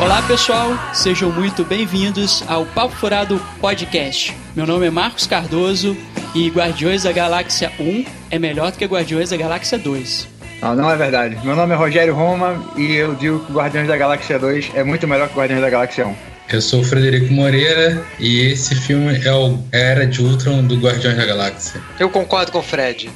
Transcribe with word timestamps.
Olá 0.00 0.22
pessoal, 0.28 0.70
sejam 0.94 1.32
muito 1.32 1.64
bem-vindos 1.64 2.48
ao 2.48 2.64
Papo 2.66 2.94
Furado 2.94 3.40
Podcast. 3.60 4.32
Meu 4.54 4.64
nome 4.66 4.86
é 4.86 4.90
Marcos 4.90 5.26
Cardoso 5.26 5.96
e 6.34 6.48
Guardiões 6.48 7.04
da 7.04 7.12
Galáxia 7.12 7.70
1 7.78 8.04
é 8.30 8.38
melhor 8.38 8.72
do 8.72 8.78
que 8.78 8.84
Guardiões 8.84 9.30
da 9.30 9.36
Galáxia 9.36 9.78
2. 9.78 10.28
Não, 10.60 10.74
não 10.74 10.90
é 10.90 10.96
verdade. 10.96 11.38
Meu 11.44 11.54
nome 11.54 11.74
é 11.74 11.76
Rogério 11.76 12.14
Roma 12.14 12.62
e 12.76 12.92
eu 12.94 13.14
digo 13.14 13.40
que 13.40 13.52
Guardiões 13.52 13.86
da 13.86 13.96
Galáxia 13.96 14.38
2 14.38 14.72
é 14.74 14.82
muito 14.82 15.06
melhor 15.06 15.28
que 15.28 15.36
Guardiões 15.36 15.62
da 15.62 15.70
Galáxia 15.70 16.06
1. 16.06 16.14
Eu 16.50 16.60
sou 16.60 16.80
o 16.80 16.84
Frederico 16.84 17.32
Moreira 17.32 18.04
e 18.18 18.40
esse 18.52 18.74
filme 18.74 19.18
é 19.24 19.32
o 19.32 19.58
Era 19.72 20.06
de 20.06 20.20
Ultron 20.22 20.62
do 20.64 20.76
Guardiões 20.76 21.16
da 21.16 21.24
Galáxia. 21.24 21.80
Eu 21.98 22.10
concordo 22.10 22.52
com 22.52 22.58
o 22.58 22.62
Fred. 22.62 23.10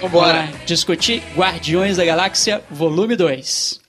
Vambora 0.00 0.48
discutir 0.64 1.22
Guardiões 1.36 1.96
da 1.96 2.04
Galáxia, 2.04 2.62
volume 2.70 3.16
2. 3.16 3.80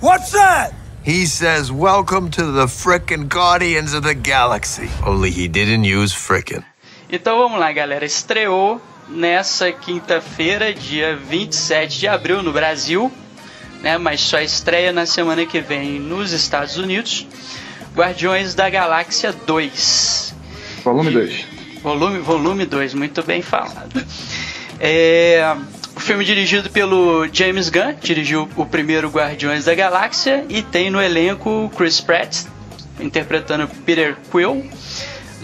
What's 0.00 0.32
that? 0.32 0.74
He 1.04 1.26
says, 1.26 1.70
Welcome 1.70 2.30
to 2.30 2.52
the 2.52 2.66
frickin' 2.66 3.28
Guardians 3.28 3.94
of 3.94 4.02
the 4.02 4.14
Galaxy. 4.14 4.88
Only 5.04 5.30
he 5.30 5.48
didn't 5.48 5.84
use 5.84 6.12
frickin'. 6.12 6.62
Então 7.10 7.38
vamos 7.38 7.58
lá, 7.58 7.72
galera. 7.72 8.04
Estreou 8.04 8.80
nessa 9.12 9.70
quinta-feira, 9.70 10.72
dia 10.72 11.16
27 11.16 11.98
de 11.98 12.08
abril, 12.08 12.42
no 12.42 12.52
Brasil, 12.52 13.12
né? 13.82 13.98
Mas 13.98 14.20
só 14.20 14.40
estreia 14.40 14.92
na 14.92 15.06
semana 15.06 15.44
que 15.44 15.60
vem 15.60 16.00
nos 16.00 16.32
Estados 16.32 16.76
Unidos. 16.76 17.26
Guardiões 17.94 18.54
da 18.54 18.70
Galáxia 18.70 19.32
2. 19.32 20.34
Volume 20.82 21.10
2. 21.10 21.46
Volume, 21.82 22.18
volume 22.20 22.66
2, 22.66 22.94
muito 22.94 23.22
bem 23.22 23.42
falado. 23.42 24.04
É, 24.80 25.54
o 25.94 26.00
filme 26.00 26.24
dirigido 26.24 26.70
pelo 26.70 27.28
James 27.32 27.68
Gunn, 27.68 27.94
dirigiu 28.00 28.48
o 28.56 28.64
primeiro 28.64 29.08
Guardiões 29.10 29.64
da 29.64 29.74
Galáxia 29.74 30.44
e 30.48 30.62
tem 30.62 30.90
no 30.90 31.00
elenco 31.00 31.70
Chris 31.76 32.00
Pratt 32.00 32.46
interpretando 32.98 33.68
Peter 33.84 34.16
Quill, 34.30 34.68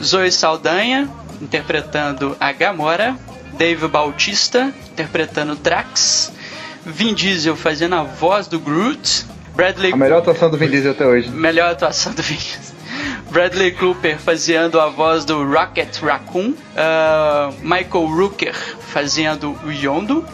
Zoe 0.02 0.30
Saldanha 0.30 1.08
interpretando 1.40 2.36
a 2.38 2.52
Gamora, 2.52 3.16
Dave 3.58 3.88
Bautista 3.88 4.72
interpretando 4.92 5.56
Drax, 5.56 6.32
Vin 6.86 7.12
Diesel 7.12 7.56
fazendo 7.56 7.96
a 7.96 8.04
voz 8.04 8.46
do 8.46 8.60
Groot, 8.60 9.26
Bradley 9.56 9.92
A 9.92 9.96
melhor 9.96 10.18
atuação 10.20 10.48
do 10.48 10.56
Vin 10.56 10.70
Diesel 10.70 10.92
até 10.92 11.04
hoje. 11.04 11.28
Melhor 11.28 11.72
atuação 11.72 12.12
do 12.12 12.22
Vin 12.22 12.36
Diesel. 12.36 12.78
Bradley 13.30 13.72
Cooper 13.72 14.16
fazendo 14.18 14.80
a 14.80 14.88
voz 14.88 15.24
do 15.24 15.44
Rocket 15.44 15.98
Raccoon, 16.00 16.50
uh, 16.50 17.52
Michael 17.60 18.06
Rooker 18.06 18.54
fazendo 18.54 19.58
o 19.64 19.72
Yondo, 19.72 20.24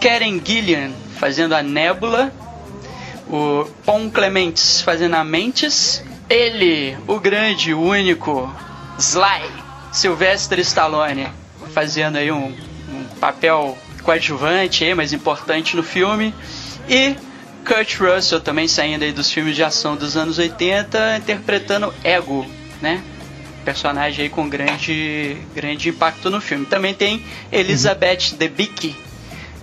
Karen 0.00 0.40
Gillian 0.44 0.92
fazendo 1.18 1.54
a 1.54 1.62
Nebula, 1.62 2.30
o 3.28 3.64
Pom 3.84 4.10
Clements 4.10 4.82
fazendo 4.82 5.14
a 5.14 5.24
Mentes, 5.24 6.04
ele, 6.28 6.96
o 7.08 7.18
grande, 7.18 7.72
o 7.72 7.80
único, 7.80 8.54
Sly, 8.98 9.50
Sylvester 9.90 10.58
Stallone, 10.60 11.28
fazendo 11.74 12.16
aí 12.16 12.30
um, 12.30 12.46
um 12.46 13.04
papel 13.20 13.76
coadjuvante, 14.04 14.84
aí, 14.84 14.94
mas 14.94 15.12
importante 15.12 15.74
no 15.74 15.82
filme, 15.82 16.32
e 16.88 17.16
Kurt 17.66 17.98
Russell 17.98 18.40
também 18.40 18.68
saindo 18.68 19.02
aí 19.02 19.12
dos 19.12 19.32
filmes 19.32 19.56
de 19.56 19.64
ação 19.64 19.96
dos 19.96 20.16
anos 20.16 20.38
80, 20.38 21.16
interpretando 21.16 21.92
Ego, 22.04 22.46
né? 22.80 23.02
Personagem 23.64 24.24
aí 24.24 24.28
com 24.28 24.48
grande, 24.48 25.38
grande 25.54 25.88
impacto 25.88 26.30
no 26.30 26.40
filme. 26.40 26.66
Também 26.66 26.92
tem 26.94 27.24
Elizabeth 27.50 28.32
uhum. 28.32 28.38
Debicki 28.38 28.94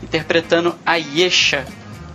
interpretando 0.01 0.75
a 0.83 0.95
Yesha, 0.95 1.65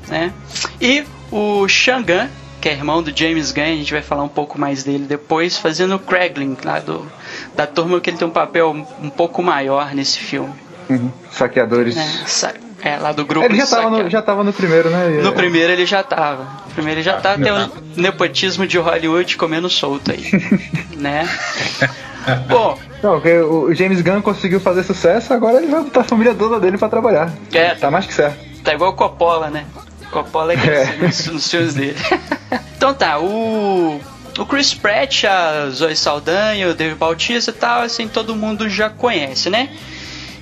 né? 0.08 0.32
E 0.80 1.04
o 1.30 1.68
Shangan, 1.68 2.28
que 2.60 2.68
é 2.68 2.72
irmão 2.72 3.00
do 3.00 3.16
James 3.16 3.52
Gunn, 3.52 3.62
a 3.62 3.76
gente 3.76 3.92
vai 3.92 4.02
falar 4.02 4.24
um 4.24 4.28
pouco 4.28 4.58
mais 4.58 4.82
dele 4.82 5.06
depois, 5.06 5.56
fazendo 5.56 5.94
o 5.94 5.98
Kraglin, 6.00 6.56
lá 6.64 6.80
do, 6.80 7.06
da 7.56 7.66
turma 7.66 8.00
que 8.00 8.10
ele 8.10 8.18
tem 8.18 8.28
um 8.28 8.30
papel 8.30 8.70
um 9.02 9.10
pouco 9.10 9.42
maior 9.42 9.94
nesse 9.94 10.18
filme. 10.18 10.52
Uhum. 10.88 11.10
Saqueadores. 11.30 11.96
É, 11.96 12.90
é, 12.90 12.96
lá 12.98 13.12
do 13.12 13.24
grupo. 13.24 13.44
Ele 13.44 13.56
já 13.56 13.66
tava, 13.66 13.90
no, 13.90 14.10
já 14.10 14.22
tava 14.22 14.44
no 14.44 14.52
primeiro, 14.52 14.90
né? 14.90 15.20
No 15.22 15.32
primeiro 15.32 15.72
ele 15.72 15.86
já 15.86 16.02
tava. 16.02 16.44
No 16.66 16.74
primeiro 16.74 17.00
ele 17.00 17.04
já 17.04 17.20
tava. 17.20 17.42
Tem 17.42 17.52
o 17.52 17.70
nepotismo 17.96 18.66
de 18.66 18.78
Hollywood 18.78 19.36
comendo 19.36 19.68
solto 19.68 20.12
aí. 20.12 20.30
né? 20.96 21.28
Bom. 22.48 22.78
Não, 23.02 23.20
o 23.50 23.74
James 23.74 24.00
Gunn 24.02 24.20
conseguiu 24.20 24.60
fazer 24.60 24.82
sucesso, 24.82 25.32
agora 25.32 25.58
ele 25.58 25.68
vai 25.68 25.82
botar 25.82 26.00
a 26.00 26.04
família 26.04 26.34
toda 26.34 26.58
dele 26.58 26.78
pra 26.78 26.88
trabalhar. 26.88 27.32
É. 27.52 27.74
Tá 27.74 27.90
mais 27.90 28.06
que 28.06 28.14
certo. 28.14 28.38
Tá 28.62 28.74
igual 28.74 28.90
o 28.90 28.94
Coppola, 28.94 29.48
né? 29.48 29.64
Coppola 30.10 30.54
é, 30.54 30.56
é. 30.56 30.96
Nos, 31.00 31.26
nos 31.26 31.50
filmes 31.50 31.74
dele. 31.74 31.96
então 32.76 32.94
tá, 32.94 33.18
o. 33.18 34.00
O 34.38 34.44
Chris 34.44 34.74
Pratt, 34.74 35.24
a 35.24 35.70
Zoe 35.70 35.96
Saldanha, 35.96 36.68
o 36.68 36.74
David 36.74 36.96
Bautista 36.96 37.50
e 37.50 37.54
tal, 37.54 37.82
assim, 37.82 38.06
todo 38.06 38.36
mundo 38.36 38.68
já 38.68 38.90
conhece, 38.90 39.48
né? 39.48 39.70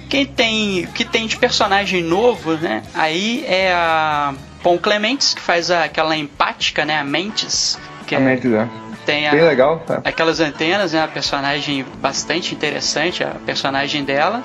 Quem 0.08 0.26
tem, 0.26 0.86
que 0.94 1.04
tem 1.04 1.26
de 1.26 1.36
personagem 1.36 2.02
novo, 2.02 2.54
né? 2.54 2.82
Aí 2.94 3.44
é 3.46 3.72
a 3.72 4.34
Pom 4.62 4.78
Clements, 4.78 5.34
que 5.34 5.40
faz 5.40 5.70
a, 5.70 5.84
aquela 5.84 6.16
empática, 6.16 6.84
né? 6.84 6.98
A 6.98 7.04
Mentes. 7.04 7.78
Que 8.06 8.14
a 8.14 8.18
é, 8.18 8.22
Mentes, 8.22 8.52
é. 8.52 8.68
Tem 9.06 9.28
a, 9.28 9.32
Bem 9.32 9.42
legal. 9.42 9.80
Tá. 9.86 10.00
Aquelas 10.04 10.40
antenas, 10.40 10.92
né? 10.92 11.02
A 11.02 11.08
personagem 11.08 11.84
bastante 12.00 12.54
interessante, 12.54 13.22
a 13.22 13.36
personagem 13.46 14.04
dela, 14.04 14.42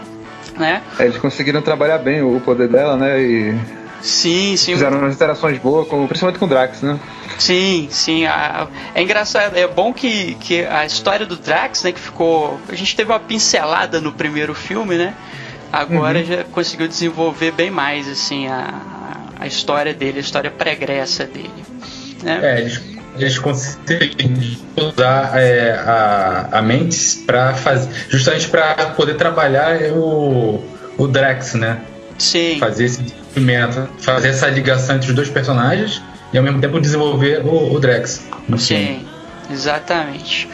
né? 0.57 0.81
É, 0.99 1.05
eles 1.05 1.17
conseguiram 1.17 1.61
trabalhar 1.61 1.97
bem 1.97 2.21
o 2.21 2.39
poder 2.39 2.67
dela, 2.67 2.95
né? 2.97 3.19
E 3.21 3.55
Sim, 4.01 4.55
sim. 4.57 4.73
Fizeram 4.73 4.99
umas 4.99 5.13
interações 5.13 5.57
boas, 5.59 5.87
com, 5.87 6.07
principalmente 6.07 6.39
com 6.39 6.45
o 6.45 6.49
Drax, 6.49 6.81
né? 6.81 6.99
Sim, 7.37 7.87
sim. 7.89 8.25
A, 8.25 8.67
é 8.93 9.01
engraçado, 9.01 9.55
é 9.57 9.67
bom 9.67 9.93
que, 9.93 10.35
que 10.35 10.65
a 10.65 10.85
história 10.85 11.25
do 11.25 11.35
Drax, 11.35 11.83
né, 11.83 11.91
que 11.91 11.99
ficou. 11.99 12.59
A 12.67 12.75
gente 12.75 12.95
teve 12.95 13.11
uma 13.11 13.19
pincelada 13.19 14.01
no 14.01 14.11
primeiro 14.11 14.53
filme, 14.53 14.97
né? 14.97 15.13
Agora 15.71 16.19
uhum. 16.19 16.25
já 16.25 16.43
conseguiu 16.45 16.87
desenvolver 16.87 17.51
bem 17.51 17.69
mais, 17.69 18.07
assim, 18.07 18.47
a, 18.47 18.73
a 19.39 19.47
história 19.47 19.93
dele, 19.93 20.17
a 20.17 20.21
história 20.21 20.49
pregressa 20.49 21.25
dele. 21.25 21.63
Né? 22.23 22.39
É, 22.41 22.61
eles, 22.61 22.81
eles 23.15 23.39
conseguem 23.39 24.57
usar 24.75 25.31
é, 25.39 25.71
a, 25.73 26.49
a 26.51 26.61
Mentes 26.61 27.15
para 27.15 27.53
fazer. 27.53 27.89
Justamente 28.09 28.47
para 28.47 28.73
poder 28.91 29.15
trabalhar 29.15 29.79
o, 29.93 30.63
o 30.97 31.07
Drax, 31.07 31.53
né? 31.53 31.79
Sim. 32.19 32.59
Fazer 32.59 32.85
esse 32.85 33.01
desenvolvimento, 33.01 33.89
fazer 33.99 34.29
essa 34.29 34.47
ligação 34.47 34.97
entre 34.97 35.09
os 35.09 35.15
dois 35.15 35.29
personagens 35.29 36.01
e 36.31 36.37
ao 36.37 36.43
mesmo 36.43 36.59
tempo 36.59 36.79
desenvolver 36.79 37.41
o, 37.45 37.73
o 37.73 37.79
Drax. 37.79 38.27
No 38.47 38.57
Sim, 38.57 39.07
exatamente. 39.49 40.47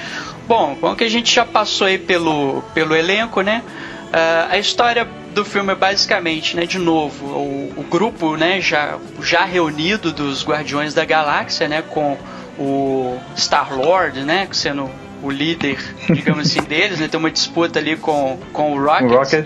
Bom, 0.47 0.77
bom 0.79 0.95
que 0.95 1.03
a 1.03 1.09
gente 1.09 1.33
já 1.33 1.45
passou 1.45 1.87
aí 1.87 1.97
pelo, 1.97 2.61
pelo 2.73 2.95
elenco, 2.95 3.41
né? 3.41 3.63
Uh, 4.05 4.51
a 4.51 4.57
história 4.57 5.07
do 5.33 5.43
filme 5.43 5.73
é 5.73 5.75
basicamente, 5.75 6.55
né, 6.55 6.65
de 6.65 6.77
novo, 6.77 7.25
o, 7.25 7.73
o, 7.75 7.83
grupo, 7.83 8.37
né, 8.37 8.61
já, 8.61 8.97
já 9.21 9.43
reunido 9.43 10.13
dos 10.13 10.45
Guardiões 10.45 10.93
da 10.93 11.03
Galáxia, 11.03 11.67
né, 11.67 11.81
com 11.81 12.17
o 12.57 13.19
Star 13.35 13.75
Lord, 13.75 14.21
né, 14.21 14.47
sendo 14.53 14.89
o 15.25 15.31
líder, 15.31 15.77
digamos 16.09 16.47
assim, 16.47 16.61
deles, 16.61 16.99
né, 16.99 17.07
tem 17.07 17.19
uma 17.19 17.31
disputa 17.31 17.79
ali 17.79 17.95
com, 17.95 18.39
com 18.53 18.73
o 18.73 18.83
Rocket, 18.83 19.11
o 19.11 19.15
Rocket. 19.15 19.45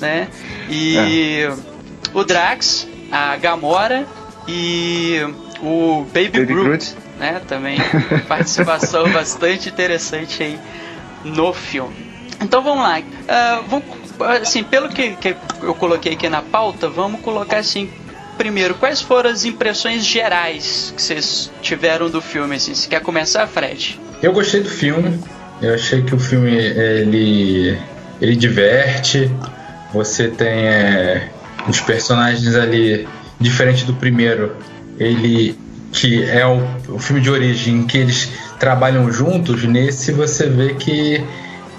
né, 0.00 0.28
e 0.68 1.42
é. 1.42 1.52
o 2.12 2.24
Drax, 2.24 2.88
a 3.10 3.36
Gamora 3.36 4.06
e 4.48 5.18
o 5.62 6.04
Baby, 6.12 6.30
Baby 6.30 6.46
Groot, 6.46 6.64
Groot, 6.64 6.96
né, 7.18 7.40
também 7.46 7.78
participação 8.26 9.08
bastante 9.12 9.68
interessante 9.68 10.42
aí 10.42 10.58
no 11.24 11.52
filme. 11.52 11.94
Então 12.40 12.62
vamos 12.62 12.82
lá, 12.82 12.98
uh, 12.98 13.64
vamos 13.68 13.84
assim, 14.42 14.62
pelo 14.62 14.88
que, 14.88 15.10
que, 15.16 15.36
eu 15.62 15.74
coloquei 15.74 16.12
aqui 16.12 16.28
na 16.28 16.42
pauta, 16.42 16.88
vamos 16.88 17.20
colocar 17.20 17.58
assim 17.58 17.90
primeiro, 18.40 18.74
quais 18.74 19.02
foram 19.02 19.28
as 19.28 19.44
impressões 19.44 20.02
gerais 20.02 20.94
que 20.96 21.02
vocês 21.02 21.52
tiveram 21.60 22.08
do 22.08 22.22
filme? 22.22 22.56
Assim? 22.56 22.74
Você 22.74 22.88
quer 22.88 23.02
começar, 23.02 23.46
Fred? 23.46 24.00
Eu 24.22 24.32
gostei 24.32 24.62
do 24.62 24.70
filme. 24.70 25.20
Eu 25.60 25.74
achei 25.74 26.00
que 26.00 26.14
o 26.14 26.18
filme 26.18 26.50
ele, 26.50 27.78
ele 28.18 28.34
diverte. 28.34 29.30
Você 29.92 30.28
tem 30.28 30.48
é, 30.48 31.28
os 31.68 31.82
personagens 31.82 32.54
ali, 32.54 33.06
diferente 33.38 33.84
do 33.84 33.92
primeiro, 33.92 34.56
ele 34.98 35.58
que 35.92 36.24
é 36.24 36.46
o, 36.46 36.62
o 36.94 36.98
filme 36.98 37.20
de 37.20 37.28
origem 37.28 37.86
que 37.86 37.98
eles 37.98 38.30
trabalham 38.58 39.12
juntos. 39.12 39.64
Nesse 39.64 40.12
você 40.12 40.48
vê 40.48 40.72
que 40.72 41.22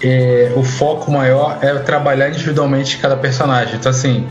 é, 0.04 0.52
o 0.56 0.62
foco 0.62 1.12
maior 1.12 1.58
é 1.60 1.74
trabalhar 1.80 2.30
individualmente 2.30 3.00
cada 3.00 3.18
personagem. 3.18 3.78
Então 3.78 3.90
assim, 3.90 4.28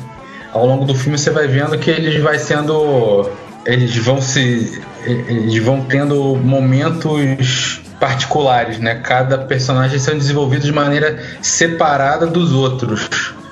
ao 0.52 0.66
longo 0.66 0.84
do 0.84 0.94
filme 0.94 1.18
você 1.18 1.30
vai 1.30 1.46
vendo 1.46 1.76
que 1.78 1.90
eles 1.90 2.20
vai 2.22 2.38
sendo 2.38 3.30
eles 3.64 3.96
vão 3.96 4.20
se 4.20 4.82
eles 5.04 5.62
vão 5.62 5.82
tendo 5.82 6.36
momentos 6.36 7.80
particulares, 7.98 8.78
né? 8.78 8.96
Cada 8.96 9.38
personagem 9.38 9.98
sendo 9.98 10.18
desenvolvido 10.18 10.64
de 10.64 10.72
maneira 10.72 11.22
separada 11.42 12.26
dos 12.26 12.52
outros. 12.52 13.08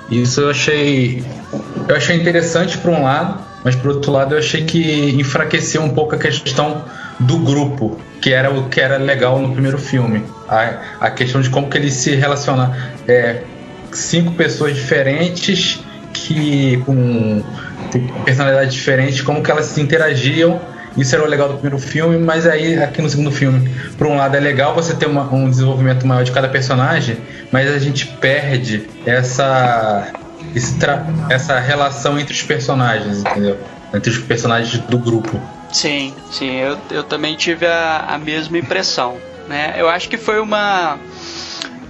Isso 0.09 0.41
eu 0.41 0.49
achei 0.49 1.23
eu 1.87 1.95
achei 1.95 2.15
interessante 2.15 2.77
por 2.77 2.89
um 2.91 3.03
lado, 3.03 3.39
mas 3.63 3.75
por 3.75 3.91
outro 3.91 4.11
lado 4.11 4.33
eu 4.33 4.39
achei 4.39 4.63
que 4.63 5.11
enfraqueceu 5.11 5.81
um 5.81 5.89
pouco 5.89 6.15
a 6.15 6.17
questão 6.17 6.83
do 7.19 7.37
grupo, 7.37 7.99
que 8.21 8.31
era 8.31 8.51
o 8.51 8.69
que 8.69 8.79
era 8.79 8.97
legal 8.97 9.39
no 9.39 9.51
primeiro 9.51 9.77
filme. 9.77 10.23
A, 10.47 10.73
a 10.99 11.11
questão 11.11 11.41
de 11.41 11.49
como 11.49 11.69
que 11.69 11.77
eles 11.77 11.93
se 11.93 12.15
relacionam. 12.15 12.73
É, 13.07 13.43
cinco 13.91 14.33
pessoas 14.33 14.75
diferentes 14.75 15.79
que 16.13 16.77
com 16.85 17.43
personalidades 18.25 18.73
diferentes, 18.73 19.21
como 19.21 19.41
que 19.41 19.51
elas 19.51 19.65
se 19.65 19.81
interagiam. 19.81 20.59
Isso 20.97 21.15
era 21.15 21.23
o 21.23 21.27
legal 21.27 21.47
do 21.47 21.53
primeiro 21.53 21.77
filme, 21.77 22.17
mas 22.17 22.47
aí 22.47 22.81
aqui 22.81 23.01
no 23.01 23.09
segundo 23.09 23.31
filme, 23.31 23.69
por 23.97 24.07
um 24.07 24.17
lado 24.17 24.35
é 24.35 24.39
legal 24.39 24.73
você 24.73 24.93
ter 24.93 25.05
uma, 25.05 25.31
um 25.33 25.49
desenvolvimento 25.49 26.05
maior 26.05 26.23
de 26.23 26.31
cada 26.31 26.49
personagem, 26.49 27.17
mas 27.51 27.71
a 27.71 27.77
gente 27.77 28.07
perde 28.07 28.87
essa 29.05 30.11
essa 31.29 31.59
relação 31.59 32.19
entre 32.19 32.33
os 32.33 32.41
personagens, 32.41 33.19
entendeu? 33.19 33.57
Entre 33.93 34.09
os 34.09 34.17
personagens 34.17 34.79
do 34.85 34.97
grupo. 34.97 35.39
Sim, 35.71 36.13
sim, 36.31 36.55
eu, 36.55 36.77
eu 36.89 37.03
também 37.03 37.35
tive 37.35 37.67
a, 37.67 38.05
a 38.09 38.17
mesma 38.17 38.57
impressão. 38.57 39.17
Né? 39.47 39.75
Eu 39.77 39.89
acho 39.89 40.09
que 40.09 40.17
foi 40.17 40.39
uma 40.39 40.97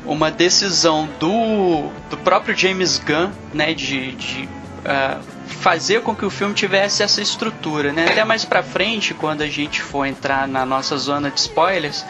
uma 0.10 0.32
decisão 0.32 1.08
do, 1.20 1.90
do 2.10 2.18
próprio 2.18 2.58
James 2.58 2.98
Gunn, 2.98 3.30
né, 3.54 3.76
de, 3.76 4.12
de 4.14 4.50
uh, 4.80 5.24
fazer 5.48 6.02
com 6.02 6.16
que 6.16 6.26
o 6.26 6.32
filme 6.32 6.54
tivesse 6.56 7.04
essa 7.04 7.22
estrutura, 7.22 7.94
né? 7.94 8.08
Até 8.10 8.24
mais 8.24 8.44
para 8.44 8.64
frente, 8.64 9.14
quando 9.14 9.44
a 9.44 9.48
gente 9.48 9.82
for 9.82 10.06
entrar 10.06 10.48
na 10.48 10.66
nossa 10.66 10.98
zona 10.98 11.30
de 11.30 11.40
spoilers, 11.40 12.04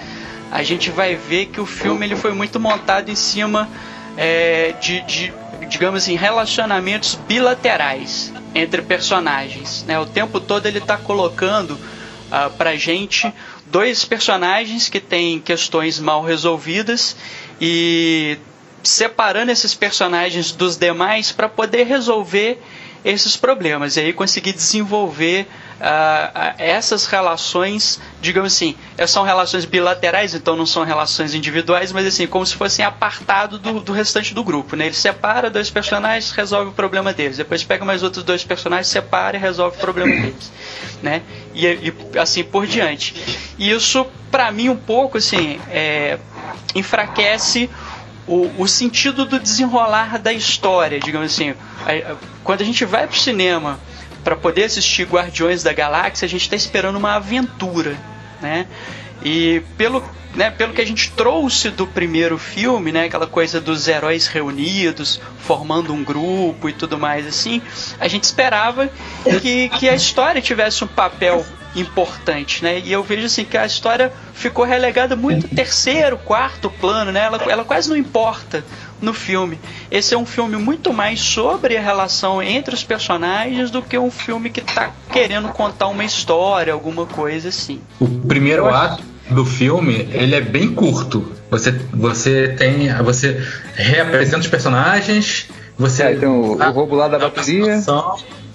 a 0.49 0.63
gente 0.63 0.89
vai 0.89 1.15
ver 1.15 1.47
que 1.47 1.59
o 1.59 1.65
filme 1.65 2.05
ele 2.05 2.15
foi 2.15 2.33
muito 2.33 2.57
montado 2.57 3.09
em 3.09 3.15
cima 3.15 3.67
é, 4.15 4.73
de, 4.79 5.01
de, 5.01 5.33
digamos 5.67 6.03
assim, 6.03 6.15
relacionamentos 6.15 7.15
bilaterais 7.27 8.31
entre 8.55 8.81
personagens, 8.81 9.83
né? 9.85 9.99
O 9.99 10.05
tempo 10.05 10.39
todo 10.39 10.65
ele 10.65 10.79
está 10.79 10.95
colocando 10.95 11.71
uh, 11.71 12.49
pra 12.57 12.75
gente 12.77 13.31
dois 13.69 14.03
personagens 14.05 14.89
que 14.89 14.99
têm 14.99 15.39
questões 15.39 15.99
mal 15.99 16.23
resolvidas 16.23 17.15
e 17.59 18.37
separando 18.83 19.51
esses 19.51 19.73
personagens 19.75 20.51
dos 20.51 20.77
demais 20.77 21.31
para 21.31 21.49
poder 21.49 21.83
resolver 21.83 22.61
esses 23.03 23.35
problemas. 23.35 23.97
E 23.97 24.01
aí 24.01 24.13
conseguir 24.13 24.53
desenvolver 24.53 25.47
uh, 25.79 26.53
essas 26.57 27.05
relações, 27.05 27.99
digamos 28.21 28.53
assim, 28.53 28.75
são 29.07 29.23
relações 29.23 29.65
bilaterais, 29.65 30.33
então 30.35 30.55
não 30.55 30.65
são 30.65 30.83
relações 30.83 31.33
individuais, 31.33 31.91
mas 31.91 32.05
assim, 32.05 32.27
como 32.27 32.45
se 32.45 32.55
fossem 32.55 32.83
apartado 32.83 33.57
do, 33.57 33.79
do 33.79 33.93
restante 33.93 34.33
do 34.33 34.43
grupo. 34.43 34.75
Né? 34.75 34.87
Ele 34.87 34.95
separa 34.95 35.49
dois 35.49 35.69
personagens, 35.69 36.31
resolve 36.31 36.69
o 36.71 36.73
problema 36.73 37.13
deles. 37.13 37.37
Depois 37.37 37.63
pega 37.63 37.85
mais 37.85 38.03
outros 38.03 38.23
dois 38.23 38.43
personagens, 38.43 38.87
separa 38.87 39.37
e 39.37 39.39
resolve 39.39 39.77
o 39.77 39.79
problema 39.79 40.13
deles. 40.13 40.51
Né? 41.01 41.21
E, 41.53 41.65
e 41.65 42.19
assim 42.19 42.43
por 42.43 42.67
diante. 42.67 43.15
E 43.57 43.71
isso, 43.71 44.05
para 44.29 44.51
mim, 44.51 44.69
um 44.69 44.77
pouco 44.77 45.17
assim, 45.17 45.59
é, 45.69 46.19
enfraquece 46.75 47.69
o, 48.27 48.51
o, 48.59 48.67
sentido 48.67 49.25
do 49.25 49.39
desenrolar 49.39 50.19
da 50.19 50.31
história, 50.31 50.99
digamos 50.99 51.33
assim. 51.33 51.55
Quando 52.43 52.61
a 52.61 52.65
gente 52.65 52.85
vai 52.85 53.07
pro 53.07 53.17
cinema 53.17 53.79
para 54.23 54.35
poder 54.35 54.65
assistir 54.65 55.07
Guardiões 55.07 55.63
da 55.63 55.73
Galáxia, 55.73 56.25
a 56.25 56.29
gente 56.29 56.43
está 56.43 56.55
esperando 56.55 56.97
uma 56.97 57.15
aventura, 57.15 57.97
né? 58.41 58.67
E 59.23 59.61
pelo, 59.77 60.03
né, 60.35 60.49
pelo 60.49 60.73
que 60.73 60.81
a 60.81 60.85
gente 60.85 61.11
trouxe 61.11 61.69
do 61.69 61.85
primeiro 61.85 62.37
filme, 62.37 62.91
né, 62.91 63.05
aquela 63.05 63.27
coisa 63.27 63.59
dos 63.59 63.87
heróis 63.87 64.27
reunidos, 64.27 65.19
formando 65.39 65.93
um 65.93 66.03
grupo 66.03 66.69
e 66.69 66.73
tudo 66.73 66.97
mais 66.97 67.27
assim, 67.27 67.61
a 67.99 68.07
gente 68.07 68.23
esperava 68.23 68.89
que, 69.41 69.69
que 69.69 69.89
a 69.89 69.95
história 69.95 70.41
tivesse 70.41 70.83
um 70.83 70.87
papel 70.87 71.45
importante, 71.75 72.63
né? 72.63 72.79
E 72.79 72.91
eu 72.91 73.03
vejo 73.03 73.25
assim 73.25 73.45
que 73.45 73.57
a 73.57 73.65
história 73.65 74.11
ficou 74.33 74.65
relegada 74.65 75.15
muito 75.15 75.47
terceiro, 75.47 76.17
quarto 76.17 76.69
plano, 76.69 77.11
né? 77.11 77.21
Ela, 77.21 77.37
ela 77.47 77.63
quase 77.63 77.89
não 77.89 77.97
importa 77.97 78.63
no 79.01 79.13
filme. 79.13 79.59
Esse 79.89 80.13
é 80.13 80.17
um 80.17 80.25
filme 80.25 80.57
muito 80.57 80.93
mais 80.93 81.19
sobre 81.19 81.77
a 81.77 81.81
relação 81.81 82.41
entre 82.41 82.73
os 82.73 82.83
personagens 82.83 83.71
do 83.71 83.81
que 83.81 83.97
um 83.97 84.11
filme 84.11 84.49
que 84.49 84.59
está 84.59 84.91
querendo 85.11 85.49
contar 85.49 85.87
uma 85.87 86.03
história, 86.03 86.73
alguma 86.73 87.05
coisa 87.05 87.49
assim. 87.49 87.81
O 87.99 88.07
primeiro 88.07 88.67
ato 88.67 89.03
do 89.29 89.45
filme, 89.45 90.09
ele 90.11 90.35
é 90.35 90.41
bem 90.41 90.73
curto. 90.73 91.33
Você, 91.51 91.71
você 91.93 92.49
tem, 92.49 92.93
você 93.03 93.43
reapresenta 93.75 94.39
os 94.39 94.47
personagens, 94.47 95.47
você 95.77 96.03
é, 96.03 96.15
tem 96.15 96.27
o, 96.27 96.53
o 96.53 96.71
roubo 96.71 96.95
lá 96.95 97.07
da 97.07 97.17
bateria. 97.17 97.81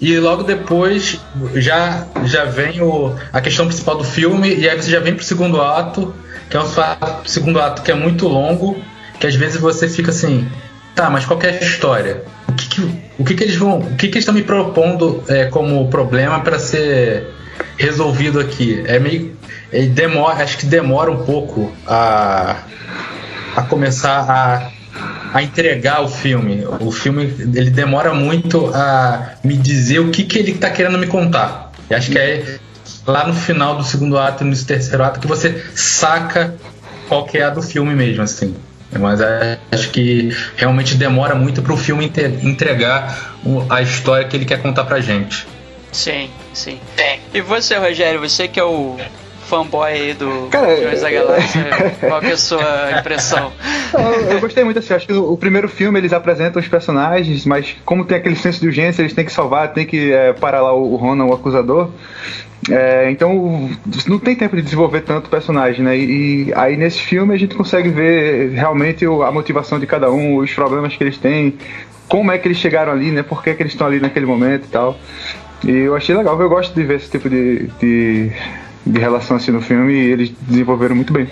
E 0.05 0.19
logo 0.19 0.43
depois 0.43 1.19
já, 1.55 2.05
já 2.25 2.45
vem 2.45 2.79
o, 2.79 3.15
a 3.33 3.41
questão 3.41 3.65
principal 3.65 3.97
do 3.97 4.03
filme, 4.03 4.53
e 4.53 4.69
aí 4.69 4.79
você 4.79 4.91
já 4.91 4.99
vem 4.99 5.15
pro 5.15 5.25
segundo 5.25 5.59
ato, 5.59 6.13
que 6.47 6.55
é 6.55 6.59
um 6.59 7.25
segundo 7.25 7.59
ato 7.59 7.81
que 7.81 7.89
é 7.89 7.95
muito 7.95 8.27
longo, 8.27 8.79
que 9.19 9.25
às 9.25 9.33
vezes 9.33 9.59
você 9.59 9.89
fica 9.89 10.11
assim, 10.11 10.47
tá, 10.93 11.09
mas 11.09 11.25
qual 11.25 11.41
é 11.41 11.49
a 11.49 11.59
história? 11.59 12.21
O 12.47 12.53
que, 12.53 12.69
que 12.69 12.81
o 13.17 13.25
que, 13.25 13.33
que 13.33 13.43
eles 13.45 13.55
vão. 13.55 13.79
O 13.79 13.95
que, 13.95 14.07
que 14.09 14.17
eles 14.17 14.19
estão 14.19 14.35
me 14.35 14.43
propondo 14.43 15.23
é, 15.27 15.45
como 15.45 15.89
problema 15.89 16.39
para 16.41 16.59
ser 16.59 17.33
resolvido 17.75 18.39
aqui? 18.39 18.83
É 18.85 18.99
meio. 18.99 19.35
É, 19.71 19.87
demora, 19.87 20.43
acho 20.43 20.59
que 20.59 20.67
demora 20.67 21.09
um 21.09 21.25
pouco 21.25 21.73
a, 21.87 22.57
a 23.55 23.63
começar 23.63 24.29
a 24.29 24.71
a 25.35 25.43
entregar 25.43 26.01
o 26.01 26.07
filme. 26.07 26.65
O 26.79 26.89
filme 26.93 27.25
ele 27.53 27.69
demora 27.69 28.13
muito 28.13 28.71
a 28.73 29.33
me 29.43 29.57
dizer 29.57 29.99
o 29.99 30.09
que, 30.09 30.23
que 30.23 30.39
ele 30.39 30.51
está 30.51 30.69
querendo 30.69 30.97
me 30.97 31.07
contar. 31.07 31.73
E 31.89 31.93
acho 31.93 32.09
que 32.09 32.17
é 32.17 32.57
lá 33.05 33.27
no 33.27 33.33
final 33.33 33.75
do 33.75 33.83
segundo 33.83 34.17
ato 34.17 34.45
e 34.45 34.47
no 34.47 34.55
terceiro 34.55 35.03
ato 35.03 35.19
que 35.19 35.27
você 35.27 35.61
saca 35.75 36.55
qual 37.09 37.25
que 37.25 37.37
é 37.37 37.43
a 37.43 37.49
do 37.49 37.61
filme 37.61 37.93
mesmo, 37.93 38.23
assim. 38.23 38.55
Mas 38.97 39.19
acho 39.73 39.89
que 39.89 40.33
realmente 40.55 40.95
demora 40.95 41.35
muito 41.35 41.61
para 41.61 41.73
o 41.73 41.77
filme 41.77 42.09
entregar 42.41 43.35
a 43.69 43.81
história 43.81 44.25
que 44.25 44.37
ele 44.37 44.45
quer 44.45 44.61
contar 44.61 44.85
pra 44.85 45.01
gente. 45.01 45.45
Sim, 45.91 46.29
sim. 46.53 46.79
E 47.33 47.41
você, 47.41 47.75
Rogério, 47.75 48.21
você 48.21 48.47
que 48.47 48.57
é 48.57 48.63
o 48.63 48.95
fanboy 49.45 49.91
aí 49.91 50.13
do 50.13 50.47
Cara, 50.49 50.67
Guardiões 50.67 51.01
da 51.01 51.11
Galáxia, 51.11 51.65
qual 52.07 52.19
que 52.19 52.27
é 52.27 52.31
a 52.31 52.37
sua 52.37 52.99
impressão? 52.99 53.51
Eu, 53.93 54.31
eu 54.31 54.39
gostei 54.39 54.63
muito 54.63 54.79
assim, 54.79 54.93
acho 54.93 55.07
que 55.07 55.13
o 55.13 55.37
primeiro 55.37 55.69
filme 55.69 55.99
eles 55.99 56.13
apresentam 56.13 56.61
os 56.61 56.67
personagens, 56.67 57.45
mas 57.45 57.75
como 57.85 58.05
tem 58.05 58.17
aquele 58.17 58.35
senso 58.35 58.59
de 58.59 58.67
urgência, 58.67 59.01
eles 59.01 59.13
têm 59.13 59.25
que 59.25 59.31
salvar, 59.31 59.73
tem 59.73 59.85
que 59.85 60.11
é, 60.11 60.33
parar 60.33 60.61
lá 60.61 60.73
o 60.73 60.95
Ronan, 60.95 61.25
o 61.25 61.33
acusador. 61.33 61.89
É, 62.69 63.11
então 63.11 63.69
não 64.07 64.17
tem 64.17 64.35
tempo 64.35 64.55
de 64.55 64.61
desenvolver 64.61 65.01
tanto 65.01 65.29
personagem, 65.29 65.83
né? 65.83 65.95
E, 65.95 66.47
e, 66.47 66.53
aí 66.55 66.75
nesse 66.75 66.99
filme 66.99 67.33
a 67.33 67.37
gente 67.37 67.53
consegue 67.53 67.89
ver 67.89 68.51
realmente 68.51 69.05
a 69.05 69.31
motivação 69.31 69.79
de 69.79 69.85
cada 69.85 70.11
um, 70.11 70.37
os 70.37 70.51
problemas 70.51 70.95
que 70.95 71.03
eles 71.03 71.17
têm, 71.17 71.55
como 72.07 72.31
é 72.31 72.37
que 72.37 72.47
eles 72.47 72.57
chegaram 72.57 72.91
ali, 72.91 73.11
né? 73.11 73.21
Por 73.21 73.43
que, 73.43 73.53
que 73.53 73.61
eles 73.61 73.73
estão 73.73 73.85
ali 73.85 73.99
naquele 73.99 74.25
momento 74.25 74.65
e 74.65 74.69
tal. 74.69 74.97
E 75.63 75.71
eu 75.71 75.95
achei 75.95 76.15
legal, 76.15 76.39
eu 76.39 76.49
gosto 76.49 76.73
de 76.73 76.83
ver 76.83 76.97
esse 76.97 77.09
tipo 77.09 77.29
de, 77.29 77.67
de 77.79 78.31
de 78.85 78.99
relação 78.99 79.37
assim 79.37 79.51
no 79.51 79.61
filme 79.61 79.93
e 79.93 80.11
eles 80.11 80.31
desenvolveram 80.47 80.95
muito 80.95 81.11
bem. 81.11 81.27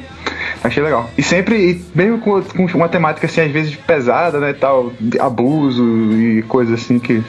Achei 0.63 0.81
legal. 0.81 1.10
E 1.17 1.22
sempre, 1.22 1.83
mesmo 1.93 2.19
com, 2.19 2.41
com 2.41 2.65
uma 2.77 2.89
temática 2.89 3.27
assim, 3.27 3.41
às 3.41 3.51
vezes 3.51 3.75
pesada, 3.75 4.39
né, 4.39 4.53
tal, 4.53 4.93
abuso 5.19 5.83
e 6.13 6.41
coisas 6.43 6.81
assim 6.81 7.00
que 7.00 7.22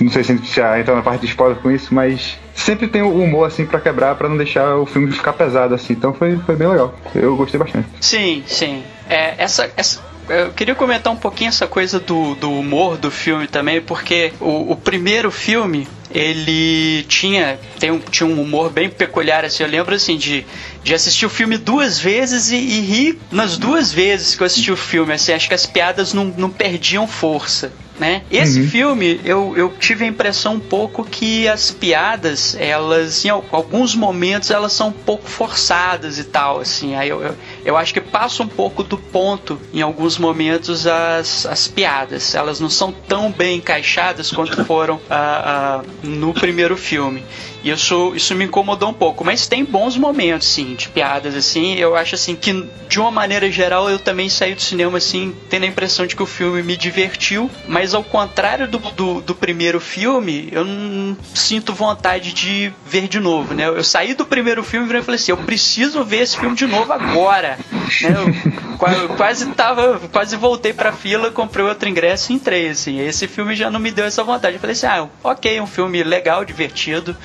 não 0.00 0.10
sei 0.10 0.24
se 0.24 0.32
a 0.32 0.36
gente 0.36 0.54
já 0.54 0.78
entra 0.78 0.94
na 0.94 1.02
parte 1.02 1.22
de 1.22 1.26
spoiler 1.26 1.58
com 1.58 1.70
isso, 1.70 1.94
mas 1.94 2.38
sempre 2.54 2.86
tem 2.86 3.02
o 3.02 3.12
humor 3.12 3.46
assim 3.46 3.66
para 3.66 3.80
quebrar, 3.80 4.14
para 4.14 4.28
não 4.28 4.36
deixar 4.36 4.76
o 4.76 4.86
filme 4.86 5.10
ficar 5.12 5.32
pesado 5.32 5.74
assim. 5.74 5.92
Então 5.92 6.12
foi, 6.12 6.36
foi 6.38 6.56
bem 6.56 6.68
legal. 6.68 6.94
Eu 7.14 7.36
gostei 7.36 7.58
bastante. 7.58 7.88
Sim, 8.00 8.42
sim. 8.46 8.82
É, 9.08 9.34
essa, 9.42 9.70
essa 9.76 10.00
eu 10.28 10.52
queria 10.52 10.74
comentar 10.74 11.12
um 11.12 11.16
pouquinho 11.16 11.48
essa 11.48 11.66
coisa 11.66 12.00
do, 12.00 12.34
do 12.34 12.50
humor 12.52 12.96
do 12.96 13.10
filme 13.10 13.46
também, 13.46 13.80
porque 13.80 14.32
o, 14.40 14.72
o 14.72 14.76
primeiro 14.76 15.30
filme 15.30 15.88
ele 16.10 17.04
tinha, 17.04 17.58
tem 17.78 17.90
um, 17.90 17.98
tinha 17.98 18.26
um 18.26 18.40
humor 18.40 18.70
bem 18.70 18.88
peculiar, 18.88 19.44
assim, 19.44 19.62
eu 19.62 19.68
lembro 19.68 19.94
assim 19.94 20.16
de, 20.16 20.46
de 20.82 20.94
assistir 20.94 21.26
o 21.26 21.30
filme 21.30 21.58
duas 21.58 21.98
vezes 21.98 22.50
e, 22.50 22.56
e 22.56 22.80
rir 22.80 23.18
nas 23.30 23.58
duas 23.58 23.92
vezes 23.92 24.34
que 24.34 24.42
eu 24.42 24.46
assisti 24.46 24.72
o 24.72 24.76
filme, 24.76 25.12
assim, 25.12 25.32
acho 25.32 25.48
que 25.48 25.54
as 25.54 25.66
piadas 25.66 26.12
não, 26.12 26.24
não 26.24 26.50
perdiam 26.50 27.06
força. 27.06 27.72
Né? 27.98 28.22
Esse 28.30 28.60
uhum. 28.60 28.68
filme, 28.68 29.20
eu, 29.24 29.54
eu 29.56 29.72
tive 29.80 30.04
a 30.04 30.08
impressão 30.08 30.56
um 30.56 30.60
pouco 30.60 31.02
que 31.02 31.48
as 31.48 31.70
piadas, 31.70 32.54
elas, 32.58 33.24
em 33.24 33.30
alguns 33.30 33.94
momentos, 33.94 34.50
elas 34.50 34.74
são 34.74 34.88
um 34.88 34.92
pouco 34.92 35.26
forçadas 35.26 36.18
e 36.18 36.24
tal, 36.24 36.60
assim. 36.60 36.94
Aí 36.94 37.08
eu, 37.08 37.22
eu, 37.22 37.34
eu 37.66 37.76
acho 37.76 37.92
que 37.92 38.00
passa 38.00 38.44
um 38.44 38.46
pouco 38.46 38.84
do 38.84 38.96
ponto, 38.96 39.60
em 39.74 39.82
alguns 39.82 40.18
momentos, 40.18 40.86
as, 40.86 41.44
as 41.46 41.66
piadas. 41.66 42.32
Elas 42.32 42.60
não 42.60 42.70
são 42.70 42.92
tão 42.92 43.32
bem 43.32 43.56
encaixadas 43.56 44.30
quanto 44.30 44.64
foram 44.64 44.94
uh, 44.94 45.82
uh, 45.82 46.06
no 46.06 46.32
primeiro 46.32 46.76
filme. 46.76 47.24
Isso, 47.70 48.12
isso 48.14 48.34
me 48.34 48.44
incomodou 48.44 48.90
um 48.90 48.94
pouco. 48.94 49.24
Mas 49.24 49.46
tem 49.46 49.64
bons 49.64 49.96
momentos, 49.96 50.46
sim, 50.46 50.74
de 50.74 50.88
piadas, 50.88 51.34
assim. 51.34 51.74
Eu 51.74 51.96
acho, 51.96 52.14
assim, 52.14 52.36
que 52.36 52.68
de 52.88 53.00
uma 53.00 53.10
maneira 53.10 53.50
geral 53.50 53.90
eu 53.90 53.98
também 53.98 54.28
saí 54.28 54.54
do 54.54 54.62
cinema, 54.62 54.98
assim, 54.98 55.34
tendo 55.50 55.64
a 55.64 55.66
impressão 55.66 56.06
de 56.06 56.14
que 56.14 56.22
o 56.22 56.26
filme 56.26 56.62
me 56.62 56.76
divertiu. 56.76 57.50
Mas 57.66 57.94
ao 57.94 58.04
contrário 58.04 58.68
do, 58.68 58.78
do, 58.78 59.20
do 59.20 59.34
primeiro 59.34 59.80
filme, 59.80 60.48
eu 60.52 60.64
não 60.64 61.16
sinto 61.34 61.72
vontade 61.72 62.32
de 62.32 62.72
ver 62.86 63.08
de 63.08 63.18
novo, 63.18 63.52
né? 63.52 63.66
Eu 63.66 63.82
saí 63.82 64.14
do 64.14 64.24
primeiro 64.24 64.62
filme 64.62 64.86
e 64.86 65.02
falei 65.02 65.16
assim: 65.16 65.32
eu 65.32 65.38
preciso 65.38 66.04
ver 66.04 66.22
esse 66.22 66.38
filme 66.38 66.54
de 66.54 66.66
novo 66.66 66.92
agora. 66.92 67.58
Né? 68.02 68.10
Eu 68.10 68.76
quase, 68.78 69.08
quase 69.16 69.46
tava, 69.52 70.00
quase 70.12 70.36
voltei 70.36 70.72
pra 70.72 70.92
fila, 70.92 71.30
comprei 71.30 71.64
outro 71.64 71.88
ingresso 71.88 72.32
e 72.32 72.34
entrei, 72.34 72.68
assim. 72.68 72.98
Esse 73.00 73.28
filme 73.28 73.54
já 73.54 73.70
não 73.70 73.78
me 73.78 73.92
deu 73.92 74.04
essa 74.04 74.24
vontade. 74.24 74.56
Eu 74.56 74.60
falei 74.60 74.72
assim: 74.72 74.86
ah, 74.86 75.08
ok, 75.22 75.60
um 75.60 75.68
filme 75.68 76.02
legal, 76.02 76.44
divertido 76.44 77.16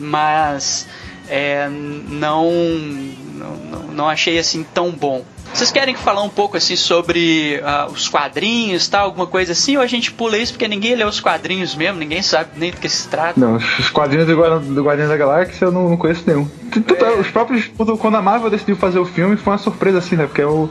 mas 0.00 0.88
é, 1.28 1.68
não, 1.68 2.50
não, 2.50 3.82
não 3.92 4.08
achei 4.08 4.38
assim 4.38 4.64
tão 4.74 4.90
bom. 4.90 5.24
Vocês 5.52 5.70
querem 5.70 5.94
falar 5.94 6.22
um 6.22 6.28
pouco 6.28 6.56
assim 6.56 6.76
sobre 6.76 7.60
uh, 7.62 7.90
os 7.92 8.08
quadrinhos, 8.08 8.88
tal, 8.88 9.06
alguma 9.06 9.26
coisa 9.26 9.52
assim, 9.52 9.76
ou 9.76 9.82
a 9.82 9.86
gente 9.86 10.12
pula 10.12 10.38
isso 10.38 10.52
porque 10.52 10.68
ninguém 10.68 10.94
lê 10.94 11.04
os 11.04 11.20
quadrinhos 11.20 11.74
mesmo, 11.74 11.98
ninguém 11.98 12.22
sabe 12.22 12.50
nem 12.56 12.70
do 12.70 12.76
que 12.76 12.88
se 12.88 13.08
trata? 13.08 13.38
Não, 13.38 13.56
os 13.56 13.90
quadrinhos 13.90 14.26
do, 14.26 14.34
do 14.74 14.82
Guardiões 14.82 15.10
da 15.10 15.16
Galáxia 15.16 15.66
eu 15.66 15.72
não, 15.72 15.90
não 15.90 15.96
conheço 15.96 16.22
nenhum. 16.26 16.48
É. 16.76 17.20
Os 17.20 17.28
próprios. 17.28 17.68
Quando 17.98 18.16
a 18.16 18.22
Marvel 18.22 18.48
decidiu 18.48 18.76
fazer 18.76 18.98
o 18.98 19.04
filme, 19.04 19.36
foi 19.36 19.52
uma 19.52 19.58
surpresa 19.58 19.98
assim, 19.98 20.16
né? 20.16 20.26
Porque 20.26 20.42
eu, 20.42 20.70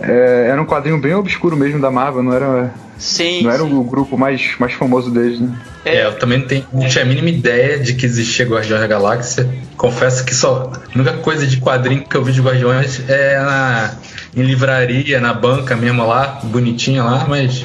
é, 0.00 0.48
era 0.50 0.60
um 0.60 0.66
quadrinho 0.66 0.98
bem 0.98 1.14
obscuro 1.14 1.56
mesmo 1.56 1.80
da 1.80 1.90
Marvel, 1.90 2.22
não 2.22 2.32
era. 2.32 2.72
Sim. 2.98 3.42
Não 3.42 3.50
era 3.50 3.64
sim. 3.64 3.74
o 3.74 3.82
grupo 3.82 4.16
mais, 4.16 4.54
mais 4.58 4.72
famoso 4.74 5.10
deles, 5.10 5.40
né? 5.40 5.56
É, 5.84 6.06
eu 6.06 6.16
também 6.18 6.38
não, 6.38 6.46
tenho, 6.46 6.66
não 6.72 6.88
tinha 6.88 7.02
a 7.02 7.06
mínima 7.06 7.28
ideia 7.28 7.78
de 7.78 7.94
que 7.94 8.06
existia 8.06 8.46
Guardiões 8.46 8.80
da 8.80 8.86
Galáxia. 8.86 9.48
Confesso 9.76 10.24
que 10.24 10.34
só. 10.34 10.72
A 10.72 10.98
única 10.98 11.14
coisa 11.14 11.46
de 11.46 11.58
quadrinho 11.58 12.04
que 12.04 12.16
eu 12.16 12.22
vi 12.22 12.32
de 12.32 12.40
Guardiões 12.40 13.02
é 13.08 13.40
na, 13.40 13.91
em 14.34 14.42
livraria, 14.42 15.20
na 15.20 15.32
banca 15.32 15.76
mesmo 15.76 16.06
lá, 16.06 16.40
bonitinha 16.44 17.02
lá, 17.02 17.26
mas. 17.28 17.64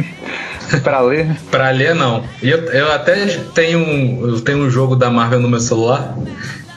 pra 0.82 1.00
ler? 1.00 1.36
pra 1.50 1.70
ler 1.70 1.94
não. 1.94 2.24
E 2.42 2.50
eu, 2.50 2.58
eu 2.66 2.92
até 2.92 3.26
tenho, 3.54 4.28
eu 4.28 4.40
tenho 4.40 4.58
um 4.58 4.70
jogo 4.70 4.94
da 4.94 5.10
Marvel 5.10 5.40
no 5.40 5.48
meu 5.48 5.60
celular 5.60 6.16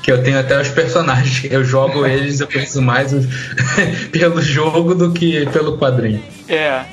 que 0.01 0.11
eu 0.11 0.23
tenho 0.23 0.39
até 0.39 0.59
os 0.59 0.69
personagens. 0.69 1.45
Eu 1.51 1.63
jogo 1.63 2.05
eles, 2.05 2.39
eu 2.39 2.47
penso 2.47 2.81
mais 2.81 3.13
pelo 4.11 4.41
jogo 4.41 4.95
do 4.95 5.11
que 5.11 5.45
pelo 5.51 5.77
quadrinho. 5.77 6.23
É. 6.47 6.83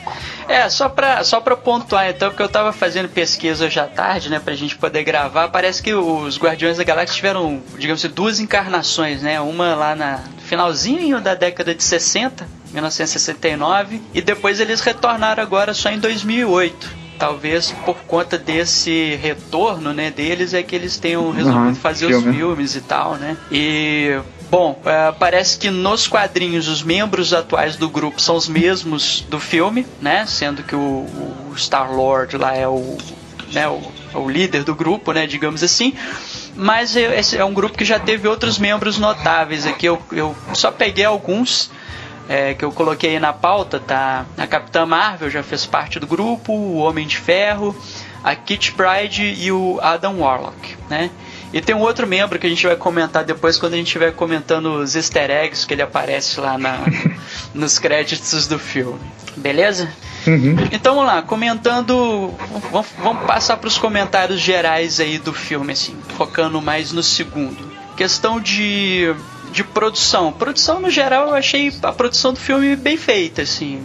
É, 0.48 0.68
só 0.70 0.88
pra, 0.88 1.22
só 1.24 1.40
pra 1.40 1.54
pontuar 1.54 2.08
então, 2.08 2.30
porque 2.30 2.42
eu 2.42 2.48
tava 2.48 2.72
fazendo 2.72 3.06
pesquisa 3.06 3.66
hoje 3.66 3.78
à 3.78 3.84
tarde, 3.84 4.30
né, 4.30 4.40
pra 4.42 4.54
gente 4.54 4.76
poder 4.76 5.04
gravar, 5.04 5.48
parece 5.48 5.82
que 5.82 5.92
os 5.92 6.38
Guardiões 6.38 6.78
da 6.78 6.84
Galáxia 6.84 7.16
tiveram, 7.16 7.60
digamos 7.78 8.02
assim, 8.02 8.14
duas 8.14 8.40
encarnações, 8.40 9.20
né, 9.20 9.38
uma 9.42 9.74
lá 9.74 9.94
na 9.94 10.20
finalzinho 10.48 11.20
da 11.20 11.34
década 11.34 11.74
de 11.74 11.82
60, 11.82 12.48
1969, 12.72 14.00
e 14.14 14.22
depois 14.22 14.60
eles 14.60 14.80
retornaram 14.80 15.42
agora 15.42 15.74
só 15.74 15.90
em 15.90 15.98
2008 15.98 17.08
talvez 17.18 17.72
por 17.84 17.96
conta 18.06 18.38
desse 18.38 19.16
retorno, 19.20 19.92
né, 19.92 20.08
deles 20.08 20.54
é 20.54 20.62
que 20.62 20.76
eles 20.76 20.98
tenham 20.98 21.32
resolvido 21.32 21.66
uhum, 21.66 21.74
fazer 21.74 22.06
filme. 22.06 22.28
os 22.28 22.36
filmes 22.36 22.76
e 22.76 22.80
tal, 22.80 23.16
né? 23.16 23.36
E 23.50 24.20
Bom, 24.50 24.80
uh, 24.80 25.12
parece 25.18 25.58
que 25.58 25.68
nos 25.68 26.06
quadrinhos 26.06 26.68
os 26.68 26.82
membros 26.82 27.34
atuais 27.34 27.76
do 27.76 27.88
grupo 27.88 28.20
são 28.20 28.34
os 28.34 28.48
mesmos 28.48 29.20
do 29.28 29.38
filme, 29.38 29.86
né? 30.00 30.24
Sendo 30.26 30.62
que 30.62 30.74
o, 30.74 31.06
o 31.50 31.54
Star 31.54 31.92
Lord 31.92 32.34
lá 32.38 32.56
é 32.56 32.66
o, 32.66 32.96
né, 33.52 33.68
o, 33.68 33.82
o, 34.14 34.30
líder 34.30 34.64
do 34.64 34.74
grupo, 34.74 35.12
né? 35.12 35.26
Digamos 35.26 35.62
assim. 35.62 35.92
Mas 36.60 36.96
esse 36.96 37.38
é 37.38 37.44
um 37.44 37.54
grupo 37.54 37.78
que 37.78 37.84
já 37.84 38.00
teve 38.00 38.26
outros 38.26 38.58
membros 38.58 38.98
notáveis 38.98 39.64
aqui. 39.64 39.86
Eu, 39.86 40.02
eu 40.10 40.34
só 40.52 40.72
peguei 40.72 41.04
alguns 41.04 41.70
é, 42.28 42.52
que 42.52 42.64
eu 42.64 42.72
coloquei 42.72 43.10
aí 43.10 43.20
na 43.20 43.32
pauta, 43.32 43.78
tá? 43.78 44.26
A 44.36 44.44
Capitã 44.44 44.84
Marvel 44.84 45.30
já 45.30 45.40
fez 45.40 45.64
parte 45.64 46.00
do 46.00 46.06
grupo, 46.06 46.52
o 46.52 46.78
Homem 46.78 47.06
de 47.06 47.16
Ferro, 47.16 47.76
a 48.24 48.34
Kit 48.34 48.72
Pride 48.72 49.22
e 49.38 49.52
o 49.52 49.78
Adam 49.80 50.18
Warlock, 50.18 50.76
né? 50.90 51.10
E 51.52 51.60
tem 51.60 51.74
um 51.74 51.80
outro 51.80 52.06
membro 52.06 52.38
que 52.38 52.46
a 52.46 52.50
gente 52.50 52.66
vai 52.66 52.76
comentar 52.76 53.24
depois 53.24 53.58
quando 53.58 53.74
a 53.74 53.76
gente 53.76 53.86
estiver 53.86 54.12
comentando 54.12 54.74
os 54.74 54.94
easter 54.94 55.30
eggs 55.30 55.66
que 55.66 55.74
ele 55.74 55.82
aparece 55.82 56.40
lá 56.40 56.58
na, 56.58 56.78
nos 57.54 57.78
créditos 57.78 58.46
do 58.46 58.58
filme. 58.58 59.00
Beleza? 59.36 59.88
Uhum. 60.26 60.56
Então 60.72 60.94
vamos 60.94 61.10
lá, 61.10 61.22
comentando. 61.22 62.34
Vamos, 62.70 62.86
vamos 62.98 63.24
passar 63.24 63.56
para 63.56 63.68
os 63.68 63.78
comentários 63.78 64.40
gerais 64.40 65.00
aí 65.00 65.18
do 65.18 65.32
filme, 65.32 65.72
assim, 65.72 65.96
focando 66.16 66.60
mais 66.60 66.92
no 66.92 67.02
segundo. 67.02 67.56
Questão 67.96 68.40
de 68.40 69.14
de 69.50 69.64
produção. 69.64 70.32
Produção, 70.32 70.80
no 70.80 70.90
geral, 70.90 71.28
eu 71.28 71.34
achei 71.34 71.72
a 71.82 71.92
produção 71.92 72.32
do 72.32 72.38
filme 72.38 72.76
bem 72.76 72.96
feita, 72.96 73.42
assim. 73.42 73.80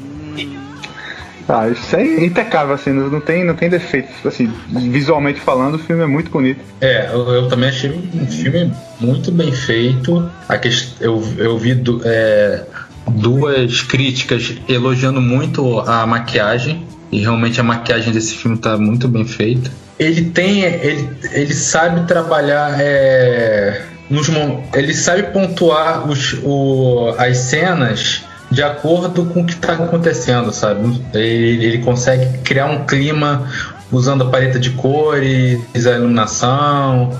Ah, 1.47 1.67
isso 1.67 1.95
é 1.95 2.25
impecável, 2.25 2.73
assim, 2.73 2.91
não 2.91 3.19
tem, 3.19 3.43
não 3.43 3.55
tem 3.55 3.69
defeito. 3.69 4.09
Assim, 4.25 4.51
visualmente 4.69 5.39
falando, 5.39 5.75
o 5.75 5.79
filme 5.79 6.03
é 6.03 6.07
muito 6.07 6.31
bonito. 6.31 6.61
É, 6.79 7.09
eu, 7.11 7.27
eu 7.29 7.47
também 7.47 7.69
achei 7.69 7.91
um 7.91 8.25
filme 8.27 8.71
muito 8.99 9.31
bem 9.31 9.51
feito. 9.51 10.29
A 10.47 10.57
quest... 10.57 11.01
eu, 11.01 11.21
eu 11.37 11.57
vi 11.57 11.73
do, 11.75 12.01
é, 12.05 12.63
duas 13.07 13.81
críticas 13.81 14.55
elogiando 14.67 15.21
muito 15.21 15.79
a 15.81 16.05
maquiagem. 16.05 16.87
E 17.11 17.19
realmente 17.19 17.59
a 17.59 17.63
maquiagem 17.63 18.11
desse 18.11 18.35
filme 18.35 18.57
está 18.57 18.77
muito 18.77 19.07
bem 19.07 19.25
feita. 19.25 19.69
Ele 19.99 20.31
tem. 20.31 20.61
Ele, 20.61 21.09
ele 21.31 21.53
sabe 21.53 22.07
trabalhar. 22.07 22.75
É, 22.79 23.83
nos, 24.09 24.27
ele 24.73 24.93
sabe 24.93 25.23
pontuar 25.23 26.09
os, 26.09 26.35
o, 26.43 27.13
as 27.17 27.37
cenas 27.37 28.22
de 28.53 28.61
acordo 28.61 29.25
com 29.25 29.41
o 29.41 29.45
que 29.45 29.53
está 29.53 29.73
acontecendo, 29.73 30.51
sabe? 30.53 31.01
Ele, 31.13 31.65
ele, 31.65 31.77
consegue 31.79 32.37
criar 32.39 32.67
um 32.67 32.85
clima 32.85 33.49
usando 33.91 34.23
a 34.23 34.29
paleta 34.29 34.59
de 34.59 34.69
cores, 34.71 35.87
a 35.87 35.91
iluminação. 35.91 37.11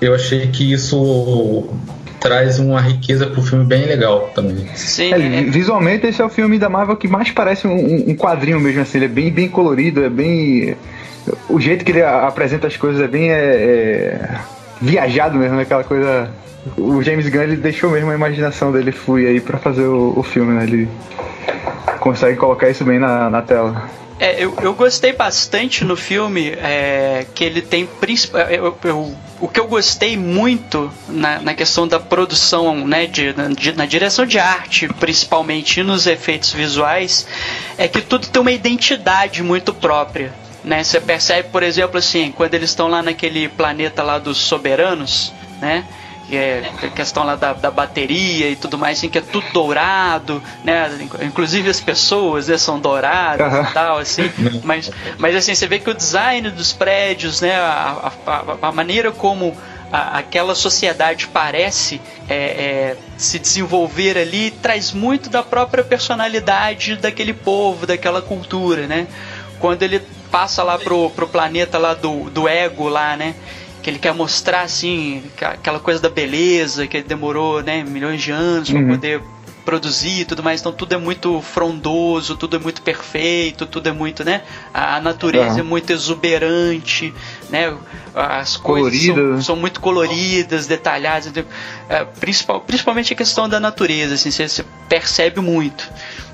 Eu 0.00 0.14
achei 0.14 0.46
que 0.46 0.72
isso 0.72 1.68
traz 2.18 2.58
uma 2.58 2.80
riqueza 2.80 3.26
pro 3.26 3.42
filme 3.42 3.64
bem 3.64 3.84
legal 3.84 4.30
também. 4.34 4.66
Sim. 4.74 5.12
É, 5.12 5.42
visualmente 5.42 6.06
esse 6.06 6.22
é 6.22 6.24
o 6.24 6.30
filme 6.30 6.58
da 6.58 6.68
Marvel 6.68 6.96
que 6.96 7.08
mais 7.08 7.30
parece 7.30 7.66
um, 7.66 8.10
um, 8.10 8.16
quadrinho 8.16 8.58
mesmo 8.58 8.80
assim. 8.80 8.98
Ele 8.98 9.04
é 9.04 9.08
bem, 9.08 9.30
bem 9.30 9.48
colorido, 9.48 10.02
é 10.02 10.08
bem 10.08 10.76
o 11.48 11.60
jeito 11.60 11.84
que 11.84 11.92
ele 11.92 12.02
apresenta 12.02 12.66
as 12.66 12.76
coisas 12.76 13.02
é 13.02 13.06
bem 13.06 13.30
é, 13.30 13.36
é 13.36 14.40
viajado 14.80 15.38
mesmo, 15.38 15.56
né? 15.56 15.62
aquela 15.62 15.84
coisa. 15.84 16.30
O 16.76 17.02
James 17.02 17.28
Gunn 17.28 17.42
ele 17.42 17.56
deixou 17.56 17.90
mesmo 17.90 18.10
a 18.10 18.14
imaginação 18.14 18.70
dele 18.70 18.92
fluir 18.92 19.28
aí 19.28 19.40
para 19.40 19.58
fazer 19.58 19.84
o, 19.84 20.12
o, 20.16 20.22
filme, 20.22 20.52
né? 20.52 20.64
Ele 20.64 20.88
consegue 21.98 22.36
colocar 22.36 22.68
isso 22.68 22.84
bem 22.84 22.98
na, 22.98 23.30
na 23.30 23.40
tela. 23.40 23.88
É, 24.18 24.44
eu, 24.44 24.54
eu 24.60 24.74
gostei 24.74 25.14
bastante 25.14 25.82
no 25.82 25.96
filme 25.96 26.50
é, 26.50 27.24
que 27.34 27.42
ele 27.42 27.62
tem 27.62 27.88
é, 28.34 28.58
eu, 28.58 28.76
eu, 28.84 29.16
o 29.40 29.48
que 29.48 29.58
eu 29.58 29.66
gostei 29.66 30.14
muito 30.14 30.92
na, 31.08 31.40
na 31.40 31.54
questão 31.54 31.88
da 31.88 31.98
produção, 31.98 32.86
né, 32.86 33.06
de, 33.06 33.32
de, 33.56 33.72
na 33.72 33.86
direção 33.86 34.26
de 34.26 34.38
arte, 34.38 34.86
principalmente 35.00 35.80
e 35.80 35.82
nos 35.82 36.06
efeitos 36.06 36.52
visuais, 36.52 37.26
é 37.78 37.88
que 37.88 38.02
tudo 38.02 38.26
tem 38.26 38.42
uma 38.42 38.52
identidade 38.52 39.42
muito 39.42 39.72
própria. 39.72 40.30
Né? 40.64 40.84
Você 40.84 41.00
percebe, 41.00 41.48
por 41.48 41.62
exemplo, 41.62 41.98
assim, 41.98 42.32
quando 42.32 42.54
eles 42.54 42.70
estão 42.70 42.88
lá 42.88 43.02
naquele 43.02 43.48
planeta 43.48 44.02
lá 44.02 44.18
dos 44.18 44.38
soberanos, 44.38 45.32
né? 45.60 45.84
Que 46.28 46.36
é 46.36 46.70
a 46.82 46.88
questão 46.88 47.24
lá 47.24 47.34
da, 47.34 47.52
da 47.52 47.70
bateria 47.70 48.48
e 48.50 48.54
tudo 48.54 48.78
mais, 48.78 48.98
assim, 48.98 49.08
que 49.08 49.18
é 49.18 49.20
tudo 49.20 49.46
dourado, 49.52 50.42
né? 50.62 50.88
Inclusive 51.22 51.68
as 51.68 51.80
pessoas 51.80 52.48
né, 52.48 52.56
são 52.56 52.78
douradas 52.78 53.52
uhum. 53.52 53.62
e 53.62 53.66
tal, 53.72 53.98
assim. 53.98 54.30
Mas, 54.62 54.90
mas 55.18 55.34
assim, 55.34 55.54
você 55.54 55.66
vê 55.66 55.78
que 55.78 55.90
o 55.90 55.94
design 55.94 56.50
dos 56.50 56.72
prédios, 56.72 57.40
né? 57.40 57.54
A, 57.56 58.12
a, 58.26 58.68
a 58.68 58.72
maneira 58.72 59.10
como 59.10 59.56
a, 59.92 60.18
aquela 60.18 60.54
sociedade 60.54 61.26
parece 61.26 62.00
é, 62.28 62.34
é, 62.34 62.96
se 63.16 63.38
desenvolver 63.38 64.16
ali 64.16 64.50
traz 64.50 64.92
muito 64.92 65.28
da 65.28 65.42
própria 65.42 65.82
personalidade 65.82 66.96
daquele 66.96 67.32
povo, 67.32 67.86
daquela 67.86 68.22
cultura, 68.22 68.86
né? 68.86 69.06
Quando 69.58 69.82
ele 69.82 70.00
passa 70.30 70.62
lá 70.62 70.78
pro, 70.78 71.10
pro 71.10 71.26
planeta 71.28 71.78
lá 71.78 71.94
do, 71.94 72.30
do 72.30 72.48
ego 72.48 72.88
lá, 72.88 73.16
né? 73.16 73.34
Que 73.82 73.90
ele 73.90 73.98
quer 73.98 74.12
mostrar, 74.14 74.62
assim, 74.62 75.22
aquela 75.40 75.80
coisa 75.80 76.00
da 76.00 76.08
beleza, 76.08 76.86
que 76.86 76.96
ele 76.98 77.06
demorou, 77.06 77.62
né, 77.62 77.82
milhões 77.82 78.22
de 78.22 78.30
anos 78.30 78.68
Uhum. 78.68 78.84
pra 78.86 78.94
poder 78.94 79.22
produzir 79.64 80.20
e 80.20 80.24
tudo 80.24 80.42
mais, 80.42 80.60
então 80.60 80.72
tudo 80.72 80.94
é 80.94 80.96
muito 80.96 81.40
frondoso, 81.42 82.34
tudo 82.34 82.56
é 82.56 82.58
muito 82.58 82.82
perfeito, 82.82 83.66
tudo 83.66 83.88
é 83.88 83.92
muito, 83.92 84.24
né? 84.24 84.42
A 84.72 85.00
natureza 85.00 85.50
Aham. 85.50 85.60
é 85.60 85.62
muito 85.62 85.92
exuberante, 85.92 87.14
né? 87.50 87.72
As 88.14 88.56
coisas 88.56 89.00
são, 89.02 89.16
né? 89.16 89.42
são 89.42 89.56
muito 89.56 89.80
coloridas, 89.80 90.66
detalhadas, 90.66 91.32
é, 91.88 92.04
principal, 92.18 92.60
principalmente 92.62 93.12
a 93.12 93.16
questão 93.16 93.48
da 93.48 93.60
natureza, 93.60 94.14
assim, 94.14 94.30
você, 94.30 94.48
você 94.48 94.64
percebe 94.88 95.40
muito, 95.40 95.88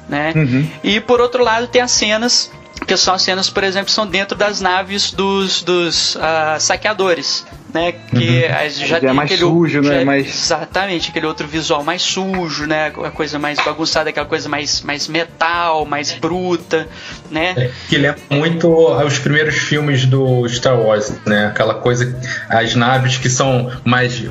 né? 0.08 0.32
Uhum. 0.34 0.70
E 0.82 1.00
por 1.00 1.20
outro 1.20 1.42
lado 1.44 1.66
tem 1.66 1.82
as 1.82 1.90
cenas 1.90 2.50
que 2.86 2.96
são 2.96 3.14
as 3.14 3.22
cenas, 3.22 3.48
por 3.48 3.64
exemplo, 3.64 3.90
são 3.90 4.06
dentro 4.06 4.36
das 4.36 4.60
naves 4.60 5.10
dos, 5.12 5.62
dos 5.62 6.16
ah, 6.20 6.56
saqueadores, 6.60 7.44
né? 7.72 7.92
Que 7.92 8.44
as- 8.44 8.78
já 8.78 8.86
Já 8.86 9.00
tem 9.00 9.08
é 9.08 9.12
mais 9.12 9.30
aquele 9.30 9.40
sujo, 9.48 9.80
né? 9.82 10.02
é- 10.02 10.04
Mais- 10.04 10.26
Exatamente, 10.26 11.10
aquele 11.10 11.26
outro 11.26 11.46
visual 11.48 11.82
mais 11.82 12.02
sujo, 12.02 12.66
né? 12.66 12.92
A 13.04 13.10
coisa 13.10 13.38
mais 13.38 13.58
bagunçada, 13.58 14.10
aquela 14.10 14.26
coisa 14.26 14.48
mais, 14.48 14.82
mais 14.82 15.08
metal, 15.08 15.84
mais 15.86 16.12
bruta, 16.12 16.86
né? 17.30 17.54
É, 17.56 17.70
que 17.88 17.96
lembra 17.96 18.20
muito 18.30 18.68
aos 18.88 19.18
primeiros 19.18 19.56
filmes 19.56 20.04
do 20.06 20.46
Star 20.48 20.78
Wars, 20.78 21.12
né? 21.24 21.46
Aquela 21.46 21.74
coisa, 21.74 22.16
as 22.48 22.74
naves 22.74 23.16
que 23.16 23.30
são 23.30 23.72
mais 23.84 24.22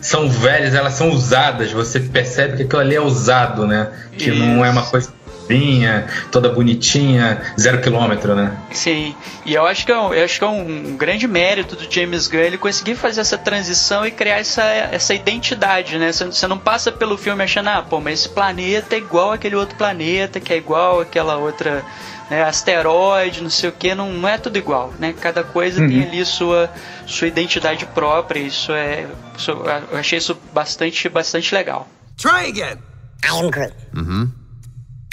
são 0.00 0.28
velhas, 0.28 0.74
elas 0.74 0.92
são 0.94 1.08
usadas, 1.10 1.72
você 1.72 1.98
percebe 1.98 2.58
que 2.58 2.62
aquilo 2.64 2.80
ali 2.82 2.94
é 2.94 3.00
usado, 3.00 3.66
né? 3.66 3.88
Que 4.18 4.30
não 4.30 4.62
é 4.62 4.68
uma 4.68 4.82
coisa 4.82 5.10
vinha, 5.48 6.06
toda 6.30 6.48
bonitinha, 6.48 7.54
zero 7.58 7.80
quilômetro, 7.80 8.34
né? 8.34 8.56
Sim, 8.72 9.14
e 9.44 9.54
eu 9.54 9.66
acho 9.66 9.84
que 9.84 9.92
é 9.92 9.98
um, 9.98 10.12
eu 10.14 10.24
acho 10.24 10.38
que 10.38 10.44
é 10.44 10.48
um 10.48 10.96
grande 10.96 11.26
mérito 11.26 11.76
do 11.76 11.90
James 11.90 12.26
Gunn 12.26 12.40
ele 12.40 12.58
conseguir 12.58 12.94
fazer 12.94 13.20
essa 13.20 13.38
transição 13.38 14.06
e 14.06 14.10
criar 14.10 14.38
essa, 14.38 14.62
essa 14.62 15.14
identidade, 15.14 15.98
né? 15.98 16.12
Você, 16.12 16.24
você 16.24 16.46
não 16.46 16.58
passa 16.58 16.90
pelo 16.90 17.16
filme 17.16 17.42
achando, 17.42 17.68
ah, 17.68 17.82
pô, 17.82 18.00
mas 18.00 18.20
esse 18.20 18.28
planeta 18.28 18.94
é 18.94 18.98
igual 18.98 19.32
aquele 19.32 19.56
outro 19.56 19.76
planeta, 19.76 20.40
que 20.40 20.52
é 20.52 20.56
igual 20.56 21.00
aquela 21.00 21.36
outra 21.36 21.84
né, 22.30 22.42
asteroide, 22.42 23.42
não 23.42 23.50
sei 23.50 23.68
o 23.68 23.72
que, 23.72 23.94
não, 23.94 24.12
não 24.12 24.28
é 24.28 24.38
tudo 24.38 24.56
igual, 24.56 24.92
né? 24.98 25.14
Cada 25.20 25.44
coisa 25.44 25.86
tem 25.86 26.02
ali 26.04 26.24
sua, 26.24 26.70
sua 27.06 27.28
identidade 27.28 27.86
própria, 27.86 28.40
isso 28.40 28.72
é. 28.72 29.06
Isso, 29.36 29.50
eu 29.50 29.98
achei 29.98 30.18
isso 30.18 30.38
bastante, 30.52 31.08
bastante 31.08 31.54
legal. 31.54 31.88
Try 32.16 32.48
again. 32.48 32.78
I 33.24 33.28
am 33.28 33.50
Groot. 33.50 33.74
Mm-hmm. 33.94 34.43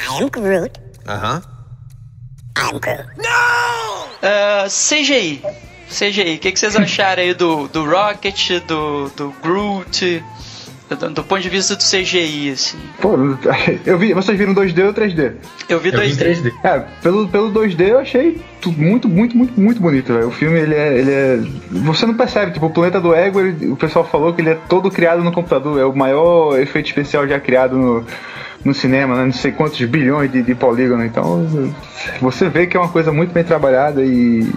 I 0.09 0.21
am 0.21 0.29
Groot. 0.29 0.77
Uh 1.07 1.17
huh. 1.17 1.41
I 2.55 2.69
am 2.69 2.79
Groot. 2.79 3.05
Ah, 4.23 4.65
CGI. 4.67 5.41
CGI, 5.89 6.35
o 6.35 6.39
que, 6.39 6.51
que 6.51 6.59
vocês 6.59 6.75
acharam 6.75 7.21
aí 7.21 7.33
do, 7.33 7.67
do 7.67 7.83
Rocket, 7.83 8.61
do, 8.65 9.09
do 9.09 9.31
Groot, 9.41 10.23
do, 10.95 11.09
do 11.09 11.23
ponto 11.23 11.41
de 11.41 11.49
vista 11.49 11.75
do 11.75 11.83
CGI, 11.83 12.51
assim? 12.51 12.77
Pô, 12.99 13.15
eu 13.85 13.97
vi. 13.97 14.13
Vocês 14.13 14.37
viram 14.37 14.53
2D 14.53 14.85
ou 14.85 14.93
3D? 14.93 15.33
Eu 15.69 15.79
vi 15.79 15.89
Eu 15.93 15.99
vi 16.01 16.07
em 16.11 16.15
2D. 16.15 16.41
3D. 16.43 16.51
É, 16.63 16.79
pelo, 17.01 17.27
pelo 17.27 17.51
2D 17.51 17.87
eu 17.89 17.99
achei 17.99 18.41
muito, 18.77 19.07
muito, 19.09 19.35
muito, 19.37 19.59
muito 19.59 19.81
bonito, 19.81 20.13
velho. 20.13 20.27
O 20.27 20.31
filme, 20.31 20.59
ele 20.59 20.75
é, 20.75 20.97
ele 20.97 21.11
é. 21.11 21.39
Você 21.71 22.05
não 22.05 22.13
percebe, 22.15 22.51
tipo, 22.51 22.65
o 22.65 22.69
Planeta 22.69 22.99
do 23.01 23.13
Ego, 23.13 23.39
ele- 23.39 23.67
o 23.71 23.75
pessoal 23.75 24.05
falou 24.05 24.33
que 24.33 24.41
ele 24.41 24.49
é 24.51 24.57
todo 24.69 24.89
criado 24.91 25.23
no 25.23 25.31
computador. 25.31 25.79
É 25.79 25.85
o 25.85 25.95
maior 25.95 26.59
efeito 26.59 26.87
especial 26.87 27.27
já 27.27 27.39
criado 27.39 27.75
no, 27.77 28.05
no 28.63 28.73
cinema, 28.73 29.15
né? 29.15 29.25
Não 29.25 29.31
sei 29.33 29.51
quantos 29.51 29.81
bilhões 29.85 30.31
de, 30.31 30.41
de 30.43 30.53
polígono. 30.55 31.03
Então, 31.05 31.47
você 32.21 32.49
vê 32.49 32.67
que 32.67 32.77
é 32.77 32.79
uma 32.79 32.89
coisa 32.89 33.11
muito 33.11 33.31
bem 33.33 33.43
trabalhada 33.43 34.03
e 34.03 34.47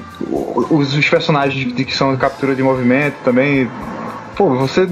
os, 0.71 0.95
os 0.97 1.09
personagens 1.09 1.73
de, 1.75 1.85
que 1.85 1.97
são 1.97 2.15
captura 2.17 2.55
de 2.55 2.63
movimento 2.63 3.15
também. 3.25 3.69
Pô, 4.37 4.51
você, 4.57 4.89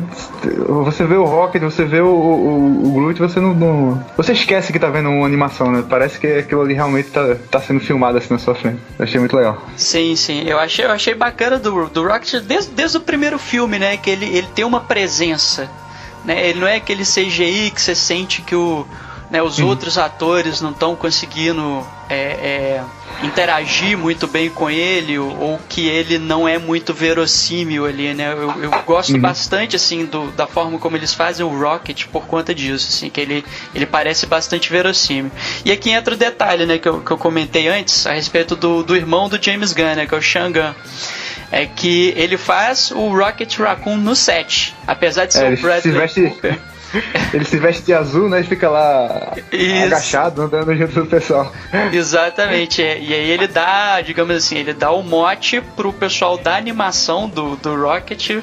você 0.68 1.04
vê 1.04 1.16
o 1.16 1.24
Rocket, 1.24 1.62
você 1.62 1.84
vê 1.84 2.00
o, 2.00 2.06
o, 2.06 2.88
o 2.88 2.92
Groot, 2.92 3.18
você 3.18 3.40
não, 3.40 3.52
não- 3.54 4.04
Você 4.16 4.32
esquece 4.32 4.72
que 4.72 4.78
tá 4.78 4.88
vendo 4.88 5.08
uma 5.10 5.26
animação, 5.26 5.72
né? 5.72 5.84
Parece 5.88 6.18
que 6.18 6.26
aquilo 6.26 6.62
ali 6.62 6.74
realmente 6.74 7.10
tá, 7.10 7.36
tá 7.50 7.60
sendo 7.60 7.80
filmado 7.80 8.18
assim 8.18 8.32
na 8.32 8.38
sua 8.38 8.54
frente. 8.54 8.78
Eu 8.98 9.02
achei 9.04 9.18
muito 9.18 9.36
legal. 9.36 9.58
Sim, 9.76 10.14
sim. 10.14 10.44
Eu 10.46 10.58
achei, 10.58 10.84
eu 10.84 10.90
achei 10.92 11.14
bacana 11.14 11.58
do, 11.58 11.86
do 11.88 12.06
Rocket 12.06 12.40
desde, 12.42 12.70
desde 12.72 12.96
o 12.98 13.00
primeiro 13.00 13.38
filme, 13.38 13.78
né? 13.78 13.96
Que 13.96 14.10
ele, 14.10 14.26
ele 14.26 14.46
tem 14.54 14.64
uma 14.64 14.80
presença. 14.80 15.68
Né? 16.24 16.48
Ele 16.48 16.60
não 16.60 16.68
é 16.68 16.76
aquele 16.76 17.02
CGI 17.04 17.72
que 17.74 17.82
você 17.82 17.94
sente 17.96 18.42
que 18.42 18.54
o, 18.54 18.86
né, 19.32 19.42
os 19.42 19.58
outros 19.58 19.96
atores 19.98 20.60
não 20.60 20.70
estão 20.70 20.94
conseguindo 20.94 21.82
é, 22.10 22.14
é, 22.14 22.82
interagir 23.22 23.96
muito 23.96 24.26
bem 24.28 24.50
com 24.50 24.68
ele, 24.70 25.18
ou, 25.18 25.58
que 25.70 25.86
ele 25.88 26.18
não 26.18 26.46
é 26.46 26.58
muito 26.58 26.92
verossímil 26.92 27.86
ali, 27.86 28.12
né? 28.12 28.30
Eu, 28.32 28.62
eu 28.62 28.70
gosto 28.84 29.16
bastante, 29.18 29.74
assim, 29.74 30.04
do, 30.04 30.30
da 30.32 30.46
forma 30.46 30.78
como 30.78 30.96
eles 30.98 31.14
fazem 31.14 31.44
o 31.46 31.48
Rocket 31.48 32.04
por 32.08 32.26
conta 32.26 32.54
disso, 32.54 32.88
assim, 32.90 33.08
que 33.08 33.20
ele, 33.20 33.42
ele 33.74 33.86
parece 33.86 34.26
bastante 34.26 34.70
verossímil. 34.70 35.32
E 35.64 35.72
aqui 35.72 35.88
entra 35.90 36.12
o 36.14 36.16
detalhe, 36.18 36.66
né, 36.66 36.76
que 36.76 36.88
eu, 36.88 37.00
que 37.00 37.10
eu 37.10 37.16
comentei 37.16 37.68
antes, 37.68 38.06
a 38.06 38.12
respeito 38.12 38.54
do, 38.54 38.82
do 38.82 38.94
irmão 38.94 39.28
do 39.30 39.42
James 39.42 39.72
Gunn, 39.72 39.94
né, 39.96 40.04
que 40.06 40.14
é 40.14 40.18
o 40.18 40.22
Shangan. 40.22 40.74
É 41.50 41.66
que 41.66 42.12
ele 42.16 42.36
faz 42.38 42.90
o 42.90 43.08
Rocket 43.16 43.58
Raccoon 43.58 43.96
no 43.96 44.14
set, 44.16 44.74
apesar 44.86 45.26
de 45.26 45.34
ser 45.34 45.40
É, 45.40 45.44
o 45.44 45.46
ele 45.48 45.56
se 45.56 45.62
Bradley 45.62 45.94
veste- 45.94 46.22
Cooper. 46.28 46.58
Ele 47.32 47.44
se 47.44 47.58
veste 47.58 47.82
de 47.82 47.92
azul, 47.92 48.28
né? 48.28 48.40
E 48.40 48.44
fica 48.44 48.68
lá 48.68 49.34
Isso. 49.50 49.86
agachado, 49.86 50.42
andando 50.42 50.74
junto 50.76 50.94
do 50.94 51.06
pessoal. 51.06 51.52
Exatamente, 51.92 52.82
é. 52.82 53.00
e 53.00 53.12
aí 53.12 53.30
ele 53.30 53.46
dá, 53.46 54.00
digamos 54.00 54.36
assim, 54.36 54.56
ele 54.56 54.72
dá 54.72 54.90
o 54.90 55.02
mote 55.02 55.60
pro 55.74 55.92
pessoal 55.92 56.36
da 56.36 56.56
animação 56.56 57.28
do, 57.28 57.56
do 57.56 57.74
Rocket 57.74 58.42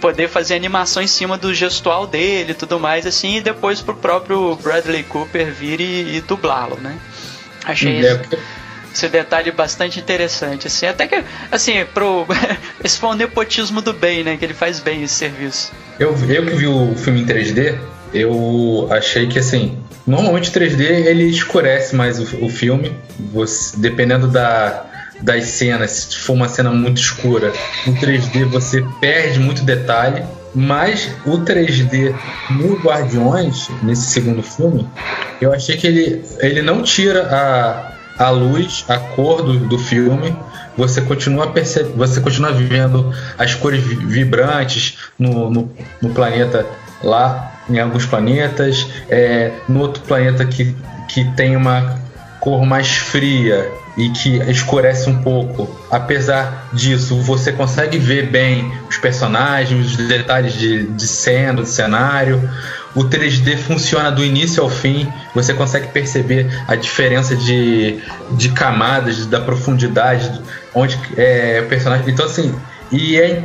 poder 0.00 0.28
fazer 0.28 0.54
animação 0.54 1.02
em 1.02 1.06
cima 1.06 1.36
do 1.36 1.52
gestual 1.52 2.06
dele 2.06 2.52
e 2.52 2.54
tudo 2.54 2.78
mais, 2.78 3.06
assim, 3.06 3.36
e 3.36 3.40
depois 3.40 3.80
pro 3.80 3.94
próprio 3.94 4.56
Bradley 4.56 5.02
Cooper 5.02 5.52
vir 5.52 5.80
e, 5.80 6.16
e 6.16 6.20
dublá-lo, 6.20 6.78
né? 6.80 6.96
Achei 7.64 8.06
É, 8.06 8.12
esse, 8.12 8.38
esse 8.98 9.08
detalhe 9.08 9.50
bastante 9.52 10.00
interessante, 10.00 10.66
assim, 10.66 10.86
até 10.86 11.06
que, 11.06 11.22
assim, 11.52 11.84
pro... 11.94 12.26
esse 12.82 12.98
foi 12.98 13.10
um 13.10 13.14
nepotismo 13.14 13.80
do 13.80 13.92
bem, 13.92 14.24
né, 14.24 14.36
que 14.36 14.44
ele 14.44 14.54
faz 14.54 14.80
bem 14.80 15.02
esse 15.04 15.14
serviço. 15.14 15.72
Eu, 15.98 16.16
eu 16.28 16.44
que 16.46 16.54
vi 16.54 16.66
o 16.66 16.94
filme 16.96 17.22
em 17.22 17.26
3D, 17.26 17.78
eu 18.12 18.88
achei 18.90 19.26
que 19.28 19.38
assim, 19.38 19.78
normalmente 20.06 20.50
o 20.50 20.52
3D 20.52 20.80
ele 20.80 21.24
escurece 21.24 21.94
mais 21.94 22.18
o, 22.18 22.44
o 22.44 22.48
filme, 22.48 22.96
você- 23.32 23.76
dependendo 23.76 24.26
da, 24.26 24.84
das 25.20 25.44
cenas, 25.44 25.90
se 25.90 26.16
for 26.18 26.32
uma 26.32 26.48
cena 26.48 26.70
muito 26.70 27.00
escura, 27.00 27.52
no 27.86 27.94
3D 27.94 28.44
você 28.46 28.84
perde 29.00 29.38
muito 29.38 29.62
detalhe, 29.62 30.24
mas 30.54 31.10
o 31.26 31.38
3D 31.38 32.14
no 32.50 32.76
Guardiões, 32.78 33.68
nesse 33.82 34.06
segundo 34.10 34.42
filme, 34.42 34.88
eu 35.40 35.52
achei 35.52 35.76
que 35.76 35.86
ele, 35.86 36.24
ele 36.40 36.62
não 36.62 36.82
tira 36.82 37.28
a, 37.30 37.97
a 38.18 38.30
luz, 38.30 38.84
a 38.88 38.98
cor 38.98 39.42
do, 39.42 39.58
do 39.58 39.78
filme. 39.78 40.36
Você 40.76 41.00
continua 41.00 41.48
perce- 41.48 41.82
você 41.96 42.20
continua 42.20 42.52
vendo 42.52 43.12
as 43.36 43.54
cores 43.54 43.82
vi- 43.82 43.96
vibrantes 43.96 44.96
no, 45.18 45.50
no, 45.50 45.72
no 46.00 46.10
planeta 46.10 46.66
lá, 47.02 47.52
em 47.68 47.78
alguns 47.78 48.06
planetas, 48.06 48.86
é, 49.08 49.52
no 49.68 49.80
outro 49.80 50.02
planeta 50.02 50.44
que, 50.44 50.74
que 51.08 51.24
tem 51.32 51.56
uma 51.56 51.98
cor 52.40 52.64
mais 52.64 52.88
fria 52.88 53.70
e 53.96 54.10
que 54.10 54.36
escurece 54.48 55.10
um 55.10 55.20
pouco. 55.22 55.68
Apesar 55.90 56.68
disso, 56.72 57.20
você 57.20 57.50
consegue 57.50 57.98
ver 57.98 58.28
bem 58.28 58.72
os 58.88 58.96
personagens, 58.96 59.86
os 59.86 59.96
detalhes 60.06 60.52
de, 60.54 60.86
de 60.86 61.06
cena, 61.06 61.54
do 61.54 61.66
cenário. 61.66 62.48
O 62.94 63.04
3D 63.04 63.56
funciona 63.56 64.10
do 64.10 64.24
início 64.24 64.62
ao 64.62 64.70
fim, 64.70 65.06
você 65.34 65.52
consegue 65.54 65.88
perceber 65.88 66.46
a 66.66 66.74
diferença 66.74 67.36
de, 67.36 67.98
de 68.32 68.48
camadas, 68.50 69.26
da 69.26 69.40
profundidade, 69.40 70.40
onde 70.74 70.98
é 71.16 71.62
o 71.64 71.68
personagem. 71.68 72.08
Então, 72.08 72.26
assim, 72.26 72.54
e, 72.90 73.18
é, 73.18 73.44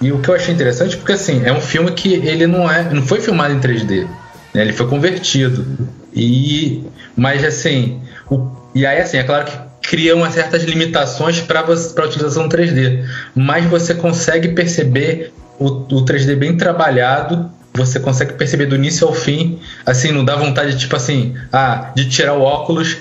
e 0.00 0.12
o 0.12 0.18
que 0.18 0.28
eu 0.28 0.34
achei 0.34 0.52
interessante, 0.52 0.96
porque 0.96 1.12
assim, 1.12 1.42
é 1.44 1.52
um 1.52 1.60
filme 1.60 1.90
que 1.92 2.14
ele 2.14 2.46
não, 2.46 2.70
é, 2.70 2.82
não 2.92 3.02
foi 3.02 3.20
filmado 3.20 3.54
em 3.54 3.60
3D, 3.60 4.06
né? 4.52 4.62
ele 4.62 4.72
foi 4.72 4.86
convertido. 4.86 5.88
E, 6.14 6.84
mas 7.16 7.44
assim, 7.44 8.00
o, 8.30 8.50
e 8.74 8.84
aí 8.84 9.00
assim, 9.00 9.16
é 9.16 9.22
claro 9.22 9.46
que 9.46 9.58
cria 9.88 10.14
umas 10.14 10.34
certas 10.34 10.62
limitações 10.62 11.40
para 11.40 11.60
a 11.60 12.04
utilização 12.04 12.48
3D, 12.48 13.04
mas 13.34 13.64
você 13.66 13.94
consegue 13.94 14.48
perceber 14.48 15.32
o, 15.58 15.66
o 15.66 16.04
3D 16.04 16.36
bem 16.36 16.56
trabalhado 16.56 17.50
você 17.74 17.98
consegue 17.98 18.34
perceber 18.34 18.66
do 18.66 18.76
início 18.76 19.06
ao 19.06 19.14
fim, 19.14 19.58
assim, 19.86 20.12
não 20.12 20.24
dá 20.24 20.36
vontade, 20.36 20.78
tipo 20.78 20.94
assim, 20.94 21.34
ah, 21.52 21.90
de 21.94 22.08
tirar 22.08 22.34
o 22.34 22.42
óculos 22.42 22.98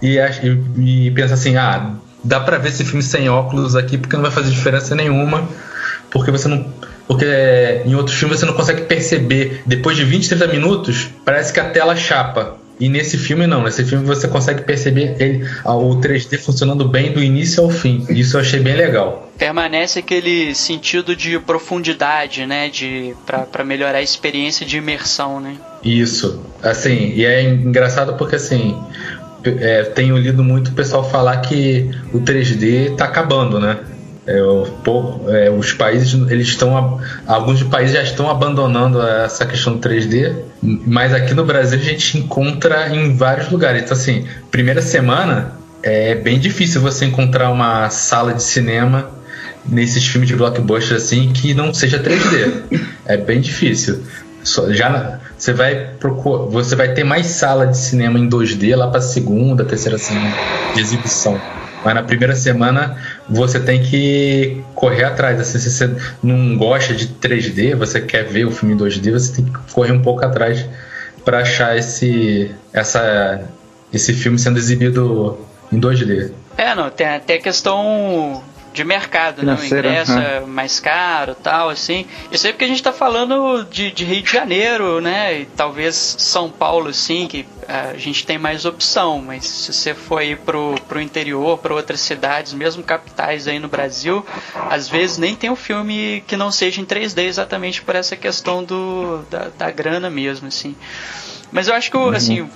e, 0.00 0.16
e, 0.18 1.06
e 1.06 1.10
pensar 1.10 1.34
assim, 1.34 1.56
ah, 1.56 1.94
dá 2.22 2.40
pra 2.40 2.58
ver 2.58 2.70
esse 2.70 2.84
filme 2.84 3.02
sem 3.02 3.28
óculos 3.28 3.76
aqui 3.76 3.98
porque 3.98 4.16
não 4.16 4.22
vai 4.22 4.32
fazer 4.32 4.50
diferença 4.50 4.94
nenhuma, 4.94 5.46
porque 6.10 6.30
você 6.30 6.48
não. 6.48 6.72
Porque 7.06 7.26
é, 7.26 7.82
em 7.84 7.94
outros 7.94 8.16
filmes 8.16 8.40
você 8.40 8.46
não 8.46 8.54
consegue 8.54 8.82
perceber, 8.82 9.62
depois 9.66 9.94
de 9.94 10.04
20, 10.04 10.26
30 10.26 10.46
minutos, 10.48 11.10
parece 11.22 11.52
que 11.52 11.60
a 11.60 11.68
tela 11.68 11.94
chapa. 11.94 12.56
E 12.78 12.88
nesse 12.88 13.16
filme 13.16 13.46
não, 13.46 13.62
nesse 13.62 13.84
filme 13.84 14.04
você 14.04 14.26
consegue 14.26 14.62
perceber 14.62 15.16
ele, 15.20 15.46
o 15.64 15.96
3D 15.96 16.38
funcionando 16.38 16.88
bem 16.88 17.12
do 17.12 17.22
início 17.22 17.62
ao 17.62 17.70
fim. 17.70 18.04
Isso 18.08 18.36
eu 18.36 18.40
achei 18.40 18.60
bem 18.60 18.74
legal. 18.74 19.30
Permanece 19.38 20.00
aquele 20.00 20.54
sentido 20.54 21.14
de 21.14 21.38
profundidade, 21.38 22.46
né? 22.46 22.68
De 22.68 23.14
para 23.26 23.64
melhorar 23.64 23.98
a 23.98 24.02
experiência 24.02 24.66
de 24.66 24.76
imersão, 24.76 25.40
né? 25.40 25.56
Isso. 25.84 26.42
Assim, 26.62 27.12
e 27.14 27.24
é 27.24 27.42
engraçado 27.42 28.14
porque 28.14 28.36
assim, 28.36 28.76
é, 29.44 29.82
tenho 29.84 30.16
lido 30.16 30.42
muito 30.42 30.68
o 30.68 30.72
pessoal 30.72 31.08
falar 31.08 31.36
que 31.38 31.90
o 32.12 32.20
3D 32.20 32.96
tá 32.96 33.04
acabando, 33.04 33.60
né? 33.60 33.78
É, 34.26 34.42
o, 34.42 34.66
é, 35.28 35.50
os 35.50 35.74
países 35.74 36.14
eles 36.30 36.48
estão 36.48 36.98
alguns 37.26 37.62
países 37.62 37.94
já 37.94 38.02
estão 38.02 38.30
abandonando 38.30 39.02
essa 39.02 39.44
questão 39.44 39.76
do 39.76 39.86
3D 39.86 40.34
mas 40.64 41.12
aqui 41.12 41.34
no 41.34 41.44
Brasil 41.44 41.78
a 41.78 41.82
gente 41.82 42.18
encontra 42.18 42.88
em 42.88 43.14
vários 43.14 43.50
lugares. 43.50 43.82
Então 43.82 43.96
assim 43.96 44.26
primeira 44.50 44.80
semana 44.80 45.52
é 45.82 46.14
bem 46.14 46.38
difícil 46.38 46.80
você 46.80 47.04
encontrar 47.04 47.50
uma 47.50 47.90
sala 47.90 48.32
de 48.32 48.42
cinema 48.42 49.10
nesses 49.66 50.06
filmes 50.06 50.28
de 50.28 50.36
blockbuster 50.36 50.96
assim 50.96 51.32
que 51.32 51.52
não 51.52 51.72
seja 51.74 52.02
3D 52.02 52.80
é 53.04 53.16
bem 53.16 53.40
difícil. 53.40 54.02
Já 54.70 55.20
você 55.36 55.52
vai 55.52 55.74
procurar, 55.98 56.50
você 56.50 56.76
vai 56.76 56.92
ter 56.94 57.04
mais 57.04 57.26
sala 57.26 57.66
de 57.66 57.76
cinema 57.76 58.18
em 58.18 58.28
2D 58.28 58.74
lá 58.76 58.88
para 58.88 59.00
segunda 59.00 59.64
terceira 59.64 59.98
semana 59.98 60.34
de 60.74 60.80
exibição 60.80 61.40
mas 61.84 61.94
na 61.94 62.02
primeira 62.02 62.34
semana 62.34 62.96
você 63.28 63.60
tem 63.60 63.82
que 63.82 64.62
correr 64.74 65.04
atrás. 65.04 65.38
Assim, 65.38 65.58
se 65.58 65.70
você 65.70 65.94
não 66.22 66.56
gosta 66.56 66.94
de 66.94 67.08
3D, 67.08 67.74
você 67.74 68.00
quer 68.00 68.24
ver 68.24 68.46
o 68.46 68.50
filme 68.50 68.74
em 68.74 68.78
2D, 68.78 69.12
você 69.12 69.36
tem 69.36 69.44
que 69.44 69.72
correr 69.72 69.92
um 69.92 70.00
pouco 70.00 70.24
atrás 70.24 70.66
para 71.24 71.40
achar 71.40 71.76
esse, 71.76 72.50
essa, 72.72 73.42
esse 73.92 74.12
filme 74.12 74.38
sendo 74.38 74.58
exibido 74.58 75.38
em 75.70 75.78
2D. 75.78 76.30
É, 76.56 76.74
não, 76.74 76.90
tem 76.90 77.06
até 77.06 77.38
questão 77.38 78.42
de 78.74 78.82
mercado, 78.82 79.44
né? 79.44 79.54
O 79.54 79.64
ingresso 79.64 80.18
é 80.18 80.40
mais 80.40 80.80
caro 80.80 81.34
tal, 81.36 81.70
assim. 81.70 82.06
Isso 82.32 82.44
aí 82.44 82.52
porque 82.52 82.64
a 82.64 82.68
gente 82.68 82.78
está 82.78 82.92
falando 82.92 83.64
de, 83.70 83.92
de, 83.92 84.04
Rio 84.04 84.22
de 84.22 84.32
Janeiro, 84.32 85.00
né? 85.00 85.40
E 85.40 85.44
talvez 85.46 85.94
São 85.94 86.50
Paulo, 86.50 86.92
sim, 86.92 87.28
que 87.28 87.46
é, 87.68 87.92
a 87.92 87.96
gente 87.96 88.26
tem 88.26 88.36
mais 88.36 88.64
opção, 88.64 89.22
mas 89.24 89.46
se 89.46 89.72
você 89.72 89.94
for 89.94 90.20
ir 90.22 90.38
pro, 90.38 90.74
pro 90.88 91.00
interior, 91.00 91.56
para 91.58 91.72
outras 91.72 92.00
cidades, 92.00 92.52
mesmo 92.52 92.82
capitais 92.82 93.46
aí 93.46 93.60
no 93.60 93.68
Brasil, 93.68 94.26
às 94.68 94.88
vezes 94.88 95.18
nem 95.18 95.36
tem 95.36 95.48
um 95.48 95.56
filme 95.56 96.24
que 96.26 96.36
não 96.36 96.50
seja 96.50 96.80
em 96.80 96.84
3D 96.84 97.22
exatamente 97.22 97.80
por 97.80 97.94
essa 97.94 98.16
questão 98.16 98.64
do, 98.64 99.24
da, 99.30 99.50
da 99.56 99.70
grana 99.70 100.10
mesmo, 100.10 100.48
assim. 100.48 100.74
Mas 101.54 101.68
eu 101.68 101.74
acho 101.74 101.88
que, 101.88 101.96
uhum. 101.96 102.08
assim, 102.08 102.50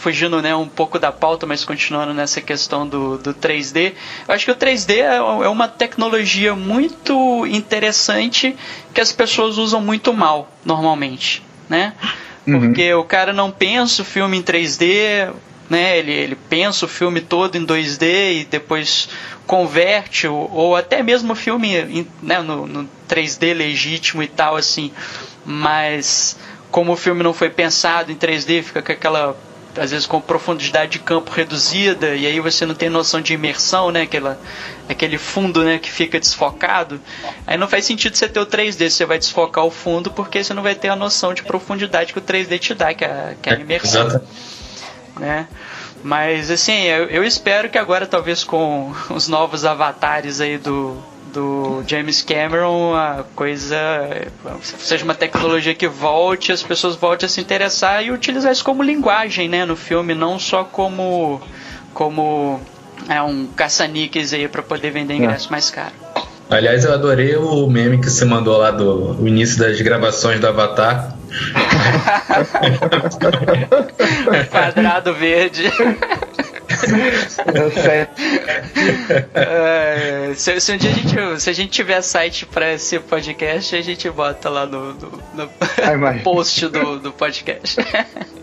fugindo 0.00 0.40
né, 0.40 0.54
um 0.54 0.68
pouco 0.68 0.96
da 0.96 1.10
pauta, 1.10 1.44
mas 1.44 1.64
continuando 1.64 2.14
nessa 2.14 2.40
questão 2.40 2.86
do, 2.86 3.18
do 3.18 3.34
3D, 3.34 3.94
eu 4.28 4.32
acho 4.32 4.44
que 4.44 4.52
o 4.52 4.54
3D 4.54 4.98
é, 4.98 5.16
é 5.16 5.48
uma 5.48 5.66
tecnologia 5.66 6.54
muito 6.54 7.44
interessante 7.48 8.54
que 8.94 9.00
as 9.00 9.10
pessoas 9.10 9.58
usam 9.58 9.80
muito 9.80 10.12
mal, 10.12 10.48
normalmente, 10.64 11.42
né? 11.68 11.94
Uhum. 12.46 12.60
Porque 12.60 12.94
o 12.94 13.02
cara 13.02 13.32
não 13.32 13.50
pensa 13.50 14.02
o 14.02 14.04
filme 14.04 14.38
em 14.38 14.42
3D, 14.42 15.32
né? 15.68 15.98
Ele, 15.98 16.12
ele 16.12 16.36
pensa 16.36 16.84
o 16.84 16.88
filme 16.88 17.20
todo 17.20 17.56
em 17.56 17.66
2D 17.66 18.42
e 18.42 18.44
depois 18.48 19.08
converte, 19.48 20.28
ou, 20.28 20.48
ou 20.52 20.76
até 20.76 21.02
mesmo 21.02 21.32
o 21.32 21.36
filme 21.36 21.76
em, 21.76 22.06
né, 22.22 22.40
no, 22.40 22.68
no 22.68 22.88
3D 23.08 23.52
legítimo 23.52 24.22
e 24.22 24.28
tal, 24.28 24.54
assim. 24.54 24.92
Mas 25.44 26.36
como 26.72 26.92
o 26.92 26.96
filme 26.96 27.22
não 27.22 27.32
foi 27.32 27.50
pensado 27.50 28.10
em 28.10 28.16
3D, 28.16 28.62
fica 28.62 28.82
com 28.82 28.90
aquela 28.90 29.36
às 29.78 29.90
vezes 29.90 30.06
com 30.06 30.20
profundidade 30.20 30.92
de 30.92 30.98
campo 30.98 31.30
reduzida 31.32 32.14
e 32.14 32.26
aí 32.26 32.40
você 32.40 32.66
não 32.66 32.74
tem 32.74 32.90
noção 32.90 33.20
de 33.22 33.32
imersão, 33.32 33.90
né? 33.90 34.02
Aquela, 34.02 34.38
aquele 34.86 35.16
fundo, 35.16 35.64
né, 35.64 35.78
que 35.78 35.90
fica 35.90 36.20
desfocado. 36.20 37.00
Aí 37.46 37.56
não 37.56 37.66
faz 37.66 37.86
sentido 37.86 38.14
você 38.14 38.28
ter 38.28 38.40
o 38.40 38.46
3D, 38.46 38.90
você 38.90 39.06
vai 39.06 39.18
desfocar 39.18 39.64
o 39.64 39.70
fundo 39.70 40.10
porque 40.10 40.44
você 40.44 40.52
não 40.52 40.62
vai 40.62 40.74
ter 40.74 40.88
a 40.88 40.96
noção 40.96 41.32
de 41.32 41.42
profundidade 41.42 42.12
que 42.12 42.18
o 42.18 42.22
3D 42.22 42.58
te 42.58 42.74
dá, 42.74 42.92
que 42.92 43.04
é, 43.04 43.34
que 43.40 43.48
é 43.48 43.54
a 43.54 43.58
imersão, 43.60 44.20
né? 45.18 45.48
Mas 46.02 46.50
assim, 46.50 46.82
eu, 46.82 47.06
eu 47.06 47.24
espero 47.24 47.70
que 47.70 47.78
agora 47.78 48.06
talvez 48.06 48.44
com 48.44 48.92
os 49.08 49.28
novos 49.28 49.64
avatares 49.64 50.40
aí 50.40 50.58
do 50.58 51.02
do 51.32 51.82
James 51.86 52.22
Cameron 52.22 52.94
a 52.94 53.24
coisa 53.34 53.76
seja 54.62 55.04
uma 55.04 55.14
tecnologia 55.14 55.74
que 55.74 55.88
volte, 55.88 56.52
as 56.52 56.62
pessoas 56.62 56.96
voltem 56.96 57.26
a 57.26 57.28
se 57.28 57.40
interessar 57.40 58.04
e 58.04 58.10
utilizar 58.10 58.52
isso 58.52 58.64
como 58.64 58.82
linguagem, 58.82 59.48
né, 59.48 59.64
no 59.64 59.76
filme, 59.76 60.14
não 60.14 60.38
só 60.38 60.64
como 60.64 61.40
como 61.94 62.60
é 63.08 63.20
um 63.22 63.46
caça-níqueis 63.46 64.32
aí 64.32 64.48
para 64.48 64.62
poder 64.62 64.90
vender 64.90 65.14
ingresso 65.14 65.48
é. 65.48 65.50
mais 65.50 65.70
caro. 65.70 65.92
Aliás, 66.50 66.84
eu 66.84 66.92
adorei 66.92 67.36
o 67.36 67.66
meme 67.66 67.98
que 67.98 68.10
você 68.10 68.26
mandou 68.26 68.58
lá 68.58 68.70
do 68.70 69.16
início 69.26 69.58
das 69.58 69.80
gravações 69.80 70.38
do 70.38 70.46
Avatar. 70.46 71.16
Quadrado 74.50 75.14
verde. 75.14 75.64
é, 79.34 80.34
se, 80.34 80.60
se, 80.60 80.72
um 80.72 80.76
dia 80.76 80.90
a 80.90 80.94
gente, 80.94 81.40
se 81.40 81.50
a 81.50 81.52
gente 81.52 81.70
tiver 81.70 82.02
site 82.02 82.46
para 82.46 82.72
esse 82.72 82.98
podcast, 82.98 83.76
a 83.76 83.82
gente 83.82 84.08
bota 84.10 84.48
lá 84.48 84.66
no, 84.66 84.94
no, 84.94 85.22
no 85.34 86.22
post 86.22 86.68
do, 86.68 86.98
do 86.98 87.12
podcast. 87.12 87.76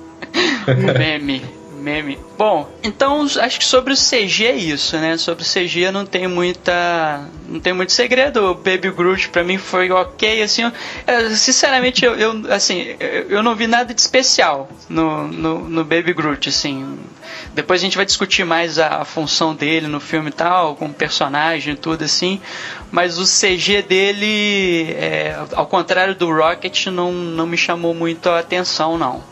Meme 0.98 1.59
meme. 1.80 2.18
Bom, 2.38 2.70
então 2.84 3.24
acho 3.24 3.60
que 3.60 3.66
sobre 3.66 3.94
o 3.94 3.96
CG 3.96 4.46
é 4.46 4.56
isso, 4.56 4.98
né? 4.98 5.18
Sobre 5.18 5.44
o 5.44 5.48
CG 5.48 5.92
não 5.92 6.06
tem 6.06 6.28
muita. 6.28 7.26
não 7.48 7.60
tem 7.60 7.74
muito 7.74 7.92
segredo. 7.92 8.52
O 8.52 8.56
Baby 8.56 8.92
Groot 8.92 9.30
pra 9.30 9.44
mim 9.44 9.58
foi 9.58 9.90
ok, 9.92 10.42
assim. 10.42 10.64
Eu, 10.64 11.30
sinceramente, 11.32 12.06
eu, 12.06 12.16
eu, 12.16 12.54
assim, 12.54 12.96
eu 13.00 13.42
não 13.42 13.56
vi 13.56 13.68
nada 13.68 13.94
de 13.94 14.00
especial 14.00 14.70
no, 14.88 15.28
no, 15.28 15.70
no, 15.70 15.84
Baby 15.84 16.14
Groot, 16.14 16.50
assim. 16.50 17.00
Depois 17.54 17.82
a 17.82 17.84
gente 17.84 17.98
vai 17.98 18.06
discutir 18.06 18.46
mais 18.46 18.78
a, 18.78 19.02
a 19.02 19.06
função 19.06 19.56
dele 19.56 19.88
no 19.88 20.00
filme 20.00 20.30
e 20.30 20.34
tal, 20.34 20.76
como 20.76 20.94
personagem 20.94 21.74
e 21.74 21.78
tudo 21.78 22.04
assim. 22.04 22.40
Mas 22.92 23.18
o 23.18 23.24
CG 23.24 23.82
dele, 23.82 24.92
é, 24.94 25.36
ao 25.54 25.66
contrário 25.66 26.16
do 26.16 26.32
Rocket, 26.32 26.88
não, 26.88 27.12
não 27.12 27.48
me 27.48 27.58
chamou 27.58 27.94
muito 27.94 28.30
a 28.30 28.40
atenção, 28.40 28.98
não. 28.98 29.24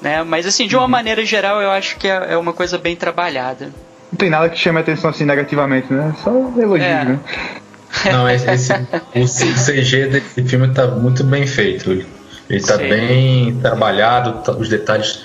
Né? 0.00 0.22
Mas 0.22 0.46
assim, 0.46 0.66
de 0.66 0.76
uma 0.76 0.84
uhum. 0.84 0.90
maneira 0.90 1.24
geral, 1.24 1.60
eu 1.60 1.70
acho 1.70 1.96
que 1.96 2.06
é, 2.06 2.32
é 2.32 2.36
uma 2.36 2.52
coisa 2.52 2.78
bem 2.78 2.94
trabalhada. 2.94 3.70
Não 4.12 4.16
tem 4.16 4.30
nada 4.30 4.48
que 4.48 4.58
chame 4.58 4.78
a 4.78 4.80
atenção 4.80 5.10
assim 5.10 5.24
negativamente, 5.24 5.92
né? 5.92 6.14
Só 6.22 6.30
elogio, 6.30 6.84
é. 6.84 7.04
né? 7.04 7.20
Não, 8.12 8.28
esse, 8.28 8.48
esse, 9.14 9.44
o 9.44 9.54
CG 9.54 10.06
desse 10.06 10.42
filme 10.44 10.68
tá 10.68 10.86
muito 10.86 11.24
bem 11.24 11.46
feito. 11.46 11.90
Ele 12.48 12.60
tá 12.60 12.76
Sim. 12.76 12.88
bem 12.88 13.60
trabalhado, 13.60 14.42
tá, 14.42 14.52
os 14.52 14.68
detalhes. 14.68 15.22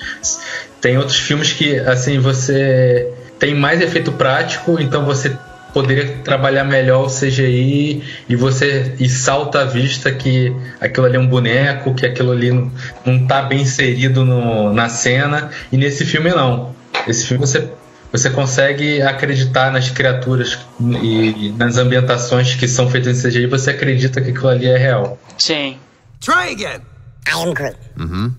Tem 0.82 0.98
outros 0.98 1.18
filmes 1.18 1.54
que, 1.54 1.78
assim, 1.80 2.20
você 2.20 3.14
tem 3.40 3.54
mais 3.56 3.82
efeito 3.82 4.12
prático, 4.12 4.78
então 4.80 5.06
você 5.06 5.38
poderia 5.74 6.18
trabalhar 6.24 6.64
melhor 6.64 7.06
o 7.06 7.10
CGI 7.10 8.04
e 8.30 8.36
você 8.36 8.96
e 9.00 9.10
salta 9.10 9.62
à 9.62 9.66
vista 9.66 10.12
que 10.12 10.56
aquilo 10.80 11.06
ali 11.06 11.18
é 11.18 11.20
um 11.20 11.28
boneco, 11.28 11.94
que 11.94 12.06
aquilo 12.06 12.32
ali 12.32 12.52
não, 12.52 12.72
não 13.06 13.28
tá 13.28 13.42
bem 13.42 13.62
inserido 13.62 14.24
no, 14.24 14.72
na 14.72 14.88
cena. 14.88 15.50
E 15.72 15.78
nesse 15.78 16.06
filme 16.06 16.30
não. 16.30 16.76
Esse 17.08 17.26
filme 17.26 17.46
você 17.46 17.68
você 18.12 18.30
consegue 18.30 19.02
acreditar 19.02 19.72
nas 19.72 19.90
criaturas 19.90 20.60
e 21.02 21.52
nas 21.58 21.78
ambientações 21.78 22.54
que 22.54 22.68
são 22.68 22.88
feitas 22.88 23.18
em 23.26 23.28
CGI, 23.28 23.48
você 23.48 23.72
acredita 23.72 24.22
que 24.22 24.30
aquilo 24.30 24.50
ali 24.50 24.68
é 24.68 24.78
real. 24.78 25.18
Sim. 25.36 25.80
Try 26.20 26.52
again. 26.52 26.82
I 27.28 27.32
am 27.32 27.54
Groot. 27.56 27.76
Uhum. 27.98 28.32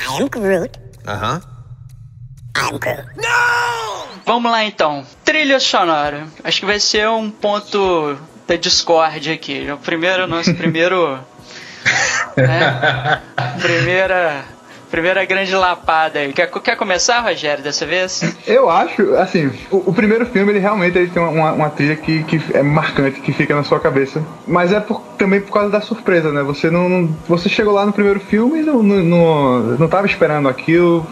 I 0.00 0.22
am 0.22 0.28
Groot. 0.30 0.78
Aham. 1.06 1.36
Uh 1.36 1.40
-huh. 1.40 1.55
I'm 2.56 2.78
Groot. 2.78 3.04
No! 3.16 4.06
Vamos 4.24 4.50
lá 4.50 4.64
então. 4.64 5.06
Trilha 5.24 5.60
sonora. 5.60 6.26
Acho 6.42 6.60
que 6.60 6.66
vai 6.66 6.80
ser 6.80 7.08
um 7.08 7.30
ponto 7.30 8.18
da 8.46 8.56
Discord 8.56 9.30
aqui. 9.30 9.70
O 9.70 9.78
primeiro, 9.78 10.26
nosso 10.26 10.54
primeiro. 10.54 11.18
né? 12.36 13.22
Primeira 13.60 14.44
Primeira 14.96 15.26
grande 15.26 15.54
lapada. 15.54 16.26
Quer, 16.34 16.50
quer 16.50 16.74
começar, 16.74 17.20
Rogério, 17.20 17.62
dessa 17.62 17.84
vez? 17.84 18.34
Eu 18.48 18.70
acho, 18.70 19.14
assim, 19.16 19.52
o, 19.70 19.90
o 19.90 19.92
primeiro 19.92 20.24
filme, 20.24 20.52
ele 20.52 20.58
realmente 20.58 20.96
ele 20.96 21.10
tem 21.10 21.22
uma, 21.22 21.52
uma 21.52 21.68
trilha 21.68 21.94
que, 21.94 22.22
que 22.22 22.40
é 22.54 22.62
marcante, 22.62 23.20
que 23.20 23.30
fica 23.30 23.54
na 23.54 23.62
sua 23.62 23.78
cabeça. 23.78 24.24
Mas 24.48 24.72
é 24.72 24.80
por, 24.80 25.02
também 25.18 25.42
por 25.42 25.52
causa 25.52 25.68
da 25.68 25.82
surpresa, 25.82 26.32
né? 26.32 26.42
Você 26.44 26.70
não, 26.70 26.88
não 26.88 27.14
você 27.28 27.46
chegou 27.46 27.74
lá 27.74 27.84
no 27.84 27.92
primeiro 27.92 28.20
filme 28.20 28.60
e 28.60 28.62
não, 28.62 28.82
não, 28.82 29.04
não, 29.04 29.60
não 29.76 29.86
tava 29.86 30.06
esperando 30.06 30.48
aquilo. 30.48 31.06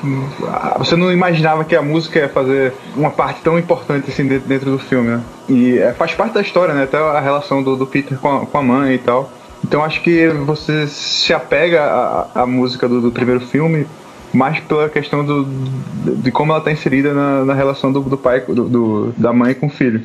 Você 0.79 0.97
não 0.97 1.13
imaginava 1.13 1.63
que 1.63 1.77
a 1.77 1.83
música 1.83 2.21
ia 2.21 2.29
fazer 2.31 2.73
uma 2.97 3.11
parte 3.11 3.43
tão 3.43 3.59
importante 3.59 4.11
assim 4.11 4.27
dentro, 4.27 4.49
dentro 4.49 4.71
do 4.71 4.79
filme, 4.79 5.11
né? 5.11 5.21
E 5.47 5.79
é, 5.79 5.93
faz 5.93 6.15
parte 6.15 6.33
da 6.33 6.41
história, 6.41 6.73
né? 6.73 6.85
Até 6.85 6.97
a 6.97 7.21
relação 7.21 7.63
do, 7.63 7.77
do 7.77 7.87
Peter 7.87 8.17
com 8.17 8.35
a, 8.35 8.47
com 8.47 8.57
a 8.57 8.63
mãe 8.63 8.95
e 8.95 8.99
tal. 8.99 9.31
Então 9.65 9.83
acho 9.83 10.03
que 10.03 10.29
você 10.29 10.87
se 10.87 11.33
apega 11.33 11.83
à, 11.83 12.43
à 12.43 12.47
música 12.47 12.87
do, 12.87 13.01
do, 13.01 13.11
primeiro 13.11 13.41
filme 13.41 13.87
mais 14.33 14.61
pela 14.61 14.91
questão 14.91 15.25
do, 15.25 15.45
de 15.45 16.31
como 16.31 16.53
ela 16.53 16.59
está 16.59 16.71
inserida 16.71 17.15
na, 17.15 17.45
na 17.47 17.55
relação 17.55 17.91
do, 17.91 18.01
do 18.01 18.19
pai, 18.19 18.41
do, 18.41 19.15
da 19.17 19.33
mãe 19.33 19.55
com 19.55 19.67
o 19.67 19.71
filho. 19.71 20.03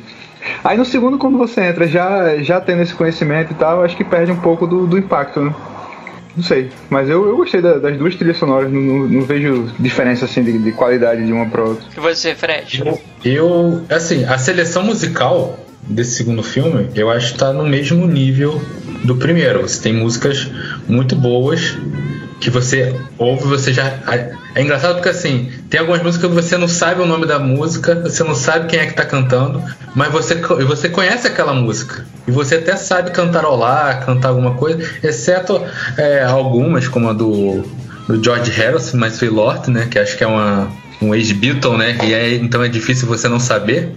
Aí 0.64 0.78
no 0.78 0.84
segundo, 0.86 1.18
quando 1.18 1.36
você 1.36 1.60
entra 1.62 1.86
já, 1.86 2.38
já 2.38 2.58
tendo 2.58 2.80
esse 2.80 2.94
conhecimento 2.94 3.52
e 3.52 3.54
tal, 3.54 3.84
acho 3.84 3.94
que 3.96 4.04
perde 4.04 4.32
um 4.32 4.40
pouco 4.40 4.66
do, 4.66 4.86
do 4.86 4.96
impacto, 4.96 5.42
né? 5.42 5.54
Não 6.36 6.44
sei, 6.44 6.70
mas 6.88 7.08
eu, 7.08 7.26
eu 7.26 7.36
gostei 7.36 7.60
da, 7.60 7.78
das 7.78 7.96
duas 7.98 8.14
trilhas 8.14 8.36
sonoras, 8.36 8.70
não, 8.70 8.80
não, 8.80 9.08
não 9.08 9.22
vejo 9.22 9.68
diferença 9.78 10.24
assim 10.24 10.42
de, 10.42 10.58
de, 10.58 10.72
qualidade 10.72 11.24
de 11.26 11.32
uma 11.32 11.46
para 11.46 11.62
outra. 11.62 11.84
E 11.96 12.00
você, 12.00 12.34
Fred? 12.34 12.82
Eu, 12.84 13.00
eu, 13.24 13.84
assim, 13.90 14.24
a 14.24 14.38
seleção 14.38 14.84
musical 14.84 15.58
desse 15.82 16.12
segundo 16.12 16.42
filme, 16.42 16.88
eu 16.94 17.10
acho 17.10 17.32
que 17.32 17.38
tá 17.38 17.52
no 17.52 17.66
mesmo 17.66 18.06
nível 18.06 18.60
do 19.04 19.16
primeiro. 19.16 19.62
Você 19.62 19.82
tem 19.82 19.92
músicas 19.92 20.48
muito 20.86 21.16
boas 21.16 21.76
que 22.40 22.48
você 22.48 22.98
ouve, 23.18 23.44
você 23.44 23.72
já. 23.72 23.92
É 24.54 24.62
engraçado 24.62 24.94
porque 24.94 25.10
assim, 25.10 25.52
tem 25.68 25.78
algumas 25.78 26.02
músicas 26.02 26.28
que 26.28 26.34
você 26.34 26.56
não 26.56 26.66
sabe 26.66 27.02
o 27.02 27.06
nome 27.06 27.26
da 27.26 27.38
música, 27.38 27.94
você 27.94 28.24
não 28.24 28.34
sabe 28.34 28.66
quem 28.66 28.80
é 28.80 28.86
que 28.86 28.94
tá 28.94 29.04
cantando, 29.04 29.62
mas 29.94 30.10
você, 30.10 30.36
você 30.36 30.88
conhece 30.88 31.28
aquela 31.28 31.52
música. 31.52 32.04
E 32.26 32.30
você 32.30 32.56
até 32.56 32.74
sabe 32.76 33.10
cantarolar, 33.10 34.04
cantar 34.06 34.30
alguma 34.30 34.54
coisa, 34.54 34.82
exceto 35.02 35.62
é, 35.96 36.24
algumas, 36.24 36.88
como 36.88 37.10
a 37.10 37.12
do, 37.12 37.62
do 38.08 38.22
George 38.24 38.50
Harrison, 38.50 38.96
mas 38.96 39.18
foi 39.18 39.28
Lord, 39.28 39.70
né? 39.70 39.86
Que 39.90 39.98
acho 39.98 40.16
que 40.16 40.24
é 40.24 40.26
uma, 40.26 40.68
um 41.02 41.14
ex-Beatle, 41.14 41.76
né? 41.76 41.98
E 42.02 42.14
é, 42.14 42.34
então 42.36 42.64
é 42.64 42.68
difícil 42.68 43.06
você 43.06 43.28
não 43.28 43.38
saber. 43.38 43.92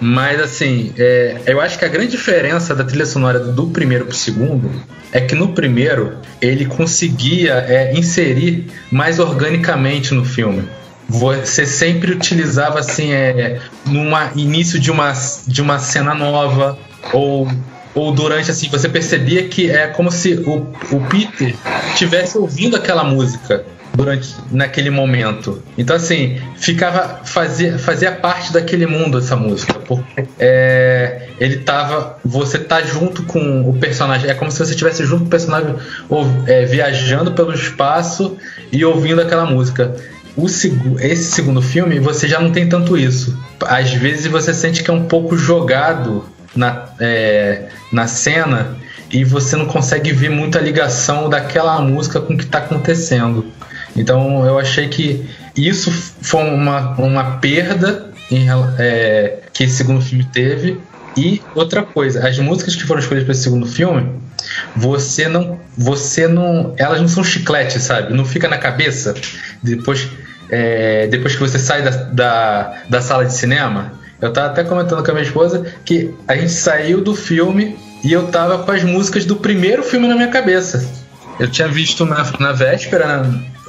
Mas 0.00 0.40
assim, 0.40 0.92
é, 0.96 1.42
eu 1.46 1.60
acho 1.60 1.78
que 1.78 1.84
a 1.84 1.88
grande 1.88 2.12
diferença 2.12 2.74
da 2.74 2.82
trilha 2.82 3.04
sonora 3.04 3.38
do 3.38 3.66
primeiro 3.66 4.06
pro 4.06 4.16
segundo 4.16 4.70
é 5.12 5.20
que 5.20 5.34
no 5.34 5.52
primeiro 5.52 6.16
ele 6.40 6.64
conseguia 6.64 7.54
é, 7.68 7.92
inserir 7.94 8.66
mais 8.90 9.18
organicamente 9.18 10.14
no 10.14 10.24
filme. 10.24 10.66
Você 11.06 11.66
sempre 11.66 12.12
utilizava 12.12 12.78
assim, 12.78 13.12
é, 13.12 13.60
numa 13.84 14.30
início 14.36 14.80
de 14.80 14.90
uma, 14.90 15.12
de 15.46 15.60
uma 15.60 15.78
cena 15.78 16.14
nova 16.14 16.78
ou 17.12 17.48
ou 17.92 18.12
durante 18.12 18.50
assim 18.52 18.68
você 18.68 18.88
percebia 18.88 19.48
que 19.48 19.68
é 19.68 19.88
como 19.88 20.12
se 20.12 20.34
o, 20.34 20.72
o 20.92 21.00
Peter 21.08 21.56
estivesse 21.88 22.38
ouvindo 22.38 22.76
aquela 22.76 23.02
música 23.02 23.64
durante 23.94 24.34
naquele 24.50 24.90
momento. 24.90 25.62
Então 25.76 25.96
assim, 25.96 26.40
ficava 26.56 27.20
fazia, 27.24 27.78
fazia 27.78 28.12
parte 28.12 28.52
daquele 28.52 28.86
mundo 28.86 29.18
essa 29.18 29.36
música, 29.36 29.74
porque 29.74 30.24
é, 30.38 31.28
ele 31.38 31.58
tava 31.58 32.18
você 32.24 32.58
tá 32.58 32.82
junto 32.82 33.22
com 33.24 33.68
o 33.68 33.74
personagem, 33.78 34.30
é 34.30 34.34
como 34.34 34.50
se 34.50 34.58
você 34.58 34.72
estivesse 34.72 35.04
junto 35.04 35.22
com 35.22 35.26
o 35.26 35.30
personagem 35.30 35.74
ou, 36.08 36.26
é, 36.46 36.64
viajando 36.64 37.32
pelo 37.32 37.52
espaço 37.52 38.36
e 38.70 38.84
ouvindo 38.84 39.20
aquela 39.20 39.44
música. 39.44 39.94
O, 40.36 40.46
esse 40.46 41.32
segundo 41.32 41.60
filme 41.60 41.98
você 41.98 42.28
já 42.28 42.40
não 42.40 42.52
tem 42.52 42.68
tanto 42.68 42.96
isso. 42.96 43.36
Às 43.62 43.92
vezes 43.92 44.26
você 44.26 44.54
sente 44.54 44.82
que 44.82 44.90
é 44.90 44.94
um 44.94 45.04
pouco 45.04 45.36
jogado 45.36 46.24
na, 46.54 46.88
é, 47.00 47.68
na 47.92 48.06
cena 48.06 48.76
e 49.12 49.24
você 49.24 49.56
não 49.56 49.66
consegue 49.66 50.12
ver 50.12 50.30
muita 50.30 50.60
ligação 50.60 51.28
daquela 51.28 51.80
música 51.80 52.20
com 52.20 52.34
o 52.34 52.36
que 52.36 52.44
está 52.44 52.58
acontecendo. 52.58 53.46
Então 54.00 54.44
eu 54.46 54.58
achei 54.58 54.88
que 54.88 55.28
isso 55.56 55.90
foi 56.22 56.42
uma, 56.42 56.92
uma 56.98 57.38
perda 57.38 58.10
em, 58.30 58.46
é, 58.78 59.40
que 59.52 59.64
esse 59.64 59.76
segundo 59.76 60.00
filme 60.00 60.24
teve. 60.24 60.80
E 61.16 61.42
outra 61.54 61.82
coisa, 61.82 62.26
as 62.26 62.38
músicas 62.38 62.76
que 62.76 62.84
foram 62.84 63.00
escolhidas 63.00 63.24
para 63.24 63.32
esse 63.32 63.42
segundo 63.42 63.66
filme, 63.66 64.20
você 64.74 65.28
não, 65.28 65.60
você 65.76 66.26
não, 66.28 66.74
elas 66.76 67.00
não 67.00 67.08
são 67.08 67.22
chiclete, 67.22 67.80
sabe? 67.80 68.14
Não 68.14 68.24
fica 68.24 68.48
na 68.48 68.56
cabeça 68.56 69.14
depois, 69.62 70.08
é, 70.48 71.08
depois 71.08 71.34
que 71.34 71.40
você 71.40 71.58
sai 71.58 71.82
da, 71.82 71.90
da, 71.90 72.82
da 72.88 73.02
sala 73.02 73.24
de 73.24 73.34
cinema. 73.34 73.92
Eu 74.20 74.32
tava 74.32 74.48
até 74.48 74.62
comentando 74.62 75.02
com 75.02 75.10
a 75.10 75.14
minha 75.14 75.26
esposa 75.26 75.66
que 75.84 76.14
a 76.28 76.36
gente 76.36 76.52
saiu 76.52 77.00
do 77.00 77.14
filme 77.14 77.76
e 78.04 78.12
eu 78.12 78.28
tava 78.28 78.58
com 78.58 78.70
as 78.70 78.84
músicas 78.84 79.24
do 79.24 79.36
primeiro 79.36 79.82
filme 79.82 80.06
na 80.06 80.14
minha 80.14 80.28
cabeça. 80.28 80.88
Eu 81.38 81.50
tinha 81.50 81.68
visto 81.68 82.04
na, 82.04 82.30
na 82.38 82.52
véspera, 82.52 83.24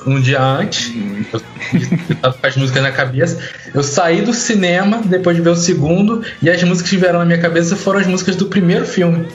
um 0.06 0.20
dia 0.20 0.42
antes. 0.42 0.92
Eu, 1.34 1.42
eu 2.10 2.16
tava 2.16 2.38
com 2.38 2.48
as 2.48 2.56
músicas 2.56 2.84
na 2.84 2.92
cabeça. 2.92 3.40
Eu 3.74 3.84
saí 3.84 4.22
do 4.22 4.34
cinema 4.34 5.02
depois 5.04 5.36
de 5.36 5.42
ver 5.42 5.50
o 5.50 5.56
segundo 5.56 6.24
e 6.42 6.50
as 6.50 6.62
músicas 6.64 6.90
que 6.90 6.98
vieram 6.98 7.20
na 7.20 7.26
minha 7.26 7.40
cabeça 7.40 7.76
foram 7.76 8.00
as 8.00 8.08
músicas 8.08 8.36
do 8.36 8.48
primeiro 8.48 8.86
filme 8.86 9.28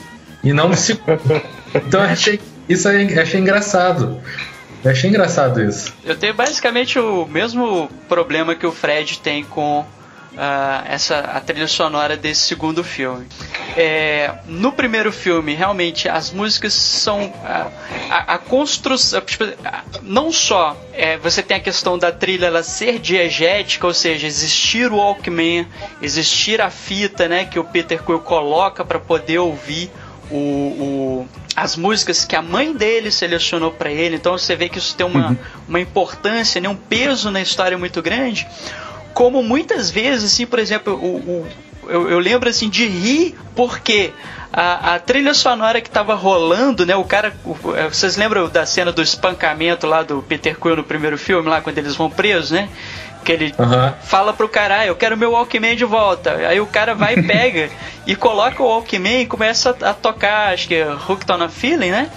e 0.43 0.53
não 0.53 0.69
do 0.69 0.75
segundo. 0.75 1.41
Então 1.73 2.03
eu 2.03 2.09
achei 2.09 2.39
isso 2.67 2.87
aí, 2.87 3.17
achei 3.19 3.39
engraçado. 3.39 4.19
Eu 4.83 4.91
achei 4.91 5.09
engraçado 5.09 5.61
isso. 5.61 5.93
Eu 6.05 6.15
tenho 6.15 6.33
basicamente 6.33 6.99
o 6.99 7.25
mesmo 7.25 7.89
problema 8.07 8.55
que 8.55 8.65
o 8.65 8.71
Fred 8.71 9.19
tem 9.19 9.43
com 9.43 9.85
uh, 10.37 10.85
essa 10.87 11.17
a 11.19 11.41
trilha 11.41 11.67
sonora 11.67 12.15
desse 12.15 12.41
segundo 12.41 12.83
filme. 12.83 13.25
É, 13.75 14.33
no 14.45 14.71
primeiro 14.71 15.11
filme, 15.11 15.53
realmente 15.53 16.07
as 16.07 16.31
músicas 16.31 16.73
são 16.73 17.25
uh, 17.25 17.71
a, 18.09 18.35
a 18.35 18.37
construção, 18.37 19.19
tipo, 19.21 19.43
não 20.03 20.31
só 20.31 20.77
é, 20.93 21.17
você 21.17 21.41
tem 21.41 21.57
a 21.57 21.59
questão 21.59 21.97
da 21.97 22.11
trilha 22.11 22.45
ela 22.45 22.63
ser 22.63 22.99
diegética, 22.99 23.85
ou 23.85 23.93
seja, 23.93 24.27
existir 24.27 24.91
o 24.91 24.97
Walkman, 24.97 25.67
existir 26.01 26.61
a 26.61 26.69
fita, 26.69 27.27
né, 27.27 27.45
que 27.45 27.59
o 27.59 27.63
Peter 27.63 28.01
Quill 28.01 28.19
coloca 28.19 28.85
para 28.85 28.99
poder 28.99 29.39
ouvir 29.39 29.91
o, 30.29 30.35
o, 30.35 31.29
as 31.55 31.75
músicas 31.75 32.25
que 32.25 32.35
a 32.35 32.41
mãe 32.41 32.73
dele 32.73 33.11
selecionou 33.11 33.71
para 33.71 33.91
ele. 33.91 34.17
Então 34.17 34.37
você 34.37 34.55
vê 34.55 34.69
que 34.69 34.77
isso 34.77 34.95
tem 34.95 35.05
uma, 35.05 35.29
uhum. 35.29 35.37
uma 35.67 35.79
importância, 35.79 36.59
né, 36.59 36.69
um 36.69 36.75
peso 36.75 37.31
na 37.31 37.41
história 37.41 37.77
muito 37.77 38.01
grande 38.01 38.47
como 39.17 39.41
muitas 39.41 39.89
vezes, 39.89 40.31
assim, 40.31 40.45
por 40.45 40.59
exemplo, 40.59 40.93
o, 40.93 41.15
o 41.17 41.47
eu, 41.89 42.07
eu, 42.07 42.19
lembro 42.19 42.47
assim 42.47 42.69
de 42.69 42.85
rir 42.85 43.35
porque 43.55 44.13
a, 44.53 44.93
a 44.93 44.99
trilha 44.99 45.33
sonora 45.33 45.81
que 45.81 45.89
tava 45.89 46.13
rolando, 46.13 46.85
né? 46.85 46.95
O 46.95 47.03
cara. 47.03 47.35
O, 47.43 47.75
é, 47.75 47.89
vocês 47.89 48.15
lembram 48.15 48.47
da 48.47 48.63
cena 48.63 48.91
do 48.91 49.01
espancamento 49.01 49.87
lá 49.87 50.03
do 50.03 50.21
Peter 50.21 50.55
Quill 50.55 50.75
no 50.75 50.83
primeiro 50.83 51.17
filme, 51.17 51.49
lá 51.49 51.61
quando 51.61 51.79
eles 51.79 51.95
vão 51.95 52.11
presos, 52.11 52.51
né? 52.51 52.69
Que 53.25 53.31
ele 53.31 53.55
uhum. 53.57 53.91
fala 54.03 54.33
pro 54.33 54.47
cara, 54.47 54.81
ah, 54.81 54.85
eu 54.85 54.95
quero 54.95 55.17
meu 55.17 55.31
Walkman 55.31 55.75
de 55.75 55.83
volta. 55.83 56.33
Aí 56.33 56.59
o 56.59 56.67
cara 56.67 56.93
vai 56.93 57.15
e 57.15 57.23
pega 57.23 57.71
e 58.05 58.15
coloca 58.15 58.61
o 58.61 58.67
Walkman 58.67 59.21
e 59.21 59.25
começa 59.25 59.75
a, 59.81 59.89
a 59.89 59.93
tocar, 59.95 60.53
acho 60.53 60.67
que 60.67 60.75
é 60.75 60.93
Hooked 60.93 61.31
on 61.31 61.41
a 61.41 61.49
Feeling, 61.49 61.89
né? 61.89 62.11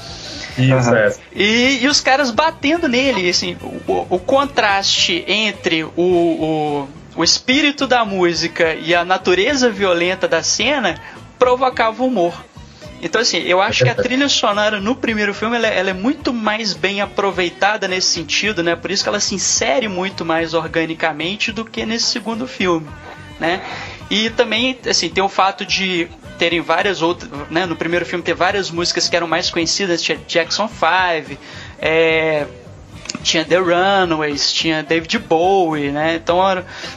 Isso, 0.59 0.95
é. 0.95 1.15
E, 1.35 1.79
e 1.83 1.89
os 1.89 2.01
caras 2.01 2.31
batendo 2.31 2.89
nele, 2.89 3.29
assim, 3.29 3.57
o, 3.87 4.07
o 4.09 4.19
contraste 4.19 5.25
entre 5.27 5.85
o, 5.85 5.91
o, 5.97 6.89
o 7.17 7.25
espírito 7.25 7.87
da 7.87 8.05
música 8.05 8.75
e 8.75 8.95
a 8.95 9.05
natureza 9.05 9.71
violenta 9.71 10.27
da 10.27 10.43
cena 10.43 11.01
provocava 11.39 12.03
humor. 12.03 12.35
Então, 13.03 13.21
assim, 13.21 13.39
eu 13.39 13.63
acho 13.63 13.83
que 13.83 13.91
a 13.91 13.95
trilha 13.95 14.29
sonora 14.29 14.79
no 14.79 14.95
primeiro 14.95 15.33
filme 15.33 15.57
ela, 15.57 15.67
é, 15.67 15.79
ela, 15.79 15.91
é 15.91 15.95
muito 15.95 16.35
mais 16.35 16.75
bem 16.75 17.01
aproveitada 17.01 17.89
nesse 17.89 18.09
sentido, 18.09 18.63
né? 18.63 18.77
Por 18.77 18.91
isso 18.91 19.03
que 19.03 19.09
ela 19.09 19.21
se 19.21 19.35
insere 19.35 19.89
muito 19.89 20.25
mais 20.25 20.53
organicamente 20.53 21.51
do 21.51 21.65
que 21.65 21.87
nesse 21.87 22.07
segundo 22.07 22.47
filme, 22.47 22.87
né? 23.39 23.63
E 24.11 24.29
também, 24.29 24.79
assim, 24.89 25.09
tem 25.09 25.25
o 25.25 25.29
fato 25.31 25.65
de 25.65 26.09
terem 26.40 26.62
várias 26.62 27.03
outras, 27.03 27.31
né, 27.50 27.66
no 27.66 27.76
primeiro 27.76 28.07
filme 28.07 28.24
ter 28.24 28.33
várias 28.33 28.70
músicas 28.70 29.07
que 29.11 29.14
eram 29.14 29.26
mais 29.26 29.50
conhecidas, 29.50 30.00
tinha 30.00 30.18
Jackson 30.26 30.66
5, 30.66 31.38
é, 31.79 32.46
tinha 33.22 33.44
The 33.44 33.59
Runaways, 33.59 34.50
tinha 34.50 34.83
David 34.83 35.18
Bowie, 35.18 35.90
né? 35.90 36.14
Então, 36.14 36.40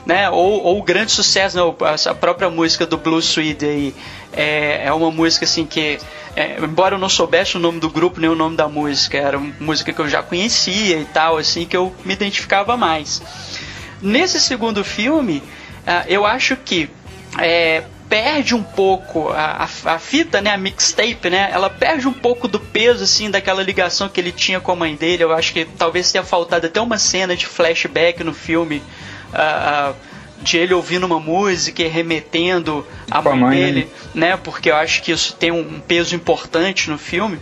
né? 0.05 0.29
Ou, 0.29 0.63
ou 0.63 0.81
grande 0.81 1.11
sucesso, 1.11 1.57
né? 1.57 1.75
a 2.09 2.15
própria 2.15 2.49
música 2.49 2.85
do 2.85 2.97
Blue 2.97 3.21
Swede 3.21 3.65
aí 3.65 3.95
é, 4.31 4.85
é 4.85 4.93
uma 4.93 5.11
música 5.11 5.43
assim 5.43 5.65
que, 5.65 5.99
é, 6.37 6.57
embora 6.63 6.95
eu 6.95 6.99
não 6.99 7.09
soubesse 7.09 7.57
o 7.57 7.59
nome 7.59 7.81
do 7.81 7.89
grupo 7.89 8.21
nem 8.21 8.29
o 8.29 8.35
nome 8.35 8.55
da 8.55 8.69
música, 8.69 9.17
era 9.17 9.37
uma 9.37 9.53
música 9.59 9.91
que 9.91 9.99
eu 9.99 10.07
já 10.07 10.23
conhecia 10.23 11.01
e 11.01 11.05
tal, 11.05 11.35
assim 11.35 11.65
que 11.65 11.75
eu 11.75 11.93
me 12.05 12.13
identificava 12.13 12.77
mais. 12.77 13.21
Nesse 14.01 14.39
segundo 14.39 14.85
filme, 14.85 15.43
uh, 15.85 16.07
eu 16.07 16.25
acho 16.25 16.55
que 16.55 16.89
é, 17.37 17.83
perde 18.09 18.53
um 18.53 18.63
pouco 18.63 19.29
a, 19.29 19.67
a, 19.85 19.93
a, 19.95 19.99
fita, 19.99 20.41
né, 20.41 20.51
a 20.51 20.57
mixtape, 20.57 21.29
né, 21.29 21.49
ela 21.51 21.69
perde 21.69 22.07
um 22.07 22.13
pouco 22.13 22.47
do 22.47 22.59
peso 22.59 23.03
assim 23.03 23.31
daquela 23.31 23.63
ligação 23.63 24.07
que 24.07 24.19
ele 24.19 24.31
tinha 24.31 24.59
com 24.59 24.71
a 24.71 24.75
mãe 24.75 24.95
dele. 24.95 25.23
Eu 25.23 25.33
acho 25.33 25.53
que 25.53 25.65
talvez 25.65 26.11
tenha 26.11 26.23
faltado 26.23 26.67
até 26.67 26.79
uma 26.79 26.97
cena 26.97 27.35
de 27.35 27.45
flashback 27.45 28.23
no 28.23 28.33
filme. 28.33 28.81
Uh, 29.33 29.91
uh, 29.91 30.13
de 30.43 30.57
ele 30.57 30.73
ouvindo 30.73 31.05
uma 31.05 31.19
música 31.19 31.81
e 31.81 31.87
remetendo 31.87 32.85
a 33.09 33.21
mãe, 33.21 33.35
mãe, 33.35 33.59
né? 33.59 33.65
dele, 33.65 33.89
né? 34.13 34.29
né? 34.31 34.37
Porque 34.37 34.69
eu 34.69 34.75
acho 34.75 35.01
que 35.01 35.11
isso 35.11 35.33
tem 35.33 35.51
um 35.51 35.79
peso 35.79 36.15
importante 36.15 36.89
no 36.89 36.97
filme, 36.97 37.39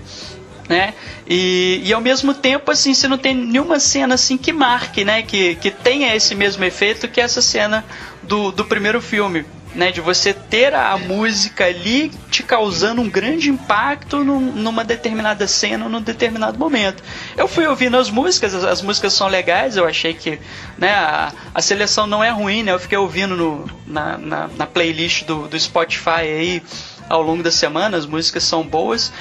né? 0.69 0.93
E, 1.27 1.81
e 1.83 1.91
ao 1.91 1.99
mesmo 1.99 2.33
tempo, 2.33 2.69
assim, 2.71 2.93
você 2.93 3.07
não 3.07 3.17
tem 3.17 3.33
nenhuma 3.33 3.79
cena 3.79 4.15
assim 4.15 4.37
que 4.37 4.53
marque, 4.53 5.03
né? 5.03 5.23
Que, 5.23 5.55
que 5.55 5.71
tenha 5.71 6.15
esse 6.15 6.35
mesmo 6.35 6.63
efeito 6.63 7.07
que 7.07 7.19
essa 7.19 7.41
cena 7.41 7.83
do, 8.21 8.51
do 8.51 8.63
primeiro 8.63 9.01
filme 9.01 9.43
né? 9.73 9.91
De 9.91 10.01
você 10.01 10.33
ter 10.33 10.73
a 10.73 10.97
música 10.97 11.65
ali 11.65 12.09
te 12.29 12.43
causando 12.43 13.01
um 13.01 13.09
grande 13.09 13.49
impacto 13.49 14.23
num, 14.23 14.39
numa 14.39 14.83
determinada 14.83 15.47
cena, 15.47 15.87
num 15.87 16.01
determinado 16.01 16.57
momento. 16.57 17.03
Eu 17.37 17.47
fui 17.47 17.65
ouvindo 17.65 17.97
as 17.97 18.09
músicas, 18.09 18.53
as, 18.53 18.63
as 18.63 18.81
músicas 18.81 19.13
são 19.13 19.27
legais, 19.27 19.77
eu 19.77 19.85
achei 19.85 20.13
que 20.13 20.39
né, 20.77 20.91
a, 20.93 21.31
a 21.53 21.61
seleção 21.61 22.05
não 22.07 22.23
é 22.23 22.29
ruim, 22.29 22.63
né? 22.63 22.71
Eu 22.71 22.79
fiquei 22.79 22.97
ouvindo 22.97 23.35
no, 23.35 23.69
na, 23.85 24.17
na, 24.17 24.49
na 24.57 24.65
playlist 24.65 25.25
do, 25.25 25.47
do 25.47 25.59
Spotify 25.59 26.21
aí 26.21 26.63
ao 27.09 27.21
longo 27.21 27.43
da 27.43 27.51
semana, 27.51 27.97
as 27.97 28.05
músicas 28.05 28.43
são 28.43 28.63
boas 28.63 29.11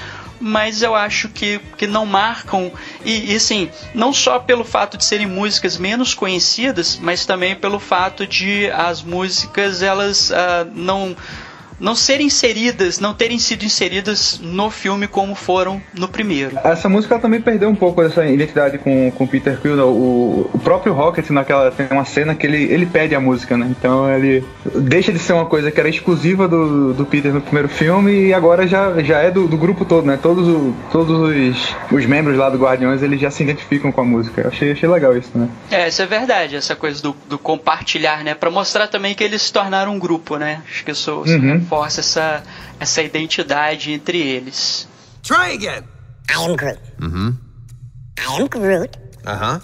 mas 0.41 0.83
eu 0.83 0.95
acho 0.95 1.29
que, 1.29 1.61
que 1.77 1.87
não 1.87 2.07
marcam. 2.07 2.73
E, 3.05 3.33
e 3.33 3.37
assim, 3.37 3.71
não 3.95 4.13
só 4.13 4.39
pelo 4.39 4.65
fato 4.65 4.97
de 4.97 5.05
serem 5.05 5.27
músicas 5.27 5.77
menos 5.77 6.15
conhecidas, 6.15 6.99
mas 7.01 7.27
também 7.27 7.55
pelo 7.55 7.79
fato 7.79 8.27
de 8.27 8.71
as 8.71 9.03
músicas 9.03 9.83
elas 9.83 10.31
uh, 10.31 10.71
não 10.75 11.15
não 11.81 11.95
serem 11.95 12.27
inseridas, 12.27 13.01
não 13.01 13.15
terem 13.15 13.39
sido 13.39 13.65
inseridas 13.65 14.39
no 14.43 14.71
filme 14.71 15.09
como 15.09 15.35
foram 15.35 15.81
no 15.95 16.07
primeiro. 16.07 16.59
Essa 16.63 16.89
música 16.89 17.19
também 17.19 17.41
perdeu 17.41 17.69
um 17.69 17.75
pouco 17.75 18.03
dessa 18.03 18.25
identidade 18.27 18.79
com 18.79 19.13
o 19.19 19.27
Peter 19.27 19.59
Quill. 19.61 19.77
Né? 19.77 19.83
O, 19.83 20.51
o 20.53 20.59
próprio 20.63 20.93
Rocket 20.93 21.31
naquela 21.31 21.71
tem 21.71 21.87
uma 21.91 22.05
cena 22.05 22.35
que 22.35 22.47
ele, 22.47 22.65
ele 22.65 22.87
pede 22.87 23.15
a 23.15 23.21
música, 23.21 23.57
né? 23.57 23.67
Então 23.71 24.09
ele 24.13 24.45
deixa 24.75 25.13
de 25.13 25.19
ser 25.19 25.33
uma 25.33 25.47
coisa 25.47 25.71
que 25.71 25.81
era 25.81 25.89
exclusiva 25.89 26.47
do, 26.47 26.93
do 26.93 27.07
Peter 27.07 27.33
no 27.33 27.41
primeiro 27.41 27.69
filme 27.69 28.27
e 28.27 28.35
agora 28.35 28.67
já, 28.67 29.03
já 29.03 29.19
é 29.19 29.31
do, 29.31 29.49
do 29.49 29.57
grupo 29.57 29.85
todo, 29.85 30.07
né? 30.07 30.19
Todos, 30.21 30.47
o, 30.47 30.75
todos 30.93 31.19
os, 31.19 31.75
os 31.91 32.07
membros 32.07 32.37
lá 32.37 32.51
do 32.51 32.59
Guardiões 32.59 33.03
eles 33.03 33.21
já 33.21 33.31
se 33.31 33.43
identificam 33.43 33.91
com 33.91 34.01
a 34.01 34.05
música. 34.05 34.43
Eu 34.43 34.49
achei, 34.49 34.73
achei 34.73 34.89
legal 34.89 35.17
isso, 35.17 35.31
né? 35.35 35.49
É, 35.71 35.89
isso 35.89 36.03
é 36.03 36.07
verdade, 36.07 36.57
essa 36.57 36.77
coisa 36.77 37.03
do, 37.03 37.17
do 37.29 37.39
compartilhar, 37.39 38.23
né? 38.23 38.35
Pra 38.35 38.51
mostrar 38.51 38.87
também 38.87 39.15
que 39.15 39.25
eles 39.25 39.43
se 39.43 39.53
tornaram 39.53 39.95
um 39.95 39.99
grupo, 39.99 40.37
né? 40.37 40.61
Acho 40.69 40.85
que 40.85 40.91
isso 40.91 41.23
Uhum. 41.27 41.61
Reforça 41.71 42.01
essa, 42.01 42.43
essa 42.81 43.01
identidade 43.01 43.93
entre 43.93 44.19
eles. 44.19 44.89
Try 45.23 45.55
again. 45.55 45.85
I 46.29 46.35
am 46.35 46.57
Groot. 46.57 46.81
Mm-hmm. 47.01 47.33
I 48.19 48.41
am 48.41 48.49
Groot. 48.49 48.99
Uh 49.25 49.37
huh. 49.37 49.61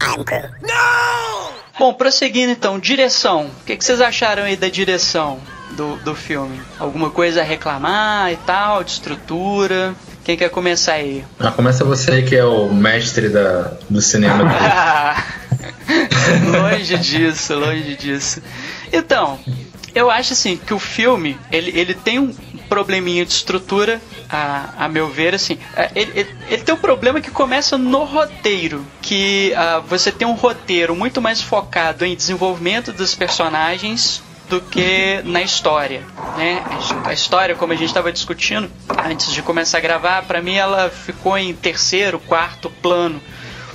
I 0.00 0.14
am 0.16 0.24
Groot. 0.24 0.50
Bom, 1.78 1.92
prosseguindo 1.92 2.52
então, 2.52 2.78
direção. 2.78 3.50
O 3.60 3.64
que, 3.66 3.76
que 3.76 3.84
vocês 3.84 4.00
acharam 4.00 4.44
aí 4.44 4.56
da 4.56 4.68
direção 4.68 5.38
do, 5.72 5.96
do 5.96 6.14
filme? 6.14 6.58
Alguma 6.78 7.10
coisa 7.10 7.42
a 7.42 7.44
reclamar 7.44 8.32
e 8.32 8.36
tal, 8.38 8.82
de 8.82 8.92
estrutura? 8.92 9.94
Quem 10.24 10.38
quer 10.38 10.48
começar 10.48 10.94
aí? 10.94 11.22
Ah, 11.38 11.50
começa 11.50 11.84
você 11.84 12.12
aí 12.12 12.22
que 12.22 12.34
é 12.34 12.44
o 12.44 12.72
mestre 12.72 13.28
da, 13.28 13.74
do 13.90 14.00
cinema. 14.00 14.44
longe 16.50 16.96
disso, 16.98 17.54
longe 17.54 17.94
disso. 17.96 18.42
Então, 18.90 19.38
eu 19.96 20.10
acho 20.10 20.34
assim 20.34 20.58
que 20.58 20.74
o 20.74 20.78
filme 20.78 21.38
ele, 21.50 21.72
ele 21.74 21.94
tem 21.94 22.18
um 22.18 22.32
probleminha 22.68 23.24
de 23.24 23.32
estrutura, 23.32 24.00
a, 24.28 24.84
a 24.84 24.88
meu 24.88 25.08
ver, 25.08 25.34
assim. 25.34 25.58
É, 25.74 25.90
Ele, 25.94 26.12
ele, 26.14 26.36
ele 26.48 26.62
tem 26.62 26.74
um 26.74 26.78
problema 26.78 27.20
que 27.20 27.30
começa 27.30 27.78
no 27.78 28.04
roteiro, 28.04 28.84
que 29.00 29.54
ah, 29.54 29.82
você 29.88 30.12
tem 30.12 30.26
um 30.26 30.34
roteiro 30.34 30.94
muito 30.94 31.22
mais 31.22 31.40
focado 31.40 32.04
em 32.04 32.14
desenvolvimento 32.14 32.92
dos 32.92 33.14
personagens 33.14 34.22
do 34.50 34.60
que 34.60 35.22
na 35.24 35.42
história, 35.42 36.04
né? 36.36 36.62
A 37.04 37.12
história, 37.12 37.54
como 37.54 37.72
a 37.72 37.76
gente 37.76 37.88
estava 37.88 38.12
discutindo 38.12 38.70
antes 39.04 39.32
de 39.32 39.42
começar 39.42 39.78
a 39.78 39.80
gravar, 39.80 40.22
para 40.22 40.42
mim 40.42 40.54
ela 40.54 40.90
ficou 40.90 41.36
em 41.38 41.54
terceiro, 41.54 42.18
quarto 42.18 42.68
plano 42.70 43.20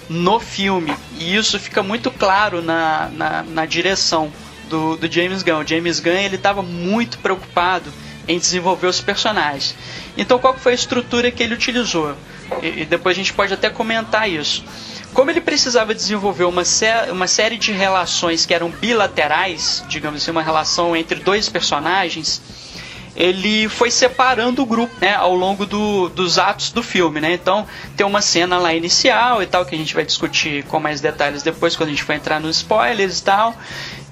no 0.08 0.40
filme. 0.40 0.94
E 1.18 1.36
isso 1.36 1.60
fica 1.60 1.82
muito 1.82 2.12
claro 2.12 2.62
na, 2.62 3.10
na, 3.14 3.44
na 3.44 3.66
direção 3.66 4.32
do, 4.72 4.96
do 4.96 5.12
James 5.12 5.44
Gunn. 5.44 5.60
O 5.60 5.68
James 5.68 6.00
Gunn 6.00 6.14
ele 6.14 6.38
estava 6.38 6.64
muito 6.64 7.20
preocupado 7.20 7.92
em 8.28 8.40
desenvolver 8.40 8.88
os 8.88 9.02
personagens. 9.02 9.76
Então 10.18 10.40
qual 10.40 10.58
foi 10.58 10.72
a 10.72 10.76
estrutura 10.76 11.30
que 11.30 11.44
ele 11.44 11.54
utilizou? 11.54 12.16
E, 12.62 12.82
e 12.82 12.86
depois 12.86 13.16
a 13.16 13.20
gente 13.20 13.34
pode 13.34 13.54
até 13.54 13.70
comentar 13.70 14.30
isso. 14.30 14.64
Como 15.14 15.30
ele 15.30 15.42
precisava 15.42 15.94
desenvolver 15.94 16.46
uma, 16.46 16.64
sé 16.64 17.12
uma 17.12 17.28
série 17.28 17.58
de 17.58 17.74
relações 17.74 18.46
que 18.46 18.54
eram 18.54 18.70
bilaterais, 18.70 19.84
digamos 19.90 20.22
assim, 20.22 20.32
uma 20.32 20.42
relação 20.42 20.96
entre 20.96 21.20
dois 21.20 21.50
personagens, 21.50 22.42
ele 23.16 23.68
foi 23.68 23.92
separando 23.92 24.62
o 24.62 24.66
grupo 24.66 24.94
né, 25.02 25.14
ao 25.16 25.36
longo 25.36 25.66
do, 25.66 26.10
dos 26.10 26.40
atos 26.40 26.72
do 26.72 26.82
filme. 26.82 27.20
Né? 27.20 27.34
Então 27.34 27.68
tem 27.96 28.06
uma 28.06 28.22
cena 28.22 28.58
lá 28.58 28.74
inicial 28.74 29.44
e 29.44 29.46
tal, 29.46 29.66
que 29.66 29.76
a 29.76 29.78
gente 29.78 29.94
vai 29.94 30.06
discutir 30.06 30.64
com 30.66 30.80
mais 30.80 31.02
detalhes 31.02 31.44
depois, 31.44 31.76
quando 31.76 31.90
a 31.90 31.92
gente 31.92 32.04
for 32.04 32.14
entrar 32.14 32.40
nos 32.40 32.58
spoilers 32.58 33.20
e 33.20 33.24
tal. 33.24 33.56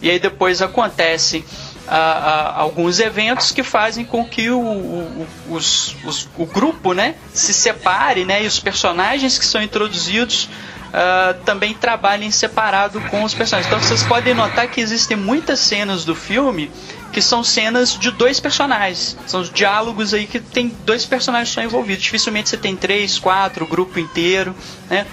E 0.01 0.09
aí 0.09 0.19
depois 0.19 0.61
acontecem 0.61 1.43
ah, 1.87 1.95
ah, 1.95 2.61
alguns 2.61 2.99
eventos 2.99 3.51
que 3.51 3.63
fazem 3.63 4.05
com 4.05 4.23
que 4.23 4.49
o, 4.49 4.59
o, 4.59 5.27
os, 5.49 5.95
os, 6.03 6.29
o 6.37 6.45
grupo 6.45 6.93
né, 6.93 7.15
se 7.33 7.53
separe 7.53 8.25
né, 8.25 8.43
e 8.43 8.47
os 8.47 8.59
personagens 8.59 9.37
que 9.37 9.45
são 9.45 9.61
introduzidos 9.61 10.49
ah, 10.93 11.35
também 11.45 11.73
trabalhem 11.73 12.31
separado 12.31 12.99
com 13.01 13.23
os 13.23 13.33
personagens. 13.33 13.71
Então 13.71 13.81
vocês 13.81 14.03
podem 14.03 14.33
notar 14.33 14.67
que 14.67 14.81
existem 14.81 15.15
muitas 15.15 15.59
cenas 15.59 16.03
do 16.05 16.15
filme 16.15 16.71
que 17.11 17.21
são 17.21 17.43
cenas 17.43 17.97
de 17.97 18.11
dois 18.11 18.39
personagens. 18.39 19.17
São 19.25 19.41
os 19.41 19.51
diálogos 19.51 20.13
aí 20.13 20.27
que 20.27 20.39
tem 20.39 20.75
dois 20.85 21.05
personagens 21.05 21.49
só 21.49 21.61
envolvidos. 21.61 22.03
Dificilmente 22.03 22.49
você 22.49 22.57
tem 22.57 22.75
três, 22.75 23.17
quatro, 23.17 23.65
o 23.65 23.67
grupo 23.67 23.99
inteiro, 23.99 24.55
né? 24.89 25.05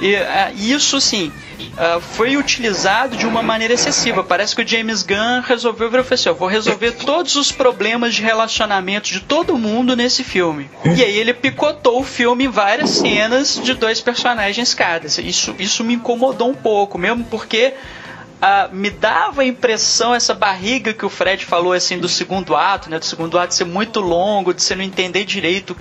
E, 0.00 0.14
ah, 0.14 0.52
isso 0.54 1.00
sim 1.00 1.32
ah, 1.76 2.00
foi 2.00 2.36
utilizado 2.36 3.16
de 3.16 3.26
uma 3.26 3.42
maneira 3.42 3.74
excessiva. 3.74 4.22
Parece 4.22 4.54
que 4.54 4.62
o 4.62 4.66
James 4.66 5.02
Gunn 5.02 5.40
resolveu 5.44 5.90
falou 5.90 6.06
assim: 6.10 6.28
"Eu 6.28 6.34
vou 6.34 6.48
resolver 6.48 6.92
todos 6.92 7.36
os 7.36 7.50
problemas 7.50 8.14
de 8.14 8.22
relacionamento 8.22 9.10
de 9.10 9.20
todo 9.20 9.58
mundo 9.58 9.96
nesse 9.96 10.22
filme. 10.22 10.70
E 10.84 11.02
aí 11.02 11.18
ele 11.18 11.34
picotou 11.34 12.00
o 12.00 12.04
filme 12.04 12.44
em 12.44 12.48
várias 12.48 12.90
cenas 12.90 13.60
de 13.62 13.74
dois 13.74 14.00
personagens 14.00 14.74
cada. 14.74 15.06
Isso, 15.06 15.54
isso 15.58 15.84
me 15.84 15.94
incomodou 15.94 16.50
um 16.50 16.54
pouco, 16.54 16.96
mesmo 16.96 17.24
porque 17.24 17.74
ah, 18.40 18.68
me 18.72 18.88
dava 18.88 19.42
a 19.42 19.44
impressão, 19.44 20.14
essa 20.14 20.34
barriga 20.34 20.94
que 20.94 21.04
o 21.04 21.10
Fred 21.10 21.44
falou 21.44 21.72
assim 21.72 21.98
do 21.98 22.08
segundo 22.08 22.56
ato, 22.56 22.88
né? 22.88 22.98
Do 22.98 23.04
segundo 23.04 23.38
ato 23.38 23.54
ser 23.54 23.66
muito 23.66 24.00
longo, 24.00 24.54
de 24.54 24.62
você 24.62 24.74
não 24.74 24.82
entender 24.82 25.24
direito 25.24 25.76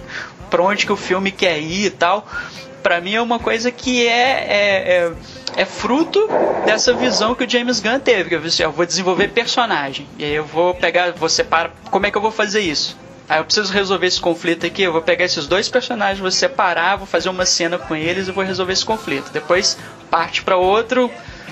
pra 0.50 0.62
onde 0.62 0.86
que 0.86 0.92
o 0.92 0.98
filme 0.98 1.32
quer 1.32 1.60
ir 1.60 1.86
e 1.86 1.90
tal. 1.90 2.28
Pra 2.84 3.00
mim 3.00 3.14
é 3.14 3.22
uma 3.22 3.40
coisa 3.40 3.72
que 3.72 4.06
é, 4.06 4.12
é, 4.12 5.12
é, 5.58 5.62
é 5.62 5.66
fruto 5.66 6.28
dessa 6.66 6.94
visão 6.94 7.34
que 7.34 7.44
o 7.46 7.50
James 7.50 7.80
Gunn 7.80 8.00
teve. 8.00 8.30
Que 8.30 8.36
eu, 8.36 8.42
eu 8.60 8.72
vou 8.72 8.86
desenvolver 8.86 9.30
personagem. 9.30 10.08
E 10.18 10.26
aí 10.26 10.34
eu 10.34 10.46
vou 10.46 10.74
pegar, 10.74 11.12
vou 11.14 11.30
separar. 11.30 11.72
Como 11.90 12.06
é 12.06 12.12
que 12.12 12.18
eu 12.18 12.22
vou 12.22 12.32
fazer 12.32 12.62
isso? 12.62 12.98
Aí 13.28 13.40
eu 13.40 13.46
preciso 13.46 13.72
resolver 13.72 14.08
esse 14.08 14.20
conflito 14.20 14.66
aqui. 14.66 14.82
Eu 14.82 14.92
vou 14.92 15.02
pegar 15.02 15.24
esses 15.24 15.46
dois 15.46 15.70
personagens, 15.70 16.20
vou 16.20 16.32
separar, 16.32 16.98
vou 16.98 17.08
fazer 17.08 17.30
uma 17.30 17.46
cena 17.46 17.78
com 17.78 17.96
eles 17.96 18.28
e 18.28 18.32
vou 18.32 18.44
resolver 18.44 18.74
esse 18.74 18.84
conflito. 18.84 19.32
Depois 19.32 19.78
parte 20.10 20.42
pra 20.42 20.58
outro 20.58 21.12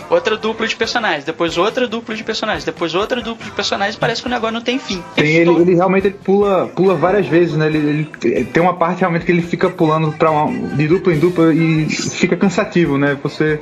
outra 0.10 0.38
dupla 0.38 0.68
de 0.68 0.76
personagens, 0.76 1.24
depois 1.26 1.58
outra 1.58 1.88
dupla 1.88 2.16
de 2.16 2.24
personagens, 2.24 2.64
depois 2.64 2.96
outra 2.96 3.22
dupla 3.22 3.46
de 3.46 3.52
personagens, 3.52 3.96
parece 3.96 4.22
que 4.22 4.28
o 4.28 4.32
negócio 4.32 4.54
não 4.54 4.62
tem 4.62 4.80
fim. 4.80 5.04
Tem, 5.16 5.36
ele, 5.36 5.52
ele 5.52 5.76
realmente 5.76 6.08
ele 6.08 6.16
pula, 6.24 6.68
pula 6.68 6.96
várias 6.96 7.28
vezes, 7.28 7.56
né? 7.56 7.68
Ele, 7.68 8.08
ele- 8.22 8.46
tem 8.46 8.62
uma 8.64 8.76
parte 8.76 9.00
realmente 9.00 9.26
que 9.26 9.32
ele 9.32 9.42
fica 9.42 9.70
pulando 9.70 10.12
pra 10.14 10.32
uma, 10.32 10.76
de 10.76 10.88
dupla 10.88 11.14
em 11.14 11.20
dupla 11.20 11.54
e 11.54 11.90
fica 11.90 12.36
cansativo, 12.36 12.98
né? 12.98 13.18
Você, 13.24 13.60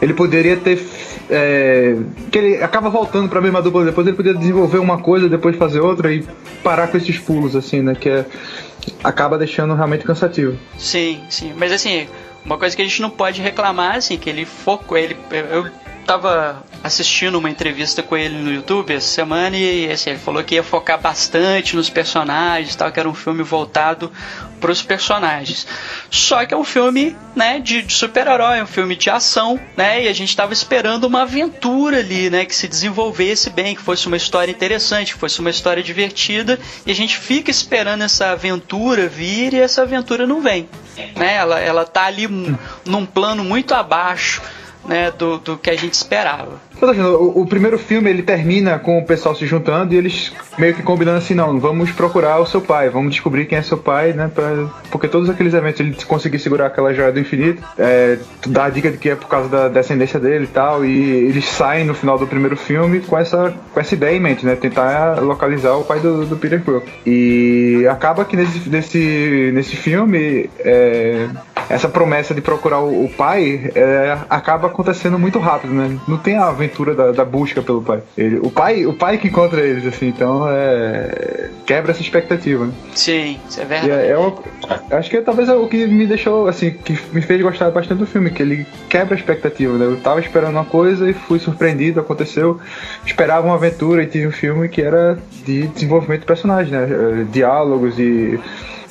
ele 0.00 0.14
poderia 0.14 0.56
ter 0.56 0.80
é, 1.30 1.96
que 2.30 2.38
ele 2.38 2.62
acaba 2.62 2.88
voltando 2.88 3.28
pra 3.28 3.40
mesma 3.40 3.60
dupla 3.60 3.84
depois 3.84 4.06
ele 4.06 4.16
poderia 4.16 4.38
desenvolver 4.38 4.78
uma 4.78 4.98
coisa 4.98 5.28
depois 5.28 5.56
fazer 5.56 5.80
outra 5.80 6.12
e 6.12 6.24
parar 6.62 6.88
com 6.88 6.96
esses 6.96 7.18
pulos 7.18 7.54
assim, 7.56 7.82
né? 7.82 7.94
Que 7.94 8.08
é, 8.08 8.24
acaba 9.04 9.36
deixando 9.36 9.74
realmente 9.74 10.04
cansativo. 10.04 10.56
Sim, 10.78 11.20
sim. 11.28 11.52
Mas 11.56 11.72
assim, 11.72 12.06
uma 12.44 12.58
coisa 12.58 12.74
que 12.74 12.82
a 12.82 12.84
gente 12.84 13.02
não 13.02 13.10
pode 13.10 13.40
reclamar, 13.40 13.96
assim, 13.96 14.16
que 14.16 14.28
ele 14.28 14.44
focou, 14.44 14.96
ele. 14.96 15.16
Eu 15.30 15.70
tava 16.08 16.64
assistindo 16.82 17.36
uma 17.36 17.50
entrevista 17.50 18.02
com 18.02 18.16
ele 18.16 18.34
no 18.38 18.50
YouTube 18.50 18.94
essa 18.94 19.06
semana 19.06 19.54
e 19.54 19.92
assim, 19.92 20.08
ele 20.08 20.18
falou 20.18 20.42
que 20.42 20.54
ia 20.54 20.62
focar 20.62 20.98
bastante 20.98 21.76
nos 21.76 21.90
personagens, 21.90 22.74
tal, 22.74 22.90
que 22.90 22.98
era 22.98 23.06
um 23.06 23.14
filme 23.14 23.42
voltado 23.42 24.10
para 24.58 24.72
os 24.72 24.80
personagens. 24.80 25.66
Só 26.10 26.46
que 26.46 26.54
é 26.54 26.56
um 26.56 26.64
filme, 26.64 27.14
né, 27.36 27.60
de, 27.60 27.82
de 27.82 27.92
super-herói, 27.92 28.62
um 28.62 28.66
filme 28.66 28.96
de 28.96 29.10
ação, 29.10 29.60
né, 29.76 30.04
e 30.04 30.08
a 30.08 30.12
gente 30.14 30.34
tava 30.34 30.54
esperando 30.54 31.04
uma 31.04 31.22
aventura 31.22 31.98
ali, 31.98 32.30
né, 32.30 32.46
que 32.46 32.54
se 32.54 32.66
desenvolvesse 32.66 33.50
bem, 33.50 33.76
que 33.76 33.82
fosse 33.82 34.06
uma 34.06 34.16
história 34.16 34.50
interessante, 34.50 35.12
que 35.12 35.20
fosse 35.20 35.40
uma 35.40 35.50
história 35.50 35.82
divertida, 35.82 36.58
e 36.86 36.90
a 36.90 36.94
gente 36.94 37.18
fica 37.18 37.50
esperando 37.50 38.02
essa 38.02 38.30
aventura 38.30 39.08
vir 39.08 39.52
e 39.52 39.60
essa 39.60 39.82
aventura 39.82 40.26
não 40.26 40.40
vem, 40.40 40.66
né? 41.14 41.34
Ela 41.34 41.60
ela 41.60 41.84
tá 41.84 42.06
ali 42.06 42.26
num 42.86 43.04
plano 43.04 43.44
muito 43.44 43.74
abaixo 43.74 44.40
né, 44.88 45.10
do, 45.10 45.38
do 45.38 45.58
que 45.58 45.68
a 45.68 45.76
gente 45.76 45.92
esperava. 45.92 46.60
Assim, 46.80 47.02
o, 47.02 47.40
o 47.40 47.46
primeiro 47.46 47.78
filme 47.78 48.08
ele 48.08 48.22
termina 48.22 48.78
com 48.78 48.98
o 48.98 49.04
pessoal 49.04 49.34
se 49.34 49.46
juntando 49.46 49.92
e 49.92 49.96
eles 49.96 50.32
meio 50.56 50.74
que 50.74 50.82
combinando 50.82 51.18
assim, 51.18 51.34
não, 51.34 51.58
vamos 51.60 51.90
procurar 51.90 52.38
o 52.38 52.46
seu 52.46 52.60
pai, 52.60 52.88
vamos 52.88 53.10
descobrir 53.10 53.46
quem 53.46 53.58
é 53.58 53.62
seu 53.62 53.76
pai, 53.76 54.12
né? 54.12 54.30
Pra, 54.32 54.66
porque 54.90 55.06
todos 55.06 55.28
aqueles 55.28 55.54
eventos 55.54 55.80
ele 55.80 55.94
conseguir 56.04 56.38
segurar 56.38 56.66
aquela 56.66 56.94
joia 56.94 57.12
do 57.12 57.20
infinito, 57.20 57.62
é, 57.78 58.18
dá 58.46 58.64
a 58.64 58.70
dica 58.70 58.90
de 58.90 58.96
que 58.96 59.10
é 59.10 59.14
por 59.16 59.28
causa 59.28 59.48
da 59.48 59.68
descendência 59.68 60.18
dele 60.18 60.44
e 60.44 60.48
tal, 60.48 60.84
e 60.84 61.28
eles 61.28 61.44
saem 61.44 61.84
no 61.84 61.94
final 61.94 62.18
do 62.18 62.26
primeiro 62.26 62.56
filme 62.56 63.00
com 63.00 63.18
essa, 63.18 63.54
com 63.72 63.80
essa 63.80 63.94
ideia 63.94 64.16
em 64.16 64.20
mente, 64.20 64.46
né? 64.46 64.56
Tentar 64.56 65.20
localizar 65.20 65.76
o 65.76 65.84
pai 65.84 66.00
do, 66.00 66.24
do 66.24 66.36
Peter 66.36 66.62
Quill. 66.62 66.82
E 67.04 67.86
acaba 67.90 68.24
que 68.24 68.36
nesse, 68.36 68.68
nesse, 68.68 69.50
nesse 69.52 69.76
filme, 69.76 70.48
é, 70.60 71.28
essa 71.68 71.88
promessa 71.88 72.34
de 72.34 72.40
procurar 72.40 72.80
o, 72.80 73.04
o 73.04 73.08
pai 73.08 73.70
é, 73.74 74.16
acaba 74.30 74.68
acontecendo 74.78 75.18
muito 75.18 75.40
rápido, 75.40 75.74
né? 75.74 75.98
Não 76.06 76.16
tem 76.16 76.36
a 76.36 76.46
aventura 76.46 76.94
da, 76.94 77.10
da 77.10 77.24
busca 77.24 77.60
pelo 77.60 77.82
pai. 77.82 78.00
Ele, 78.16 78.38
o 78.38 78.48
pai. 78.48 78.86
O 78.86 78.92
pai 78.92 79.18
que 79.18 79.26
encontra 79.26 79.60
eles, 79.60 79.84
assim, 79.84 80.06
então 80.06 80.46
é, 80.48 81.50
quebra 81.66 81.90
essa 81.90 82.00
expectativa. 82.00 82.64
Né? 82.66 82.72
Sim, 82.94 83.40
isso 83.48 83.60
é 83.60 83.64
E 83.64 83.66
verdade. 83.66 83.90
é, 83.90 84.10
é 84.10 84.16
uma- 84.16 84.34
acho 84.92 85.10
que 85.10 85.20
talvez 85.20 85.48
é 85.48 85.54
o 85.54 85.66
que 85.66 85.84
me 85.88 86.06
deixou, 86.06 86.46
assim, 86.46 86.70
que 86.70 86.96
me 87.12 87.20
fez 87.20 87.42
gostar 87.42 87.70
bastante 87.72 87.98
do 87.98 88.06
filme, 88.06 88.30
que 88.30 88.40
ele 88.40 88.64
quebra 88.88 89.14
a 89.16 89.18
expectativa, 89.18 89.76
né? 89.76 89.84
Eu 89.86 89.96
tava 89.96 90.20
esperando 90.20 90.52
uma 90.52 90.64
coisa 90.64 91.10
e 91.10 91.12
fui 91.12 91.40
surpreendido, 91.40 91.98
aconteceu. 91.98 92.60
Esperava 93.04 93.46
uma 93.46 93.56
aventura 93.56 94.04
e 94.04 94.06
tive 94.06 94.28
um 94.28 94.32
filme 94.32 94.68
que 94.68 94.80
era 94.80 95.18
de 95.44 95.66
desenvolvimento 95.66 96.20
de 96.20 96.26
personagens, 96.26 96.70
né? 96.70 96.86
Eh, 96.88 97.24
Diálogos 97.32 97.98
e 97.98 98.38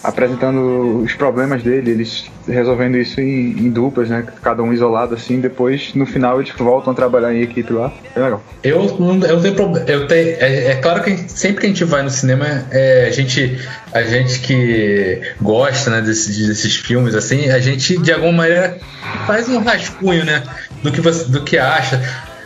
apresentando 0.04 1.02
os 1.04 1.14
problemas 1.14 1.64
dele, 1.64 1.92
eles 1.92 2.26
resolvendo 2.48 2.98
isso 2.98 3.20
em, 3.20 3.52
em 3.52 3.70
duplas, 3.70 4.10
né? 4.10 4.26
Cada 4.42 4.62
um 4.64 4.72
isolado 4.72 5.16
assim, 5.16 5.40
depois 5.40 5.94
no 5.96 6.06
final 6.06 6.40
eles 6.40 6.54
voltam 6.58 6.94
a 6.94 6.96
trabalhar 6.96 7.34
em 7.34 7.42
equipe 7.42 7.74
lá. 7.74 7.92
É 8.16 8.20
legal. 8.20 8.44
Eu 8.64 8.98
não 9.00 9.20
eu 9.26 9.42
tenho 9.42 9.56
problema. 9.56 9.86
Eu 9.90 10.08
tenho, 10.08 10.38
é, 10.40 10.72
é 10.72 10.76
claro 10.76 11.04
que 11.04 11.18
sempre 11.30 11.62
que 11.62 11.66
a 11.66 11.70
gente 11.70 11.84
vai 11.84 12.04
no 12.04 12.10
cinema, 12.10 12.46
é, 12.72 13.08
a, 13.08 13.12
gente, 13.12 13.60
a 13.94 14.04
gente 14.04 14.40
que 14.40 15.22
gosta 15.42 15.90
né, 15.90 16.02
desses, 16.02 16.48
desses 16.48 16.76
filmes, 16.76 17.16
assim, 17.16 17.50
a 17.50 17.60
gente 17.60 17.98
de 17.98 18.12
alguma 18.12 18.34
maneira 18.34 18.78
faz 19.26 19.50
um 19.50 19.60
rascunho 19.60 20.24
né, 20.24 20.44
do, 20.84 20.92
que 20.92 21.02
você, 21.02 21.26
do 21.26 21.44
que 21.44 21.58
acha, 21.58 22.02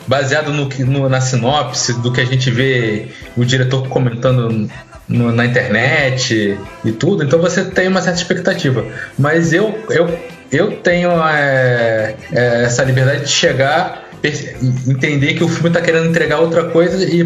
baseado 0.07 0.51
no, 0.51 0.67
no, 0.85 1.09
na 1.09 1.21
sinopse, 1.21 1.93
do 2.01 2.11
que 2.11 2.21
a 2.21 2.25
gente 2.25 2.49
vê 2.49 3.07
o 3.35 3.45
diretor 3.45 3.87
comentando 3.87 4.69
no- 5.11 5.31
na 5.31 5.45
internet 5.45 6.57
e 6.85 6.91
tudo. 6.91 7.23
Então 7.23 7.39
você 7.39 7.63
tem 7.65 7.87
uma 7.87 8.01
certa 8.01 8.19
expectativa. 8.19 8.85
Mas 9.17 9.53
eu, 9.53 9.77
eu, 9.89 10.19
eu 10.51 10.71
tenho 10.77 11.11
é, 11.27 12.15
é, 12.33 12.63
essa 12.63 12.83
liberdade 12.83 13.21
de 13.25 13.29
chegar 13.29 14.00
entender 14.87 15.33
que 15.33 15.43
o 15.43 15.47
filme 15.47 15.69
tá 15.69 15.81
querendo 15.81 16.09
entregar 16.09 16.39
outra 16.39 16.65
coisa 16.65 17.03
e 17.03 17.21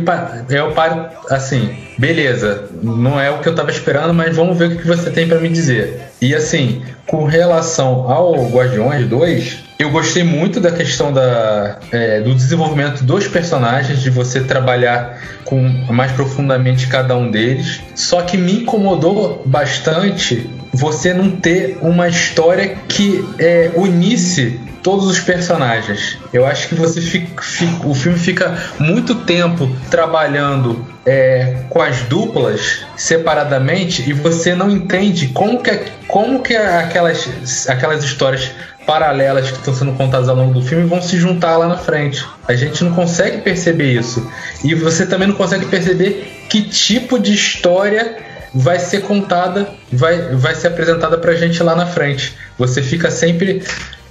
eu 0.50 0.72
paro 0.72 1.08
assim, 1.30 1.76
beleza, 1.98 2.70
não 2.82 3.20
é 3.20 3.30
o 3.30 3.40
que 3.40 3.50
eu 3.50 3.56
tava 3.56 3.70
esperando, 3.70 4.14
mas 4.14 4.36
vamos 4.36 4.58
ver 4.58 4.72
o 4.72 4.78
que 4.78 4.88
você 4.88 5.10
tem 5.12 5.28
para 5.28 5.40
me 5.40 5.50
dizer. 5.50 6.00
E 6.22 6.34
assim, 6.34 6.82
com 7.06 7.26
relação 7.26 8.10
ao 8.10 8.48
Guardiões 8.50 9.08
2, 9.08 9.66
eu 9.78 9.92
gostei 9.92 10.24
muito 10.24 10.60
da 10.62 10.72
questão 10.72 11.12
da, 11.12 11.80
é, 11.92 12.22
do 12.22 12.34
desenvolvimento 12.34 13.04
dos 13.04 13.28
personagens, 13.28 14.02
de 14.02 14.10
você 14.10 14.42
trabalhar 14.42 15.22
com 15.44 15.62
mais 15.90 16.14
profundamente 16.14 16.88
cada 16.88 17.16
um 17.16 17.30
deles. 17.30 17.82
Só 17.94 18.22
que 18.22 18.38
me 18.38 18.62
incomodou 18.62 19.44
bastante 19.46 20.50
você 20.76 21.14
não 21.14 21.32
ter 21.32 21.78
uma 21.82 22.08
história 22.08 22.76
que 22.88 23.24
é, 23.40 23.72
unisse 23.76 24.60
todos 24.84 25.08
os 25.08 25.20
personagens. 25.20 26.18
Eu 26.32 26.46
acho 26.46 26.68
que 26.68 26.76
você 26.76 27.02
fica, 27.02 27.42
fica- 27.42 27.88
o 27.88 27.96
filme 27.96 28.20
fica 28.20 28.56
muito 28.78 29.16
tempo 29.16 29.68
trabalhando 29.90 30.86
é, 31.06 31.64
com 31.70 31.82
as 31.82 32.02
duplas 32.04 32.86
separadamente 32.96 34.08
e 34.08 34.14
você 34.14 34.54
não 34.54 34.70
entende 34.70 35.30
como 35.30 35.62
que, 35.64 35.80
como 36.08 36.42
que 36.44 36.56
aquelas, 36.56 37.68
aquelas 37.68 38.04
histórias 38.04 38.52
paralelas 38.86 39.50
que 39.50 39.58
estão 39.58 39.74
sendo 39.74 39.94
contadas 39.94 40.30
ao 40.30 40.36
longo 40.36 40.54
do 40.54 40.62
filme 40.62 40.86
vão 40.86 41.02
se 41.02 41.18
juntar 41.18 41.58
lá 41.58 41.68
na 41.68 41.78
frente. 41.78 42.24
A 42.48 42.54
gente 42.54 42.84
não 42.84 42.92
consegue 42.94 43.40
perceber 43.40 43.92
isso. 43.94 44.30
E 44.64 44.76
você 44.76 45.08
também 45.08 45.28
não 45.28 45.36
consegue 45.36 45.66
perceber 45.66 46.46
que 46.48 46.62
tipo 46.62 47.18
de 47.18 47.34
história 47.34 48.18
vai 48.56 48.80
ser 48.80 49.02
contada, 49.02 49.68
vai, 49.92 50.34
vai 50.34 50.56
ser 50.56 50.68
apresentada 50.68 51.18
pra 51.18 51.36
gente 51.36 51.62
lá 51.62 51.76
na 51.76 51.86
frente. 51.86 52.38
Você 52.58 52.82
fica 52.82 53.12
sempre. 53.12 53.62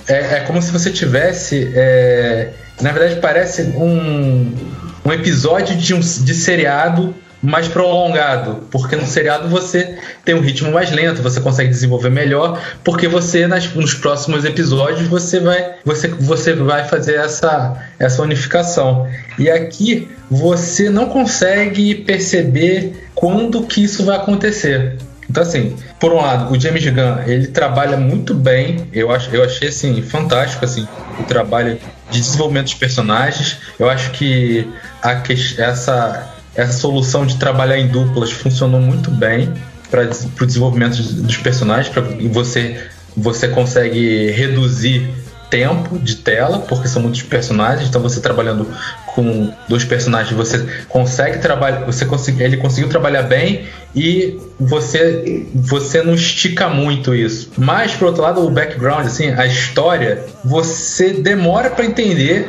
É, 0.07 0.37
é 0.37 0.41
como 0.41 0.61
se 0.61 0.71
você 0.71 0.91
tivesse. 0.91 1.73
é, 1.75 2.51
na 2.81 2.93
verdade, 2.93 3.21
parece 3.21 3.63
um, 3.63 4.55
um 5.03 5.13
episódio 5.13 5.77
de, 5.77 5.95
um, 5.95 6.01
de 6.01 6.35
seriado 6.35 7.15
mais 7.41 7.69
prolongado, 7.69 8.67
porque 8.71 8.97
no 8.97 9.07
seriado 9.07 9.49
você 9.49 9.99
tem 10.25 10.35
um 10.35 10.41
ritmo 10.41 10.73
mais 10.73 10.91
lento, 10.91 11.23
você 11.23 11.41
consegue 11.41 11.69
desenvolver 11.69 12.09
melhor, 12.09 12.59
porque 12.83 13.07
você 13.07 13.47
nas, 13.47 13.73
nos 13.75 13.93
próximos 13.93 14.47
episódios 14.47 15.07
você 15.09 15.41
vai 15.41 15.75
você, 15.85 16.09
você 16.09 16.55
vai 16.55 16.89
fazer 16.89 17.17
essa 17.17 17.77
essa 17.99 18.23
unificação. 18.23 19.07
E 19.39 19.51
aqui 19.51 20.09
você 20.35 20.91
não 20.91 21.07
consegue 21.07 21.95
perceber 21.95 23.09
quando 23.15 23.63
que 23.63 23.85
isso 23.85 24.05
vai 24.05 24.17
acontecer. 24.17 24.97
Então 25.31 25.43
assim, 25.43 25.77
por 25.99 26.13
um 26.13 26.17
lado, 26.17 26.53
o 26.53 26.61
James 26.61 26.85
Gunn, 26.85 27.23
ele 27.27 27.47
trabalha 27.47 27.97
muito 27.97 28.35
bem, 28.35 28.89
eu 28.93 29.11
acho, 29.11 29.35
eu 29.35 29.43
achei 29.43 29.69
assim 29.69 30.03
fantástico 30.03 30.65
assim, 30.65 30.87
o 31.19 31.23
trabalho 31.23 31.79
de 32.11 32.21
desenvolvimento 32.21 32.65
dos 32.65 32.75
personagens. 32.75 33.59
Eu 33.79 33.89
acho 33.89 34.11
que 34.13 34.69
a 35.03 35.23
essa 35.59 36.31
essa 36.55 36.73
solução 36.73 37.27
de 37.27 37.37
trabalhar 37.37 37.79
em 37.79 37.89
duplas 37.89 38.31
funcionou 38.31 38.81
muito 38.81 39.11
bem 39.11 39.53
para 39.91 40.09
o 40.41 40.47
desenvolvimento 40.47 41.03
dos 41.03 41.37
personagens, 41.39 41.89
para 41.89 42.03
você 42.29 42.77
você 43.17 43.49
consegue 43.49 44.31
reduzir 44.33 45.09
tempo 45.55 46.01
de 46.01 46.17
tela, 46.17 46.59
porque 46.59 46.89
são 46.89 47.01
muitos 47.01 47.23
personagens, 47.23 47.89
então 47.89 48.03
você 48.03 48.21
trabalhando 48.21 48.67
com 49.07 49.53
dois 49.69 49.85
personagens, 49.85 50.37
você 50.37 50.59
consegue 50.89 51.39
trabalhar, 51.39 51.85
você 51.85 52.05
consegue, 52.05 52.43
ele 52.43 52.57
conseguiu 52.57 52.89
trabalhar 52.89 53.23
bem 53.23 53.65
e 53.95 54.37
você 54.59 55.47
você 55.55 56.03
não 56.03 56.15
estica 56.15 56.69
muito 56.69 57.15
isso. 57.15 57.53
Mas 57.57 57.93
por 57.93 58.07
outro 58.07 58.23
lado, 58.23 58.45
o 58.45 58.51
background, 58.51 59.07
assim, 59.07 59.29
a 59.29 59.47
história, 59.47 60.25
você 60.45 61.13
demora 61.13 61.71
para 61.71 61.85
entender 61.85 62.49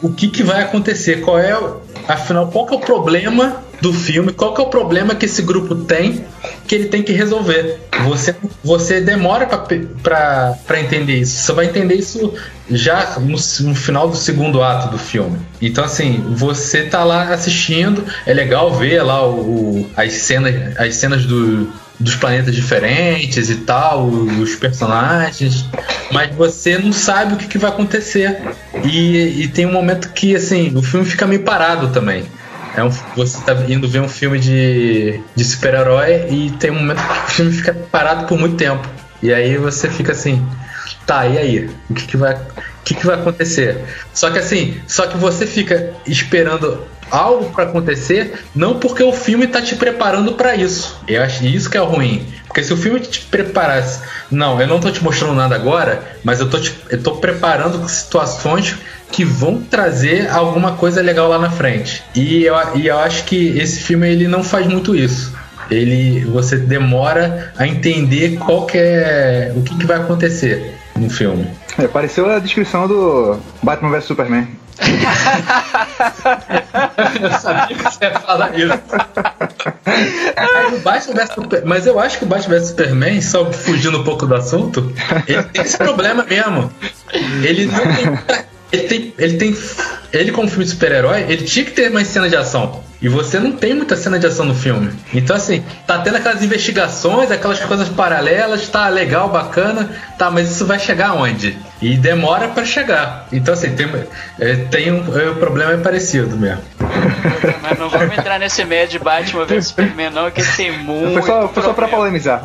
o 0.00 0.10
que, 0.10 0.28
que 0.28 0.44
vai 0.44 0.62
acontecer, 0.62 1.22
qual 1.22 1.36
é, 1.36 1.52
afinal, 2.06 2.46
qual 2.46 2.64
que 2.64 2.74
é 2.74 2.76
o 2.76 2.80
problema 2.80 3.60
do 3.80 3.92
filme, 3.92 4.32
qual 4.32 4.54
que 4.54 4.60
é 4.60 4.64
o 4.64 4.68
problema 4.68 5.14
que 5.14 5.24
esse 5.26 5.42
grupo 5.42 5.74
tem 5.74 6.24
que 6.66 6.74
ele 6.74 6.84
tem 6.88 7.02
que 7.02 7.12
resolver. 7.12 7.80
Você, 8.06 8.34
você 8.62 9.00
demora 9.00 9.46
para 9.46 10.80
entender 10.80 11.16
isso. 11.20 11.42
Você 11.42 11.52
vai 11.52 11.66
entender 11.66 11.94
isso 11.94 12.32
já 12.70 13.18
no, 13.18 13.36
no 13.36 13.74
final 13.74 14.08
do 14.08 14.16
segundo 14.16 14.62
ato 14.62 14.90
do 14.90 14.98
filme. 14.98 15.38
Então, 15.60 15.84
assim, 15.84 16.22
você 16.36 16.84
tá 16.84 17.02
lá 17.04 17.32
assistindo, 17.34 18.04
é 18.26 18.32
legal 18.32 18.72
ver 18.74 19.02
lá 19.02 19.26
o, 19.26 19.40
o- 19.80 19.90
as 19.96 20.12
cenas, 20.12 20.54
as 20.78 20.94
cenas 20.94 21.24
do, 21.26 21.68
dos 21.98 22.14
planetas 22.14 22.54
diferentes 22.54 23.50
e 23.50 23.56
tal, 23.56 24.06
os 24.08 24.54
personagens, 24.54 25.64
mas 26.12 26.34
você 26.34 26.78
não 26.78 26.92
sabe 26.92 27.34
o 27.34 27.36
que, 27.36 27.46
que 27.48 27.58
vai 27.58 27.70
acontecer. 27.70 28.38
E, 28.84 29.42
e 29.42 29.48
tem 29.48 29.66
um 29.66 29.72
momento 29.72 30.10
que, 30.12 30.34
assim, 30.36 30.72
o 30.76 30.82
filme 30.82 31.04
fica 31.04 31.26
meio 31.26 31.42
parado 31.42 31.88
também. 31.88 32.24
É 32.76 32.84
um, 32.84 32.90
você 33.16 33.40
tá 33.42 33.52
indo 33.68 33.88
ver 33.88 34.00
um 34.00 34.08
filme 34.08 34.38
de, 34.38 35.20
de 35.34 35.44
super-herói 35.44 36.26
e 36.30 36.50
tem 36.52 36.70
um 36.70 36.78
momento 36.78 37.02
que 37.02 37.12
o 37.12 37.30
filme 37.30 37.52
fica 37.52 37.74
parado 37.74 38.26
por 38.26 38.38
muito 38.38 38.56
tempo. 38.56 38.88
E 39.22 39.32
aí 39.32 39.56
você 39.56 39.88
fica 39.88 40.12
assim, 40.12 40.44
tá, 41.06 41.26
e 41.26 41.36
aí? 41.36 41.70
O 41.88 41.94
que, 41.94 42.06
que 42.06 42.16
vai. 42.16 42.34
O 42.34 42.82
que, 42.84 42.94
que 42.94 43.06
vai 43.06 43.16
acontecer? 43.16 43.84
Só 44.14 44.30
que 44.30 44.38
assim, 44.38 44.80
só 44.86 45.06
que 45.06 45.16
você 45.18 45.46
fica 45.46 45.92
esperando 46.06 46.86
algo 47.10 47.50
para 47.50 47.64
acontecer, 47.64 48.44
não 48.54 48.78
porque 48.78 49.02
o 49.02 49.12
filme 49.12 49.46
tá 49.46 49.60
te 49.60 49.74
preparando 49.74 50.32
para 50.32 50.54
isso. 50.54 50.98
Eu 51.06 51.22
acho 51.22 51.44
isso 51.44 51.68
que 51.68 51.76
é 51.76 51.80
ruim. 51.80 52.26
Porque 52.46 52.62
se 52.62 52.72
o 52.72 52.76
filme 52.76 53.00
te 53.00 53.20
preparasse, 53.22 54.00
não, 54.30 54.60
eu 54.60 54.66
não 54.66 54.80
tô 54.80 54.90
te 54.90 55.02
mostrando 55.02 55.34
nada 55.34 55.54
agora, 55.54 56.16
mas 56.24 56.40
eu 56.40 56.48
tô, 56.48 56.58
te, 56.58 56.74
eu 56.88 57.02
tô 57.02 57.16
preparando 57.16 57.86
situações 57.88 58.76
que 59.10 59.24
vão 59.24 59.60
trazer 59.60 60.28
alguma 60.30 60.72
coisa 60.72 61.02
legal 61.02 61.28
lá 61.28 61.38
na 61.38 61.50
frente. 61.50 62.02
E 62.14 62.44
eu, 62.44 62.54
e 62.76 62.86
eu 62.86 62.98
acho 62.98 63.24
que 63.24 63.58
esse 63.58 63.80
filme 63.80 64.08
ele 64.08 64.28
não 64.28 64.42
faz 64.42 64.66
muito 64.66 64.94
isso. 64.94 65.34
Ele, 65.70 66.24
você 66.24 66.56
demora 66.56 67.52
a 67.56 67.66
entender 67.66 68.36
qual 68.38 68.66
que 68.66 68.78
é, 68.78 69.52
o 69.54 69.62
que, 69.62 69.76
que 69.76 69.86
vai 69.86 69.98
acontecer 69.98 70.74
no 70.96 71.08
filme. 71.08 71.46
É, 71.78 71.86
pareceu 71.86 72.28
a 72.28 72.38
descrição 72.38 72.88
do 72.88 73.38
Batman 73.62 73.90
vs 73.90 74.04
Superman. 74.04 74.48
Eu 77.20 77.30
sabia 77.38 77.76
que 77.76 77.82
você 77.82 78.04
ia 78.04 78.18
falar 78.20 78.58
isso. 78.58 78.78
Vs 80.82 81.30
Super- 81.34 81.64
Mas 81.64 81.86
eu 81.86 81.98
acho 82.00 82.18
que 82.18 82.24
o 82.24 82.28
Batman 82.28 82.56
vs 82.56 82.68
Superman, 82.68 83.20
só 83.20 83.50
fugindo 83.52 84.00
um 84.00 84.04
pouco 84.04 84.26
do 84.26 84.34
assunto, 84.34 84.92
ele 85.26 85.42
tem 85.44 85.62
esse 85.62 85.78
problema 85.78 86.24
mesmo. 86.24 86.70
Ele 87.42 87.66
não 87.66 87.94
tem 87.94 88.18
ele 88.72 88.82
tem, 88.88 89.14
ele 89.18 89.36
tem. 89.36 89.56
Ele, 90.12 90.32
como 90.32 90.48
filme 90.48 90.64
de 90.64 90.70
super-herói, 90.70 91.24
ele 91.28 91.44
tinha 91.44 91.64
que 91.64 91.70
ter 91.70 91.90
mais 91.90 92.08
cena 92.08 92.28
de 92.28 92.36
ação. 92.36 92.82
E 93.02 93.08
você 93.08 93.38
não 93.38 93.52
tem 93.52 93.72
muita 93.72 93.96
cena 93.96 94.18
de 94.18 94.26
ação 94.26 94.44
no 94.44 94.54
filme. 94.54 94.92
Então, 95.14 95.34
assim, 95.34 95.64
tá 95.86 95.98
tendo 95.98 96.16
aquelas 96.16 96.42
investigações, 96.42 97.30
aquelas 97.30 97.58
coisas 97.60 97.88
paralelas, 97.88 98.68
tá 98.68 98.88
legal, 98.88 99.30
bacana, 99.30 99.88
tá, 100.18 100.30
mas 100.30 100.50
isso 100.50 100.66
vai 100.66 100.78
chegar 100.78 101.14
onde? 101.14 101.56
E 101.80 101.96
demora 101.96 102.48
para 102.48 102.62
chegar. 102.64 103.26
Então, 103.32 103.54
assim, 103.54 103.74
tem, 103.74 103.88
é, 104.38 104.56
tem 104.70 104.92
um, 104.92 105.18
é, 105.18 105.30
o 105.30 105.36
problema 105.36 105.72
é 105.72 105.76
parecido 105.78 106.36
mesmo. 106.36 106.62
Mas 107.62 107.78
não 107.78 107.88
vamos 107.88 108.16
entrar 108.16 108.38
nesse 108.38 108.64
meio 108.64 108.86
de 108.86 108.98
Batman 108.98 109.44
vs 109.44 109.68
Superman, 109.68 110.10
não, 110.10 110.30
que 110.30 110.42
tem 110.56 110.72
muito. 110.78 111.14
Foi 111.14 111.22
só, 111.22 111.48
foi 111.48 111.62
só 111.62 111.72
pra 111.72 111.88
polemizar. 111.88 112.42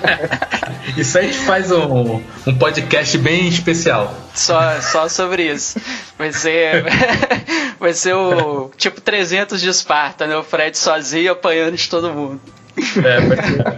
isso 0.96 1.16
aí 1.16 1.24
a 1.24 1.28
gente 1.28 1.38
faz 1.44 1.70
um, 1.70 2.20
um 2.46 2.54
podcast 2.58 3.16
bem 3.18 3.48
especial. 3.48 4.14
Só, 4.34 4.80
só 4.80 5.08
sobre 5.08 5.44
isso. 5.44 5.80
Vai 6.18 6.32
ser, 6.64 6.84
vai 7.78 7.92
ser 7.92 8.14
o 8.14 8.70
tipo 8.76 9.00
300 9.00 9.60
de 9.60 9.68
Esparta, 9.68 10.26
né? 10.26 10.36
O 10.36 10.42
Fred 10.42 10.76
sozinho 10.76 11.32
apanhando 11.32 11.76
de 11.76 11.88
todo 11.88 12.12
mundo. 12.12 12.40
É, 12.76 13.20
ser. 13.20 13.76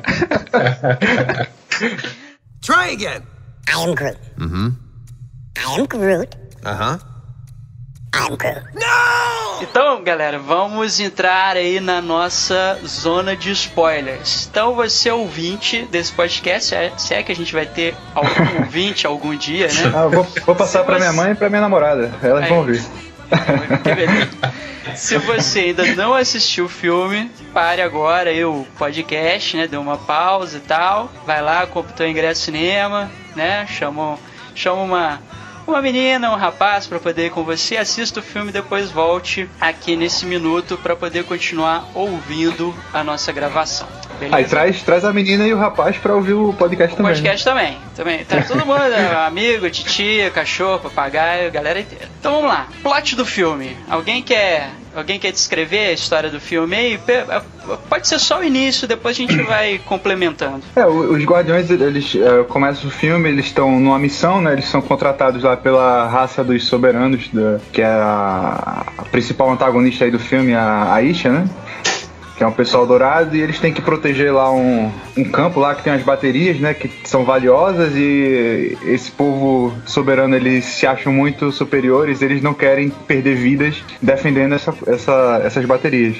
Try 2.63 2.93
again. 2.93 3.23
I 3.69 3.73
am 3.73 3.95
Groot. 3.95 4.19
Mm-hmm. 4.39 4.73
I 5.59 5.81
am 5.81 5.87
Groot. 5.87 6.37
Uh-huh. 6.65 6.65
I'm 6.65 6.99
Groot. 6.99 7.16
Então, 9.63 10.03
galera, 10.03 10.39
vamos 10.39 11.01
entrar 11.01 11.57
aí 11.57 11.81
na 11.81 12.01
nossa 12.01 12.79
zona 12.87 13.35
de 13.37 13.51
spoilers. 13.53 14.47
Então, 14.51 14.75
você 14.75 15.11
ouvinte 15.11 15.83
desse 15.91 16.13
podcast, 16.13 16.75
é- 16.75 16.93
se 16.97 17.15
é 17.15 17.23
que 17.23 17.33
a 17.33 17.37
gente 17.37 17.53
vai 17.53 17.67
ter 17.67 17.95
algum 18.15 18.29
ouvinte 18.65 19.07
algum 19.07 19.35
dia, 19.37 19.67
né? 19.69 19.93
Ah, 19.95 20.03
eu 20.05 20.11
vou, 20.11 20.25
vou 20.45 20.55
passar 20.55 20.81
Se 20.81 20.85
pra 20.87 20.99
minha 20.99 21.11
você- 21.11 21.17
mãe 21.17 21.33
e 21.33 21.35
pra 21.35 21.49
minha 21.49 21.61
namorada. 21.63 22.13
Elas 22.23 22.43
Aí. 22.45 22.49
vão 22.49 22.59
ouvir. 22.59 22.83
Se 24.95 25.19
você 25.19 25.59
ainda 25.61 25.85
não 25.95 26.15
assistiu 26.15 26.67
o 26.67 26.69
filme, 26.69 27.31
pare 27.53 27.83
agora 27.83 28.31
aí 28.31 28.45
o 28.45 28.67
podcast, 28.79 29.57
né? 29.57 29.67
Dê 29.67 29.77
uma 29.77 29.97
pausa 29.99 30.59
e 30.59 30.61
tal. 30.61 31.11
Vai 31.27 31.43
lá, 31.43 31.67
compra 31.67 31.93
o 31.93 31.95
teu 31.97 32.09
ingresso 32.09 32.43
cinema, 32.43 33.11
né? 33.35 33.67
Chama, 33.67 34.19
chama 34.55 34.83
uma, 34.83 35.21
uma 35.73 35.83
menina, 35.83 36.31
um 36.31 36.37
rapaz 36.37 36.87
pra 36.87 36.99
poder 36.99 37.27
ir 37.27 37.31
com 37.31 37.43
você. 37.45 37.77
Assista 37.77 38.21
o 38.21 38.23
filme 38.23 38.51
e 38.51 38.53
depois 38.53 38.91
volte 38.91 39.49
aqui 39.61 39.97
nesse 39.97 40.25
minuto 40.27 40.77
pra 40.79 40.95
poder 40.97 41.25
continuar 41.25 41.89
ouvindo 41.95 42.75
a 42.93 43.03
nossa 43.05 43.33
gravação. 43.33 43.87
Beleza? 44.19 44.37
Aí 44.37 44.45
traz, 44.45 44.83
traz 44.83 45.05
a 45.05 45.13
menina 45.13 45.47
e 45.47 45.53
o 45.53 45.59
rapaz 45.59 45.97
pra 45.99 46.15
ouvir 46.15 46.33
o 46.33 46.53
podcast 46.55 46.95
O 46.95 46.97
também. 46.97 47.13
né? 47.13 47.19
podcast 47.19 47.45
também, 47.45 47.79
também. 47.95 48.25
Tá 48.25 48.43
todo 48.43 48.65
mundo, 48.65 48.79
né? 48.89 49.15
amigo, 49.27 49.69
titia, 49.69 50.31
cachorro, 50.31 50.79
papagaio, 50.81 51.51
galera 51.53 51.81
inteira. 51.81 52.09
Então 52.19 52.33
vamos 52.33 52.49
lá. 52.49 52.67
Plot 52.83 53.15
do 53.15 53.27
filme. 53.27 53.77
Alguém 53.91 54.23
quer, 54.23 54.71
alguém 54.97 55.19
quer 55.19 55.31
descrever 55.33 55.89
a 55.89 55.93
história 55.93 56.31
do 56.31 56.41
filme 56.41 56.75
aí? 56.77 56.99
Pe- 56.99 57.25
Pode 57.89 58.07
ser 58.07 58.19
só 58.21 58.41
o 58.41 58.45
início, 58.45 58.87
depois 58.87 59.17
a 59.17 59.21
gente 59.21 59.37
vai 59.43 59.79
complementando. 59.85 60.63
É, 60.75 60.87
os 60.87 61.23
Guardiões, 61.25 61.69
eles 61.71 62.15
é, 62.15 62.43
começam 62.45 62.89
o 62.89 62.93
filme, 62.93 63.29
eles 63.29 63.47
estão 63.47 63.79
numa 63.81 63.99
missão, 63.99 64.41
né? 64.41 64.53
Eles 64.53 64.67
são 64.69 64.81
contratados 64.81 65.43
lá 65.43 65.57
pela 65.57 66.07
raça 66.09 66.43
dos 66.45 66.65
soberanos, 66.67 67.29
da- 67.33 67.59
que 67.73 67.83
é 67.83 67.87
a, 67.87 68.85
a 68.99 69.03
principal 69.11 69.51
antagonista 69.51 70.05
aí 70.05 70.11
do 70.11 70.19
filme, 70.19 70.55
a 70.55 70.93
Aisha, 70.93 71.31
né? 71.31 71.49
Que 72.37 72.45
é 72.45 72.47
um 72.47 72.53
pessoal 72.53 72.87
dourado 72.87 73.35
e 73.35 73.41
eles 73.41 73.59
têm 73.59 73.73
que 73.73 73.81
proteger 73.81 74.31
lá 74.33 74.53
um, 74.53 74.93
um 75.17 75.25
campo 75.25 75.59
lá 75.59 75.75
que 75.75 75.83
tem 75.83 75.93
as 75.95 76.03
baterias, 76.03 76.61
né? 76.61 76.75
Que 76.75 76.91
são 77.05 77.25
valiosas 77.25 77.93
e 77.97 78.77
esse 78.85 79.11
povo 79.11 79.73
soberano, 79.87 80.37
eles 80.37 80.65
se 80.67 80.87
acham 80.87 81.11
muito 81.13 81.51
superiores, 81.51 82.21
eles 82.21 82.43
não 82.43 82.53
querem 82.53 82.91
perder 82.91 83.37
vidas 83.37 83.83
defendendo 84.03 84.55
essa, 84.55 84.75
essa- 84.87 85.41
essas 85.45 85.65
baterias. 85.65 86.17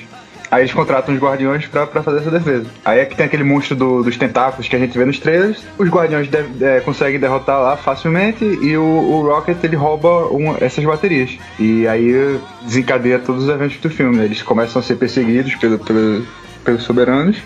Aí 0.51 0.63
eles 0.63 0.73
contratam 0.73 1.15
os 1.15 1.21
guardiões 1.21 1.67
pra, 1.67 1.87
pra 1.87 2.03
fazer 2.03 2.19
essa 2.21 2.31
defesa. 2.31 2.67
Aí 2.85 3.01
é 3.01 3.05
que 3.05 3.17
tem 3.17 3.27
aquele 3.27 3.43
monstro 3.45 3.75
do- 3.75 4.03
dos 4.03 4.17
tentáculos 4.17 4.69
que 4.69 4.77
a 4.77 4.79
gente 4.79 4.97
vê 4.97 5.05
nos 5.05 5.19
trailers. 5.19 5.63
Os 5.79 5.89
guardiões 5.89 6.29
de- 6.29 6.65
é, 6.65 6.81
conseguem 6.81 7.19
derrotar 7.19 7.61
lá 7.61 7.77
facilmente 7.77 8.45
e 8.45 8.77
o, 8.77 8.83
o 8.83 9.23
Rocket 9.29 9.57
ele 9.65 9.77
rouba 9.77 10.27
uma- 10.29 10.57
essas 10.61 10.85
baterias. 10.85 11.37
E 11.59 11.87
aí 11.89 12.39
desencadeia 12.63 13.19
todos 13.19 13.45
os 13.45 13.49
eventos 13.49 13.77
do 13.79 13.91
filme. 13.91 14.25
Eles 14.25 14.43
começam 14.43 14.81
a 14.81 14.83
ser 14.85 14.97
perseguidos 14.97 15.55
pelo, 15.57 15.79
pelo- 15.79 16.25
pelos 16.65 16.83
soberanos 16.85 17.37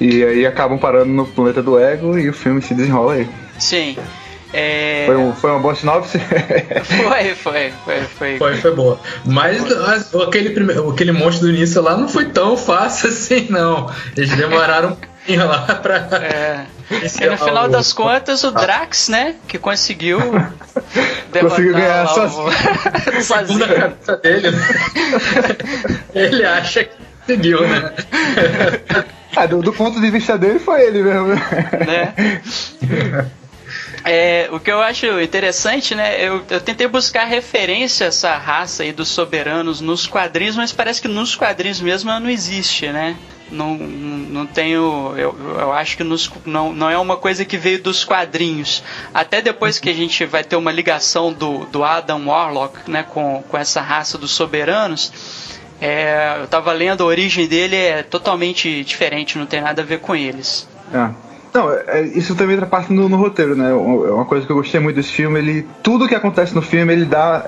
e 0.00 0.24
aí 0.24 0.46
acabam 0.46 0.78
parando 0.78 1.12
no 1.12 1.26
planeta 1.26 1.62
do 1.62 1.78
Ego 1.78 2.18
e 2.18 2.28
o 2.28 2.32
filme 2.32 2.60
se 2.62 2.74
desenrola 2.74 3.14
aí. 3.14 3.28
Sim. 3.58 3.96
É... 4.52 5.04
Foi, 5.06 5.16
um, 5.16 5.32
foi 5.34 5.50
uma 5.50 5.58
boa 5.58 5.74
sinopse? 5.74 6.18
Foi, 6.18 7.34
foi, 7.34 7.72
foi, 7.84 8.00
foi. 8.18 8.38
Foi, 8.38 8.56
foi 8.56 8.74
boa. 8.74 9.00
Mas 9.24 9.60
as- 9.72 10.14
aquele, 10.14 10.50
primeiro, 10.50 10.88
aquele 10.90 11.12
monstro 11.12 11.48
do 11.48 11.52
início 11.54 11.82
lá 11.82 11.96
não 11.96 12.08
foi 12.08 12.26
tão 12.26 12.56
fácil 12.56 13.08
assim, 13.10 13.46
não. 13.50 13.90
Eles 14.16 14.30
demoraram 14.36 14.90
um 14.90 14.94
pouquinho 14.94 15.46
lá 15.46 15.58
pra. 15.82 15.96
É. 16.22 16.64
E 16.88 17.26
no 17.26 17.36
final 17.36 17.64
o- 17.64 17.68
das 17.68 17.92
contas, 17.92 18.44
o 18.44 18.52
Drax, 18.52 19.08
né, 19.08 19.34
que 19.48 19.58
conseguiu 19.58 20.18
Conseguiu 21.40 21.72
ganhar 21.72 22.04
lá 22.04 22.06
sozinho. 22.06 22.46
o- 23.18 23.22
Segundo 23.22 23.64
a 23.64 23.68
cabeça 23.68 24.16
dele, 24.18 24.50
né? 24.52 24.68
Ele 26.14 26.44
acha 26.44 26.84
que 26.84 26.94
conseguiu, 27.26 27.60
né? 27.66 27.92
ah, 29.36 29.46
do, 29.46 29.60
do 29.60 29.72
ponto 29.72 30.00
de 30.00 30.08
vista 30.12 30.38
dele 30.38 30.60
foi 30.60 30.80
ele 30.86 31.02
mesmo. 31.02 31.26
né? 31.34 32.40
É, 34.08 34.48
o 34.52 34.60
que 34.60 34.70
eu 34.70 34.80
acho 34.80 35.20
interessante, 35.20 35.92
né? 35.92 36.24
Eu, 36.24 36.44
eu 36.48 36.60
tentei 36.60 36.86
buscar 36.86 37.24
referência 37.24 38.06
a 38.06 38.08
essa 38.08 38.36
raça 38.36 38.84
aí 38.84 38.92
dos 38.92 39.08
soberanos 39.08 39.80
nos 39.80 40.06
quadrinhos, 40.06 40.54
mas 40.54 40.72
parece 40.72 41.02
que 41.02 41.08
nos 41.08 41.34
quadrinhos 41.34 41.80
mesmo 41.80 42.08
ela 42.08 42.20
não 42.20 42.30
existe, 42.30 42.86
né? 42.86 43.16
Não, 43.50 43.74
não 43.74 44.46
tenho. 44.46 45.12
Eu, 45.16 45.36
eu 45.58 45.72
acho 45.72 45.96
que 45.96 46.04
nos, 46.04 46.30
não, 46.44 46.72
não 46.72 46.88
é 46.88 46.96
uma 46.96 47.16
coisa 47.16 47.44
que 47.44 47.56
veio 47.56 47.82
dos 47.82 48.04
quadrinhos. 48.04 48.80
Até 49.12 49.42
depois 49.42 49.80
que 49.80 49.90
a 49.90 49.94
gente 49.94 50.24
vai 50.24 50.44
ter 50.44 50.54
uma 50.54 50.70
ligação 50.70 51.32
do, 51.32 51.64
do 51.66 51.82
Adam 51.82 52.28
Warlock 52.28 52.88
né, 52.88 53.02
com, 53.02 53.42
com 53.48 53.58
essa 53.58 53.80
raça 53.80 54.16
dos 54.16 54.30
soberanos. 54.30 55.12
É, 55.80 56.38
eu 56.40 56.46
tava 56.46 56.72
lendo, 56.72 57.02
a 57.02 57.06
origem 57.06 57.48
dele 57.48 57.74
é 57.74 58.02
totalmente 58.04 58.84
diferente, 58.84 59.36
não 59.36 59.46
tem 59.46 59.60
nada 59.60 59.82
a 59.82 59.84
ver 59.84 59.98
com 59.98 60.14
eles. 60.14 60.68
Ah. 60.94 61.12
Não, 61.56 61.72
é- 61.72 62.02
isso 62.14 62.34
também 62.34 62.54
entra 62.54 62.66
parte 62.66 62.92
no, 62.92 63.08
no 63.08 63.16
roteiro, 63.16 63.56
né? 63.56 63.70
É 63.70 63.72
uma 63.72 64.26
coisa 64.26 64.44
que 64.44 64.52
eu 64.52 64.56
gostei 64.56 64.78
muito 64.78 64.96
desse 64.96 65.10
filme. 65.10 65.38
Ele, 65.38 65.66
tudo 65.82 66.06
que 66.06 66.14
acontece 66.14 66.54
no 66.54 66.60
filme, 66.60 66.92
ele 66.92 67.06
dá, 67.06 67.46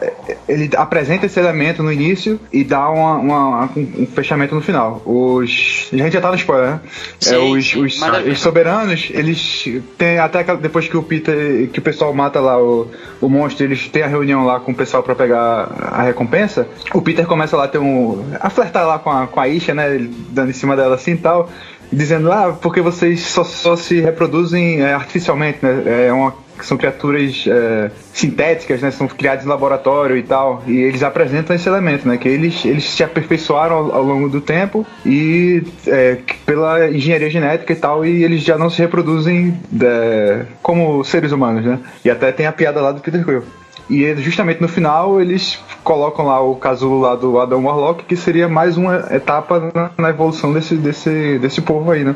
ele 0.48 0.70
apresenta 0.76 1.26
esse 1.26 1.38
elemento 1.38 1.82
no 1.82 1.92
início 1.92 2.40
e 2.50 2.64
dá 2.64 2.88
uma, 2.88 3.16
uma- 3.16 3.70
um, 3.76 4.06
fechamento 4.06 4.54
no 4.54 4.62
final. 4.62 5.02
Os, 5.04 5.90
a 5.92 5.96
gente 5.98 6.12
já 6.14 6.22
tá 6.22 6.30
no 6.30 6.36
spoiler, 6.36 6.70
né? 6.70 6.80
Sim, 7.20 7.34
é, 7.34 7.38
os, 7.38 7.74
os, 7.74 8.00
os 8.32 8.40
soberanos, 8.40 9.08
eles 9.10 9.68
têm 9.98 10.18
até 10.18 10.42
depois 10.56 10.88
que 10.88 10.96
o 10.96 11.02
Peter, 11.02 11.68
que 11.70 11.78
o 11.78 11.82
pessoal 11.82 12.14
mata 12.14 12.40
lá 12.40 12.58
o, 12.58 12.88
o 13.20 13.28
monstro, 13.28 13.66
eles 13.66 13.88
têm 13.88 14.02
a 14.04 14.06
reunião 14.06 14.46
lá 14.46 14.58
com 14.58 14.72
o 14.72 14.74
pessoal 14.74 15.02
pra 15.02 15.14
pegar 15.14 15.68
a 15.82 16.02
recompensa. 16.02 16.66
O 16.94 17.02
Peter 17.02 17.26
começa 17.26 17.58
lá 17.58 17.64
a 17.64 17.68
ter 17.68 17.76
um 17.78 18.24
a 18.40 18.48
flertar 18.48 18.86
lá 18.86 18.98
com 18.98 19.10
a, 19.10 19.26
com 19.26 19.38
a 19.38 19.46
Isha, 19.48 19.74
né? 19.74 19.94
Ele 19.94 20.10
dando 20.30 20.48
em 20.48 20.54
cima 20.54 20.74
dela 20.74 20.94
assim 20.94 21.12
e 21.12 21.18
tal 21.18 21.50
dizendo, 21.92 22.30
ah, 22.30 22.56
porque 22.60 22.80
vocês 22.80 23.20
só, 23.20 23.44
só 23.44 23.76
se 23.76 24.00
reproduzem 24.00 24.82
é, 24.82 24.92
artificialmente, 24.94 25.58
né? 25.62 26.06
É 26.08 26.12
uma, 26.12 26.34
são 26.62 26.76
criaturas 26.76 27.44
é, 27.46 27.90
sintéticas, 28.12 28.80
né? 28.82 28.90
São 28.90 29.06
criadas 29.06 29.44
em 29.44 29.48
laboratório 29.48 30.16
e 30.16 30.22
tal. 30.22 30.62
E 30.66 30.76
eles 30.78 31.02
apresentam 31.02 31.54
esse 31.54 31.68
elemento, 31.68 32.06
né? 32.06 32.16
Que 32.16 32.28
eles, 32.28 32.64
eles 32.64 32.84
se 32.84 33.02
aperfeiçoaram 33.02 33.76
ao, 33.76 33.94
ao 33.96 34.02
longo 34.02 34.28
do 34.28 34.40
tempo 34.40 34.86
e 35.04 35.62
é, 35.86 36.18
pela 36.44 36.90
engenharia 36.90 37.30
genética 37.30 37.72
e 37.72 37.76
tal, 37.76 38.04
e 38.04 38.24
eles 38.24 38.42
já 38.42 38.58
não 38.58 38.70
se 38.70 38.80
reproduzem 38.80 39.58
é, 39.82 40.42
como 40.62 41.02
seres 41.04 41.32
humanos, 41.32 41.64
né? 41.64 41.78
E 42.04 42.10
até 42.10 42.32
tem 42.32 42.46
a 42.46 42.52
piada 42.52 42.80
lá 42.80 42.92
do 42.92 43.00
Peter 43.00 43.24
Quill. 43.24 43.42
E 43.90 44.14
justamente 44.16 44.60
no 44.60 44.68
final 44.68 45.20
eles 45.20 45.58
colocam 45.82 46.26
lá 46.26 46.40
o 46.40 46.54
casulo 46.56 47.00
lá 47.00 47.14
do 47.16 47.38
Adam 47.40 47.64
Warlock, 47.64 48.04
que 48.04 48.16
seria 48.16 48.48
mais 48.48 48.76
uma 48.76 49.06
etapa 49.10 49.70
na, 49.74 49.90
na 49.96 50.10
evolução 50.10 50.52
desse, 50.52 50.74
desse, 50.76 51.38
desse 51.38 51.60
povo 51.62 51.90
aí, 51.90 52.04
né? 52.04 52.14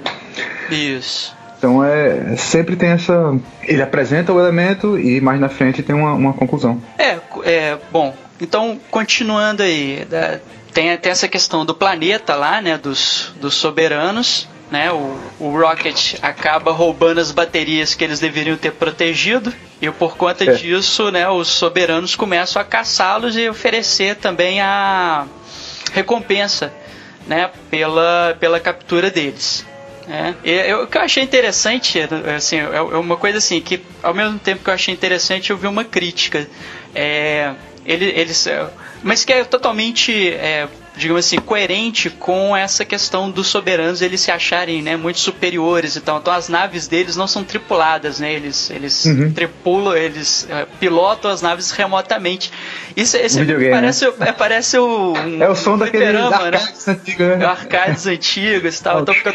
Isso. 0.71 1.35
Então 1.59 1.83
é 1.85 2.37
sempre 2.37 2.75
tem 2.77 2.91
essa. 2.91 3.35
Ele 3.63 3.81
apresenta 3.83 4.33
o 4.33 4.41
elemento 4.41 4.99
e 4.99 5.21
mais 5.21 5.41
na 5.41 5.49
frente 5.49 5.83
tem 5.83 5.95
uma, 5.95 6.13
uma 6.13 6.33
conclusão. 6.33 6.83
É, 6.99 7.19
é, 7.45 7.79
bom, 7.93 8.15
então 8.41 8.79
continuando 8.91 9.63
aí, 9.63 10.05
da- 10.11 10.41
tem, 10.75 10.97
tem 10.99 11.13
essa 11.13 11.29
questão 11.29 11.65
do 11.65 11.75
planeta 11.75 12.35
lá, 12.35 12.61
né, 12.61 12.77
dos, 12.79 13.33
dos 13.41 13.55
soberanos, 13.55 14.49
né, 14.73 14.91
o, 14.91 15.19
o 15.39 15.51
Rocket 15.61 16.15
acaba 16.23 16.73
roubando 16.73 17.21
as 17.21 17.31
baterias 17.31 17.95
que 17.95 18.03
eles 18.03 18.19
deveriam 18.19 18.57
ter 18.57 18.73
protegido, 18.73 19.53
e 19.83 19.91
por 19.91 20.17
conta 20.17 20.45
É. 20.51 20.55
disso, 20.55 21.11
né, 21.11 21.29
os 21.29 21.47
soberanos 21.49 22.17
começam 22.17 22.61
a 22.63 22.65
caçá-los 22.65 23.37
e 23.37 23.47
oferecer 23.51 24.17
também 24.17 24.63
a 24.63 25.27
recompensa, 25.93 26.73
né, 27.27 27.51
pela, 27.71 28.35
pela 28.41 28.59
captura 28.59 29.11
deles. 29.11 29.67
É. 30.09 30.35
Eu- 30.73 30.85
o 30.85 30.87
que 30.87 30.97
eu 30.97 31.03
achei 31.03 31.23
interessante, 31.23 32.01
assim, 32.35 32.57
é 32.59 32.75
é 32.75 32.81
uma 32.81 33.17
coisa 33.19 33.37
assim, 33.39 33.61
que 33.61 33.81
ao 34.03 34.15
mesmo 34.15 34.39
tempo 34.39 34.65
que 34.65 34.71
eu 34.71 34.75
achei 34.75 34.93
interessante, 34.95 35.51
eu 35.51 35.57
vi 35.57 35.67
uma 35.67 35.85
crítica. 35.85 36.49
É, 36.95 37.53
ele, 37.85 38.07
eles, 38.07 38.47
é, 38.47 38.67
mas 39.03 39.23
que 39.25 39.33
é 39.33 39.45
totalmente, 39.45 40.13
é, 40.33 40.67
digamos 40.97 41.25
assim, 41.25 41.39
coerente 41.39 42.11
com 42.11 42.57
essa 42.57 42.85
questão 42.85 43.31
dos 43.31 43.47
soberanos 43.47 44.03
eles 44.03 44.21
se 44.21 44.31
acharem 44.31 44.83
né, 44.83 44.97
muito 44.97 45.19
superiores 45.19 45.97
e 45.97 46.01
tal. 46.01 46.19
Então 46.19 46.33
as 46.33 46.49
naves 46.49 46.87
deles 46.87 47.17
não 47.17 47.27
são 47.27 47.43
tripuladas, 47.43 48.21
né? 48.21 48.33
Eles, 48.33 48.71
eles 48.71 49.05
tripulam, 49.35 49.97
eles 49.97 50.47
é, 50.51 50.67
pilotam 50.79 51.31
as 51.31 51.41
naves 51.41 51.71
remotamente. 51.71 52.53
Isso 52.97 53.17
esse 53.17 53.43
parece, 53.71 54.07
é, 54.21 54.33
parece 54.33 54.79
o, 54.79 55.13
um 55.15 55.43
É 55.43 55.49
o 55.49 55.57
som 55.57 55.79
daqueles 55.79 56.09
fliperama, 56.09 56.51
né? 56.51 56.59
arcades 56.59 56.89
antigos, 56.89 57.39
né? 57.39 57.45
arcades 57.45 58.07
antigos 58.07 58.79
e 58.79 58.83
tal. 58.83 59.01
Então 59.01 59.15
fica 59.15 59.33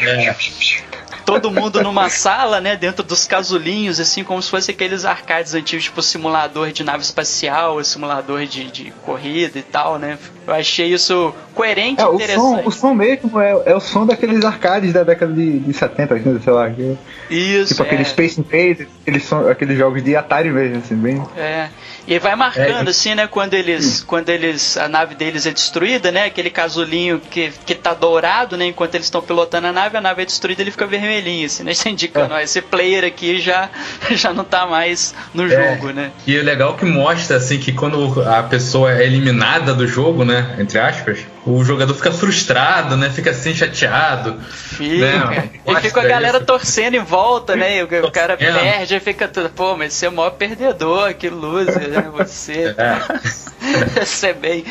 todo 1.32 1.50
mundo 1.50 1.82
numa 1.82 2.08
sala, 2.08 2.60
né, 2.60 2.76
dentro 2.76 3.02
dos 3.04 3.26
casulinhos, 3.26 3.98
assim, 4.00 4.24
como 4.24 4.40
se 4.42 4.50
fosse 4.50 4.70
aqueles 4.70 5.04
arcades 5.04 5.54
antigos, 5.54 5.84
tipo 5.84 6.02
simulador 6.02 6.70
de 6.72 6.82
nave 6.84 7.02
espacial, 7.02 7.82
simulador 7.84 8.44
de, 8.46 8.70
de 8.70 8.90
corrida 9.04 9.58
e 9.58 9.62
tal, 9.62 9.98
né? 9.98 10.18
Eu 10.46 10.54
achei 10.54 10.92
isso 10.92 11.34
coerente 11.54 12.00
e 12.00 12.04
É, 12.04 12.06
o 12.06 12.10
som, 12.10 12.14
interessante. 12.16 12.66
o 12.68 12.70
som 12.70 12.94
mesmo 12.94 13.40
é, 13.40 13.62
é 13.66 13.74
o 13.76 13.80
som 13.80 14.06
daqueles 14.06 14.44
arcades 14.44 14.92
da 14.92 15.02
década 15.02 15.32
de, 15.32 15.58
de 15.58 15.72
70, 15.72 16.14
assim, 16.14 16.40
sei 16.42 16.52
lá. 16.52 16.70
que- 16.70 16.96
Isso, 17.30 17.74
tipo 17.74 17.82
é, 17.82 17.86
aqueles 17.86 18.08
Space 18.08 18.40
Invaders, 18.40 18.88
aqueles, 19.02 19.32
aqueles 19.32 19.78
jogos 19.78 20.02
de 20.02 20.16
Atari 20.16 20.50
mesmo, 20.50 20.78
assim, 20.78 20.94
bem. 20.96 21.22
é. 21.36 21.68
E 22.10 22.18
vai 22.18 22.34
marcando, 22.34 22.86
É, 22.88 22.90
assim, 22.90 23.14
né, 23.14 23.26
quando 23.26 23.52
eles, 23.52 24.02
quando 24.02 24.30
eles, 24.30 24.78
a 24.78 24.88
nave 24.88 25.14
deles 25.14 25.44
é 25.44 25.50
destruída, 25.50 26.10
né, 26.10 26.24
aquele 26.24 26.48
casulinho 26.48 27.20
que, 27.30 27.52
que 27.66 27.74
tá 27.74 27.92
dourado, 27.92 28.56
né, 28.56 28.64
enquanto 28.64 28.94
eles 28.94 29.06
estão 29.08 29.20
pilotando 29.20 29.66
a 29.66 29.72
nave, 29.74 29.98
a 29.98 30.00
nave 30.00 30.22
é 30.22 30.24
destruída, 30.24 30.62
ele 30.62 30.70
fica 30.70 30.86
vermelhinho, 30.86 31.44
assim, 31.44 31.64
né, 31.64 31.72
isso 31.72 31.86
indicando, 31.86 32.32
ó, 32.32 32.38
esse 32.40 32.62
player 32.62 33.04
aqui 33.04 33.38
já, 33.38 33.68
já 34.12 34.32
não 34.32 34.42
tá 34.42 34.64
mais 34.66 35.14
no 35.34 35.44
É. 35.52 35.74
jogo, 35.76 35.90
né. 35.92 36.10
E 36.26 36.34
é 36.34 36.40
legal 36.42 36.78
que 36.78 36.86
mostra 36.86 37.36
assim 37.36 37.58
que 37.58 37.72
quando 37.72 38.22
a 38.22 38.42
pessoa 38.42 38.90
é 38.90 39.04
eliminada 39.04 39.74
do 39.74 39.86
jogo, 39.86 40.24
né, 40.24 40.56
entre 40.58 40.78
aspas, 40.78 41.18
o 41.48 41.64
jogador 41.64 41.94
fica 41.94 42.12
frustrado, 42.12 42.96
né, 42.96 43.10
fica 43.10 43.30
assim 43.30 43.54
chateado. 43.54 44.38
Fica. 44.50 44.96
Né? 45.26 45.50
E 45.66 45.76
fica 45.76 46.00
a 46.02 46.06
galera 46.06 46.36
isso. 46.38 46.46
torcendo 46.46 46.94
em 46.94 47.02
volta, 47.02 47.56
né? 47.56 47.78
E 47.78 47.82
o, 47.82 48.10
cara 48.10 48.36
Torcendo. 48.36 48.60
perde 48.60 48.94
e 48.94 49.00
fica 49.00 49.26
tudo, 49.26 49.48
pô, 49.50 49.76
mas 49.76 49.94
você 49.94 50.06
é 50.06 50.08
o 50.08 50.12
maior 50.12 50.30
perdedor, 50.30 51.14
que 51.14 51.28
loser, 51.28 51.88
né? 51.88 52.10
Você. 52.12 52.74
É. 52.76 54.02
Isso 54.02 54.26
é 54.26 54.32
bem, 54.32 54.64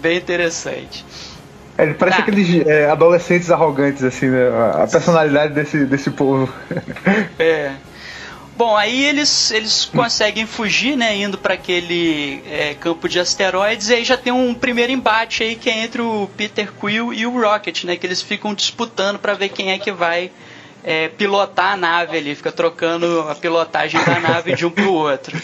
bem 0.00 0.16
interessante. 0.18 1.04
É, 1.76 1.84
ele 1.84 1.94
parece 1.94 2.18
Tá. 2.18 2.22
aqueles 2.22 2.66
é, 2.66 2.90
adolescentes 2.90 3.50
arrogantes, 3.50 4.04
assim, 4.04 4.28
né? 4.28 4.48
A 4.48 4.84
a 4.84 4.86
personalidade 4.86 5.54
desse, 5.54 5.84
desse 5.84 6.10
povo. 6.10 6.52
É. 7.38 7.72
Bom, 8.56 8.76
aí 8.76 9.04
eles, 9.04 9.50
eles 9.50 9.84
conseguem 9.86 10.46
fugir, 10.46 10.96
né? 10.96 11.16
Indo 11.16 11.38
para 11.38 11.54
aquele 11.54 12.42
é, 12.46 12.74
campo 12.74 13.08
de 13.08 13.18
asteroides. 13.18 13.88
E 13.88 13.94
aí 13.94 14.04
já 14.04 14.16
tem 14.16 14.32
um 14.32 14.54
primeiro 14.54 14.92
embate 14.92 15.42
aí 15.42 15.56
que 15.56 15.70
é 15.70 15.82
entre 15.82 16.02
o 16.02 16.28
Peter 16.36 16.70
Quill 16.72 17.12
e 17.14 17.26
o 17.26 17.40
Rocket, 17.40 17.84
né? 17.84 17.96
Que 17.96 18.06
eles 18.06 18.20
ficam 18.22 18.54
disputando 18.54 19.18
para 19.18 19.34
ver 19.34 19.48
quem 19.48 19.72
é 19.72 19.78
que 19.78 19.90
vai 19.90 20.30
é, 20.84 21.08
pilotar 21.08 21.72
a 21.72 21.76
nave 21.76 22.18
ali. 22.18 22.34
Fica 22.34 22.52
trocando 22.52 23.26
a 23.28 23.34
pilotagem 23.34 23.98
da 24.04 24.20
nave 24.20 24.54
de 24.54 24.66
um 24.66 24.70
pro 24.70 24.92
outro. 24.92 25.40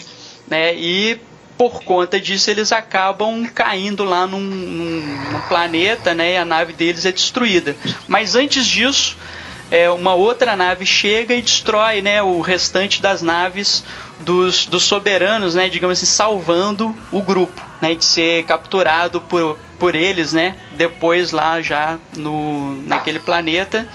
Né? 0.47 0.75
E 0.75 1.19
por 1.57 1.83
conta 1.83 2.19
disso 2.19 2.49
eles 2.49 2.71
acabam 2.71 3.45
caindo 3.53 4.03
lá 4.05 4.25
num, 4.25 4.39
num- 4.39 5.01
num 5.31 5.41
planeta, 5.49 6.13
né? 6.13 6.33
E 6.33 6.37
a 6.37 6.45
nave 6.45 6.73
deles 6.73 7.05
é 7.05 7.11
destruída. 7.11 7.75
Mas 8.07 8.35
antes 8.35 8.65
disso, 8.65 9.17
é, 9.71 9.89
uma 9.89 10.13
outra 10.13 10.55
nave 10.55 10.85
chega 10.85 11.33
e 11.33 11.41
destrói, 11.41 12.01
né? 12.01 12.21
O 12.21 12.41
restante 12.41 13.01
das 13.01 13.21
naves 13.21 13.83
dos, 14.21 14.65
dos 14.65 14.83
soberanos, 14.83 15.55
né? 15.55 15.69
Digamos 15.69 15.97
assim, 15.97 16.05
salvando 16.05 16.95
o 17.11 17.21
grupo, 17.21 17.61
né? 17.81 17.93
De 17.93 18.03
ser 18.03 18.43
capturado 18.45 19.21
por, 19.21 19.57
por 19.77 19.95
eles, 19.95 20.33
né? 20.33 20.55
Depois 20.75 21.31
lá 21.31 21.61
já 21.61 21.99
no, 22.15 22.81
naquele 22.83 23.19
planeta. 23.19 23.87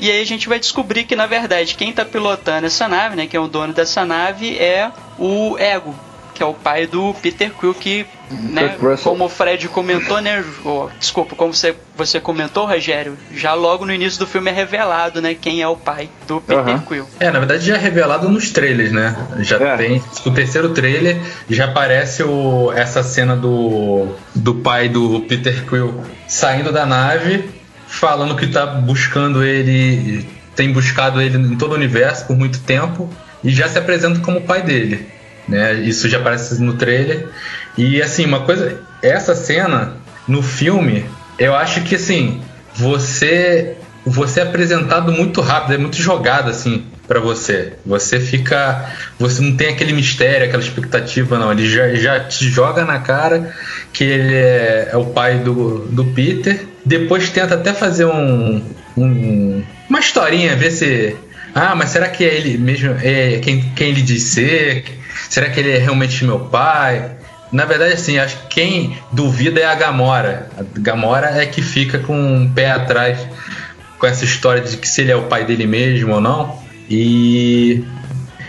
E 0.00 0.10
aí 0.10 0.20
a 0.20 0.26
gente 0.26 0.48
vai 0.48 0.58
descobrir 0.58 1.04
que 1.04 1.14
na 1.14 1.26
verdade 1.26 1.74
quem 1.74 1.90
está 1.90 2.06
pilotando 2.06 2.66
essa 2.66 2.88
nave, 2.88 3.16
né, 3.16 3.26
que 3.26 3.36
é 3.36 3.40
o 3.40 3.46
dono 3.46 3.74
dessa 3.74 4.02
nave 4.02 4.56
é 4.56 4.90
o 5.18 5.58
Ego, 5.58 5.94
que 6.34 6.42
é 6.42 6.46
o 6.46 6.54
pai 6.54 6.86
do 6.86 7.12
Peter 7.20 7.52
Quill 7.52 7.74
que, 7.74 8.06
né, 8.30 8.76
como 9.02 9.24
o 9.24 9.28
Fred 9.28 9.68
comentou, 9.68 10.20
né, 10.20 10.44
oh, 10.64 10.88
desculpa, 10.98 11.34
como 11.34 11.52
você, 11.52 11.74
você 11.96 12.20
comentou, 12.20 12.66
Rogério, 12.66 13.16
já 13.34 13.54
logo 13.54 13.84
no 13.84 13.92
início 13.92 14.18
do 14.18 14.26
filme 14.26 14.50
é 14.50 14.54
revelado, 14.54 15.20
né, 15.20 15.34
quem 15.34 15.60
é 15.62 15.68
o 15.68 15.76
pai 15.76 16.08
do 16.26 16.40
Peter. 16.40 16.80
Quill. 16.86 17.06
É, 17.18 17.30
na 17.30 17.38
verdade 17.38 17.66
já 17.66 17.74
é 17.74 17.78
revelado 17.78 18.28
nos 18.28 18.50
trailers, 18.50 18.92
né? 18.92 19.16
Já 19.40 19.56
É. 19.56 19.76
tem. 19.76 20.02
O 20.24 20.30
terceiro 20.30 20.70
trailer 20.70 21.18
já 21.48 21.66
aparece 21.66 22.22
o, 22.22 22.72
essa 22.72 23.02
cena 23.02 23.36
do, 23.36 24.14
do 24.34 24.54
pai 24.56 24.88
do 24.88 25.20
Peter 25.28 25.64
Quill 25.66 26.02
saindo 26.28 26.72
da 26.72 26.86
nave, 26.86 27.50
falando 27.86 28.36
que 28.36 28.46
tá 28.46 28.66
buscando 28.66 29.42
ele, 29.42 30.26
tem 30.54 30.72
buscado 30.72 31.20
ele 31.20 31.36
em 31.36 31.56
todo 31.56 31.72
o 31.72 31.74
universo 31.74 32.26
por 32.26 32.36
muito 32.36 32.60
tempo, 32.60 33.10
e 33.42 33.50
já 33.50 33.68
se 33.68 33.78
apresenta 33.78 34.20
como 34.20 34.38
o 34.38 34.42
pai 34.42 34.62
dele. 34.62 35.06
Né? 35.48 35.74
Isso 35.74 36.08
já 36.08 36.18
aparece 36.18 36.62
no 36.62 36.74
trailer. 36.74 37.28
E 37.76 38.00
assim, 38.02 38.24
uma 38.26 38.40
coisa. 38.40 38.80
Essa 39.02 39.34
cena 39.34 39.94
no 40.28 40.42
filme, 40.42 41.04
eu 41.38 41.54
acho 41.54 41.82
que 41.82 41.94
assim, 41.94 42.40
você 42.74 43.76
você 44.04 44.40
é 44.40 44.42
apresentado 44.44 45.12
muito 45.12 45.40
rápido, 45.40 45.74
é 45.74 45.78
muito 45.78 45.96
jogado 45.96 46.48
assim 46.50 46.84
pra 47.06 47.20
você. 47.20 47.74
Você 47.84 48.18
fica, 48.18 48.90
você 49.18 49.42
não 49.42 49.54
tem 49.56 49.68
aquele 49.68 49.92
mistério, 49.92 50.46
aquela 50.46 50.62
expectativa 50.62 51.38
não. 51.38 51.52
Ele 51.52 51.68
já, 51.68 51.94
já 51.94 52.20
te 52.20 52.48
joga 52.48 52.84
na 52.84 52.98
cara 53.00 53.54
que 53.92 54.04
ele 54.04 54.34
é, 54.34 54.88
é 54.92 54.96
o 54.96 55.06
pai 55.06 55.38
do, 55.38 55.80
do 55.88 56.04
Peter. 56.06 56.66
Depois 56.84 57.28
tenta 57.30 57.54
até 57.54 57.72
fazer 57.74 58.06
um, 58.06 58.62
um- 58.96 59.62
uma 59.88 60.00
historinha, 60.00 60.56
ver 60.56 60.70
se 60.70 61.16
ah, 61.54 61.74
mas 61.74 61.90
será 61.90 62.08
que 62.08 62.24
é 62.24 62.34
ele 62.34 62.56
mesmo, 62.56 62.94
é 63.02 63.38
quem, 63.42 63.60
quem 63.74 63.88
ele 63.90 64.02
diz 64.02 64.22
ser? 64.24 64.84
Será 65.28 65.50
que 65.50 65.58
ele 65.60 65.72
é 65.72 65.78
realmente 65.78 66.24
meu 66.24 66.38
pai? 66.38 67.10
Na 67.52 67.64
verdade, 67.64 67.94
assim, 67.94 68.18
acho 68.18 68.36
que 68.42 68.46
quem 68.46 68.98
duvida 69.10 69.60
é 69.60 69.64
a 69.64 69.74
Gamora. 69.74 70.48
A 70.56 70.62
Gamora 70.78 71.42
é 71.42 71.46
que 71.46 71.62
fica 71.62 71.98
com 71.98 72.14
um 72.14 72.50
pé 72.52 72.70
atrás 72.70 73.18
com 73.98 74.06
essa 74.06 74.24
história 74.24 74.62
de 74.62 74.76
que 74.76 74.88
se 74.88 75.02
ele 75.02 75.12
é 75.12 75.16
o 75.16 75.24
pai 75.24 75.44
dele 75.44 75.66
mesmo 75.66 76.14
ou 76.14 76.20
não. 76.20 76.58
E, 76.88 77.84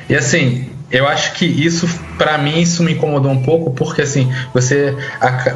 e 0.08 0.16
assim, 0.16 0.70
eu 0.92 1.08
acho 1.08 1.34
que 1.34 1.46
isso, 1.46 1.88
pra 2.18 2.38
mim, 2.38 2.60
isso 2.60 2.84
me 2.84 2.94
incomodou 2.94 3.32
um 3.32 3.42
pouco, 3.42 3.72
porque 3.72 4.02
assim, 4.02 4.32
você, 4.54 4.96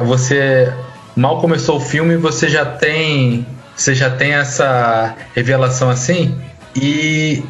você 0.04 0.72
mal 1.14 1.40
começou 1.40 1.76
o 1.76 1.80
filme, 1.80 2.16
você 2.16 2.48
já 2.48 2.64
tem, 2.64 3.46
você 3.76 3.94
já 3.94 4.10
tem 4.10 4.32
essa 4.32 5.14
revelação 5.34 5.88
assim, 5.88 6.36
e 6.74 7.42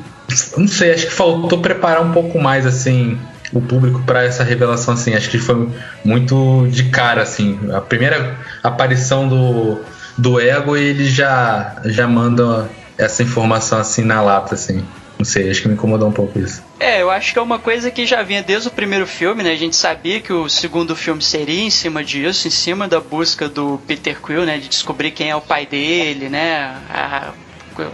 não 0.56 0.68
sei, 0.68 0.92
acho 0.92 1.06
que 1.06 1.12
faltou 1.12 1.58
preparar 1.60 2.02
um 2.02 2.12
pouco 2.12 2.40
mais 2.40 2.66
assim 2.66 3.18
o 3.52 3.60
público 3.60 4.02
para 4.04 4.24
essa 4.24 4.42
revelação 4.44 4.94
assim. 4.94 5.14
Acho 5.14 5.30
que 5.30 5.38
foi 5.38 5.68
muito 6.04 6.66
de 6.70 6.84
cara 6.84 7.22
assim. 7.22 7.58
A 7.72 7.80
primeira 7.80 8.36
aparição 8.62 9.28
do 9.28 9.80
do 10.18 10.40
ego 10.40 10.76
ele 10.76 11.04
já 11.06 11.76
já 11.84 12.06
manda 12.08 12.68
essa 12.96 13.22
informação 13.22 13.78
assim 13.78 14.02
na 14.02 14.20
lata 14.22 14.54
assim. 14.54 14.82
Não 15.18 15.24
sei, 15.24 15.50
acho 15.50 15.62
que 15.62 15.68
me 15.68 15.74
incomodou 15.74 16.08
um 16.08 16.12
pouco 16.12 16.38
isso. 16.38 16.62
É, 16.78 17.00
eu 17.00 17.10
acho 17.10 17.32
que 17.32 17.38
é 17.38 17.42
uma 17.42 17.58
coisa 17.58 17.90
que 17.90 18.04
já 18.04 18.22
vinha 18.22 18.42
desde 18.42 18.68
o 18.68 18.70
primeiro 18.70 19.06
filme, 19.06 19.42
né? 19.42 19.52
A 19.52 19.56
gente 19.56 19.74
sabia 19.74 20.20
que 20.20 20.30
o 20.30 20.46
segundo 20.46 20.94
filme 20.94 21.22
seria 21.22 21.62
em 21.62 21.70
cima 21.70 22.04
disso, 22.04 22.46
em 22.46 22.50
cima 22.50 22.86
da 22.86 23.00
busca 23.00 23.48
do 23.48 23.80
Peter 23.86 24.20
Quill, 24.20 24.44
né? 24.44 24.58
De 24.58 24.68
descobrir 24.68 25.10
quem 25.12 25.30
é 25.30 25.36
o 25.36 25.40
pai 25.40 25.64
dele, 25.64 26.28
né? 26.28 26.76
A- 26.90 27.32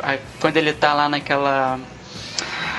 a- 0.03 0.17
quando 0.41 0.57
ele 0.57 0.73
tá 0.73 0.95
lá 0.95 1.09
naquela. 1.09 1.79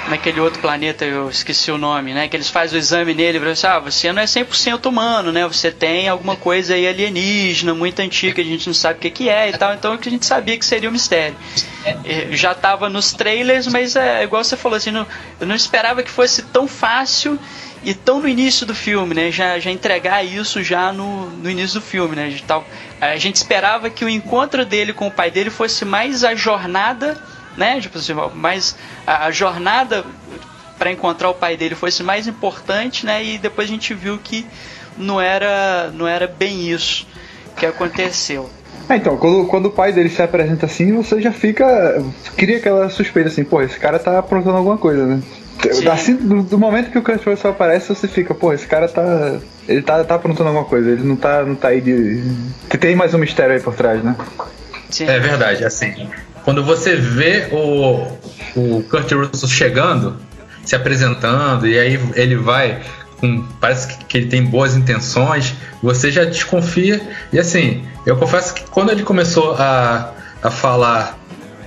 Naquele 0.10 0.40
outro 0.42 0.60
planeta, 0.60 1.06
eu 1.06 1.30
esqueci 1.30 1.72
o 1.72 1.78
nome, 1.78 2.14
né? 2.14 2.28
Que 2.28 2.36
eles 2.36 2.50
fazem 2.50 2.78
o 2.78 2.80
exame 2.80 3.14
nele 3.14 3.38
e 3.40 3.50
assim, 3.50 3.68
ah, 3.68 3.80
você 3.80 4.12
não 4.12 4.22
é 4.22 4.26
100% 4.26 4.86
humano, 4.88 5.32
né? 5.32 5.48
Você 5.48 5.72
tem 5.72 6.10
alguma 6.10 6.36
coisa 6.36 6.74
aí 6.74 6.86
alienígena, 6.86 7.74
muito 7.74 8.02
antiga, 8.02 8.42
a 8.42 8.46
gente 8.46 8.68
não 8.68 8.74
sabe 8.74 8.98
o 9.00 9.02
que, 9.02 9.10
que 9.10 9.30
é 9.30 9.50
e 9.50 9.58
tal. 9.58 9.74
Então 9.74 9.94
a 9.94 10.10
gente 10.10 10.26
sabia 10.26 10.58
que 10.58 10.66
seria 10.66 10.90
um 10.90 10.92
mistério. 10.92 11.38
É, 12.04 12.28
Já 12.36 12.54
tava 12.54 12.90
nos 12.90 13.14
trailers, 13.14 13.66
mas 13.68 13.96
é 13.96 14.24
igual 14.24 14.44
você 14.44 14.58
falou 14.58 14.76
assim, 14.76 14.92
não- 14.92 15.08
eu 15.40 15.48
não 15.48 15.56
esperava 15.56 16.04
que 16.04 16.12
fosse 16.12 16.42
tão 16.42 16.68
fácil 16.68 17.40
e 17.82 17.94
tão 17.94 18.20
no 18.22 18.28
início 18.28 18.66
do 18.66 18.76
filme, 18.76 19.14
né? 19.14 19.32
Já, 19.32 19.58
já 19.58 19.72
entregar 19.72 20.24
isso 20.26 20.62
já 20.62 20.92
no, 20.92 21.30
no 21.30 21.50
início 21.50 21.80
do 21.80 21.86
filme, 21.86 22.14
né? 22.16 22.28
De 22.30 22.44
tal, 22.44 22.68
a 23.00 23.16
gente 23.18 23.38
esperava 23.38 23.90
que 23.90 24.04
o 24.04 24.10
encontro 24.10 24.66
dele 24.66 24.92
com 24.92 25.08
o 25.08 25.12
pai 25.12 25.32
dele 25.32 25.50
fosse 25.50 25.86
mais 25.86 26.24
a 26.26 26.36
jornada, 26.36 27.18
né? 27.58 27.80
Tipo 27.80 27.98
assim, 27.98 28.14
mais 28.34 28.76
a, 29.06 29.26
a 29.26 29.32
jornada 29.32 30.06
para 30.78 30.92
encontrar 30.92 31.30
o 31.30 31.34
pai 31.34 31.56
dele 31.56 31.76
fosse 31.76 32.04
mais 32.04 32.28
importante, 32.28 33.06
né? 33.06 33.24
E 33.24 33.38
depois 33.38 33.68
a 33.68 33.72
gente 33.72 33.94
viu 33.94 34.18
que 34.18 34.46
não 34.98 35.20
era 35.20 35.92
não 35.94 36.08
era 36.08 36.28
bem 36.28 36.70
isso 36.70 37.08
que 37.56 37.66
aconteceu. 37.66 38.50
É, 38.90 38.96
então, 38.96 39.16
quando, 39.18 39.46
quando 39.48 39.66
o 39.68 39.72
pai 39.72 39.94
dele 39.94 40.10
se 40.10 40.22
apresenta 40.22 40.66
assim, 40.66 40.92
você 40.92 41.22
já 41.22 41.32
fica. 41.32 42.04
Cria 42.36 42.58
aquela 42.58 42.90
suspeita 42.90 43.30
assim, 43.30 43.44
pô, 43.44 43.62
esse 43.62 43.80
cara 43.80 43.98
tá 43.98 44.20
aprontando 44.20 44.58
alguma 44.58 44.78
coisa, 44.78 45.06
né? 45.06 45.22
Sim. 45.72 45.88
Assim, 45.88 46.16
do, 46.16 46.44
do 46.44 46.58
momento 46.58 46.92
que 46.92 46.98
o 46.98 47.02
Kurt 47.02 47.26
Russell 47.26 47.52
aparece, 47.52 47.88
você 47.88 48.08
fica, 48.08 48.34
pô, 48.34 48.52
esse 48.52 48.68
cara 48.68 48.88
tá. 48.88 49.38
Ele 49.68 49.82
tá, 49.82 50.04
tá 50.04 50.16
aprontando 50.16 50.50
alguma 50.50 50.66
coisa, 50.66 50.92
ele 50.92 51.04
não 51.04 51.16
tá, 51.16 51.44
não 51.44 51.56
tá 51.56 51.70
aí 51.70 51.80
de. 51.80 52.22
Que 52.70 52.78
tem 52.78 52.96
mais 52.96 53.14
um 53.14 53.18
mistério 53.18 53.56
aí 53.56 53.62
por 53.62 53.74
trás, 53.74 54.04
né? 54.04 54.16
Sim. 54.90 55.06
É 55.08 55.20
verdade, 55.20 55.64
assim. 55.64 56.10
Quando 56.44 56.64
você 56.64 56.96
vê 56.96 57.48
o, 57.52 58.08
o 58.56 58.84
Kurt 58.84 59.12
Russell 59.12 59.50
chegando, 59.50 60.18
se 60.66 60.76
apresentando, 60.76 61.68
e 61.68 61.78
aí 61.78 62.00
ele 62.16 62.36
vai 62.36 62.82
com. 63.20 63.46
Parece 63.60 63.98
que, 63.98 64.18
ele 64.18 64.28
tem 64.28 64.46
boas 64.46 64.76
intenções, 64.76 65.54
você 65.82 66.12
já 66.12 66.26
desconfia. 66.26 67.02
E 67.32 67.40
assim, 67.40 67.84
eu 68.06 68.18
confesso 68.18 68.54
que 68.54 68.64
quando 68.70 68.92
ele 68.92 69.04
começou 69.04 69.56
a, 69.56 70.12
a 70.42 70.52
falar. 70.52 71.20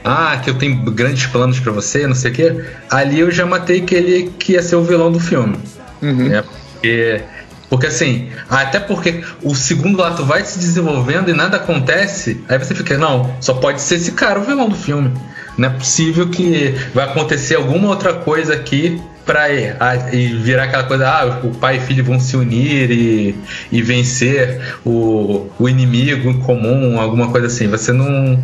Ah, 0.09 0.41
que 0.41 0.49
eu 0.49 0.55
tenho 0.55 0.85
grandes 0.93 1.27
planos 1.27 1.59
pra 1.59 1.73
você, 1.73 2.07
não 2.07 2.15
sei 2.15 2.31
o 2.31 2.35
quê. 2.35 2.65
Ali 2.89 3.19
eu 3.19 3.31
já 3.31 3.45
matei 3.45 3.81
que 3.81 3.93
ele 3.93 4.33
que 4.39 4.53
ia 4.53 4.63
ser 4.63 4.77
o 4.77 4.85
vilão 4.85 5.11
do 5.11 5.19
filme. 5.19 5.59
Uhum. 6.01 6.29
né? 6.29 6.45
Porque, 6.73 7.23
porque 7.69 7.87
assim, 7.87 8.29
até 8.49 8.79
porque 8.79 9.23
o 9.43 9.55
segundo 9.55 10.03
ato 10.03 10.25
vai 10.25 10.45
se 10.45 10.59
desenvolvendo 10.59 11.29
e 11.31 11.33
nada 11.33 11.57
acontece, 11.57 12.43
aí 12.49 12.59
você 12.59 12.75
fica, 12.75 12.97
não, 12.97 13.35
só 13.41 13.55
pode 13.55 13.81
ser 13.81 13.97
esse 13.97 14.13
cara 14.13 14.39
o 14.41 14.45
vilão 14.45 14.69
do 14.69 14.77
filme. 14.77 15.13
Não 15.59 15.69
é 15.69 15.73
possível 15.73 16.29
que 16.29 16.75
vai 16.95 17.07
acontecer 17.07 17.55
alguma 17.57 17.89
outra 17.89 18.13
coisa 18.13 18.53
aqui 18.55 19.01
pra 19.25 19.45
a- 19.47 20.15
e 20.15 20.29
virar 20.37 20.65
aquela 20.65 20.85
coisa, 20.85 21.09
ah, 21.09 21.41
o 21.43 21.51
pai 21.55 21.79
e 21.79 21.81
filho 21.81 22.05
vão 22.05 22.21
se 22.21 22.37
unir 22.37 22.91
e, 22.91 23.35
e 23.73 23.83
vencer 23.83 24.61
o, 24.85 25.49
o 25.59 25.69
inimigo 25.69 26.29
em 26.31 26.39
comum, 26.41 27.01
alguma 27.01 27.29
coisa 27.33 27.47
assim. 27.49 27.67
Você 27.69 27.91
não. 27.93 28.39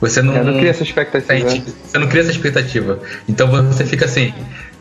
Você 0.00 0.20
não. 0.20 0.34
Eu 0.36 0.44
não 0.44 0.58
cria 0.58 0.70
essa 0.70 0.82
expectativa. 0.82 1.48
Sente- 1.48 1.64
Você 1.86 1.98
não 1.98 2.08
cria 2.08 2.22
essa 2.22 2.30
expectativa. 2.32 2.98
Então 3.28 3.46
você 3.48 3.84
fica 3.86 4.04
assim, 4.04 4.34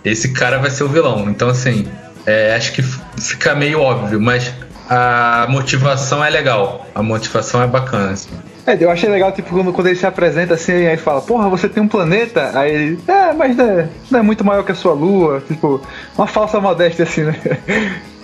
esse 0.03 0.29
cara 0.33 0.57
vai 0.57 0.69
ser 0.71 0.83
o 0.83 0.89
vilão. 0.89 1.29
Então, 1.29 1.47
assim, 1.47 1.87
é, 2.25 2.55
acho 2.55 2.73
que 2.73 2.81
fica 2.81 3.55
meio 3.55 3.81
óbvio, 3.81 4.19
mas 4.19 4.53
a 4.89 5.45
motivação 5.49 6.23
é 6.23 6.29
legal. 6.29 6.87
A 6.93 7.01
motivação 7.01 7.61
é 7.61 7.67
bacana. 7.67 8.11
assim. 8.11 8.29
É, 8.67 8.75
eu 8.79 8.89
achei 8.89 9.07
legal, 9.09 9.31
tipo, 9.31 9.49
quando, 9.49 9.71
quando 9.71 9.87
ele 9.87 9.95
se 9.95 10.07
apresenta 10.07 10.55
assim, 10.55 10.87
aí 10.87 10.97
fala, 10.97 11.21
porra, 11.21 11.47
você 11.49 11.69
tem 11.69 11.83
um 11.83 11.87
planeta? 11.87 12.51
Aí 12.55 12.73
ele, 12.73 12.99
é, 13.07 13.31
mas 13.31 13.55
não 13.55 13.65
é, 13.69 13.87
não 14.09 14.19
é 14.19 14.23
muito 14.23 14.43
maior 14.43 14.63
que 14.63 14.71
a 14.71 14.75
sua 14.75 14.93
lua. 14.93 15.43
Tipo, 15.47 15.79
uma 16.17 16.25
falsa 16.25 16.59
modéstia 16.59 17.03
assim, 17.03 17.21
né? 17.25 17.35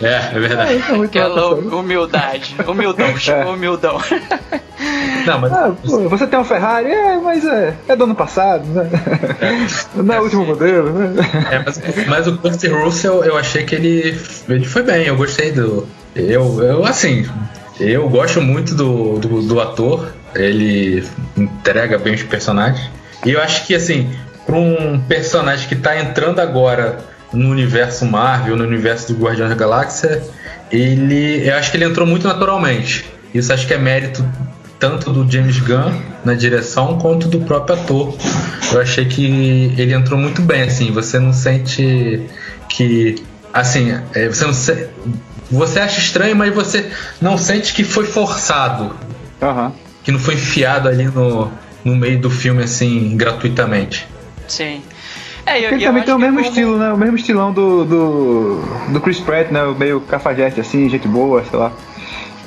É, 0.02 0.36
é 0.36 0.40
verdade. 0.40 0.84
É 0.90 1.04
Aquela 1.06 1.50
lua. 1.52 1.76
humildade. 1.80 2.56
Humildão, 2.68 3.16
chegou 3.18 3.54
humildão. 3.54 4.00
Não, 5.28 5.40
mas 5.40 5.52
Ah, 5.54 5.72
pô, 5.86 6.10
você 6.10 6.26
tem 6.26 6.40
um 6.40 6.44
Ferrari? 6.44 6.90
É, 6.90 7.18
mas 7.18 7.46
é, 7.46 7.76
é 7.88 7.96
do 7.96 8.06
ano 8.06 8.16
passado, 8.16 8.66
né? 8.66 8.90
Não 9.96 10.16
é 10.16 10.20
o 10.20 10.24
último 10.24 10.44
modelo, 10.46 10.90
né? 10.92 11.24
É, 11.52 11.60
mas, 11.64 11.80
mas 12.08 12.28
o 12.28 12.36
Kurt 12.40 12.64
Russell, 12.64 13.24
eu 13.24 13.38
achei 13.38 13.64
que 13.64 13.76
ele, 13.76 14.20
ele 14.50 14.66
foi 14.66 14.82
bem, 14.82 15.06
eu 15.06 15.16
gostei 15.16 15.52
do. 15.52 15.88
Eu, 16.16 16.64
eu 16.64 16.84
assim, 16.84 17.30
eu 17.80 18.10
gosto 18.10 18.42
muito 18.42 18.74
do, 18.74 19.20
do, 19.20 19.42
do 19.44 19.62
ator, 19.62 20.12
ele 20.36 21.04
entrega 21.38 21.98
bem 21.98 22.14
os 22.16 22.24
personagens. 22.24 22.90
E 23.26 23.32
eu 23.32 23.42
acho 23.42 23.66
que, 23.66 23.76
assim, 23.76 24.10
para 24.46 24.56
um 24.56 25.00
personagem 25.08 25.68
que 25.68 25.76
tá 25.76 25.98
entrando 26.00 26.40
agora 26.40 27.00
no 27.34 27.50
universo 27.50 28.06
Marvel, 28.06 28.56
no 28.58 28.64
universo 28.64 29.14
do 29.14 29.24
Guardiões 29.24 29.50
da 29.50 29.56
Galáxia, 29.56 30.22
ele. 30.72 31.48
Eu 31.48 31.56
acho 31.56 31.72
que 31.72 31.78
ele 31.78 31.86
entrou 31.86 32.06
muito 32.08 32.28
naturalmente. 32.28 33.06
Isso 33.34 33.54
acho 33.54 33.66
que 33.68 33.74
é 33.74 33.78
mérito 33.78 34.26
tanto 34.80 35.12
do 35.12 35.32
James 35.32 35.60
Gunn 35.60 36.02
na 36.26 36.34
direção 36.34 36.98
quanto 36.98 37.28
do 37.28 37.40
próprio 37.42 37.76
ator. 37.76 38.18
Eu 38.74 38.82
achei 38.82 39.06
que 39.06 39.74
ele 39.78 39.94
entrou 39.94 40.20
muito 40.20 40.42
bem, 40.42 40.64
assim, 40.64 40.92
você 40.92 41.20
não 41.20 41.32
sente 41.32 42.26
que 42.68 43.22
assim, 43.54 43.94
é, 44.16 44.28
você 44.28 44.46
não 44.46 44.54
se- 44.54 44.88
você 45.52 45.80
acha 45.80 46.00
estranho, 46.00 46.36
mas 46.36 46.54
você 46.54 46.90
não 47.22 47.38
sente 47.38 47.74
que 47.74 47.84
foi 47.84 48.06
forçado, 48.06 48.96
Aham. 49.42 49.72
Que 50.04 50.12
não 50.12 50.20
foi 50.20 50.36
enfiado 50.36 50.88
ali 50.88 51.06
no, 51.06 51.52
no 51.84 51.96
meio 51.96 52.20
do 52.20 52.30
filme 52.30 52.64
assim 52.64 53.16
gratuitamente. 53.16 54.08
Sim. 54.48 54.82
É, 55.46 55.60
eu, 55.60 55.72
Ele 55.72 55.84
eu 55.84 55.88
também 55.90 56.04
tem 56.04 56.14
o 56.14 56.20
mesmo 56.20 56.38
como- 56.38 56.48
estilo, 56.48 56.78
né? 56.78 56.94
O 56.94 56.98
mesmo 56.98 57.16
estilão 57.16 57.52
do, 57.52 57.84
do, 57.84 58.62
do 58.90 59.02
Chris 59.02 59.20
Pratt, 59.20 59.50
né? 59.52 59.64
O 59.64 59.74
meio 59.76 60.00
cafajeste 60.02 60.60
assim, 60.62 60.88
gente 60.90 61.08
boa, 61.08 61.44
sei 61.50 61.58
lá. 61.58 61.72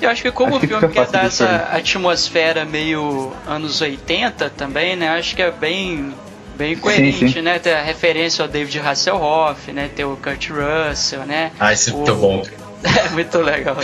Eu 0.00 0.10
acho 0.10 0.22
que 0.22 0.30
como 0.30 0.56
Acho 0.56 0.64
o 0.64 0.68
filme 0.68 0.88
quer 0.88 1.06
dar 1.06 1.24
essa 1.24 1.68
atmosfera 1.72 2.64
meio 2.64 3.32
anos 3.46 3.80
80 3.80 4.50
também, 4.50 4.96
né? 4.96 5.08
Acho 5.08 5.34
que 5.34 5.42
é 5.42 5.50
bem, 5.50 6.12
bem 6.56 6.76
coerente, 6.76 7.32
sim. 7.32 7.40
né? 7.40 7.58
Ter 7.58 7.72
a 7.74 7.82
referência 7.82 8.42
ao 8.42 8.48
David 8.48 8.78
Hasselhoff, 8.80 9.72
né? 9.72 9.88
Ter 9.94 10.04
o 10.04 10.16
Kurt 10.16 10.50
Russell, 10.50 11.20
né? 11.20 11.52
Ah, 11.58 11.72
isso 11.72 11.90
é 11.90 11.92
muito 11.94 12.14
bom. 12.14 12.42
É 13.04 13.08
muito 13.10 13.38
legal. 13.38 13.76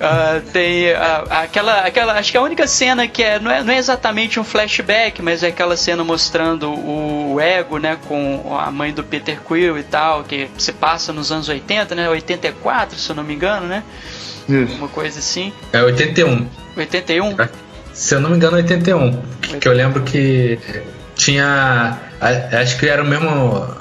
Ah, 0.00 0.40
tem 0.52 0.90
ah, 0.92 1.24
aquela, 1.42 1.80
aquela. 1.80 2.14
Acho 2.14 2.32
que 2.32 2.38
a 2.38 2.42
única 2.42 2.66
cena 2.66 3.06
que 3.06 3.22
é 3.22 3.38
não, 3.38 3.50
é. 3.50 3.62
não 3.62 3.72
é 3.72 3.78
exatamente 3.78 4.40
um 4.40 4.44
flashback, 4.44 5.20
mas 5.22 5.42
é 5.42 5.48
aquela 5.48 5.76
cena 5.76 6.02
mostrando 6.02 6.70
o 6.70 7.38
ego, 7.40 7.78
né? 7.78 7.98
Com 8.08 8.56
a 8.58 8.70
mãe 8.70 8.92
do 8.92 9.04
Peter 9.04 9.38
Quill 9.40 9.78
e 9.78 9.82
tal, 9.82 10.24
que 10.24 10.48
se 10.58 10.72
passa 10.72 11.12
nos 11.12 11.30
anos 11.30 11.48
80, 11.48 11.94
né? 11.94 12.08
84, 12.08 12.98
se 12.98 13.10
eu 13.10 13.16
não 13.16 13.22
me 13.22 13.34
engano, 13.34 13.66
né? 13.66 13.82
Isso. 14.48 14.76
Uma 14.76 14.88
coisa 14.88 15.18
assim. 15.18 15.52
É 15.72 15.82
81. 15.82 16.46
81? 16.76 17.36
Se 17.92 18.14
eu 18.14 18.20
não 18.20 18.30
me 18.30 18.36
engano, 18.36 18.56
81. 18.56 19.22
Que 19.60 19.68
eu 19.68 19.72
lembro 19.72 20.02
que 20.02 20.58
tinha. 21.14 21.98
Acho 22.52 22.78
que 22.78 22.86
era 22.86 23.02
o 23.02 23.06
mesmo 23.06 23.28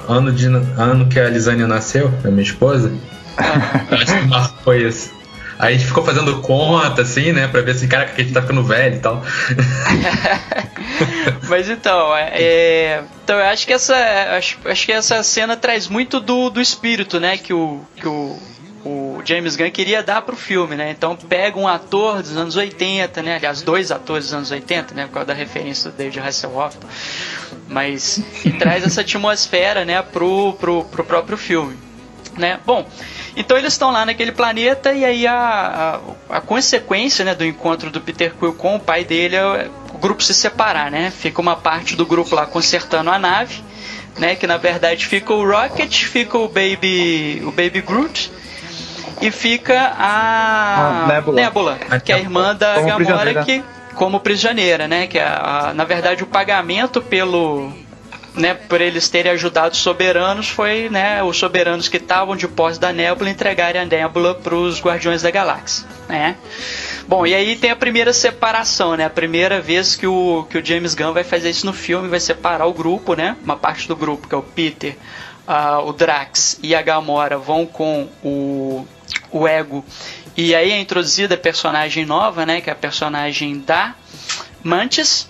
ano, 0.09 0.31
de, 0.31 0.47
ano 0.47 1.07
que 1.07 1.19
a 1.19 1.29
Lisânia 1.29 1.67
nasceu, 1.67 2.11
a 2.23 2.27
minha 2.27 2.43
esposa. 2.43 2.91
Acho 3.91 4.05
que 4.05 4.27
marcou 4.27 4.73
isso. 4.73 5.13
Aí 5.57 5.75
a 5.75 5.77
gente 5.77 5.87
ficou 5.87 6.03
fazendo 6.03 6.41
conta, 6.41 7.01
assim, 7.01 7.31
né? 7.31 7.47
Pra 7.47 7.61
ver 7.61 7.75
se, 7.75 7.87
caraca, 7.87 8.13
que 8.13 8.21
a 8.21 8.23
gente 8.23 8.33
tá 8.33 8.41
ficando 8.41 8.63
velho 8.63 8.95
e 8.95 8.99
tal. 8.99 9.23
Mas 11.47 11.69
então, 11.69 12.15
é, 12.15 12.31
é, 12.33 13.03
então 13.23 13.37
eu 13.37 13.45
acho 13.45 13.65
que 13.65 13.73
essa 13.73 13.95
acho, 14.37 14.57
acho 14.65 14.85
que 14.85 14.91
essa 14.91 15.23
cena 15.23 15.55
traz 15.55 15.87
muito 15.87 16.19
do, 16.19 16.49
do 16.49 16.59
espírito, 16.59 17.19
né, 17.19 17.37
que 17.37 17.53
o 17.53 17.81
que 17.95 18.07
o, 18.07 18.37
o 18.85 19.21
James 19.23 19.55
Gunn 19.55 19.71
queria 19.71 20.03
dar 20.03 20.21
pro 20.21 20.35
filme, 20.35 20.75
né? 20.75 20.91
Então 20.91 21.15
pega 21.15 21.57
um 21.57 21.67
ator 21.67 22.21
dos 22.21 22.35
anos 22.35 22.55
80, 22.55 23.21
né? 23.23 23.35
Aliás, 23.37 23.61
dois 23.61 23.91
atores 23.91 24.25
dos 24.25 24.33
anos 24.33 24.51
80, 24.51 24.93
né, 24.93 25.05
por 25.05 25.13
causa 25.13 25.27
da 25.27 25.33
referência 25.33 25.89
do 25.89 25.97
David 25.97 26.19
Hasselhoff. 26.19 26.77
Mas 27.67 28.21
e 28.43 28.51
traz 28.51 28.83
essa 28.83 29.01
atmosfera, 29.01 29.85
né, 29.85 30.01
pro, 30.01 30.53
pro, 30.53 30.83
pro 30.83 31.03
próprio 31.03 31.37
filme, 31.37 31.77
né? 32.37 32.59
Bom, 32.65 32.85
então 33.35 33.57
eles 33.57 33.73
estão 33.73 33.91
lá 33.91 34.05
naquele 34.05 34.31
planeta 34.31 34.93
e 34.93 35.03
aí 35.05 35.27
a, 35.27 35.99
a, 36.29 36.37
a 36.37 36.41
consequência 36.41 37.23
né, 37.25 37.35
do 37.35 37.43
encontro 37.45 37.89
do 37.91 37.99
Peter 38.01 38.33
Quill 38.33 38.53
com 38.53 38.75
o 38.75 38.79
pai 38.79 39.03
dele 39.03 39.35
é 39.35 39.69
o 39.93 39.97
grupo 39.97 40.21
se 40.23 40.33
separar, 40.33 40.89
né? 40.91 41.11
Fica 41.11 41.41
uma 41.41 41.55
parte 41.55 41.95
do 41.95 42.05
grupo 42.05 42.35
lá 42.35 42.45
consertando 42.45 43.09
a 43.09 43.17
nave, 43.19 43.63
né? 44.17 44.35
Que 44.35 44.45
na 44.47 44.57
verdade 44.57 45.05
fica 45.05 45.33
o 45.33 45.45
Rocket, 45.49 46.03
fica 46.05 46.37
o 46.37 46.47
Baby, 46.47 47.41
o 47.45 47.51
Baby 47.51 47.81
Groot 47.81 48.31
e 49.21 49.31
fica 49.31 49.93
a 49.97 51.03
A 51.07 51.07
Nebula. 51.41 51.77
que 52.03 52.11
é 52.11 52.15
a 52.15 52.19
irmã 52.19 52.55
da 52.55 52.75
Gamora 53.15 53.29
que 53.45 53.63
como 53.95 54.19
prisioneira, 54.19 54.87
né? 54.87 55.07
Que 55.07 55.17
é 55.17 55.23
a- 55.23 55.71
na 55.73 55.85
verdade 55.85 56.21
o 56.23 56.27
pagamento 56.27 57.01
pelo 57.01 57.71
né, 58.35 58.53
por 58.53 58.81
eles 58.81 59.07
terem 59.09 59.31
ajudado 59.31 59.73
os 59.73 59.79
soberanos 59.79 60.49
foi, 60.49 60.89
né, 60.89 61.23
os 61.23 61.37
soberanos 61.37 61.87
que 61.87 61.97
estavam 61.97 62.35
de 62.35 62.47
posse 62.47 62.79
da 62.79 62.91
nébula 62.91 63.29
entregarem 63.29 63.81
a 63.81 63.85
nébula 63.85 64.35
para 64.35 64.55
os 64.55 64.81
Guardiões 64.81 65.21
da 65.21 65.31
Galáxia, 65.31 65.87
né? 66.07 66.35
Bom, 67.07 67.25
e 67.25 67.33
aí 67.35 67.55
tem 67.55 67.69
a 67.69 67.75
primeira 67.75 68.11
separação, 68.11 68.95
né? 68.97 69.05
A 69.05 69.09
primeira 69.09 69.61
vez 69.61 69.95
que 69.95 70.07
o, 70.07 70.47
que 70.49 70.57
o 70.57 70.65
James 70.65 70.95
Gunn 70.95 71.13
vai 71.13 71.23
fazer 71.23 71.51
isso 71.51 71.65
no 71.65 71.73
filme, 71.73 72.07
vai 72.07 72.19
separar 72.19 72.65
o 72.65 72.73
grupo, 72.73 73.13
né? 73.13 73.37
Uma 73.43 73.55
parte 73.55 73.87
do 73.87 73.95
grupo, 73.95 74.27
que 74.27 74.33
é 74.33 74.37
o 74.37 74.41
Peter, 74.41 74.97
o 75.85 75.93
Drax 75.93 76.59
e 76.63 76.73
a 76.73 76.81
Gamora 76.81 77.37
vão 77.37 77.65
com 77.65 78.09
o, 78.23 78.87
o 79.31 79.47
Ego. 79.47 79.85
E 80.35 80.55
aí 80.55 80.71
é 80.71 80.79
introduzida 80.79 81.35
a 81.35 81.37
personagem 81.37 82.05
nova, 82.05 82.43
né? 82.43 82.59
Que 82.59 82.71
é 82.71 82.73
a 82.73 82.75
personagem 82.75 83.59
da 83.59 83.93
Mantis, 84.63 85.29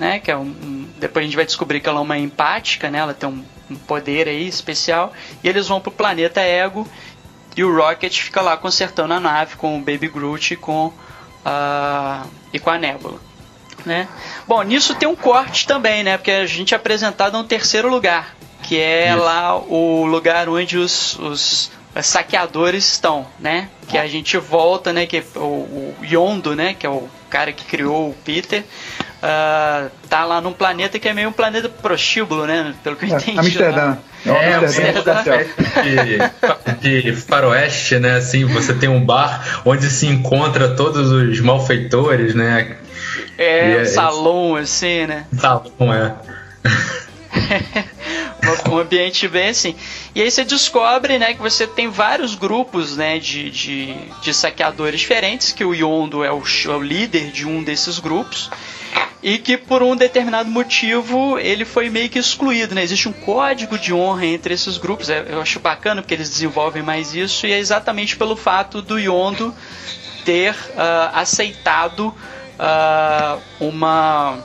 né? 0.00 0.18
Que 0.18 0.30
é 0.30 0.36
um, 0.36 0.40
um- 0.42 0.88
depois 0.98 1.22
a 1.22 1.26
gente 1.26 1.36
vai 1.36 1.44
descobrir 1.46 1.80
que 1.80 1.88
ela 1.88 1.98
é 1.98 2.02
uma 2.02 2.18
empática, 2.18 2.90
né? 2.90 2.98
Ela 2.98 3.14
tem 3.14 3.28
um, 3.28 3.44
um 3.70 3.76
poder 3.76 4.26
aí 4.26 4.48
especial. 4.48 5.12
E 5.44 5.48
eles 5.48 5.68
vão 5.68 5.80
pro 5.80 5.92
planeta 5.92 6.40
Ego 6.40 6.88
e 7.56 7.62
o 7.62 7.76
Rocket 7.76 8.18
fica 8.18 8.40
lá 8.40 8.56
consertando 8.56 9.12
a 9.12 9.20
nave 9.20 9.56
com 9.56 9.76
o 9.76 9.80
Baby 9.80 10.08
Groot 10.08 10.54
e 10.54 10.56
com 10.56 10.92
a 11.44 12.24
e 12.52 12.58
com 12.58 12.70
a 12.70 12.78
Nebula, 12.78 13.18
né? 13.84 14.08
Bom, 14.48 14.62
nisso 14.62 14.94
tem 14.94 15.08
um 15.08 15.14
corte 15.16 15.66
também, 15.66 16.02
né? 16.02 16.16
Porque 16.16 16.30
a 16.30 16.46
gente 16.46 16.74
é 16.74 16.76
apresentado 16.76 17.36
a 17.36 17.38
um 17.38 17.44
terceiro 17.44 17.88
lugar, 17.88 18.34
que 18.62 18.78
é 18.78 19.10
Isso. 19.10 19.18
lá 19.22 19.56
o 19.56 20.04
lugar 20.06 20.48
onde 20.48 20.76
os, 20.78 21.18
os 21.18 21.70
saqueadores 22.02 22.84
estão, 22.92 23.26
né? 23.38 23.68
Que 23.88 23.98
a 23.98 24.06
gente 24.06 24.36
volta, 24.38 24.92
né? 24.92 25.06
Que 25.06 25.22
o, 25.36 25.40
o 25.40 25.94
Yondo, 26.02 26.54
né? 26.56 26.74
Que 26.74 26.86
é 26.86 26.90
o 26.90 27.08
cara 27.28 27.52
que 27.52 27.64
criou 27.64 28.10
o 28.10 28.14
Peter, 28.24 28.64
uh, 29.22 29.90
tá 30.08 30.24
lá 30.24 30.40
num 30.40 30.52
planeta 30.52 30.98
que 30.98 31.08
é 31.08 31.12
meio 31.12 31.28
um 31.28 31.32
planeta 31.32 31.68
prostíbulo, 31.68 32.46
né? 32.46 32.74
Pelo 32.82 32.96
que 32.96 33.04
eu 33.06 33.14
É, 33.14 33.16
entendi. 33.16 33.38
Amsterdã. 33.38 33.86
lá. 33.86 33.98
É, 34.36 34.54
Amsterdã. 34.54 35.12
Amsterdã. 35.14 35.44
de, 36.80 37.02
de 37.02 37.12
faroeste, 37.16 37.98
né? 37.98 38.16
Assim, 38.16 38.44
você 38.44 38.74
tem 38.74 38.88
um 38.88 39.04
bar 39.04 39.62
onde 39.64 39.88
se 39.90 40.06
encontra 40.06 40.74
todos 40.74 41.10
os 41.10 41.40
malfeitores, 41.40 42.34
né? 42.34 42.76
É, 43.38 43.70
E 43.72 43.76
um 43.76 43.80
é- 43.80 43.84
salão, 43.86 44.56
assim, 44.56 45.06
né? 45.06 45.24
Salão, 45.38 45.72
é. 45.94 46.14
um 48.70 48.78
ambiente 48.78 49.28
bem 49.28 49.48
assim. 49.50 49.74
E 50.14 50.22
aí 50.22 50.30
você 50.30 50.44
descobre, 50.44 51.18
né, 51.18 51.34
que 51.34 51.40
você 51.40 51.66
tem 51.66 51.88
vários 51.88 52.34
grupos, 52.34 52.96
né, 52.96 53.18
de, 53.18 53.48
de, 53.50 53.94
de 54.20 54.34
saqueadores 54.34 55.00
diferentes, 55.00 55.52
que 55.52 55.64
o 55.64 55.72
Yondo 55.72 56.24
é 56.24 56.32
o, 56.32 56.42
é 56.42 56.68
o 56.68 56.82
líder 56.82 57.30
de 57.30 57.46
um 57.46 57.62
desses 57.62 57.98
grupos. 57.98 58.50
E 59.22 59.36
que 59.38 59.56
por 59.56 59.82
um 59.82 59.94
determinado 59.94 60.50
motivo 60.50 61.38
ele 61.38 61.64
foi 61.66 61.90
meio 61.90 62.08
que 62.08 62.18
excluído, 62.18 62.74
né? 62.74 62.82
Existe 62.82 63.06
um 63.06 63.12
código 63.12 63.78
de 63.78 63.92
honra 63.92 64.24
entre 64.24 64.54
esses 64.54 64.78
grupos. 64.78 65.10
É, 65.10 65.26
Eu 65.28 65.42
acho 65.42 65.60
bacana 65.60 66.00
porque 66.00 66.14
eles 66.14 66.30
desenvolvem 66.30 66.82
mais 66.82 67.14
isso 67.14 67.46
e 67.46 67.52
é 67.52 67.58
exatamente 67.58 68.16
pelo 68.16 68.34
fato 68.34 68.80
do 68.80 68.98
Yondo 68.98 69.54
ter 70.24 70.56
ah, 70.74 71.10
aceitado 71.20 72.14
ah, 72.58 73.36
uma 73.60 74.38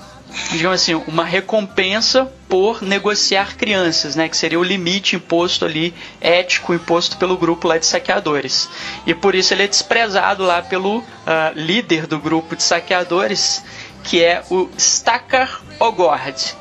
digamos 0.51 0.81
assim, 0.81 0.93
uma 1.07 1.23
recompensa 1.23 2.31
por 2.47 2.81
negociar 2.81 3.55
crianças, 3.55 4.15
né, 4.15 4.29
que 4.29 4.37
seria 4.37 4.59
o 4.59 4.63
limite 4.63 5.15
imposto 5.15 5.65
ali, 5.65 5.93
ético 6.21 6.73
imposto 6.73 7.17
pelo 7.17 7.37
grupo 7.37 7.67
lá 7.67 7.77
de 7.77 7.85
saqueadores. 7.85 8.69
E 9.05 9.13
por 9.13 9.35
isso 9.35 9.53
ele 9.53 9.63
é 9.63 9.67
desprezado 9.67 10.43
lá 10.43 10.61
pelo 10.61 11.03
ah, 11.25 11.51
líder 11.55 12.07
do 12.07 12.19
grupo 12.19 12.55
de 12.55 12.63
saqueadores, 12.63 13.63
que 14.03 14.23
é 14.23 14.43
o 14.49 14.69
Stakar 14.77 15.61
Ogord, 15.79 16.55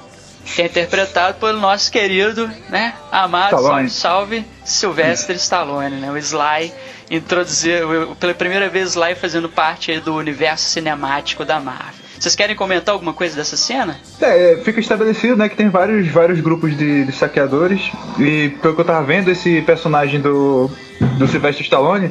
que 0.55 0.63
é 0.63 0.67
interpretado 0.67 1.39
pelo 1.39 1.61
nosso 1.61 1.91
querido, 1.91 2.51
né, 2.69 2.95
amado, 3.11 3.57
Stallone. 3.57 3.91
salve, 3.91 4.47
Sylvester 4.65 5.37
Stallone, 5.37 5.97
né, 5.97 6.11
o 6.11 6.17
Sly 6.17 6.73
introduzir 7.11 7.83
pela 8.19 8.33
primeira 8.35 8.69
vez 8.69 8.91
Sly 8.91 9.15
fazendo 9.15 9.49
parte 9.49 9.99
do 10.01 10.15
universo 10.15 10.65
cinemático 10.71 11.45
da 11.45 11.61
Marvel. 11.61 12.04
Vocês 12.25 12.35
querem 12.35 12.57
comentar 12.57 12.95
alguma 12.95 13.13
coisa 13.13 13.37
dessa 13.37 13.55
cena? 13.55 14.01
É, 14.19 14.59
fica 14.65 14.81
estabelecido, 14.81 15.37
né, 15.37 15.47
que 15.47 15.55
tem 15.57 15.69
vários, 15.69 16.09
vários 16.09 16.41
grupos 16.41 16.75
de, 16.75 17.05
de 17.05 17.13
saqueadores 17.13 17.93
e 18.19 18.49
pelo 18.63 18.75
que 18.75 18.81
eu 18.81 18.85
tava 18.87 19.05
vendo, 19.05 19.31
esse 19.31 19.61
personagem 19.61 20.23
do, 20.23 20.71
do 21.19 21.29
Sylvester 21.29 21.63
Stallone, 21.63 22.11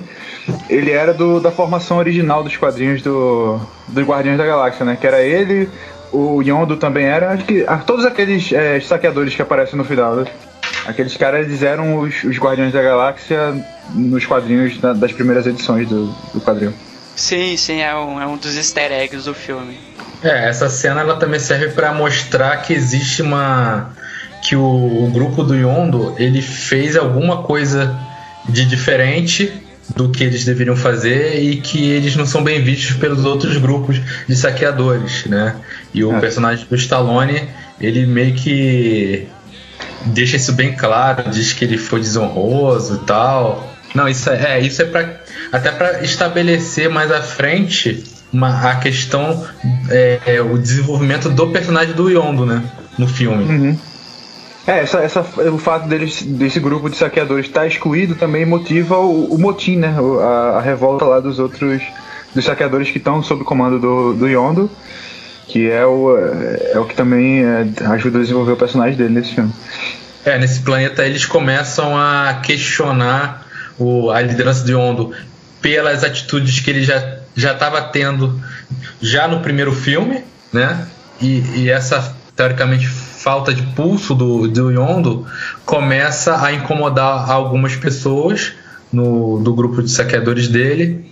ele 0.70 0.92
era 0.92 1.16
do, 1.16 1.40
da 1.40 1.50
formação 1.52 1.98
original 1.98 2.44
dos 2.44 2.56
quadrinhos 2.56 3.02
do, 3.02 3.60
dos 3.88 4.06
Guardiões 4.06 4.38
da 4.38 4.46
Galáxia, 4.46 4.86
né, 4.86 4.96
que 5.02 5.08
era 5.08 5.20
ele, 5.20 5.68
o 6.12 6.44
Yondo 6.44 6.78
também 6.78 7.06
era, 7.06 7.32
acho 7.32 7.46
que 7.46 7.66
ah, 7.68 7.78
todos 7.78 8.06
aqueles 8.06 8.54
é, 8.54 8.80
saqueadores 8.82 9.34
que 9.34 9.42
aparecem 9.42 9.76
no 9.76 9.84
final, 9.84 10.16
né? 10.18 10.26
Aqueles 10.86 11.18
caras, 11.18 11.48
eles 11.48 11.64
eram 11.64 11.98
os, 11.98 12.24
os 12.24 12.38
Guardiões 12.38 12.72
da 12.72 12.84
Galáxia 12.84 13.66
nos 13.96 14.28
quadrinhos 14.28 14.78
da- 14.78 14.94
das 14.94 15.12
primeiras 15.12 15.48
edições 15.48 15.90
do, 15.90 16.06
do 16.36 16.40
quadrinho. 16.40 16.72
Sim, 17.16 17.56
sim, 17.58 17.80
é 17.82 17.96
um, 17.96 18.20
é 18.22 18.26
um 18.26 18.38
dos 18.38 18.56
easter 18.58 18.92
eggs 18.92 19.26
do 19.26 19.34
filme. 19.36 19.78
É, 20.24 20.48
essa 20.50 20.70
cena 20.70 21.02
ela 21.02 21.16
também 21.18 21.40
serve 21.40 21.70
pra 21.70 21.94
mostrar 21.94 22.58
que 22.58 22.74
existe 22.74 23.22
uma 23.22 23.92
que 24.42 24.56
o, 24.56 24.62
o 25.06 25.10
grupo 25.12 25.44
do 25.44 25.56
Yondo 25.56 26.16
ele 26.18 26.42
fez 26.42 26.96
alguma 26.96 27.44
coisa 27.44 27.96
de 28.48 28.66
diferente 28.66 29.52
do 29.96 30.10
que 30.10 30.24
eles 30.24 30.46
deveriam 30.46 30.76
fazer 30.76 31.42
e 31.42 31.58
que 31.58 31.90
eles 31.92 32.16
não 32.16 32.26
são 32.26 32.44
bem 32.44 32.62
vistos 32.62 32.96
pelos 32.98 33.26
outros 33.26 33.58
grupos 33.58 34.02
de 34.28 34.36
saqueadores, 34.36 35.26
né? 35.26 35.56
E 35.94 36.04
o 36.04 36.16
É. 36.16 36.20
personagem 36.20 36.66
do 36.70 36.76
Stallone 36.76 37.48
ele 37.80 38.06
meio 38.06 38.34
que 38.34 39.28
deixa 40.06 40.38
isso 40.38 40.54
bem 40.54 40.74
claro, 40.74 41.30
diz 41.30 41.54
que 41.54 41.66
ele 41.66 41.78
foi 41.78 42.00
desonroso 42.00 43.02
e 43.04 43.06
tal. 43.06 43.70
Não, 43.94 44.08
isso 44.08 44.30
é, 44.30 44.58
é, 44.58 44.62
isso 44.62 44.82
é 44.82 44.86
para 44.86 45.22
até 45.52 45.72
para 45.72 46.02
estabelecer 46.04 46.90
mais 46.90 47.12
à 47.12 47.22
frente 47.22 48.04
uma, 48.34 48.72
a 48.72 48.76
questão 48.78 49.46
é, 49.90 50.20
é, 50.26 50.42
o 50.42 50.58
desenvolvimento 50.58 51.30
do 51.30 51.48
personagem 51.50 51.94
do 51.94 52.10
Yondo, 52.10 52.46
né, 52.46 52.64
no 52.98 53.08
filme. 53.08 53.44
Uhum. 53.44 53.78
É, 54.66 54.80
essa, 54.80 55.00
essa, 55.00 55.22
o 55.22 55.58
fato 55.58 55.88
deles, 55.88 56.22
desse 56.22 56.60
grupo 56.60 56.90
de 56.90 56.96
saqueadores 56.96 57.46
estar 57.46 57.68
excluído 57.68 58.16
também 58.16 58.46
motiva 58.46 58.98
o, 58.98 59.34
o 59.34 59.38
motim, 59.38 59.76
né? 59.76 59.94
A, 60.22 60.58
a 60.58 60.62
revolta 60.62 61.04
lá 61.04 61.20
dos 61.20 61.38
outros 61.38 61.84
dos 62.34 62.46
saqueadores 62.46 62.90
que 62.90 62.98
estão 62.98 63.22
sob 63.22 63.44
o 63.44 63.46
comando 63.46 63.80
do, 63.80 64.14
do 64.14 64.28
Yondo, 64.28 64.72
que 65.48 65.70
é 65.70 65.86
o, 65.86 66.18
é 66.18 66.80
o 66.80 66.86
que 66.86 66.96
também 66.96 67.44
é, 67.44 67.68
ajuda 67.92 68.18
a 68.18 68.22
desenvolver 68.22 68.54
o 68.54 68.58
personagem 68.58 68.96
dele 68.96 69.14
nesse 69.14 69.36
filme. 69.36 69.52
É, 70.26 70.40
nesse 70.40 70.62
planeta 70.62 71.06
eles 71.06 71.26
começam 71.26 71.96
a 71.98 72.40
questionar 72.42 73.46
o, 73.78 74.10
a 74.10 74.22
liderança 74.22 74.64
do 74.64 74.72
Yondo 74.72 75.12
pelas 75.62 76.04
atitudes 76.04 76.60
que 76.62 76.70
ele 76.70 76.84
já 76.84 77.20
já 77.36 77.54
estava 77.54 77.82
tendo 77.82 78.40
já 79.02 79.28
no 79.28 79.40
primeiro 79.42 79.72
filme, 79.74 80.24
né? 80.52 80.88
E, 81.22 81.44
e 81.56 81.70
essa 81.70 82.16
teoricamente 82.36 82.88
falta 82.88 83.54
de 83.54 83.62
pulso 83.62 84.14
do, 84.16 84.48
do 84.48 84.72
Yondo 84.72 85.26
começa 85.66 86.44
a 86.44 86.52
incomodar 86.52 87.30
algumas 87.30 87.76
pessoas 87.76 88.54
no, 88.92 89.40
do 89.42 89.54
grupo 89.54 89.82
de 89.82 89.90
saqueadores 89.90 90.48
dele 90.48 91.06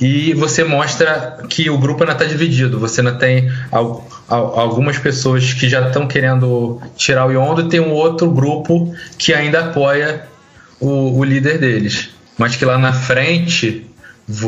e 0.00 0.32
você 0.34 0.64
mostra 0.64 1.38
que 1.48 1.68
o 1.70 1.78
grupo 1.78 2.02
ainda 2.02 2.12
está 2.14 2.24
dividido. 2.24 2.78
Você 2.80 3.00
ainda 3.00 3.12
tem 3.14 3.52
al- 3.70 4.04
al- 4.28 4.58
algumas 4.58 4.98
pessoas 4.98 5.52
que 5.52 5.68
já 5.68 5.86
estão 5.86 6.08
querendo 6.08 6.80
tirar 6.96 7.26
o 7.26 7.30
Yondo 7.30 7.62
e 7.62 7.68
tem 7.68 7.78
um 7.80 7.92
outro 7.92 8.30
grupo 8.30 8.92
que 9.18 9.32
ainda 9.34 9.60
apoia 9.60 10.24
o, 10.80 11.18
o 11.18 11.22
líder 11.24 11.58
deles. 11.58 12.10
Mas 12.38 12.56
que 12.56 12.64
lá 12.64 12.78
na 12.78 12.92
frente 12.92 13.86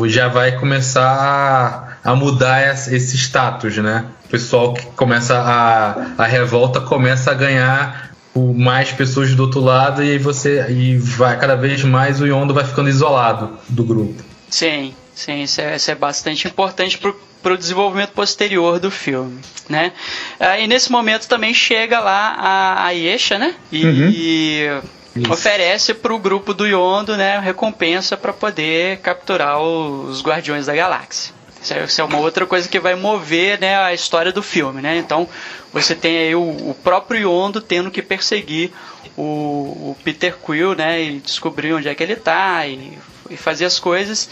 já 0.07 0.27
vai 0.27 0.57
começar 0.57 1.97
a, 2.03 2.11
a 2.11 2.15
mudar 2.15 2.73
es- 2.73 2.87
esse 2.87 3.17
status, 3.17 3.77
né? 3.77 4.05
O 4.25 4.29
pessoal 4.29 4.73
que 4.73 4.85
começa 4.87 5.37
a, 5.39 6.23
a 6.23 6.25
revolta 6.25 6.81
começa 6.81 7.31
a 7.31 7.33
ganhar 7.33 8.11
mais 8.35 8.91
pessoas 8.91 9.33
do 9.33 9.43
outro 9.43 9.61
lado 9.61 10.03
e 10.03 10.11
aí 10.11 10.17
você 10.17 10.65
e 10.69 10.97
vai 10.97 11.39
cada 11.39 11.55
vez 11.55 11.83
mais 11.83 12.19
o 12.19 12.25
Yondo 12.25 12.53
vai 12.53 12.65
ficando 12.65 12.89
isolado 12.89 13.57
do 13.69 13.83
grupo. 13.83 14.21
Sim, 14.49 14.93
sim, 15.13 15.43
isso 15.43 15.61
é, 15.61 15.75
isso 15.77 15.89
é 15.89 15.95
bastante 15.95 16.45
importante 16.47 16.97
para 16.97 17.53
o 17.53 17.57
desenvolvimento 17.57 18.09
posterior 18.11 18.77
do 18.79 18.91
filme, 18.91 19.39
né? 19.69 19.93
Ah, 20.39 20.59
e 20.59 20.67
nesse 20.67 20.91
momento 20.91 21.27
também 21.27 21.53
chega 21.53 21.99
lá 21.99 22.35
a, 22.37 22.85
a 22.87 22.89
Yesha, 22.89 23.37
né? 23.39 23.53
E, 23.71 24.67
oferece 25.29 25.93
para 25.93 26.13
o 26.13 26.19
grupo 26.19 26.53
do 26.53 26.65
Yondo, 26.65 27.15
né, 27.15 27.39
recompensa 27.39 28.17
para 28.17 28.33
poder 28.33 28.99
capturar 28.99 29.61
os 29.61 30.21
Guardiões 30.21 30.65
da 30.65 30.75
Galáxia. 30.75 31.33
Isso 31.61 31.73
é, 31.73 31.83
isso 31.83 32.01
é 32.01 32.03
uma 32.03 32.19
outra 32.19 32.45
coisa 32.45 32.69
que 32.69 32.79
vai 32.79 32.93
mover 32.95 33.59
né, 33.59 33.75
a 33.77 33.93
história 33.93 34.31
do 34.31 34.43
filme, 34.43 34.81
né? 34.81 34.97
Então 34.97 35.27
você 35.73 35.95
tem 35.95 36.17
aí 36.17 36.35
o, 36.35 36.41
o 36.41 36.77
próprio 36.83 37.21
Yondo 37.21 37.59
tendo 37.59 37.89
que 37.89 38.03
perseguir 38.03 38.71
o, 39.17 39.23
o 39.23 39.97
Peter 40.03 40.35
Quill, 40.37 40.75
né? 40.75 41.01
E 41.01 41.19
descobrir 41.19 41.73
onde 41.73 41.89
é 41.89 41.95
que 41.95 42.03
ele 42.03 42.15
tá 42.17 42.67
e, 42.67 42.99
e 43.31 43.35
fazer 43.35 43.65
as 43.65 43.79
coisas. 43.79 44.29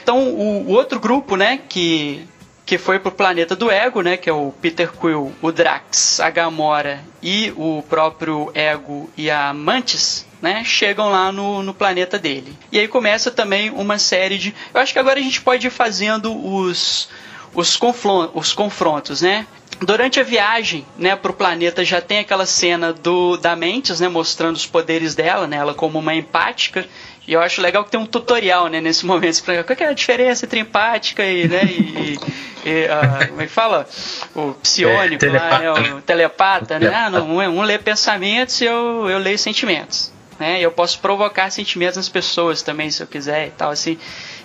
Então 0.00 0.28
o, 0.28 0.66
o 0.66 0.68
outro 0.68 1.00
grupo, 1.00 1.34
né? 1.34 1.58
Que 1.68 2.24
que 2.66 2.76
foi 2.76 2.98
pro 2.98 3.12
planeta 3.12 3.54
do 3.54 3.70
Ego, 3.70 4.02
né? 4.02 4.16
Que 4.16 4.28
é 4.28 4.32
o 4.32 4.52
Peter 4.60 4.90
Quill, 4.92 5.32
o 5.40 5.52
Drax, 5.52 6.18
a 6.20 6.28
Gamora 6.28 7.00
e 7.22 7.52
o 7.56 7.82
próprio 7.88 8.50
Ego 8.52 9.08
e 9.16 9.30
a 9.30 9.54
Mantis, 9.54 10.26
né? 10.42 10.64
Chegam 10.64 11.08
lá 11.08 11.30
no, 11.30 11.62
no 11.62 11.72
planeta 11.72 12.18
dele. 12.18 12.58
E 12.72 12.78
aí 12.80 12.88
começa 12.88 13.30
também 13.30 13.70
uma 13.70 13.98
série 13.98 14.36
de. 14.36 14.52
Eu 14.74 14.80
acho 14.80 14.92
que 14.92 14.98
agora 14.98 15.20
a 15.20 15.22
gente 15.22 15.40
pode 15.40 15.66
ir 15.68 15.70
fazendo 15.70 16.36
os 16.36 17.08
os, 17.54 17.74
conflon- 17.76 18.30
os 18.34 18.52
confrontos, 18.52 19.22
né? 19.22 19.46
Durante 19.80 20.18
a 20.18 20.22
viagem, 20.22 20.86
né, 20.98 21.14
pro 21.16 21.32
planeta 21.34 21.84
já 21.84 22.00
tem 22.00 22.18
aquela 22.18 22.46
cena 22.46 22.92
do 22.92 23.36
da 23.36 23.54
Mantis, 23.54 24.00
né, 24.00 24.08
mostrando 24.08 24.56
os 24.56 24.66
poderes 24.66 25.14
dela, 25.14 25.46
né, 25.46 25.56
ela 25.56 25.72
como 25.74 25.98
uma 25.98 26.14
empática. 26.14 26.86
E 27.26 27.32
eu 27.32 27.40
acho 27.40 27.60
legal 27.60 27.84
que 27.84 27.90
tem 27.90 27.98
um 27.98 28.06
tutorial, 28.06 28.68
né, 28.68 28.80
nesse 28.80 29.04
momento, 29.04 29.32
explicando 29.32 29.64
qual 29.66 29.76
que 29.76 29.82
é 29.82 29.88
a 29.88 29.92
diferença 29.92 30.46
entre 30.46 30.60
empática 30.60 31.24
e, 31.24 31.48
né, 31.48 31.64
e, 31.64 32.18
e, 32.64 32.84
ah, 32.88 33.26
como 33.26 33.42
é 33.42 33.46
que 33.46 33.52
fala? 33.52 33.88
O 34.34 34.52
psiônico, 34.54 35.24
É, 35.24 35.28
lá, 35.30 35.58
né, 35.58 35.58
telepata. 35.58 35.94
o 35.96 36.02
telepata, 36.02 36.78
né? 36.78 36.92
Ah, 36.94 37.10
não, 37.10 37.28
um, 37.28 37.40
um 37.40 37.62
lê 37.62 37.78
pensamentos 37.78 38.60
e 38.60 38.64
eu, 38.64 39.08
eu 39.08 39.18
leio 39.18 39.38
sentimentos. 39.38 40.12
Né? 40.38 40.60
E 40.60 40.62
eu 40.62 40.70
posso 40.70 40.98
provocar 41.00 41.50
sentimentos 41.50 41.96
nas 41.96 42.08
pessoas 42.08 42.62
também, 42.62 42.90
se 42.90 43.02
eu 43.02 43.06
quiser 43.06 43.48
e 43.48 43.50
tal, 43.50 43.70
assim. 43.70 43.98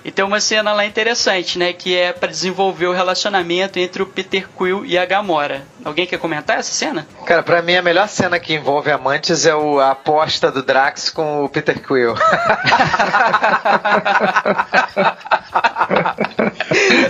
E 0.04 0.12
tem 0.12 0.26
uma 0.26 0.40
cena 0.40 0.74
lá 0.74 0.84
interessante, 0.86 1.60
né? 1.60 1.74
Que 1.74 1.96
é 1.96 2.12
para 2.12 2.30
desenvolver 2.30 2.88
o 2.88 2.92
relacionamento 2.94 3.78
entre 3.78 4.02
o 4.02 4.06
Peter 4.08 4.48
Quill 4.58 4.84
e 4.86 4.98
a 4.98 5.06
Gamora. 5.06 5.62
Alguém 5.86 6.08
quer 6.08 6.18
comentar 6.18 6.58
essa 6.58 6.72
cena? 6.74 7.08
Cara, 7.26 7.44
pra 7.44 7.62
mim 7.62 7.76
a 7.76 7.82
melhor 7.84 8.08
cena 8.08 8.40
que 8.40 8.54
envolve 8.56 8.90
amantes 8.92 9.46
é 9.46 9.54
o, 9.56 9.80
a 9.80 9.92
aposta 9.92 10.52
do 10.52 10.64
Drax 10.64 11.12
com 11.12 11.44
o 11.44 11.50
Peter 11.50 11.80
Quill. 11.82 12.16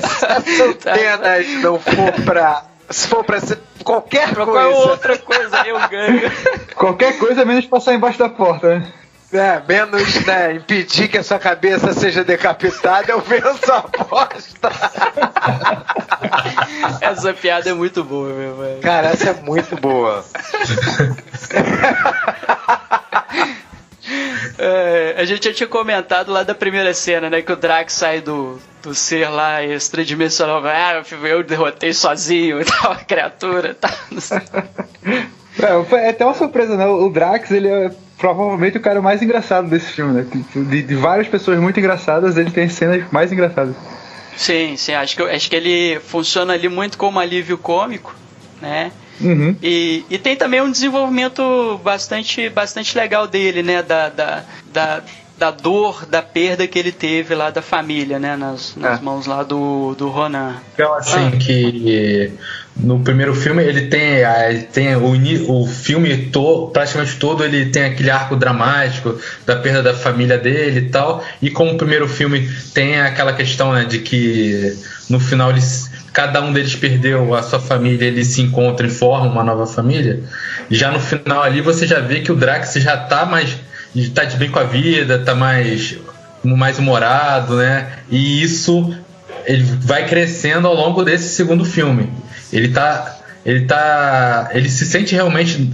Se 0.04 0.26
as 0.26 0.60
antenas 0.60 1.48
não 1.62 1.80
for 1.80 2.12
pra. 2.26 2.64
Se 2.90 3.08
for 3.08 3.24
pra 3.24 3.40
ser 3.40 3.58
qualquer 3.84 4.34
Qualquer 4.34 4.52
coisa. 4.52 4.90
outra 4.90 5.18
coisa 5.18 5.58
eu 5.66 5.80
ganho. 5.88 6.32
Qualquer 6.76 7.18
coisa 7.18 7.46
menos 7.46 7.66
passar 7.66 7.94
embaixo 7.94 8.20
da 8.20 8.28
porta, 8.28 8.80
né? 8.80 8.92
É, 9.34 9.62
menos, 9.66 10.26
né, 10.26 10.56
impedir 10.56 11.08
que 11.08 11.18
a 11.18 11.24
sua 11.24 11.40
cabeça 11.40 11.94
seja 11.94 12.22
decapitada, 12.22 13.14
eu 13.14 13.22
venço 13.22 13.72
a 13.72 13.78
aposta. 13.78 14.70
Essa 17.00 17.34
piada 17.34 17.70
é 17.70 17.74
muito 17.74 18.04
boa, 18.04 18.28
meu 18.34 18.58
velho. 18.58 18.82
Cara, 18.82 19.08
essa 19.10 19.30
é 19.30 19.34
muito 19.34 19.76
boa. 19.78 20.24
É, 24.58 25.16
a 25.18 25.26
gente 25.26 25.48
já 25.48 25.54
tinha 25.54 25.68
comentado 25.68 26.32
lá 26.32 26.44
da 26.44 26.54
primeira 26.54 26.94
cena, 26.94 27.30
né? 27.30 27.42
Que 27.42 27.52
o 27.52 27.56
Drax 27.56 27.94
sai 27.94 28.22
do, 28.22 28.60
do 28.84 28.94
ser 28.94 29.28
lá 29.28 29.64
extradimensional. 29.64 30.62
Ah, 30.66 31.02
eu 31.24 31.44
derrotei 31.44 31.94
sozinho 31.94 32.62
e 32.62 32.66
tal, 32.66 32.92
a 32.92 32.98
criatura 32.98 33.72
e 33.72 33.74
tal. 33.74 33.92
Não 34.12 34.22
sei. 34.22 34.40
É, 35.60 35.84
foi 35.86 36.08
até 36.08 36.24
uma 36.24 36.36
surpresa, 36.36 36.78
né? 36.78 36.86
O 36.86 37.10
Drax, 37.10 37.50
ele 37.50 37.70
é 37.70 37.92
provavelmente 38.22 38.78
o 38.78 38.82
cara 38.82 39.02
mais 39.02 39.20
engraçado 39.24 39.68
desse 39.68 39.88
filme, 39.92 40.14
né? 40.14 40.26
De, 40.56 40.84
de 40.84 40.96
várias 40.96 41.28
pessoas 41.28 41.60
muito 41.60 41.80
engraçadas, 41.80 42.38
ele 42.38 42.52
tem 42.52 42.70
cenas 42.70 43.04
mais 43.12 43.32
engraçadas. 43.34 43.76
Sim, 44.38 44.78
sim, 44.78 44.94
acho 44.94 45.18
que, 45.18 45.24
acho 45.24 45.50
que 45.50 45.56
ele 45.56 46.00
funciona 46.00 46.54
ali 46.54 46.70
muito 46.70 46.98
como 47.00 47.20
alívio 47.20 47.58
cômico, 47.58 48.16
né? 48.62 48.92
Uhum. 49.20 49.56
E, 49.62 50.06
e 50.10 50.18
tem 50.20 50.36
também 50.36 50.62
um 50.62 50.72
desenvolvimento 50.72 51.80
bastante, 51.84 52.48
bastante 52.50 52.96
legal 52.96 53.28
dele, 53.28 53.64
né? 53.64 53.82
Da, 53.84 54.10
da, 54.10 54.44
da, 54.72 55.04
da 55.38 55.52
dor, 55.52 56.06
da 56.06 56.22
perda 56.22 56.68
que 56.68 56.78
ele 56.78 56.92
teve 56.92 57.34
lá 57.36 57.50
da 57.50 57.62
família, 57.62 58.20
né? 58.20 58.36
Nas, 58.36 58.76
nas 58.76 59.00
É. 59.00 59.02
mãos 59.02 59.26
lá 59.26 59.42
do, 59.44 59.96
do 59.96 60.10
Ronan. 60.10 60.56
Eu 60.78 60.94
assim 60.94 61.32
que 61.40 62.32
no 62.76 63.00
primeiro 63.00 63.36
filme 63.36 63.64
ele 63.64 63.88
tem, 63.88 64.24
tem 64.72 64.96
o, 64.96 65.62
o 65.62 65.68
filme 65.68 66.28
to, 66.28 66.70
praticamente 66.74 67.18
todo 67.18 67.44
ele 67.44 67.66
tem 67.66 67.86
aquele 67.86 68.10
arco 68.10 68.36
dramático 68.36 69.20
da 69.46 69.56
perda 69.56 69.84
da 69.84 69.94
família 69.94 70.38
dele 70.38 70.80
e 70.80 70.90
tal. 70.90 71.24
E 71.42 71.50
como 71.50 71.74
o 71.74 71.78
primeiro 71.78 72.08
filme 72.08 72.50
tem 72.74 73.00
aquela 73.00 73.34
questão 73.34 73.74
né, 73.74 73.86
de 73.86 74.00
que 74.00 74.76
no 75.10 75.20
final 75.20 75.52
eles, 75.52 75.92
cada 76.14 76.42
um 76.42 76.54
deles 76.54 76.76
perdeu 76.76 77.36
a 77.36 77.44
sua 77.44 77.60
família, 77.60 78.06
eles 78.06 78.28
se 78.28 78.42
encontram 78.42 78.88
e 78.88 78.92
formam 78.92 79.32
uma 79.32 79.44
nova 79.44 79.68
família. 79.68 80.22
Já 80.70 80.92
no 80.92 81.00
final 81.00 81.44
ali 81.44 81.62
você 81.62 81.86
já 81.86 82.00
vê 82.00 82.22
que 82.22 82.32
o 82.32 82.36
Drax 82.36 82.74
já 82.76 82.96
tá 82.98 83.26
mais 83.26 83.58
tá 84.14 84.24
de 84.24 84.38
bem 84.38 84.50
com 84.50 84.60
a 84.60 84.64
vida, 84.64 85.20
tá 85.20 85.36
mais 85.36 85.98
mais 86.44 86.80
humorado, 86.80 87.58
né? 87.58 88.00
E 88.10 88.42
isso 88.42 88.96
ele 89.46 89.64
vai 89.64 90.08
crescendo 90.08 90.68
ao 90.68 90.74
longo 90.74 91.04
desse 91.04 91.36
segundo 91.36 91.66
filme. 91.66 92.10
Ele 92.52 92.70
tá 92.70 93.20
ele 93.46 93.66
tá 93.66 94.50
ele 94.54 94.70
se 94.70 94.86
sente 94.86 95.16
realmente 95.16 95.72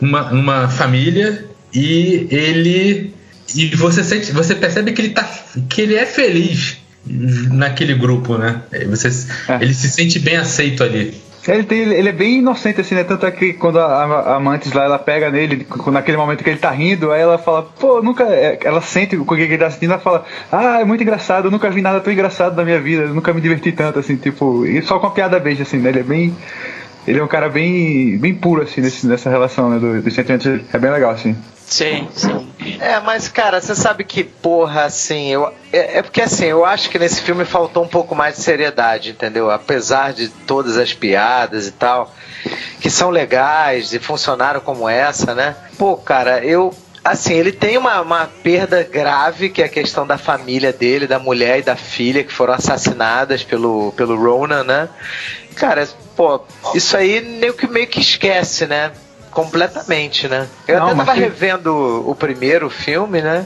numa, 0.00 0.32
numa 0.32 0.68
família 0.68 1.44
e 1.72 2.26
ele 2.30 3.14
e 3.54 3.66
você 3.76 4.02
sente 4.02 4.32
você 4.32 4.54
percebe 4.54 4.92
que 4.92 5.02
ele 5.02 5.10
tá 5.10 5.28
que 5.68 5.80
ele 5.82 5.94
é 5.94 6.06
feliz 6.06 6.78
naquele 7.06 7.94
grupo, 7.94 8.38
né? 8.38 8.62
Você, 8.88 9.08
É. 9.48 9.62
Ele 9.62 9.74
se 9.74 9.90
sente 9.90 10.18
bem 10.18 10.36
aceito 10.36 10.82
ali. 10.82 11.14
Ele, 11.46 11.62
tem, 11.64 11.80
ele 11.80 12.08
é 12.08 12.12
bem 12.12 12.38
inocente, 12.38 12.80
assim, 12.80 12.94
né? 12.94 13.04
Tanto 13.04 13.26
é 13.26 13.30
que 13.30 13.52
quando 13.52 13.78
a, 13.78 14.02
a, 14.02 14.38
lá, 14.38 14.84
ela 14.84 14.98
pega 14.98 15.30
nele, 15.30 15.66
naquele 15.92 16.16
momento 16.16 16.42
que 16.42 16.48
ele 16.48 16.58
tá 16.58 16.70
rindo, 16.70 17.12
aí 17.12 17.20
ela 17.20 17.36
fala, 17.36 17.62
pô, 17.78 18.00
nunca. 18.02 18.24
é, 18.24 18.58
Ela 18.64 18.80
sente 18.80 19.14
o 19.16 19.24
que 19.26 19.34
ele 19.34 19.58
tá 19.58 19.70
sentindo, 19.70 19.92
ela 19.92 20.00
fala, 20.00 20.24
ah, 20.50 20.80
é 20.80 20.84
muito 20.84 21.02
engraçado, 21.02 21.46
eu 21.46 21.50
nunca 21.50 21.68
vi 21.70 21.82
nada 21.82 22.00
tão 22.00 22.12
engraçado 22.12 22.56
na 22.56 22.64
minha 22.64 22.80
vida, 22.80 23.02
eu 23.02 23.14
nunca 23.14 23.32
me 23.32 23.40
diverti 23.42 23.72
tanto, 23.72 23.98
assim, 23.98 24.16
tipo, 24.16 24.64
e 24.64 24.80
só 24.82 24.98
com 24.98 25.06
a 25.06 25.10
piada 25.10 25.38
beijo, 25.38 25.62
assim, 25.62 25.78
né? 25.78 25.90
Ele 25.90 26.00
é 26.00 26.02
bem. 26.02 26.34
Ele 27.06 27.18
é 27.18 27.22
um 27.22 27.28
cara 27.28 27.50
bem, 27.50 28.16
bem 28.16 28.34
puro, 28.34 28.62
assim, 28.62 28.80
nesse, 28.80 29.06
nessa 29.06 29.28
relação, 29.28 29.68
né? 29.68 29.78
do- 29.78 30.00
Dos. 30.00 30.16
É 30.18 30.78
bem 30.78 30.90
legal, 30.90 31.10
assim. 31.10 31.36
Sim, 31.74 32.08
sim. 32.14 32.52
É, 32.78 33.00
mas 33.00 33.26
cara, 33.26 33.60
você 33.60 33.74
sabe 33.74 34.04
que, 34.04 34.22
porra, 34.22 34.84
assim, 34.84 35.32
eu, 35.32 35.52
é, 35.72 35.98
é 35.98 36.02
porque 36.02 36.22
assim, 36.22 36.44
eu 36.44 36.64
acho 36.64 36.88
que 36.88 37.00
nesse 37.00 37.20
filme 37.20 37.44
faltou 37.44 37.82
um 37.82 37.88
pouco 37.88 38.14
mais 38.14 38.36
de 38.36 38.42
seriedade, 38.42 39.10
entendeu? 39.10 39.50
Apesar 39.50 40.12
de 40.12 40.28
todas 40.28 40.76
as 40.76 40.92
piadas 40.92 41.66
e 41.66 41.72
tal, 41.72 42.14
que 42.80 42.88
são 42.88 43.10
legais 43.10 43.92
e 43.92 43.98
funcionaram 43.98 44.60
como 44.60 44.88
essa, 44.88 45.34
né? 45.34 45.56
Pô, 45.76 45.96
cara, 45.96 46.44
eu. 46.44 46.72
Assim, 47.04 47.34
ele 47.34 47.50
tem 47.50 47.76
uma, 47.76 48.00
uma 48.02 48.26
perda 48.44 48.84
grave, 48.84 49.50
que 49.50 49.60
é 49.60 49.64
a 49.64 49.68
questão 49.68 50.06
da 50.06 50.16
família 50.16 50.72
dele, 50.72 51.08
da 51.08 51.18
mulher 51.18 51.58
e 51.58 51.62
da 51.62 51.74
filha, 51.74 52.22
que 52.22 52.32
foram 52.32 52.54
assassinadas 52.54 53.42
pelo, 53.42 53.90
pelo 53.96 54.16
Ronan, 54.16 54.62
né? 54.62 54.88
Cara, 55.56 55.88
pô, 56.14 56.40
isso 56.72 56.96
aí 56.96 57.20
meio 57.20 57.52
que, 57.52 57.66
meio 57.66 57.88
que 57.88 58.00
esquece, 58.00 58.64
né? 58.64 58.92
Completamente, 59.34 60.28
né? 60.28 60.46
Eu 60.66 60.78
Não, 60.78 60.86
até 60.86 60.96
tava 60.96 61.12
que- 61.14 61.20
revendo 61.20 62.08
o 62.08 62.14
primeiro 62.14 62.70
filme, 62.70 63.20
né? 63.20 63.44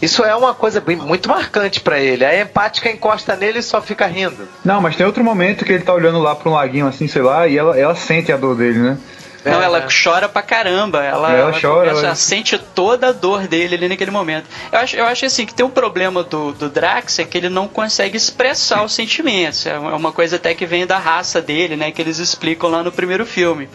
Isso 0.00 0.24
é 0.24 0.34
uma 0.34 0.54
coisa 0.54 0.80
bem- 0.80 0.96
muito 0.96 1.28
marcante 1.28 1.80
pra 1.80 1.98
ele. 2.00 2.24
A 2.24 2.40
empática 2.40 2.90
encosta 2.90 3.36
nele 3.36 3.58
e 3.60 3.62
só 3.62 3.80
fica 3.80 4.06
rindo. 4.06 4.48
Não, 4.64 4.80
mas 4.80 4.96
tem 4.96 5.04
outro 5.06 5.22
momento 5.22 5.64
que 5.64 5.72
ele 5.72 5.84
tá 5.84 5.92
olhando 5.92 6.18
lá 6.18 6.34
pra 6.34 6.48
um 6.50 6.54
laguinho, 6.54 6.86
assim, 6.86 7.06
sei 7.06 7.22
lá, 7.22 7.46
e 7.46 7.56
ela, 7.56 7.78
ela 7.78 7.94
sente 7.94 8.32
a 8.32 8.36
dor 8.36 8.56
dele, 8.56 8.78
né? 8.78 8.98
Não, 9.44 9.60
É, 9.62 9.64
ela 9.64 9.78
né? 9.80 9.86
chora 10.02 10.28
pra 10.28 10.42
caramba. 10.42 11.04
Ela, 11.04 11.32
Ela 11.32 11.52
chora, 11.60 11.90
começa- 11.90 12.06
ela- 12.06 12.14
sente 12.16 12.58
toda 12.58 13.08
a 13.10 13.12
dor 13.12 13.46
dele 13.46 13.76
ali 13.76 13.88
naquele 13.88 14.10
momento. 14.10 14.46
Eu 14.72 14.78
acho, 14.80 14.96
eu 14.96 15.04
acho 15.06 15.24
assim 15.24 15.46
que 15.46 15.54
tem 15.54 15.64
um 15.64 15.70
problema 15.70 16.24
do, 16.24 16.52
do 16.52 16.68
Drax 16.68 17.20
é 17.20 17.24
que 17.24 17.38
ele 17.38 17.48
não 17.48 17.68
consegue 17.68 18.16
expressar 18.16 18.82
os 18.82 18.92
sentimentos. 18.92 19.64
É 19.66 19.78
uma 19.78 20.10
coisa 20.10 20.34
até 20.36 20.52
que 20.52 20.66
vem 20.66 20.84
da 20.84 20.98
raça 20.98 21.40
dele, 21.40 21.76
né? 21.76 21.92
Que 21.92 22.02
eles 22.02 22.18
explicam 22.18 22.68
lá 22.68 22.82
no 22.82 22.90
primeiro 22.90 23.24
filme. 23.24 23.68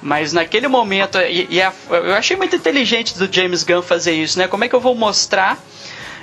Mas 0.00 0.32
naquele 0.32 0.68
momento, 0.68 1.18
e, 1.18 1.46
e 1.50 1.60
a- 1.62 1.72
eu 1.90 2.14
achei 2.14 2.36
muito 2.36 2.54
inteligente 2.54 3.18
do 3.18 3.32
James 3.32 3.64
Gunn 3.64 3.82
fazer 3.82 4.12
isso, 4.12 4.38
né? 4.38 4.46
Como 4.46 4.62
é 4.64 4.68
que 4.68 4.74
eu 4.74 4.80
vou 4.80 4.94
mostrar 4.94 5.58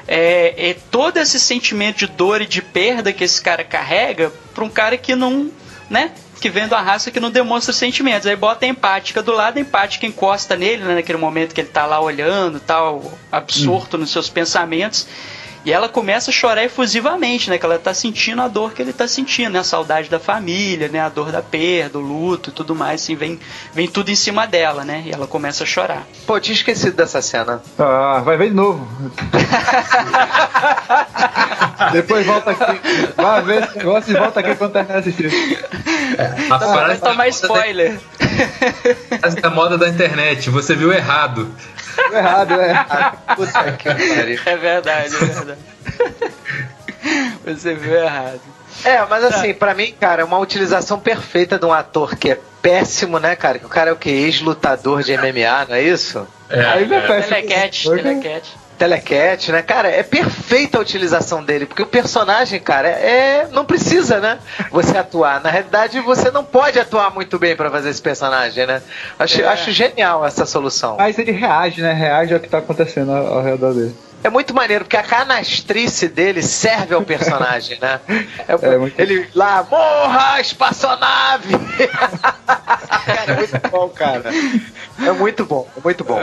é, 0.08 0.70
é, 0.70 0.76
todo 0.92 1.18
esse 1.18 1.40
sentimento 1.40 1.98
de 1.98 2.08
dor 2.08 2.42
e 2.42 2.46
de 2.46 2.62
perda 2.62 3.12
que 3.12 3.24
esse 3.24 3.42
cara 3.42 3.64
carrega 3.64 4.32
pra 4.54 4.64
um 4.64 4.70
cara 4.70 4.98
que 4.98 5.16
não, 5.16 5.50
né? 5.90 6.12
Que 6.40 6.50
vem 6.50 6.68
da 6.68 6.80
raça 6.80 7.10
que 7.10 7.20
não 7.20 7.32
demonstra 7.32 7.74
sentimentos. 7.74 8.28
Aí 8.28 8.36
bota 8.36 8.66
a 8.66 8.70
empática 8.70 9.24
do 9.24 9.32
lado, 9.34 9.58
a 9.58 9.62
empática 9.62 10.06
encosta 10.06 10.56
nele, 10.56 10.84
né, 10.84 10.96
naquele 10.96 11.18
momento 11.18 11.54
que 11.56 11.62
ele 11.62 11.70
tá 11.70 11.86
lá 11.88 12.00
olhando, 12.00 12.60
tal, 12.60 13.18
absorto 13.32 13.98
nos 13.98 14.12
seus 14.12 14.30
pensamentos. 14.30 15.08
E 15.66 15.74
ela 15.74 15.90
começa 15.90 16.30
a 16.30 16.34
chorar 16.34 16.64
efusivamente, 16.64 17.50
né? 17.50 17.58
Que 17.58 17.66
ela 17.66 17.80
tá 17.80 17.92
sentindo 17.94 18.40
a 18.42 18.48
dor 18.48 18.74
que 18.74 18.82
ele 18.84 18.94
tá 18.94 19.08
sentindo, 19.08 19.54
né? 19.54 19.60
A 19.60 19.64
saudade 19.64 20.10
da 20.10 20.20
família, 20.20 20.88
né? 20.88 21.00
A 21.00 21.10
dor 21.10 21.32
da 21.32 21.42
perda, 21.42 21.98
o 21.98 22.02
luto 22.02 22.52
e 22.52 22.54
tudo 22.54 22.76
mais, 22.76 23.02
assim, 23.02 23.16
vem, 23.16 23.40
vem 23.74 23.88
tudo 23.88 24.12
em 24.12 24.16
cima 24.16 24.46
dela, 24.46 24.86
né? 24.86 25.02
E 25.06 25.12
ela 25.12 25.26
começa 25.26 25.64
a 25.64 25.66
chorar. 25.66 26.04
Pô, 26.28 26.40
tinha 26.40 26.54
esquecido 26.54 26.96
dessa 26.96 27.20
cena. 27.20 27.64
Ah, 27.80 28.22
vai 28.24 28.38
ver 28.38 28.50
de 28.50 28.56
novo. 28.56 28.88
Depois 31.92 32.26
volta 32.26 32.52
aqui. 32.52 32.80
Vai 33.18 33.42
ver 33.42 33.64
esse 33.64 33.78
negócio 33.78 34.16
e 34.16 34.20
volta 34.20 34.40
aqui 34.42 34.56
quando 34.56 34.72
terminar 34.72 35.00
assistir. 35.00 35.26
A 35.28 36.42
Então, 36.46 36.60
frase, 36.60 36.88
vai 36.88 36.98
tomar 36.98 37.28
spoiler. 37.30 38.00
a 39.22 39.28
da 39.30 39.50
moda 39.50 39.78
da 39.78 39.90
internet, 39.90 40.50
você 40.50 40.76
viu 40.76 40.94
errado. 40.94 41.50
Tô 41.96 42.16
errado, 42.16 42.54
é. 42.62 42.86
Puta 43.36 43.72
que 43.74 43.86
pariu. 44.16 44.40
É 44.46 44.58
verdade, 44.58 45.16
é 45.16 45.20
verdade. 45.20 45.60
Você 47.46 47.76
viu 47.76 47.96
errado. 47.96 48.42
É, 48.84 49.04
mas 49.06 49.24
assim, 49.24 49.54
pra 49.54 49.74
mim, 49.74 49.96
cara, 50.00 50.22
é 50.22 50.26
uma 50.26 50.38
utilização 50.38 51.00
perfeita 51.00 51.58
de 51.58 51.66
um 51.66 51.72
ator 51.74 52.16
que 52.16 52.32
é 52.32 52.40
péssimo, 52.62 53.20
né, 53.20 53.36
cara? 53.36 53.58
Que 53.60 53.66
o 53.66 53.70
cara 53.70 53.90
é 53.90 53.94
o 53.94 53.96
que? 53.96 54.10
Ex-lutador 54.10 55.02
de 55.02 55.16
MMA, 55.16 55.66
não 55.70 55.76
é 55.76 55.82
isso? 55.82 56.28
É, 56.50 56.64
Aí 56.66 56.84
é 56.94 57.02
péssimo. 57.02 57.36
Telecat, 57.36 57.84
telecat. 57.90 58.48
Telecat, 58.78 59.52
né? 59.52 59.62
Cara, 59.62 59.90
é 59.90 60.04
perfeita 60.04 60.78
a 60.78 60.82
utilização 60.82 61.44
dele, 61.44 61.66
porque 61.66 61.82
o 61.82 61.86
personagem, 61.88 62.60
cara, 62.60 62.88
é. 62.90 63.48
Não 63.52 63.66
precisa, 63.66 64.20
né? 64.20 64.40
Você 64.72 64.98
atuar. 64.98 65.42
Na 65.42 65.50
realidade, 65.50 66.00
você 66.02 66.30
não 66.32 66.44
pode 66.44 66.80
atuar 66.80 67.14
muito 67.14 67.40
bem 67.40 67.56
pra 67.56 67.70
fazer 67.72 67.90
esse 67.90 68.02
personagem, 68.02 68.66
né? 68.66 68.82
Acho, 69.18 69.42
É. 69.42 69.46
acho 69.48 69.72
genial 69.72 70.26
essa 70.26 70.46
solução. 70.46 70.98
Mas 70.98 71.18
ele 71.18 71.32
reage, 71.32 71.82
né? 71.82 71.94
Reage 71.94 72.34
ao 72.34 72.40
que 72.40 72.50
tá 72.50 72.58
acontecendo 72.58 73.12
ao 73.12 73.42
redor 73.42 73.74
dele. 73.74 73.96
É 74.24 74.30
muito 74.30 74.54
maneiro, 74.56 74.86
porque 74.86 74.98
a 74.98 75.04
canastrice 75.04 76.08
dele 76.08 76.42
serve 76.42 76.96
ao 76.96 77.02
personagem, 77.04 77.78
né? 77.80 78.00
É, 78.48 78.54
É, 78.74 78.78
muito- 78.78 79.00
Ele 79.00 79.28
lá, 79.36 79.66
morra, 79.70 80.42
espaçonave! 80.42 81.54
cara, 83.06 83.32
é 83.32 83.36
muito 83.36 83.70
bom, 83.70 83.90
cara. 83.90 84.32
É 85.06 85.12
muito 85.12 85.46
bom, 85.46 85.68
é 85.78 85.80
muito 85.84 86.04
bom. 86.04 86.20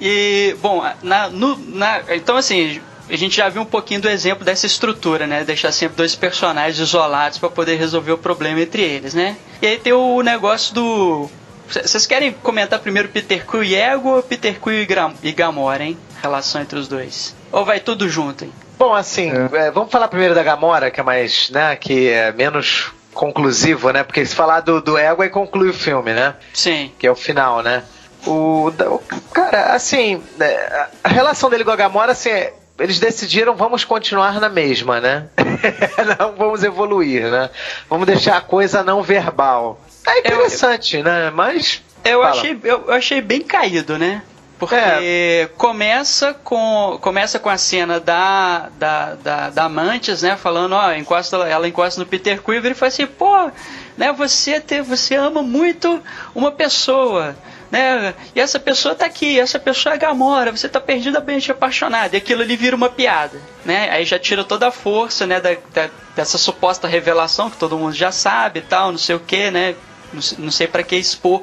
E, 0.00 0.56
bom, 0.60 0.82
na, 1.02 1.28
no- 1.28 1.56
na- 1.56 2.02
então 2.10 2.36
assim, 2.36 2.80
a 3.08 3.16
gente 3.16 3.36
já 3.36 3.48
viu 3.48 3.62
um 3.62 3.66
pouquinho 3.66 4.00
do 4.00 4.08
exemplo 4.08 4.44
dessa 4.44 4.66
estrutura, 4.66 5.26
né? 5.26 5.44
Deixar 5.44 5.70
sempre 5.72 5.96
dois 5.96 6.14
personagens 6.16 6.78
isolados 6.78 7.38
para 7.38 7.48
poder 7.48 7.76
resolver 7.76 8.12
o 8.12 8.18
problema 8.18 8.60
entre 8.60 8.82
eles, 8.82 9.14
né? 9.14 9.36
E 9.62 9.66
aí 9.66 9.78
tem 9.78 9.92
o 9.92 10.20
negócio 10.22 10.74
do. 10.74 11.30
Vocês 11.68 12.06
querem 12.06 12.32
comentar 12.32 12.78
primeiro 12.78 13.08
Peter 13.08 13.44
Quill 13.44 13.64
e 13.64 13.74
Ego 13.74 14.10
ou 14.16 14.22
Peter 14.22 14.58
Quill 14.60 14.82
e, 14.82 14.86
Gra 14.86 15.12
e 15.22 15.32
Gamora, 15.32 15.84
hein? 15.84 15.96
Relação 16.22 16.60
entre 16.60 16.78
os 16.78 16.88
dois. 16.88 17.34
Ou 17.52 17.64
vai 17.64 17.80
tudo 17.80 18.08
junto, 18.08 18.44
hein? 18.44 18.52
Bom, 18.78 18.94
assim, 18.94 19.30
é. 19.30 19.66
É, 19.66 19.70
vamos 19.70 19.90
falar 19.90 20.08
primeiro 20.08 20.34
da 20.34 20.42
Gamora, 20.42 20.90
que 20.90 21.00
é 21.00 21.02
mais, 21.02 21.50
né, 21.50 21.76
que 21.76 22.08
é 22.08 22.32
menos 22.32 22.92
conclusivo, 23.14 23.90
né? 23.90 24.02
Porque 24.02 24.24
se 24.24 24.34
falar 24.34 24.60
do, 24.60 24.80
do 24.80 24.98
Ego 24.98 25.22
aí 25.22 25.30
conclui 25.30 25.70
o 25.70 25.74
filme, 25.74 26.12
né? 26.12 26.34
Sim. 26.52 26.92
Que 26.98 27.06
é 27.06 27.10
o 27.10 27.16
final, 27.16 27.62
né? 27.62 27.82
O, 28.26 28.68
o 28.68 29.00
cara, 29.32 29.74
assim, 29.74 30.22
é, 30.38 30.86
a 31.02 31.08
relação 31.08 31.48
dele 31.48 31.64
com 31.64 31.70
a 31.70 31.76
Gamora, 31.76 32.12
assim, 32.12 32.30
eles 32.78 32.98
decidiram 32.98 33.56
vamos 33.56 33.84
continuar 33.84 34.38
na 34.38 34.48
mesma, 34.48 35.00
né? 35.00 35.28
não 36.18 36.34
vamos 36.36 36.62
evoluir, 36.62 37.30
né? 37.30 37.50
Vamos 37.88 38.06
deixar 38.06 38.36
a 38.36 38.40
coisa 38.40 38.82
não 38.82 39.02
verbal. 39.02 39.80
É 40.06 40.18
interessante, 40.18 40.98
eu, 40.98 41.04
né? 41.04 41.30
Mas. 41.30 41.82
Eu 42.04 42.22
achei, 42.22 42.58
eu 42.62 42.92
achei 42.92 43.20
bem 43.20 43.40
caído, 43.40 43.98
né? 43.98 44.22
Porque 44.58 44.74
é. 44.74 45.50
começa 45.56 46.32
com 46.32 46.98
começa 47.00 47.38
com 47.38 47.48
a 47.50 47.58
cena 47.58 48.00
da, 48.00 48.70
da, 48.78 49.14
da, 49.14 49.50
da 49.50 49.68
Mantis, 49.68 50.22
né? 50.22 50.36
Falando, 50.36 50.72
ó, 50.72 50.92
encosta, 50.92 51.36
ela 51.36 51.68
encosta 51.68 52.00
no 52.00 52.06
Peter 52.06 52.42
Quiver 52.42 52.72
e 52.72 52.74
fala 52.74 52.88
assim, 52.88 53.06
pô, 53.06 53.50
né, 53.98 54.12
você, 54.12 54.58
te, 54.60 54.80
você 54.80 55.14
ama 55.14 55.42
muito 55.42 56.02
uma 56.34 56.50
pessoa 56.50 57.36
né? 57.70 58.14
E 58.34 58.40
essa 58.40 58.58
pessoa 58.58 58.94
tá 58.94 59.06
aqui, 59.06 59.38
essa 59.38 59.58
pessoa 59.58 59.94
é 59.94 59.98
Gamora, 59.98 60.52
você 60.52 60.68
tá 60.68 60.80
perdidamente 60.80 61.50
apaixonado. 61.50 62.14
E 62.14 62.16
aquilo 62.16 62.42
ali 62.42 62.56
vira 62.56 62.76
uma 62.76 62.88
piada, 62.88 63.40
né? 63.64 63.90
Aí 63.90 64.04
já 64.04 64.18
tira 64.18 64.44
toda 64.44 64.68
a 64.68 64.70
força, 64.70 65.26
né, 65.26 65.40
da, 65.40 65.56
da 65.72 65.90
dessa 66.14 66.38
suposta 66.38 66.88
revelação 66.88 67.50
que 67.50 67.58
todo 67.58 67.76
mundo 67.76 67.92
já 67.92 68.10
sabe 68.10 68.60
e 68.60 68.62
tal, 68.62 68.90
não 68.90 68.98
sei 68.98 69.16
o 69.16 69.20
que, 69.20 69.50
né? 69.50 69.74
Não, 70.12 70.22
não 70.38 70.50
sei 70.50 70.66
para 70.66 70.82
que 70.82 70.96
expor 70.96 71.42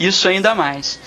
isso 0.00 0.28
ainda 0.28 0.54
mais. 0.54 0.98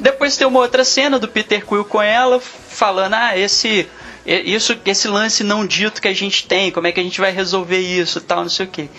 Depois 0.00 0.36
tem 0.36 0.46
uma 0.46 0.60
outra 0.60 0.84
cena 0.84 1.18
do 1.18 1.28
Peter 1.28 1.64
Quill 1.64 1.84
com 1.84 2.00
ela 2.02 2.40
falando: 2.40 3.14
"Ah, 3.14 3.36
esse 3.38 3.88
isso 4.26 4.76
esse 4.84 5.06
lance 5.06 5.44
não 5.44 5.66
dito 5.66 6.02
que 6.02 6.08
a 6.08 6.14
gente 6.14 6.46
tem, 6.46 6.70
como 6.70 6.86
é 6.86 6.92
que 6.92 7.00
a 7.00 7.02
gente 7.02 7.20
vai 7.20 7.30
resolver 7.30 7.78
isso, 7.78 8.20
tal, 8.20 8.42
não 8.42 8.48
sei 8.48 8.66
o 8.66 8.68
que". 8.68 8.90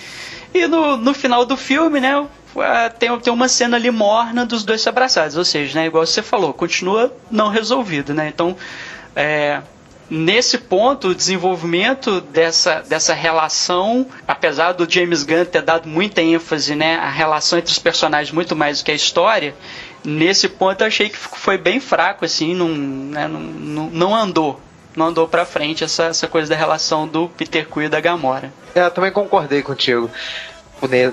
E 0.53 0.65
no, 0.67 0.97
no 0.97 1.13
final 1.13 1.45
do 1.45 1.57
filme, 1.57 1.99
né, 1.99 2.25
tem, 2.97 3.17
tem 3.19 3.33
uma 3.33 3.47
cena 3.47 3.77
ali 3.77 3.91
morna 3.91 4.45
dos 4.45 4.63
dois 4.63 4.81
se 4.81 4.89
abraçados, 4.89 5.37
ou 5.37 5.45
seja, 5.45 5.79
né, 5.79 5.85
igual 5.87 6.05
você 6.05 6.21
falou, 6.21 6.53
continua 6.53 7.13
não 7.29 7.49
resolvido, 7.49 8.13
né? 8.13 8.29
Então, 8.33 8.55
é, 9.15 9.61
nesse 10.09 10.57
ponto, 10.57 11.09
o 11.09 11.15
desenvolvimento 11.15 12.21
dessa, 12.21 12.81
dessa 12.87 13.13
relação, 13.13 14.07
apesar 14.27 14.71
do 14.71 14.91
James 14.91 15.23
Gunn 15.23 15.45
ter 15.45 15.61
dado 15.61 15.87
muita 15.87 16.21
ênfase, 16.21 16.75
né, 16.75 16.95
a 16.95 17.09
relação 17.09 17.59
entre 17.59 17.71
os 17.71 17.79
personagens 17.79 18.31
muito 18.31 18.55
mais 18.55 18.79
do 18.79 18.85
que 18.85 18.91
a 18.91 18.95
história, 18.95 19.53
nesse 20.03 20.47
ponto 20.47 20.81
eu 20.81 20.87
achei 20.87 21.09
que 21.09 21.17
foi 21.17 21.57
bem 21.57 21.79
fraco, 21.79 22.25
assim, 22.25 22.53
não, 22.53 22.69
né, 22.69 23.27
não, 23.27 23.89
não, 23.89 24.15
andou 24.15 24.59
não 24.95 25.07
andou 25.07 25.27
pra 25.27 25.45
frente 25.45 25.83
essa, 25.83 26.05
essa 26.05 26.27
coisa 26.27 26.49
da 26.49 26.55
relação 26.55 27.07
do 27.07 27.29
Peter 27.29 27.67
Quill 27.67 27.83
e 27.83 27.89
da 27.89 28.01
Gamora. 28.01 28.51
É, 28.73 28.81
eu 28.81 28.91
também 28.91 29.11
concordei 29.11 29.61
contigo 29.61 30.09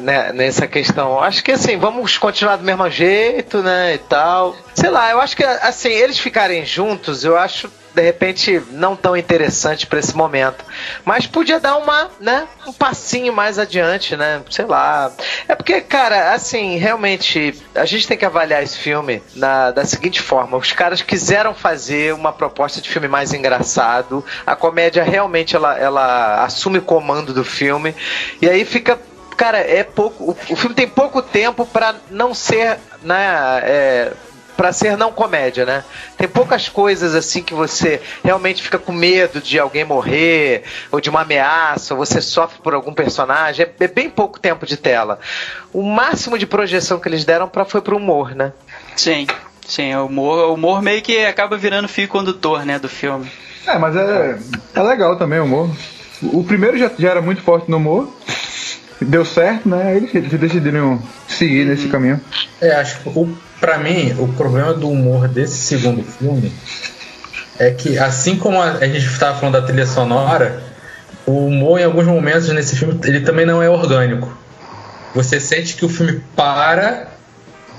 né, 0.00 0.32
nessa 0.32 0.66
questão. 0.66 1.20
Acho 1.20 1.42
que 1.42 1.52
assim, 1.52 1.76
vamos 1.78 2.18
continuar 2.18 2.56
do 2.56 2.64
mesmo 2.64 2.88
jeito, 2.90 3.62
né, 3.62 3.94
e 3.94 3.98
tal. 3.98 4.56
Sei 4.74 4.90
lá, 4.90 5.10
eu 5.10 5.20
acho 5.20 5.36
que 5.36 5.44
assim, 5.44 5.90
eles 5.90 6.18
ficarem 6.18 6.64
juntos, 6.64 7.24
eu 7.24 7.38
acho 7.38 7.70
de 7.94 8.02
repente 8.02 8.60
não 8.72 8.96
tão 8.96 9.16
interessante 9.16 9.86
para 9.86 9.98
esse 9.98 10.16
momento. 10.16 10.64
Mas 11.04 11.26
podia 11.26 11.60
dar 11.60 11.76
uma, 11.76 12.10
né, 12.20 12.46
um 12.66 12.72
passinho 12.72 13.32
mais 13.32 13.58
adiante, 13.58 14.16
né? 14.16 14.42
Sei 14.50 14.64
lá. 14.64 15.12
É 15.46 15.54
porque, 15.54 15.80
cara, 15.80 16.32
assim, 16.32 16.76
realmente 16.76 17.54
a 17.74 17.84
gente 17.84 18.06
tem 18.06 18.18
que 18.18 18.24
avaliar 18.24 18.62
esse 18.62 18.76
filme 18.76 19.22
na, 19.34 19.70
da 19.70 19.84
seguinte 19.84 20.20
forma: 20.20 20.56
os 20.56 20.72
caras 20.72 21.02
quiseram 21.02 21.54
fazer 21.54 22.12
uma 22.14 22.32
proposta 22.32 22.80
de 22.80 22.88
filme 22.88 23.06
mais 23.06 23.32
engraçado. 23.32 24.24
A 24.44 24.56
comédia 24.56 25.04
realmente 25.04 25.54
ela, 25.54 25.78
ela 25.78 26.44
assume 26.44 26.78
o 26.78 26.82
comando 26.82 27.32
do 27.32 27.44
filme 27.44 27.94
e 28.42 28.48
aí 28.48 28.64
fica 28.64 28.98
cara, 29.36 29.58
é 29.58 29.82
pouco. 29.82 30.30
O, 30.30 30.56
filme 30.56 30.74
tem 30.74 30.88
pouco 30.88 31.20
tempo 31.20 31.66
para 31.66 31.94
não 32.10 32.32
ser, 32.32 32.78
né? 33.02 33.60
É, 33.62 34.12
para 34.56 34.72
ser 34.72 34.96
não 34.96 35.12
comédia, 35.12 35.64
né? 35.64 35.84
Tem 36.16 36.28
poucas 36.28 36.68
coisas 36.68 37.14
assim 37.14 37.42
que 37.42 37.54
você 37.54 38.00
realmente 38.22 38.62
fica 38.62 38.78
com 38.78 38.92
medo 38.92 39.40
de 39.40 39.58
alguém 39.58 39.84
morrer, 39.84 40.62
ou 40.90 41.00
de 41.00 41.10
uma 41.10 41.22
ameaça, 41.22 41.94
ou 41.94 42.04
você 42.04 42.20
sofre 42.20 42.60
por 42.62 42.74
algum 42.74 42.92
personagem. 42.92 43.66
É, 43.66 43.84
é 43.84 43.88
bem 43.88 44.08
pouco 44.08 44.38
tempo 44.38 44.66
de 44.66 44.76
tela. 44.76 45.18
O 45.72 45.82
máximo 45.82 46.38
de 46.38 46.46
projeção 46.46 46.98
que 46.98 47.08
eles 47.08 47.24
deram 47.24 47.48
pra, 47.48 47.64
foi 47.64 47.80
pro 47.80 47.96
humor, 47.96 48.34
né? 48.34 48.52
Sim, 48.96 49.26
sim. 49.66 49.94
O 49.94 50.06
humor, 50.06 50.50
o 50.50 50.54
humor 50.54 50.82
meio 50.82 51.02
que 51.02 51.24
acaba 51.24 51.56
virando 51.56 51.88
fio 51.88 52.08
condutor, 52.08 52.64
né, 52.64 52.78
do 52.78 52.88
filme. 52.88 53.30
É, 53.66 53.78
mas 53.78 53.96
é, 53.96 54.38
é 54.74 54.82
legal 54.82 55.16
também 55.16 55.40
o 55.40 55.44
humor. 55.44 55.70
O 56.22 56.44
primeiro 56.44 56.78
já, 56.78 56.90
já 56.98 57.10
era 57.10 57.20
muito 57.20 57.42
forte 57.42 57.70
no 57.70 57.76
humor 57.76 58.12
deu 59.00 59.24
certo, 59.24 59.68
né? 59.68 59.96
Eles, 59.96 60.14
eles 60.14 60.40
decidiram 60.40 61.00
seguir 61.28 61.64
nesse 61.64 61.88
caminho. 61.88 62.20
É, 62.60 62.74
acho 62.76 63.00
que 63.00 63.08
o, 63.08 63.36
pra 63.64 63.78
mim, 63.78 64.14
o 64.18 64.28
problema 64.28 64.74
do 64.74 64.90
humor 64.90 65.26
desse 65.26 65.56
segundo 65.56 66.02
filme 66.02 66.52
é 67.58 67.70
que, 67.70 67.98
assim 67.98 68.36
como 68.36 68.60
a, 68.60 68.72
a 68.72 68.86
gente 68.86 69.06
estava 69.06 69.38
falando 69.38 69.54
da 69.54 69.62
trilha 69.62 69.86
sonora, 69.86 70.62
o 71.24 71.46
humor 71.46 71.80
em 71.80 71.84
alguns 71.84 72.04
momentos 72.04 72.46
nesse 72.50 72.76
filme 72.76 73.00
ele 73.04 73.22
também 73.22 73.46
não 73.46 73.62
é 73.62 73.70
orgânico. 73.70 74.30
Você 75.14 75.40
sente 75.40 75.76
que 75.76 75.84
o 75.86 75.88
filme 75.88 76.22
para, 76.36 77.08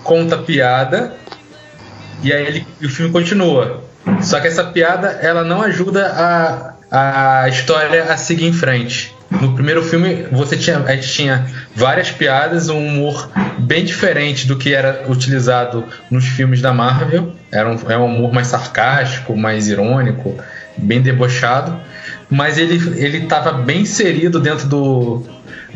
conta 0.03 0.39
piada 0.39 1.15
e 2.23 2.33
aí 2.33 2.47
ele, 2.47 2.67
o 2.83 2.89
filme 2.89 3.11
continua. 3.11 3.83
Só 4.23 4.39
que 4.39 4.47
essa 4.47 4.63
piada 4.63 5.19
ela 5.21 5.43
não 5.43 5.61
ajuda 5.61 6.07
a, 6.89 7.43
a 7.43 7.49
história 7.49 8.05
a 8.05 8.17
seguir 8.17 8.47
em 8.47 8.53
frente. 8.53 9.14
No 9.41 9.53
primeiro 9.53 9.83
filme, 9.83 10.25
você 10.31 10.57
tinha, 10.57 10.79
a 10.79 10.95
gente 10.95 11.07
tinha 11.09 11.45
várias 11.75 12.11
piadas, 12.11 12.69
um 12.69 12.85
humor 12.85 13.29
bem 13.59 13.83
diferente 13.83 14.47
do 14.47 14.55
que 14.55 14.73
era 14.73 15.05
utilizado 15.07 15.85
nos 16.09 16.25
filmes 16.25 16.61
da 16.61 16.73
Marvel. 16.73 17.33
Era 17.51 17.69
um, 17.69 17.79
é 17.89 17.97
um 17.97 18.05
humor 18.05 18.33
mais 18.33 18.47
sarcástico, 18.47 19.35
mais 19.35 19.67
irônico, 19.67 20.35
bem 20.77 21.01
debochado. 21.01 21.79
Mas 22.29 22.57
ele 22.57 23.17
estava 23.17 23.51
bem 23.51 23.81
inserido 23.81 24.39
dentro 24.39 24.67
do, 24.67 25.23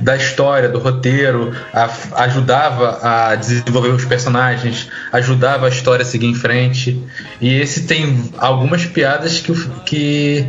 da 0.02 0.16
história, 0.16 0.70
do 0.70 0.80
roteiro, 0.80 1.54
a, 1.74 1.90
ajudava 2.24 3.00
a 3.02 3.36
desenvolver 3.36 3.90
os 3.90 4.06
personagens, 4.06 4.90
ajudava 5.12 5.68
a 5.68 5.70
história 5.70 6.04
a 6.04 6.06
seguir 6.06 6.28
em 6.28 6.36
frente. 6.36 7.02
E 7.42 7.60
esse 7.60 7.84
tem 7.84 8.32
algumas 8.38 8.86
piadas 8.86 9.40
que, 9.40 9.54
que 9.86 10.48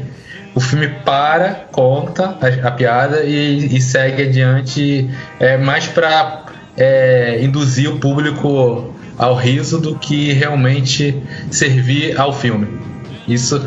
o 0.54 0.60
filme 0.60 0.88
para, 1.04 1.66
conta 1.70 2.36
a, 2.40 2.68
a 2.68 2.70
piada 2.70 3.22
e, 3.22 3.76
e, 3.76 3.80
segue 3.80 4.24
adiante 4.24 5.08
é, 5.38 5.56
mais 5.56 5.86
para 5.86 6.44
é, 6.76 7.38
induzir 7.42 7.90
o 7.90 7.98
público 7.98 8.94
ao 9.16 9.34
riso 9.34 9.80
do 9.80 9.96
que 9.96 10.32
realmente 10.32 11.22
servir 11.50 12.18
ao 12.18 12.32
filme. 12.32 12.80
Isso, 13.28 13.64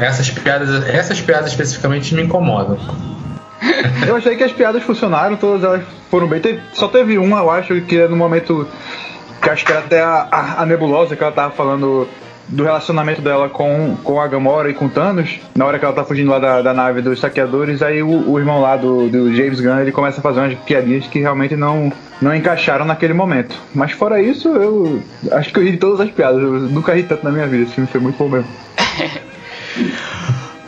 essas 0.00 0.30
piadas, 0.30 0.88
essas 0.88 1.20
piadas 1.20 1.50
especificamente 1.50 2.14
me 2.14 2.22
incomodam. 2.22 2.78
Eu 4.06 4.16
achei 4.16 4.34
que 4.36 4.42
as 4.42 4.52
piadas 4.52 4.82
funcionaram, 4.82 5.36
todas 5.36 5.62
elas 5.62 5.82
foram 6.10 6.26
bem. 6.26 6.40
Só 6.72 6.88
teve 6.88 7.16
uma, 7.18 7.38
eu 7.38 7.50
acho, 7.50 7.80
que 7.82 7.98
é 7.98 8.08
no 8.08 8.16
momento 8.16 8.68
que 9.40 9.50
acho 9.50 9.64
que 9.64 9.72
era 9.72 9.80
até 9.80 10.00
a, 10.00 10.28
a, 10.30 10.62
a 10.62 10.66
nebulosa 10.66 11.16
que 11.16 11.22
ela 11.22 11.32
tava 11.32 11.54
falando 11.54 12.08
do 12.48 12.64
relacionamento 12.64 13.22
dela 13.22 13.48
com, 13.48 13.96
com 14.02 14.20
a 14.20 14.26
Gamora 14.26 14.70
e 14.70 14.74
com 14.74 14.88
Thanos, 14.88 15.40
na 15.54 15.64
hora 15.64 15.78
que 15.78 15.84
ela 15.84 15.94
tá 15.94 16.04
fugindo 16.04 16.30
lá 16.30 16.38
da, 16.38 16.62
da 16.62 16.74
nave 16.74 17.00
dos 17.00 17.20
saqueadores, 17.20 17.82
aí 17.82 18.02
o, 18.02 18.30
o, 18.30 18.38
irmão 18.38 18.60
lá 18.60 18.76
do, 18.76 19.08
do 19.08 19.34
James 19.34 19.60
Gunn 19.60 19.80
ele 19.80 19.92
começa 19.92 20.20
a 20.20 20.22
fazer 20.22 20.40
umas 20.40 20.54
piadinhas 20.60 21.06
que 21.06 21.18
realmente 21.18 21.56
não, 21.56 21.92
não 22.20 22.34
encaixaram 22.34 22.84
naquele 22.84 23.14
momento. 23.14 23.58
Mas 23.74 23.92
fora 23.92 24.20
isso, 24.20 24.48
eu 24.48 25.02
acho 25.32 25.52
que 25.52 25.58
eu 25.58 25.64
ri 25.64 25.76
todas 25.76 26.00
as 26.00 26.10
piadas. 26.10 26.42
Eu 26.42 26.52
nunca 26.52 26.94
ri 26.94 27.02
tanto 27.02 27.24
na 27.24 27.30
minha 27.30 27.46
vida. 27.46 27.64
Esse 27.64 27.74
filme 27.74 27.88
foi 27.88 28.00
muito 28.00 28.16
bom 28.16 28.28
mesmo. 28.28 28.48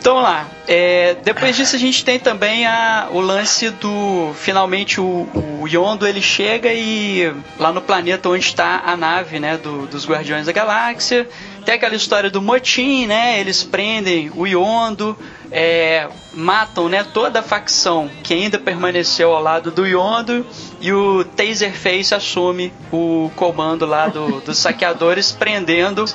Então 0.07 0.21
lá. 0.21 0.47
É, 0.69 1.17
depois 1.21 1.53
disso 1.53 1.75
a 1.75 1.79
gente 1.79 2.05
tem 2.05 2.17
também 2.17 2.65
a, 2.65 3.09
o 3.11 3.19
lance 3.19 3.69
do. 3.71 4.31
Finalmente 4.35 5.01
o, 5.01 5.27
o 5.61 5.67
Yondo 5.67 6.07
ele 6.07 6.21
chega 6.21 6.73
e 6.73 7.33
lá 7.59 7.73
no 7.73 7.81
planeta 7.81 8.29
onde 8.29 8.45
está 8.45 8.83
a 8.85 8.95
nave 8.95 9.37
né, 9.37 9.57
do, 9.57 9.85
dos 9.85 10.07
Guardiões 10.07 10.45
da 10.45 10.53
Galáxia. 10.53 11.27
Tem 11.67 11.75
aquela 11.75 11.95
história 11.95 12.29
do 12.29 12.41
motim, 12.41 13.07
né? 13.07 13.41
Eles 13.41 13.61
prendem 13.61 14.31
o 14.33 14.47
Yondo, 14.47 15.17
é, 15.51 16.07
matam 16.33 16.87
né, 16.87 17.03
toda 17.03 17.41
a 17.41 17.43
facção 17.43 18.09
que 18.23 18.33
ainda 18.33 18.57
permaneceu 18.57 19.33
ao 19.33 19.43
lado 19.43 19.69
do 19.69 19.85
Yondo 19.85 20.45
e 20.79 20.93
o 20.93 21.25
Taserface 21.25 22.15
assume 22.15 22.71
o 22.89 23.29
comando 23.35 23.85
lá 23.85 24.07
do, 24.07 24.39
dos 24.39 24.57
saqueadores, 24.57 25.33
prendendo 25.37 26.05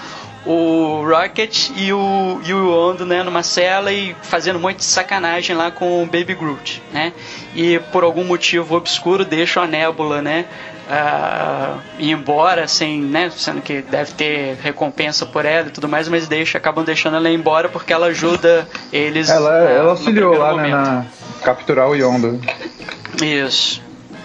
o 0.46 1.04
Rocket 1.06 1.68
e 1.76 1.92
o, 1.92 2.40
e 2.46 2.54
o 2.54 2.88
Yondo, 2.90 3.04
né, 3.04 3.22
numa 3.22 3.42
cela 3.42 3.92
e 3.92 4.16
fazendo 4.22 4.56
um 4.56 4.62
monte 4.62 4.78
de 4.78 4.84
sacanagem 4.84 5.54
lá 5.54 5.70
com 5.70 6.02
o 6.02 6.06
Baby 6.06 6.34
Groot, 6.34 6.82
né? 6.90 7.12
E 7.54 7.78
por 7.92 8.04
algum 8.04 8.24
motivo 8.24 8.74
obscuro 8.74 9.22
deixam 9.22 9.62
a 9.62 9.66
Nebula, 9.66 10.22
né, 10.22 10.46
uh, 10.88 11.80
ir 11.98 12.10
embora 12.10 12.66
sem, 12.66 13.00
né, 13.00 13.30
sendo 13.30 13.60
que 13.60 13.82
deve 13.82 14.12
ter 14.12 14.56
recompensa 14.62 15.26
por 15.26 15.44
ela 15.44 15.68
e 15.68 15.70
tudo 15.70 15.88
mais, 15.88 16.08
mas 16.08 16.28
deixa, 16.28 16.58
acabam 16.58 16.84
deixando 16.84 17.16
ela 17.16 17.28
ir 17.28 17.34
embora 17.34 17.68
porque 17.68 17.92
ela 17.92 18.06
ajuda 18.06 18.66
eles. 18.92 19.28
Ela, 19.28 19.50
uh, 19.50 19.68
ela 19.68 19.90
auxiliou 19.90 20.36
lá 20.36 20.54
né, 20.54 20.68
na 20.68 21.04
capturar 21.42 21.88
o 21.88 21.94
Yondo. 21.94 22.40
Isso. 23.22 23.82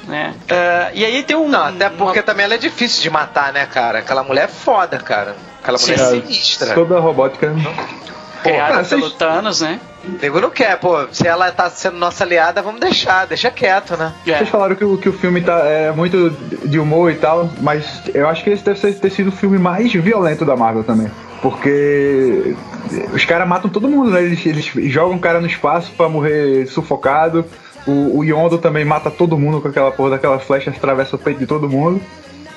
Né? 0.07 0.34
Uh, 0.43 0.91
e 0.93 1.03
aí 1.03 1.23
tem 1.23 1.35
um. 1.35 1.49
Não, 1.49 1.65
até 1.65 1.89
porque 1.89 2.19
uma... 2.19 2.23
também 2.23 2.45
ela 2.45 2.53
é 2.53 2.57
difícil 2.57 3.01
de 3.01 3.09
matar, 3.09 3.51
né, 3.51 3.65
cara? 3.65 3.99
Aquela 3.99 4.23
mulher 4.23 4.45
é 4.45 4.47
foda, 4.47 4.97
cara. 4.97 5.35
Aquela 5.61 5.77
mulher 5.77 5.97
Sim. 5.97 6.03
é 6.03 6.21
sinistra. 6.21 6.73
Toda 6.73 6.97
a 6.97 6.99
robótica. 6.99 7.53
Criada 8.43 8.80
ah, 8.80 8.84
vocês- 8.84 8.99
pelo 9.01 9.11
Thanos, 9.14 9.61
né? 9.61 9.80
Nego 10.22 10.39
não 10.39 10.49
quer, 10.49 10.80
pô. 10.80 11.05
Se 11.11 11.27
ela 11.27 11.51
tá 11.51 11.69
sendo 11.69 11.97
nossa 11.97 12.23
aliada, 12.23 12.61
vamos 12.61 12.80
deixar, 12.80 13.26
deixa 13.27 13.51
quieto, 13.51 13.97
né? 13.97 14.14
É. 14.26 14.38
Vocês 14.38 14.49
falaram 14.49 14.76
que, 14.76 14.85
o- 14.85 14.97
que 14.97 15.09
o 15.09 15.14
filme 15.14 15.41
tá, 15.41 15.59
é 15.65 15.91
muito 15.91 16.30
de 16.65 16.80
humor 16.80 17.11
e 17.11 17.15
tal, 17.15 17.49
mas 17.61 18.03
eu 18.14 18.27
acho 18.30 18.43
que 18.43 18.49
esse 18.51 18.64
deve 18.64 18.80
ser- 18.80 18.93
ter 18.95 19.09
sido 19.09 19.27
o 19.27 19.31
filme 19.31 19.57
mais 19.57 19.91
violento 19.93 20.45
da 20.45 20.55
Marvel 20.55 20.84
também. 20.84 21.11
Porque 21.41 22.55
os 23.14 23.26
caras 23.26 23.47
matam 23.47 23.69
todo 23.69 23.88
mundo, 23.88 24.11
né? 24.11 24.23
Eles, 24.23 24.45
eles 24.45 24.65
jogam 24.91 25.18
o 25.18 25.19
cara 25.19 25.39
no 25.41 25.47
espaço 25.47 25.91
pra 25.95 26.07
morrer 26.09 26.65
sufocado. 26.68 27.45
O, 27.85 28.19
o 28.19 28.23
Yondo 28.23 28.57
também 28.57 28.84
mata 28.84 29.09
todo 29.09 29.38
mundo 29.38 29.61
com 29.61 29.68
aquela 29.68 29.91
porra 29.91 30.11
daquela 30.11 30.39
flecha, 30.39 30.69
atravessa 30.69 31.15
o 31.15 31.19
peito 31.19 31.39
de 31.39 31.45
todo 31.47 31.69
mundo. 31.69 32.01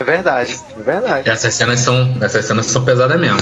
É 0.00 0.04
verdade, 0.04 0.58
é 0.78 0.82
verdade. 0.82 1.28
Essas 1.28 1.52
cenas 1.54 1.80
são, 1.80 2.16
essas 2.22 2.46
cenas 2.46 2.64
são 2.64 2.82
pesadas 2.82 3.20
mesmo. 3.20 3.36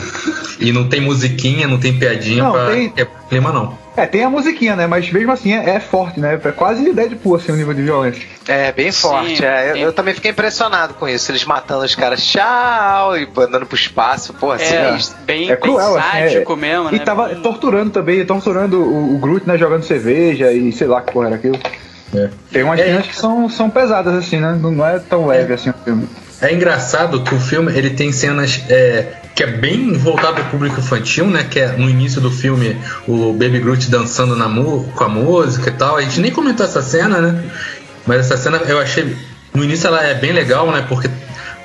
E 0.59 0.73
não 0.73 0.89
tem 0.89 1.01
musiquinha, 1.01 1.69
não 1.69 1.79
tem 1.79 1.97
piadinha 1.97 2.43
Não, 2.43 2.51
pra 2.51 2.67
tem- 2.71 2.93
clima, 3.29 3.53
não. 3.53 3.79
É, 3.97 4.07
tem 4.07 4.25
a 4.25 4.29
musiquinha, 4.31 4.75
né? 4.75 4.87
Mas 4.89 5.09
mesmo 5.13 5.31
assim 5.31 5.55
é, 5.55 5.71
é 5.77 5.81
forte, 5.81 6.19
né? 6.19 6.35
É 6.45 6.51
quase 6.53 6.93
Deadpool, 6.93 7.37
assim, 7.37 7.53
o 7.53 7.57
nível 7.57 7.73
de 7.75 7.83
violência. 7.83 8.23
É, 8.49 8.73
bem 8.73 8.91
Sim, 8.91 9.01
forte. 9.03 9.45
é. 9.45 9.71
Eu, 9.71 9.77
eu 9.77 9.93
também 9.93 10.15
fiquei 10.15 10.33
impressionado 10.33 10.95
com 10.95 11.09
isso. 11.09 11.31
Eles 11.31 11.45
matando 11.45 11.85
os 11.85 11.95
caras, 11.95 12.25
tchau, 12.27 13.17
e 13.17 13.29
andando 13.39 13.65
pro 13.67 13.77
espaço. 13.77 14.33
Pô, 14.35 14.53
É, 14.53 14.59
sinistro. 14.59 15.17
bem, 15.25 15.49
É 15.51 15.55
cruel, 15.57 15.93
bem 15.95 16.01
assim. 16.03 16.19
é- 16.19 16.29
sádico 16.31 16.57
mesmo, 16.57 16.89
E 16.91 16.99
né? 16.99 17.05
tava 17.05 17.37
torturando 17.37 17.91
também, 17.91 18.27
torturando 18.27 18.81
o, 18.83 19.15
o 19.15 19.19
Groot, 19.19 19.47
né? 19.47 19.57
Jogando 19.57 19.85
cerveja 19.85 20.53
e 20.53 20.73
sei 20.73 20.89
lá 20.89 21.03
que 21.03 21.13
porra 21.13 21.27
era 21.29 21.37
aquilo. 21.37 21.59
É. 22.15 22.31
Tem 22.51 22.63
umas 22.65 22.81
É. 22.81 22.85
cenas 22.85 23.07
que 23.07 23.15
são, 23.17 23.49
são 23.49 23.71
pesadas, 23.71 24.13
assim, 24.15 24.39
né? 24.39 24.59
Não, 24.61 24.73
não 24.73 24.85
é 24.87 24.99
tão 24.99 25.25
leve 25.27 25.53
assim 25.55 25.71
o 25.71 25.75
filme. 25.85 26.09
É 26.41 26.55
engraçado 26.55 27.23
que 27.23 27.35
o 27.35 27.41
filme 27.41 27.73
ele 27.77 27.91
tem 27.91 28.13
cenas 28.13 28.63
é, 28.69 29.15
que 29.35 29.43
é 29.43 29.47
bem 29.47 29.93
voltado 29.93 30.41
ao 30.41 30.49
público 30.49 30.79
infantil, 30.79 31.27
né? 31.27 31.45
Que 31.45 31.61
é 31.61 31.73
no 31.73 31.91
início 31.91 32.21
do 32.21 32.31
filme 32.31 32.77
o 33.07 33.33
Baby 33.33 33.59
Groot 33.59 33.91
dançando 33.91 34.37
na 34.37 34.49
com 34.95 35.05
a 35.05 35.09
música 35.09 35.69
e 35.69 35.73
tal. 35.73 35.97
A 35.97 36.03
gente 36.03 36.21
nem 36.21 36.31
comentou 36.31 36.65
essa 36.65 36.81
cena, 36.81 37.21
né? 37.21 37.45
Mas 38.07 38.21
essa 38.21 38.37
cena 38.37 38.59
eu 38.59 38.79
achei. 38.79 39.17
No 39.53 39.65
início 39.65 39.89
ela 39.89 40.05
é 40.05 40.15
bem 40.15 40.33
legal, 40.33 40.71
né? 40.71 40.85
Porque 40.89 41.11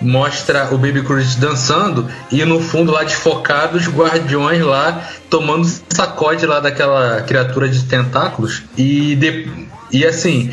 mostra 0.02 0.74
o 0.74 0.78
Baby 0.78 1.02
Groot 1.02 1.40
dançando 1.40 2.10
e 2.32 2.44
no 2.44 2.60
fundo 2.60 2.92
lá 2.92 3.04
desfocado 3.04 3.78
os 3.78 3.88
guardiões 3.88 4.62
lá 4.62 5.08
tomando 5.30 5.68
sacode 5.90 6.46
lá 6.46 6.60
daquela 6.60 7.22
criatura 7.22 7.70
de 7.70 7.84
tentáculos. 7.84 8.64
E, 8.78 9.16
de, 9.16 9.50
e 9.92 10.06
assim, 10.06 10.52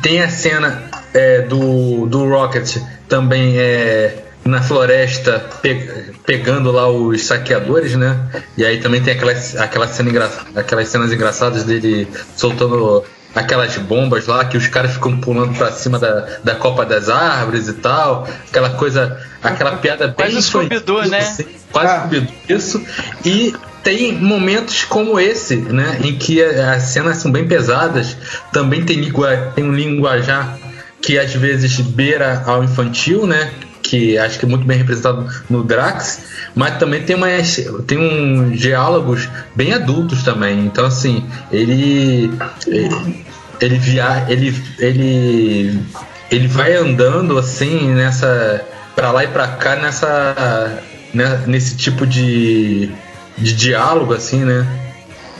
tem 0.00 0.22
a 0.22 0.28
cena 0.28 0.82
é, 1.14 1.42
do, 1.42 2.06
do 2.06 2.28
Rocket 2.28 2.76
também 3.08 3.58
é, 3.58 4.24
na 4.44 4.62
floresta 4.62 5.38
pe- 5.60 6.12
pegando 6.26 6.70
lá 6.72 6.88
os 6.90 7.22
saqueadores, 7.22 7.94
né? 7.94 8.18
E 8.56 8.64
aí 8.64 8.80
também 8.80 9.02
tem 9.02 9.14
aquelas, 9.14 9.56
aquela 9.56 9.86
cena 9.88 10.30
aquelas 10.56 10.88
cenas 10.88 11.12
engraçadas 11.12 11.64
dele 11.64 12.08
soltando 12.36 13.04
aquelas 13.34 13.76
bombas 13.78 14.26
lá 14.26 14.44
que 14.44 14.56
os 14.58 14.66
caras 14.68 14.92
ficam 14.92 15.18
pulando 15.18 15.56
pra 15.56 15.72
cima 15.72 15.98
da, 15.98 16.26
da 16.44 16.54
copa 16.54 16.84
das 16.84 17.08
árvores 17.08 17.68
e 17.68 17.74
tal. 17.74 18.28
Aquela 18.48 18.70
coisa, 18.70 19.18
aquela 19.42 19.76
piada 19.78 20.08
bem 20.08 20.14
Quase 20.32 20.38
infantil, 20.38 21.02
né? 21.10 21.18
assim, 21.18 21.46
Quase 21.72 21.88
Ah. 22.18 22.26
Isso. 22.48 22.84
E 23.24 23.54
tem 23.82 24.12
momentos 24.12 24.84
como 24.84 25.18
esse, 25.18 25.56
né? 25.56 25.98
Em 26.04 26.16
que 26.16 26.42
as 26.42 26.82
cenas 26.84 27.18
são 27.18 27.32
bem 27.32 27.46
pesadas. 27.48 28.16
Também 28.52 28.84
tem, 28.84 29.10
tem 29.54 29.64
um 29.64 29.72
linguajar 29.72 30.58
que 31.02 31.18
às 31.18 31.34
vezes 31.34 31.78
beira 31.80 32.42
ao 32.46 32.62
infantil, 32.64 33.26
né? 33.26 33.52
Que 33.82 34.16
acho 34.16 34.38
que 34.38 34.44
é 34.44 34.48
muito 34.48 34.64
bem 34.64 34.78
representado 34.78 35.28
no 35.50 35.64
Drax, 35.64 36.20
mas 36.54 36.78
também 36.78 37.02
tem 37.02 37.16
umas, 37.16 37.56
tem 37.86 37.98
uns 37.98 38.58
diálogos 38.58 39.28
bem 39.56 39.74
adultos 39.74 40.22
também. 40.22 40.60
Então 40.60 40.84
assim, 40.86 41.26
ele 41.50 42.30
ele 42.66 43.24
ele, 43.60 43.78
via, 43.78 44.24
ele, 44.28 44.54
ele 44.78 45.80
ele 46.30 46.48
vai 46.48 46.74
andando 46.74 47.36
assim 47.38 47.92
nessa 47.92 48.64
para 48.94 49.10
lá 49.10 49.24
e 49.24 49.28
para 49.28 49.48
cá 49.48 49.76
nessa 49.76 50.82
né, 51.12 51.42
nesse 51.46 51.76
tipo 51.76 52.06
de 52.06 52.88
de 53.36 53.52
diálogo 53.54 54.14
assim, 54.14 54.44
né? 54.44 54.64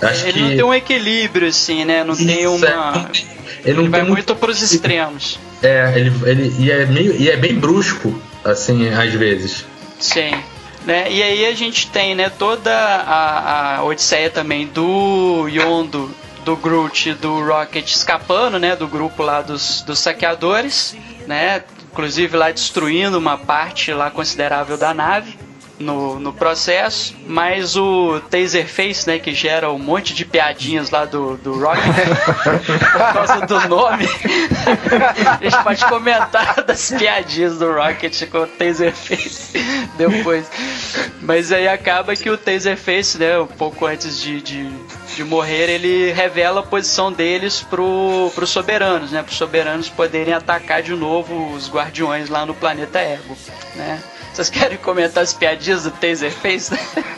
Acho 0.02 0.26
Ele 0.26 0.32
que 0.32 0.40
não 0.40 0.48
tem 0.48 0.62
um 0.64 0.74
equilíbrio, 0.74 1.46
assim, 1.48 1.84
né? 1.84 2.02
Não 2.02 2.16
tem 2.16 2.42
Isso, 2.42 2.64
é, 2.66 2.74
uma. 2.74 2.92
não 2.92 3.04
tem- 3.04 3.26
ele 3.64 3.74
não 3.74 3.82
Ele 3.84 3.88
vai 3.90 4.00
tem 4.00 4.10
muito 4.10 4.34
pros 4.34 4.60
extremos. 4.60 5.38
É, 5.62 5.92
ele, 5.96 6.12
ele 6.24 6.54
e 6.58 6.70
é 6.70 6.86
meio 6.86 7.14
e 7.14 7.30
é 7.30 7.36
bem 7.36 7.54
brusco, 7.54 8.20
assim, 8.44 8.88
às 8.88 9.12
vezes. 9.12 9.64
Sim. 9.98 10.32
Né? 10.84 11.10
E 11.10 11.22
aí 11.22 11.46
a 11.46 11.54
gente 11.54 11.88
tem 11.88 12.14
né, 12.14 12.28
toda 12.28 12.74
a, 12.74 13.76
a 13.76 13.84
odisseia 13.84 14.28
também 14.28 14.66
do 14.66 15.46
Yondo, 15.48 16.10
do 16.44 16.56
Groot 16.56 17.14
do 17.14 17.40
Rocket 17.40 17.88
escapando 17.88 18.58
né, 18.58 18.74
do 18.74 18.88
grupo 18.88 19.22
lá 19.22 19.42
dos, 19.42 19.82
dos 19.82 20.00
saqueadores, 20.00 20.96
né? 21.26 21.62
Inclusive 21.92 22.36
lá 22.36 22.50
destruindo 22.50 23.16
uma 23.16 23.38
parte 23.38 23.92
lá 23.92 24.10
considerável 24.10 24.76
da 24.76 24.92
nave 24.92 25.38
no, 25.78 26.18
no 26.18 26.32
processo, 26.32 27.14
mas 27.26 27.76
o 27.76 28.20
Taserface, 28.30 29.06
né, 29.06 29.18
que 29.18 29.34
gera 29.34 29.70
um 29.70 29.78
monte 29.78 30.14
de 30.14 30.24
piadinhas 30.24 30.90
lá 30.90 31.04
do, 31.04 31.36
do 31.36 31.58
Rocket 31.58 31.82
por 32.92 33.12
causa 33.12 33.46
do 33.46 33.68
nome. 33.68 34.06
a 35.40 35.42
gente 35.42 35.62
pode 35.62 35.84
comentar 35.86 36.62
das 36.64 36.90
piadinhas 36.90 37.58
do 37.58 37.72
Rocket 37.72 38.28
com 38.30 38.38
o 38.38 38.46
Taserface 38.46 39.52
depois. 39.96 40.46
Mas 41.20 41.52
aí 41.52 41.68
acaba 41.68 42.14
que 42.14 42.30
o 42.30 42.38
Taserface, 42.38 43.18
né, 43.18 43.38
um 43.38 43.46
pouco 43.46 43.86
antes 43.86 44.20
de, 44.20 44.40
de, 44.40 44.70
de 45.14 45.24
morrer, 45.24 45.70
ele 45.70 46.12
revela 46.12 46.60
a 46.60 46.64
posição 46.64 47.12
deles 47.12 47.62
pro, 47.62 48.30
pros 48.34 48.50
soberanos, 48.50 49.10
né, 49.10 49.22
pros 49.22 49.36
soberanos 49.36 49.88
poderem 49.88 50.34
atacar 50.34 50.82
de 50.82 50.94
novo 50.94 51.52
os 51.52 51.70
guardiões 51.70 52.28
lá 52.28 52.46
no 52.46 52.54
planeta 52.54 52.98
Ego, 52.98 53.36
né. 53.74 54.00
Vocês 54.32 54.48
querem 54.48 54.78
comentar 54.78 55.22
as 55.22 55.34
piadinhas 55.34 55.82
do 55.84 55.90
Taserface? 55.90 56.70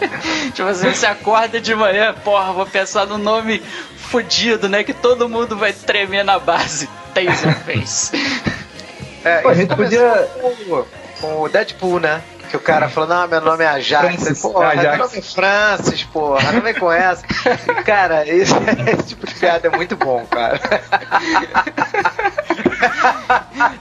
tipo 0.53 0.69
assim, 0.69 0.93
você 0.93 1.07
acorda 1.07 1.61
de 1.61 1.75
manhã, 1.75 2.13
porra, 2.25 2.53
vou 2.53 2.67
pensar 2.67 3.07
no 3.07 3.19
nome 3.19 3.63
fudido, 3.97 4.69
né? 4.69 4.83
Que 4.83 4.93
todo 4.93 5.29
mundo 5.29 5.57
vai 5.57 5.73
tremer 5.73 6.25
na 6.25 6.39
base. 6.39 6.89
Taserface. 7.15 8.11
É, 9.25 9.39
Pô, 9.43 9.49
a 9.49 9.55
gente 9.55 9.75
podia- 9.75 10.29
com, 10.41 10.85
com 11.21 11.41
o 11.43 11.49
Deadpool, 11.49 12.01
né? 12.01 12.21
Que 12.55 12.59
o 12.59 12.61
cara 12.61 12.89
falou, 12.89 13.09
não, 13.09 13.27
meu 13.27 13.41
nome 13.41 13.65
é 13.65 13.67
Ajax. 13.67 14.05
Francis, 14.15 14.41
Porra, 14.43 14.67
Ajax. 14.69 14.83
meu 14.97 15.07
nome 15.09 15.19
é 15.19 15.23
Francis, 15.23 16.03
porra, 16.05 16.53
não 16.53 16.61
vem 16.61 16.75
com 16.75 16.93
essa. 16.93 17.25
E, 17.27 17.75
cara, 17.83 18.25
esse, 18.29 18.55
esse 18.95 19.03
tipo 19.09 19.27
de 19.27 19.35
piada 19.35 19.67
é 19.67 19.71
muito 19.77 19.97
bom, 19.97 20.25
cara. 20.27 20.61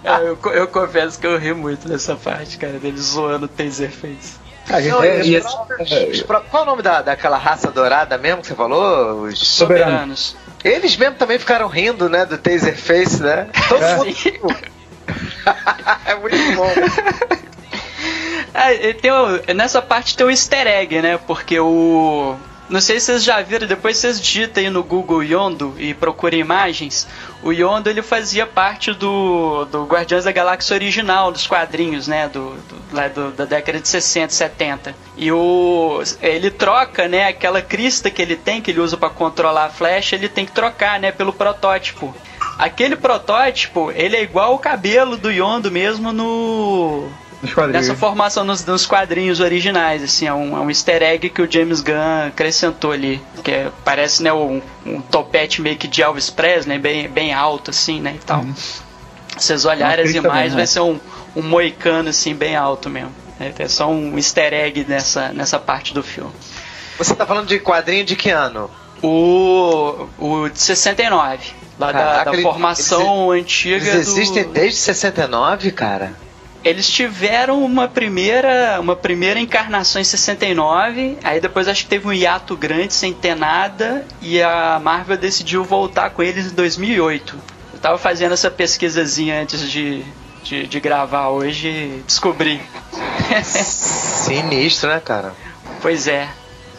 É, 0.04 0.28
eu, 0.30 0.38
co- 0.38 0.50
eu 0.50 0.68
confesso 0.68 1.20
que 1.20 1.26
eu 1.28 1.38
ri 1.38 1.54
muito 1.54 1.88
nessa 1.88 2.16
parte, 2.16 2.58
cara, 2.58 2.74
dele 2.74 2.98
zoando 2.98 3.46
o 3.46 3.48
Taserface. 3.48 4.36
A 4.70 4.82
gente 4.82 4.92
Não, 4.92 5.04
é, 5.04 5.20
os 5.20 5.28
esse- 5.28 5.42
próprios- 5.42 5.92
é, 5.92 6.04
os 6.06 6.22
pró- 6.24 6.42
qual 6.50 6.64
é 6.64 6.66
o 6.66 6.70
nome 6.70 6.82
da, 6.82 7.02
daquela 7.02 7.38
raça 7.38 7.70
dourada 7.72 8.18
mesmo 8.18 8.42
que 8.42 8.48
você 8.48 8.56
falou? 8.56 9.24
Os- 9.24 9.40
Soberano. 9.40 9.92
Soberanos. 9.92 10.36
Eles 10.64 10.96
mesmo 10.98 11.16
também 11.16 11.38
ficaram 11.38 11.68
rindo, 11.68 12.10
né, 12.10 12.26
do 12.26 12.38
Taserface, 12.38 13.22
né? 13.22 13.48
Todo 13.70 13.84
É. 13.84 13.96
mundo 13.98 14.08
é 16.06 16.16
muito 16.16 16.56
bom. 16.56 16.72
E 18.82 18.94
tem 18.94 19.12
nessa 19.56 19.82
parte 19.82 20.16
tem 20.16 20.26
o 20.26 20.30
easter 20.30 20.68
egg, 20.68 21.02
né? 21.02 21.18
Porque 21.18 21.60
o. 21.60 22.36
Não 22.70 22.80
sei 22.80 22.98
se 23.00 23.08
vocês 23.08 23.24
já 23.26 23.42
viram, 23.42 23.68
depois 23.68 23.98
vocês 23.98 24.20
digitam 24.20 24.64
aí 24.64 24.70
no 24.70 24.82
Google 24.84 25.22
Yondo 25.22 25.76
e 25.78 25.94
procurem 25.94 26.40
imagens. 26.40 27.06
O 27.44 27.52
Yondo 27.52 27.90
ele 27.90 28.02
fazia 28.02 28.48
parte 28.48 28.94
do, 28.94 29.66
do 29.66 29.84
Guardiões 29.84 30.24
da 30.24 30.32
Galáxia 30.32 30.74
original, 30.74 31.30
dos 31.32 31.46
quadrinhos, 31.46 32.08
né? 32.08 32.28
Do, 32.30 32.52
do- 32.52 32.82
lá 32.96 33.10
do- 33.10 33.32
da 33.32 33.44
década 33.46 33.80
de 33.80 33.88
60, 33.88 34.32
70. 34.34 34.96
E 35.18 35.30
o, 35.32 36.02
ele 36.22 36.50
troca, 36.50 37.08
né? 37.08 37.28
Aquela 37.28 37.62
crista 37.62 38.10
que 38.10 38.22
ele 38.22 38.38
tem, 38.38 38.62
que 38.62 38.72
ele 38.72 38.80
usa 38.80 38.96
para 38.96 39.10
controlar 39.10 39.66
a 39.66 39.70
flecha, 39.70 40.16
ele 40.16 40.30
tem 40.30 40.46
que 40.46 40.54
trocar, 40.54 41.00
né? 41.00 41.12
Pelo 41.12 41.34
protótipo. 41.34 42.16
Aquele 42.58 42.96
protótipo, 42.96 43.92
ele 43.94 44.16
é 44.16 44.24
igual 44.24 44.56
o 44.56 44.60
cabelo 44.60 45.18
do 45.18 45.30
Yondo 45.30 45.70
mesmo 45.70 46.14
no 46.14 47.10
nessa 47.70 47.96
formação 47.96 48.44
nos, 48.44 48.66
nos, 48.66 48.86
quadrinhos 48.86 49.40
originais, 49.40 50.02
assim, 50.02 50.26
é 50.26 50.34
um, 50.34 50.56
é 50.58 50.60
um 50.60 50.70
easter 50.70 51.02
egg 51.04 51.30
que 51.30 51.42
o 51.42 51.52
James 51.52 51.82
Gunn 51.82 52.28
acrescentou 52.28 52.92
ali, 52.92 53.22
que 53.44 53.52
é, 53.52 53.72
parece, 53.84 54.24
né, 54.24 54.32
um, 54.32 54.62
um, 54.86 55.02
topete 55.02 55.62
meio 55.62 55.76
que 55.76 55.88
de 55.88 56.02
Elvis 56.02 56.30
Presley, 56.30 56.80
bem, 56.80 57.10
bem 57.10 57.34
alto, 57.34 57.72
assim, 57.72 58.00
né, 58.00 58.14
e 58.16 58.26
tal. 58.26 58.42
Uhum. 58.42 58.54
Vocês 59.38 59.66
olharem 59.66 60.06
as 60.06 60.12
imagens, 60.12 60.24
também, 60.24 60.50
vai 60.50 60.68
ser 60.68 60.80
um, 60.80 61.00
um 61.36 61.42
moicano, 61.42 62.10
assim, 62.10 62.34
bem 62.34 62.56
alto 62.56 62.90
mesmo. 62.90 63.12
É, 63.40 63.52
é 63.58 63.68
só 63.68 63.90
um 63.90 64.18
easter 64.18 64.54
egg 64.54 64.86
nessa, 64.88 65.30
nessa 65.30 65.60
parte 65.60 65.94
do 65.94 66.04
filme. 66.04 66.32
Você 66.98 67.16
tá 67.16 67.26
falando 67.26 67.48
de 67.48 67.60
quadrinho 67.60 68.06
de 68.06 68.16
que 68.16 68.30
ano? 68.30 68.70
O, 69.02 70.08
o 70.18 70.50
de 70.50 70.60
69. 70.60 71.52
Lá 71.80 71.92
Caraca, 71.92 72.32
da, 72.32 72.38
da 72.38 72.42
formação 72.42 73.34
eles, 73.34 73.46
antiga. 73.46 73.76
Eles 73.76 74.08
existem 74.08 74.44
do... 74.44 74.52
desde 74.52 74.78
69, 74.78 75.72
cara? 75.72 76.14
Eles 76.64 76.90
tiveram 76.90 77.64
uma 77.64 77.88
primeira, 77.88 78.80
uma 78.80 78.96
primeira 78.96 79.40
encarnação 79.40 80.02
em 80.02 80.06
69, 80.06 81.18
aí 81.24 81.42
depois 81.42 81.68
acho 81.68 81.84
que 81.84 81.90
teve 81.90 82.08
um 82.08 82.14
hiato 82.14 82.56
grande 82.56 82.94
sem 82.94 83.14
ter 83.14 83.36
nada, 83.36 84.06
e 84.22 84.42
a 84.42 84.80
Marvel 84.82 85.18
decidiu 85.18 85.64
voltar 85.64 86.12
com 86.12 86.24
eles 86.24 86.52
em 86.52 86.56
2008. 86.56 87.38
Eu 87.74 87.80
tava 87.80 87.98
fazendo 87.98 88.32
essa 88.32 88.50
pesquisazinha 88.50 89.42
antes 89.42 89.70
de, 89.70 90.06
de, 90.42 90.66
de 90.66 90.80
gravar 90.80 91.30
hoje 91.30 91.68
e 91.68 92.04
descobri. 92.08 92.62
Sinistro, 93.44 94.90
né, 94.90 95.02
cara? 95.02 95.34
Pois 95.82 96.08
é. 96.08 96.30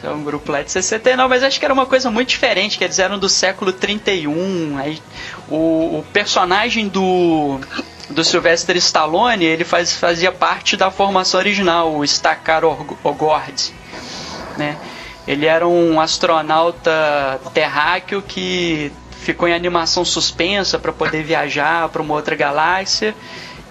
É 0.03 0.11
um 0.11 0.23
grupo 0.23 0.53
lá 0.53 0.63
de 0.63 0.71
69, 0.71 1.29
mas 1.29 1.43
acho 1.43 1.59
que 1.59 1.65
era 1.65 1.73
uma 1.73 1.87
coisa 1.87 2.11
muito 2.11 2.29
diferente, 2.29 2.77
que 2.77 2.85
eles 2.85 2.99
eram 2.99 3.19
do 3.19 3.29
século 3.29 3.73
31. 3.73 4.77
Aí, 4.79 5.01
o, 5.49 5.99
o 5.99 6.05
personagem 6.13 6.89
do, 6.89 7.59
do 8.11 8.23
Sylvester 8.23 8.77
Stallone, 8.77 9.45
ele 9.45 9.65
faz, 9.65 9.97
fazia 9.97 10.31
parte 10.31 10.77
da 10.77 10.91
formação 10.91 11.41
original, 11.41 11.95
o 11.97 12.07
Stakar 12.07 12.65
Ogord, 12.65 13.75
né? 14.59 14.77
Ele 15.27 15.47
era 15.47 15.67
um 15.67 15.99
astronauta 15.99 17.41
terráqueo 17.55 18.21
que 18.21 18.93
ficou 19.11 19.49
em 19.49 19.55
animação 19.55 20.05
suspensa 20.05 20.79
para 20.79 20.93
poder 20.93 21.23
viajar 21.23 21.89
para 21.89 22.03
uma 22.03 22.15
outra 22.15 22.37
galáxia. 22.37 23.15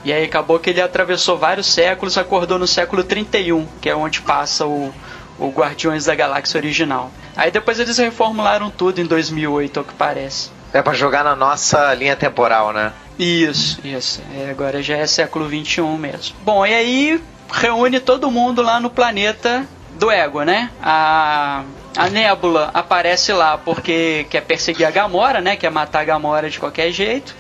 E 0.03 0.11
aí 0.11 0.25
acabou 0.25 0.59
que 0.59 0.71
ele 0.71 0.81
atravessou 0.81 1.37
vários 1.37 1.67
séculos, 1.67 2.17
acordou 2.17 2.57
no 2.57 2.67
século 2.67 3.03
31, 3.03 3.67
que 3.79 3.87
é 3.87 3.95
onde 3.95 4.19
passa 4.21 4.65
o, 4.65 4.93
o 5.39 5.49
Guardiões 5.49 6.05
da 6.05 6.15
Galáxia 6.15 6.57
original. 6.57 7.11
Aí 7.35 7.51
depois 7.51 7.79
eles 7.79 7.97
reformularam 7.97 8.69
tudo 8.69 8.99
em 8.99 9.05
2008, 9.05 9.79
ao 9.79 9.85
que 9.85 9.93
parece. 9.93 10.51
É 10.73 10.81
para 10.81 10.93
jogar 10.93 11.23
na 11.23 11.35
nossa 11.35 11.93
linha 11.93 12.15
temporal, 12.15 12.73
né? 12.73 12.93
Isso, 13.17 13.79
isso. 13.85 14.21
É, 14.35 14.49
agora 14.49 14.81
já 14.81 14.97
é 14.97 15.05
século 15.05 15.47
21 15.47 15.97
mesmo. 15.97 16.35
Bom, 16.43 16.65
e 16.65 16.73
aí 16.73 17.23
reúne 17.51 17.99
todo 17.99 18.31
mundo 18.31 18.61
lá 18.61 18.79
no 18.79 18.89
planeta 18.89 19.67
do 19.99 20.09
Ego, 20.09 20.41
né? 20.41 20.71
A, 20.81 21.63
a 21.95 22.09
Nébula 22.09 22.71
aparece 22.73 23.31
lá 23.31 23.57
porque 23.57 24.25
quer 24.29 24.41
perseguir 24.41 24.87
a 24.87 24.91
Gamora, 24.91 25.41
né? 25.41 25.55
Quer 25.55 25.69
matar 25.69 26.01
a 26.01 26.05
Gamora 26.05 26.49
de 26.49 26.59
qualquer 26.59 26.91
jeito. 26.91 27.35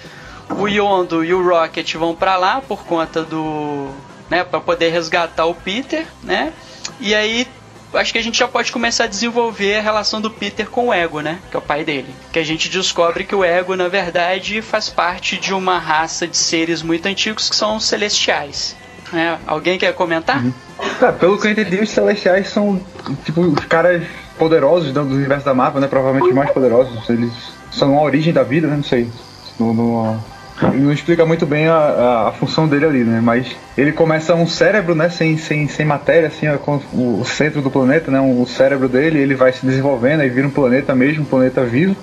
O 0.51 0.67
Yondo 0.67 1.23
e 1.23 1.33
o 1.33 1.43
Rocket 1.43 1.95
vão 1.95 2.13
para 2.13 2.35
lá 2.37 2.61
por 2.61 2.83
conta 2.85 3.23
do, 3.23 3.89
né, 4.29 4.43
para 4.43 4.59
poder 4.59 4.89
resgatar 4.89 5.45
o 5.45 5.55
Peter, 5.55 6.05
né? 6.21 6.53
E 6.99 7.15
aí 7.15 7.47
acho 7.93 8.11
que 8.11 8.17
a 8.17 8.23
gente 8.23 8.37
já 8.37 8.47
pode 8.47 8.71
começar 8.71 9.05
a 9.05 9.07
desenvolver 9.07 9.77
a 9.77 9.81
relação 9.81 10.19
do 10.19 10.29
Peter 10.29 10.69
com 10.69 10.87
o 10.87 10.93
Ego, 10.93 11.21
né? 11.21 11.39
Que 11.49 11.55
é 11.55 11.59
o 11.59 11.61
pai 11.61 11.83
dele. 11.83 12.13
Que 12.31 12.39
a 12.39 12.43
gente 12.43 12.69
descobre 12.69 13.23
que 13.23 13.35
o 13.35 13.43
Ego, 13.43 13.75
na 13.75 13.87
verdade, 13.87 14.61
faz 14.61 14.89
parte 14.89 15.37
de 15.37 15.53
uma 15.53 15.77
raça 15.77 16.27
de 16.27 16.37
seres 16.37 16.81
muito 16.81 17.05
antigos 17.05 17.49
que 17.49 17.55
são 17.55 17.79
celestiais. 17.79 18.75
É, 19.13 19.37
alguém 19.45 19.77
quer 19.77 19.93
comentar? 19.93 20.43
Uhum. 20.43 20.53
Tá, 20.99 21.11
pelo 21.11 21.39
que 21.39 21.47
eu 21.47 21.51
entendi, 21.51 21.79
os 21.79 21.89
celestiais 21.89 22.49
são 22.49 22.81
tipo 23.23 23.41
os 23.41 23.65
caras 23.65 24.03
poderosos 24.37 24.91
do 24.91 25.01
universo 25.01 25.45
da 25.45 25.53
Marvel, 25.53 25.81
né? 25.81 25.87
Provavelmente 25.87 26.29
os 26.29 26.35
mais 26.35 26.49
poderosos. 26.51 27.09
Eles 27.09 27.31
são 27.71 27.97
a 27.97 28.01
origem 28.01 28.33
da 28.33 28.43
vida, 28.43 28.67
né? 28.67 28.75
Não 28.75 28.83
sei. 28.83 29.07
No, 29.59 29.73
no, 29.73 30.19
não 30.61 30.91
explica 30.91 31.25
muito 31.25 31.45
bem 31.45 31.67
a, 31.67 31.75
a, 31.75 32.27
a, 32.29 32.31
função 32.31 32.67
dele 32.67 32.85
ali, 32.85 33.03
né? 33.03 33.19
Mas 33.21 33.55
ele 33.77 33.91
começa 33.91 34.35
um 34.35 34.47
cérebro, 34.47 34.93
né? 34.93 35.09
Sem, 35.09 35.37
sem, 35.37 35.67
sem 35.67 35.85
matéria, 35.85 36.27
assim, 36.27 36.45
com 36.57 36.79
o 36.93 37.23
centro 37.25 37.61
do 37.61 37.71
planeta, 37.71 38.11
né? 38.11 38.19
O 38.19 38.45
cérebro 38.45 38.87
dele, 38.87 39.19
ele 39.19 39.35
vai 39.35 39.51
se 39.51 39.65
desenvolvendo 39.65 40.23
e 40.23 40.29
vira 40.29 40.47
um 40.47 40.51
planeta 40.51 40.93
mesmo, 40.93 41.23
um 41.23 41.25
planeta 41.25 41.63
vivo. 41.63 41.95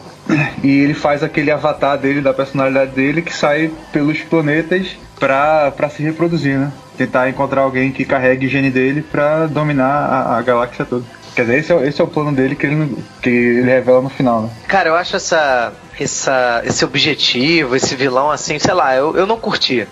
E 0.62 0.81
ele 0.81 0.94
faz 0.94 1.22
aquele 1.22 1.51
avatar 1.51 1.98
dele, 1.98 2.20
da 2.20 2.32
personalidade 2.32 2.93
dele, 2.93 3.22
que 3.22 3.35
sai 3.35 3.70
pelos 3.93 4.20
planetas 4.20 4.97
pra, 5.18 5.70
pra 5.70 5.89
se 5.89 6.02
reproduzir, 6.02 6.59
né? 6.59 6.72
Tentar 6.97 7.28
encontrar 7.28 7.62
alguém 7.62 7.90
que 7.90 8.05
carregue 8.05 8.47
o 8.47 8.48
gene 8.48 8.70
dele 8.70 9.02
pra 9.02 9.47
dominar 9.47 9.86
a, 9.86 10.39
a 10.39 10.43
galáxia 10.43 10.85
toda. 10.85 11.05
Quer 11.35 11.43
dizer, 11.43 11.59
esse 11.59 11.72
é, 11.72 11.89
esse 11.89 12.01
é 12.01 12.05
o 12.05 12.09
plano 12.09 12.32
dele 12.32 12.56
que 12.56 12.66
ele, 12.66 12.97
que 13.22 13.31
ele 13.31 13.70
revela 13.70 14.02
no 14.02 14.10
final, 14.10 14.43
né? 14.43 14.51
Cara, 14.66 14.89
eu 14.89 14.97
acho 14.97 15.16
essa, 15.16 15.72
essa, 16.05 16.62
esse 16.64 16.85
objetivo, 16.85 17.77
esse 17.77 17.94
vilão, 17.94 18.31
assim, 18.31 18.59
sei 18.59 18.74
lá, 18.74 18.94
eu, 18.97 19.16
eu 19.16 19.27
não 19.27 19.39
curti. 19.39 19.86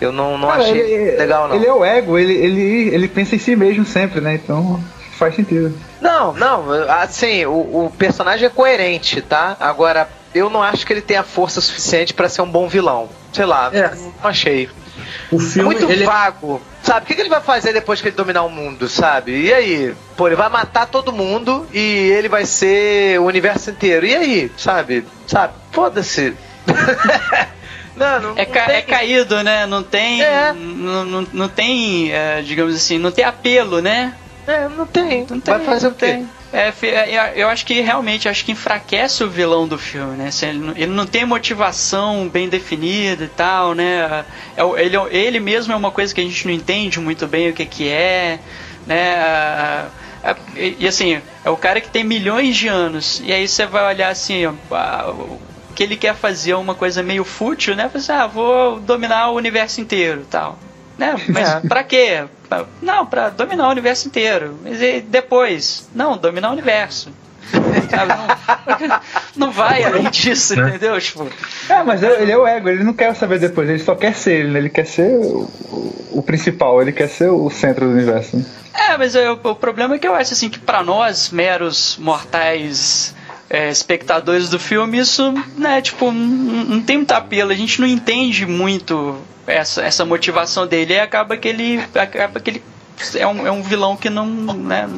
Eu 0.00 0.12
não, 0.12 0.36
não 0.36 0.48
Cara, 0.48 0.62
achei 0.62 0.80
ele, 0.80 1.16
legal, 1.16 1.48
não. 1.48 1.56
Ele 1.56 1.66
é 1.66 1.72
o 1.72 1.84
ego, 1.84 2.18
ele, 2.18 2.34
ele, 2.34 2.94
ele 2.94 3.08
pensa 3.08 3.36
em 3.36 3.38
si 3.38 3.54
mesmo 3.54 3.84
sempre, 3.84 4.20
né? 4.20 4.34
Então 4.34 4.82
faz 5.12 5.36
sentido. 5.36 5.72
Não, 6.00 6.32
não, 6.32 6.64
assim, 6.90 7.46
o, 7.46 7.86
o 7.86 7.92
personagem 7.96 8.46
é 8.46 8.50
coerente, 8.50 9.22
tá? 9.22 9.56
Agora, 9.60 10.08
eu 10.34 10.50
não 10.50 10.62
acho 10.62 10.84
que 10.84 10.92
ele 10.92 11.00
tenha 11.00 11.22
força 11.22 11.60
suficiente 11.60 12.12
para 12.12 12.28
ser 12.28 12.42
um 12.42 12.50
bom 12.50 12.68
vilão. 12.68 13.08
Sei 13.32 13.46
lá, 13.46 13.70
é. 13.72 13.94
não 13.94 14.12
achei. 14.30 14.68
O 15.30 15.38
filme, 15.38 15.74
é 15.74 15.78
muito 15.78 15.90
ele... 15.90 16.04
vago. 16.04 16.60
Sabe, 16.82 17.04
o 17.04 17.06
que, 17.06 17.14
que, 17.14 17.20
ele 17.22 17.30
vai 17.30 17.40
fazer 17.40 17.72
depois 17.72 18.00
que 18.00 18.08
ele 18.08 18.16
dominar 18.16 18.42
o 18.42 18.50
mundo, 18.50 18.88
sabe? 18.88 19.46
E 19.46 19.52
aí? 19.52 19.94
Pô, 20.16 20.26
ele 20.26 20.36
vai 20.36 20.50
matar 20.50 20.86
todo 20.86 21.12
mundo 21.12 21.66
e 21.72 21.78
ele 21.78 22.28
vai 22.28 22.44
ser 22.44 23.18
o 23.20 23.24
universo 23.24 23.70
inteiro. 23.70 24.04
E 24.04 24.14
aí? 24.14 24.52
Sabe? 24.56 25.06
Sabe? 25.26 25.54
Foda-se. 25.72 26.34
Não, 27.96 28.20
não, 28.20 28.32
é, 28.34 28.44
ca 28.44 28.66
tem... 28.66 28.74
é, 28.74 28.82
caído, 28.82 29.40
né? 29.44 29.66
Não 29.66 29.80
tem. 29.80 30.20
É. 30.20 30.52
Não, 30.52 31.04
não, 31.04 31.28
não 31.32 31.48
tem, 31.48 32.12
é, 32.12 32.42
digamos 32.42 32.74
assim, 32.74 32.98
não 32.98 33.12
tem 33.12 33.24
apelo, 33.24 33.80
né? 33.80 34.14
É, 34.48 34.68
não 34.68 34.84
tem. 34.84 35.26
Não 35.30 35.38
tem 35.38 35.54
vai 35.54 35.64
fazer 35.64 35.86
o 35.86 35.92
quê? 35.92 36.06
Tem. 36.06 36.28
É, 36.54 36.72
é, 36.86 37.32
eu 37.34 37.48
acho 37.48 37.66
que 37.66 37.80
realmente 37.80 38.28
acho 38.28 38.44
que 38.44 38.52
enfraquece 38.52 39.24
o 39.24 39.28
vilão 39.28 39.66
do 39.66 39.76
filme, 39.76 40.16
né? 40.16 40.30
Ele 40.76 40.92
não 40.92 41.04
tem 41.04 41.26
motivação 41.26 42.28
bem 42.28 42.48
definida 42.48 43.24
e 43.24 43.28
tal, 43.28 43.74
né? 43.74 44.24
É 44.56 44.62
ele, 44.80 44.96
ele 45.10 45.40
mesmo 45.40 45.72
é 45.72 45.76
uma 45.76 45.90
coisa 45.90 46.14
que 46.14 46.20
a 46.20 46.24
gente 46.24 46.46
não 46.46 46.54
entende 46.54 47.00
muito 47.00 47.26
bem 47.26 47.50
o 47.50 47.52
que, 47.52 47.66
que 47.66 47.88
é, 47.88 48.38
né? 48.86 49.88
E 50.54 50.86
assim, 50.86 51.20
é 51.44 51.50
o 51.50 51.56
cara 51.56 51.80
que 51.80 51.88
tem 51.88 52.04
milhões 52.04 52.56
de 52.56 52.68
anos, 52.68 53.20
e 53.24 53.32
aí 53.32 53.48
você 53.48 53.66
vai 53.66 53.92
olhar 53.92 54.10
assim, 54.10 54.46
o 54.46 55.38
que 55.74 55.82
ele 55.82 55.96
quer 55.96 56.14
fazer 56.14 56.52
é 56.52 56.56
uma 56.56 56.76
coisa 56.76 57.02
meio 57.02 57.24
fútil, 57.24 57.74
né? 57.74 57.90
Você, 57.92 58.12
ah, 58.12 58.28
vou 58.28 58.78
dominar 58.78 59.30
o 59.30 59.34
universo 59.34 59.80
inteiro 59.80 60.24
tal. 60.30 60.56
Né? 60.98 61.16
Mas 61.28 61.48
é. 61.48 61.60
pra 61.60 61.82
quê? 61.82 62.24
Não, 62.80 63.04
pra 63.04 63.30
dominar 63.30 63.68
o 63.68 63.70
universo 63.70 64.06
inteiro. 64.06 64.58
Mas 64.62 64.80
e 64.80 65.00
depois? 65.00 65.88
Não, 65.94 66.16
dominar 66.16 66.50
o 66.50 66.52
universo. 66.52 67.12
Não, 67.52 69.00
não, 69.46 69.52
vai 69.52 69.84
além 69.84 70.10
disso, 70.10 70.56
né? 70.56 70.68
entendeu? 70.68 70.98
Tipo, 71.00 71.28
é, 71.68 71.82
mas 71.82 72.02
ele 72.02 72.32
é 72.32 72.38
o 72.38 72.46
ego, 72.46 72.68
ele 72.68 72.82
não 72.82 72.94
quer 72.94 73.14
saber 73.14 73.38
depois, 73.38 73.68
ele 73.68 73.78
só 73.78 73.94
quer 73.94 74.14
ser 74.14 74.40
ele, 74.40 74.58
ele 74.58 74.70
quer 74.70 74.86
ser 74.86 75.16
o, 75.18 75.48
o, 76.12 76.22
principal, 76.22 76.80
ele 76.80 76.90
quer 76.90 77.08
ser 77.08 77.28
o 77.28 77.50
centro 77.50 77.86
do 77.86 77.92
universo. 77.92 78.44
É, 78.72 78.96
mas 78.96 79.14
eu, 79.14 79.38
o 79.42 79.54
problema 79.54 79.94
é 79.94 79.98
que 79.98 80.08
eu 80.08 80.14
acho 80.14 80.32
assim 80.32 80.48
que 80.48 80.58
para 80.58 80.82
nós, 80.82 81.30
meros 81.30 81.96
mortais 81.98 83.14
é, 83.48 83.70
espectadores 83.70 84.48
do 84.48 84.58
filme, 84.58 84.98
isso, 84.98 85.32
né, 85.56 85.80
tipo, 85.80 86.10
não, 86.10 86.80
tem 86.80 86.98
muito 86.98 87.12
apelo, 87.12 87.50
a 87.50 87.54
gente 87.54 87.80
não 87.80 87.86
entende 87.86 88.46
muito 88.46 89.18
essa, 89.46 89.82
essa 89.82 90.04
motivação 90.04 90.66
dele 90.66 90.94
e 90.94 91.00
acaba 91.00 91.36
que 91.36 91.48
ele 91.48 91.84
acaba 91.94 92.40
que 92.40 92.50
ele 92.50 92.62
é 93.16 93.26
um, 93.26 93.46
é 93.46 93.50
um 93.50 93.62
vilão 93.62 93.96
que 93.96 94.08
não, 94.08 94.26
né, 94.26 94.88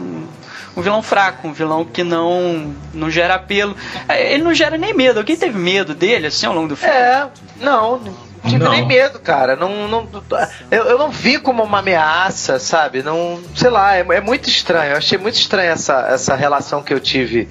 um 0.76 0.82
vilão 0.82 1.02
fraco, 1.02 1.48
um 1.48 1.52
vilão 1.52 1.84
que 1.84 2.04
não 2.04 2.74
não 2.92 3.10
gera 3.10 3.34
apelo. 3.34 3.74
É, 4.06 4.34
ele 4.34 4.44
não 4.44 4.52
gera 4.52 4.76
nem 4.76 4.92
medo. 4.92 5.18
Alguém 5.18 5.36
teve 5.36 5.58
medo 5.58 5.94
dele 5.94 6.26
assim 6.26 6.46
ao 6.46 6.54
longo 6.54 6.68
do 6.68 6.76
filme? 6.76 6.94
É, 6.94 7.26
não. 7.58 8.00
Não 8.46 8.52
tive 8.52 8.64
não. 8.64 8.70
nem 8.72 8.86
medo, 8.86 9.18
cara. 9.18 9.56
Não, 9.56 9.88
não, 9.88 10.08
eu, 10.70 10.84
eu 10.84 10.98
não 10.98 11.10
vi 11.10 11.38
como 11.38 11.62
uma 11.62 11.78
ameaça, 11.78 12.58
sabe? 12.58 13.02
Não, 13.02 13.40
sei 13.54 13.70
lá, 13.70 13.96
é, 13.96 14.00
é 14.00 14.20
muito 14.20 14.48
estranho. 14.48 14.92
Eu 14.92 14.98
achei 14.98 15.18
muito 15.18 15.34
estranha 15.34 15.72
essa, 15.72 16.06
essa 16.10 16.34
relação 16.34 16.82
que 16.82 16.94
eu 16.94 17.00
tive 17.00 17.48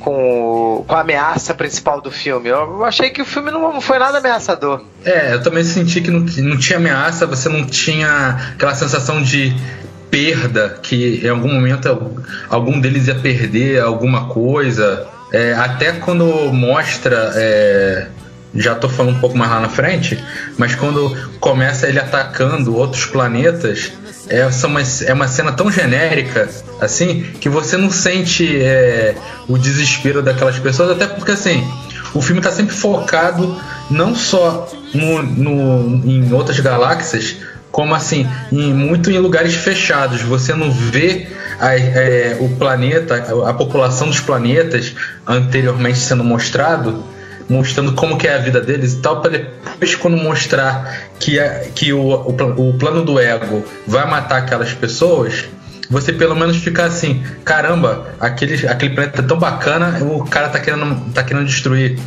com, 0.00 0.84
com 0.86 0.94
a 0.94 1.00
ameaça 1.00 1.54
principal 1.54 2.00
do 2.00 2.10
filme. 2.10 2.48
Eu 2.48 2.84
achei 2.84 3.10
que 3.10 3.20
o 3.20 3.24
filme 3.24 3.50
não 3.50 3.80
foi 3.80 3.98
nada 3.98 4.18
ameaçador. 4.18 4.82
É, 5.04 5.34
eu 5.34 5.42
também 5.42 5.64
senti 5.64 6.00
que 6.00 6.10
não, 6.10 6.20
não 6.20 6.56
tinha 6.56 6.78
ameaça, 6.78 7.26
você 7.26 7.48
não 7.48 7.64
tinha 7.64 8.52
aquela 8.54 8.74
sensação 8.74 9.22
de 9.22 9.54
perda, 10.10 10.78
que 10.82 11.20
em 11.22 11.28
algum 11.28 11.52
momento 11.52 12.22
algum 12.48 12.80
deles 12.80 13.08
ia 13.08 13.14
perder 13.14 13.80
alguma 13.80 14.26
coisa. 14.26 15.06
É, 15.32 15.52
até 15.52 15.92
quando 15.92 16.24
mostra 16.52 17.32
é, 17.34 18.06
já 18.54 18.74
tô 18.74 18.88
falando 18.88 19.16
um 19.16 19.20
pouco 19.20 19.36
mais 19.36 19.50
lá 19.50 19.60
na 19.60 19.68
frente, 19.68 20.22
mas 20.56 20.74
quando 20.74 21.16
começa 21.38 21.86
ele 21.86 21.98
atacando 21.98 22.76
outros 22.76 23.06
planetas, 23.06 23.92
é, 24.28 24.46
uma, 24.64 24.80
é 25.06 25.12
uma 25.12 25.28
cena 25.28 25.52
tão 25.52 25.70
genérica, 25.70 26.48
assim, 26.80 27.22
que 27.40 27.48
você 27.48 27.76
não 27.76 27.90
sente 27.90 28.60
é, 28.60 29.14
o 29.48 29.58
desespero 29.58 30.22
daquelas 30.22 30.58
pessoas, 30.58 30.90
até 30.90 31.06
porque 31.06 31.32
assim, 31.32 31.66
o 32.14 32.22
filme 32.22 32.40
tá 32.40 32.50
sempre 32.50 32.74
focado 32.74 33.56
não 33.90 34.14
só 34.14 34.70
no, 34.94 35.22
no, 35.22 36.06
em 36.06 36.32
outras 36.32 36.58
galáxias, 36.60 37.36
como 37.70 37.94
assim, 37.94 38.28
em, 38.50 38.72
muito 38.72 39.10
em 39.10 39.18
lugares 39.18 39.54
fechados. 39.54 40.22
Você 40.22 40.54
não 40.54 40.70
vê 40.70 41.28
a, 41.60 41.78
é, 41.78 42.36
o 42.40 42.48
planeta, 42.56 43.14
a, 43.14 43.50
a 43.50 43.54
população 43.54 44.08
dos 44.08 44.20
planetas 44.20 44.94
anteriormente 45.26 45.98
sendo 45.98 46.24
mostrado 46.24 47.04
mostrando 47.48 47.92
como 47.92 48.18
que 48.18 48.26
é 48.26 48.34
a 48.34 48.38
vida 48.38 48.60
deles 48.60 48.92
e 48.94 48.96
tal, 48.98 49.20
para 49.20 49.30
depois 49.30 49.94
quando 49.94 50.16
mostrar 50.16 51.08
que, 51.18 51.40
a, 51.40 51.60
que 51.74 51.92
o, 51.92 52.00
o, 52.00 52.68
o 52.68 52.78
plano 52.78 53.04
do 53.04 53.18
ego 53.18 53.64
vai 53.86 54.06
matar 54.08 54.38
aquelas 54.38 54.72
pessoas, 54.72 55.46
você 55.90 56.12
pelo 56.12 56.36
menos 56.36 56.58
ficar 56.58 56.84
assim, 56.84 57.24
caramba, 57.44 58.08
aquele, 58.20 58.66
aquele 58.66 58.94
planeta 58.94 59.22
é 59.22 59.24
tão 59.24 59.38
bacana, 59.38 59.98
o 60.02 60.24
cara 60.24 60.48
tá 60.48 60.60
querendo, 60.60 61.12
tá 61.12 61.22
querendo 61.22 61.46
destruir. 61.46 61.98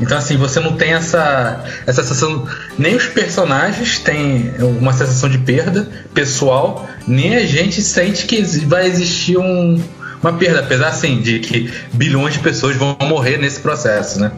Então 0.00 0.16
assim, 0.16 0.36
você 0.36 0.60
não 0.60 0.76
tem 0.76 0.92
essa, 0.92 1.64
essa 1.86 2.02
sensação. 2.02 2.46
Nem 2.78 2.94
os 2.94 3.06
personagens 3.06 3.98
têm 3.98 4.54
uma 4.60 4.92
sensação 4.92 5.28
de 5.28 5.38
perda 5.38 5.88
pessoal, 6.12 6.88
nem 7.06 7.36
a 7.36 7.44
gente 7.44 7.82
sente 7.82 8.26
que 8.26 8.40
vai 8.66 8.86
existir 8.86 9.36
um, 9.36 9.82
uma 10.22 10.32
perda, 10.32 10.60
apesar 10.60 10.88
assim, 10.88 11.20
de 11.20 11.38
que 11.38 11.72
bilhões 11.92 12.34
de 12.34 12.40
pessoas 12.40 12.76
vão 12.76 12.96
morrer 13.02 13.36
nesse 13.36 13.60
processo, 13.60 14.20
né? 14.20 14.32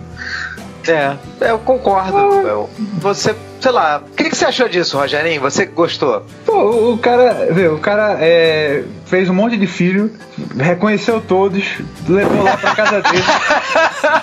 É, 0.88 1.16
eu 1.40 1.58
concordo. 1.58 2.18
Eu, 2.18 2.70
você, 2.94 3.34
sei 3.60 3.72
lá, 3.72 4.02
o 4.06 4.14
que, 4.14 4.30
que, 4.30 4.36
você 4.36 4.44
achou 4.44 4.68
disso, 4.68 4.98
Rogerinho? 4.98 5.40
Você 5.40 5.66
gostou? 5.66 6.24
Pô, 6.44 6.92
o 6.92 6.98
cara, 6.98 7.48
viu, 7.50 7.74
o 7.74 7.78
cara 7.78 8.16
é, 8.20 8.84
fez 9.06 9.30
um 9.30 9.34
monte 9.34 9.56
de 9.56 9.66
filho, 9.66 10.12
reconheceu 10.58 11.20
todos, 11.20 11.64
levou 12.08 12.42
lá 12.42 12.56
pra 12.56 12.74
casa 12.74 13.02
dele. 13.02 13.24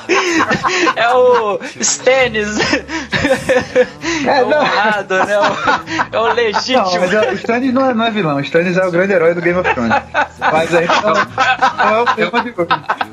é 0.95 1.09
o 1.13 1.59
Stannis. 1.79 2.57
É, 4.25 4.39
é 4.39 4.43
o 4.43 4.47
honrado, 4.47 5.15
né? 5.15 5.33
É 6.11 6.19
o 6.19 6.33
legítimo. 6.33 6.83
Não, 6.83 6.99
mas 6.99 7.31
o 7.31 7.35
Stannis 7.35 7.73
não 7.73 7.89
é, 7.89 7.93
não 7.93 8.05
é 8.05 8.11
vilão, 8.11 8.37
o 8.37 8.41
Stannis 8.41 8.77
é 8.77 8.85
o 8.85 8.91
grande 8.91 9.13
herói 9.13 9.33
do 9.33 9.41
Game 9.41 9.57
of 9.57 9.73
Thrones. 9.73 9.93
Mas 10.39 10.75
aí 10.75 10.87
não, 10.87 11.85
não 11.85 11.95
é 11.95 12.01
o 12.01 12.05
tema 12.15 12.41
de 12.41 12.53
hoje. 12.57 13.03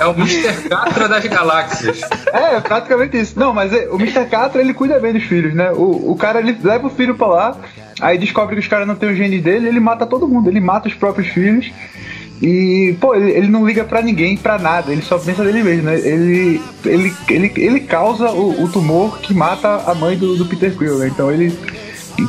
É 0.00 0.06
o 0.06 0.10
Mr. 0.10 0.68
Catra 0.68 1.08
das 1.08 1.24
galáxias. 1.24 2.00
É, 2.32 2.56
é 2.56 2.60
praticamente 2.60 3.18
isso. 3.18 3.38
Não, 3.38 3.52
mas 3.52 3.72
é, 3.72 3.88
o 3.88 3.96
Mr. 3.96 4.26
Catra 4.26 4.60
ele 4.60 4.74
cuida 4.74 4.98
bem 4.98 5.12
dos 5.12 5.24
filhos, 5.24 5.54
né? 5.54 5.70
O, 5.70 6.12
o 6.12 6.16
cara 6.16 6.40
ele 6.40 6.58
leva 6.62 6.86
o 6.86 6.90
filho 6.90 7.14
pra 7.14 7.26
lá, 7.26 7.56
aí 8.00 8.18
descobre 8.18 8.54
que 8.54 8.60
os 8.60 8.68
caras 8.68 8.86
não 8.86 8.94
têm 8.94 9.10
o 9.10 9.14
gene 9.14 9.40
dele, 9.40 9.68
ele 9.68 9.80
mata 9.80 10.06
todo 10.06 10.28
mundo, 10.28 10.48
ele 10.48 10.60
mata 10.60 10.88
os 10.88 10.94
próprios 10.94 11.28
filhos. 11.28 11.70
E, 12.42 12.96
pô, 13.00 13.14
ele, 13.14 13.30
ele 13.30 13.48
não 13.48 13.66
liga 13.66 13.84
para 13.84 14.02
ninguém, 14.02 14.36
para 14.36 14.58
nada, 14.58 14.92
ele 14.92 15.02
só 15.02 15.18
pensa 15.18 15.44
dele 15.44 15.62
mesmo, 15.62 15.84
né? 15.84 15.98
Ele, 15.98 16.60
ele, 16.84 17.14
ele, 17.28 17.52
ele 17.56 17.80
causa 17.80 18.30
o, 18.30 18.64
o 18.64 18.68
tumor 18.68 19.18
que 19.20 19.32
mata 19.32 19.82
a 19.86 19.94
mãe 19.94 20.16
do, 20.16 20.36
do 20.36 20.44
Peter 20.44 20.76
Quill, 20.76 20.98
né? 20.98 21.08
Então 21.08 21.30
ele 21.30 21.56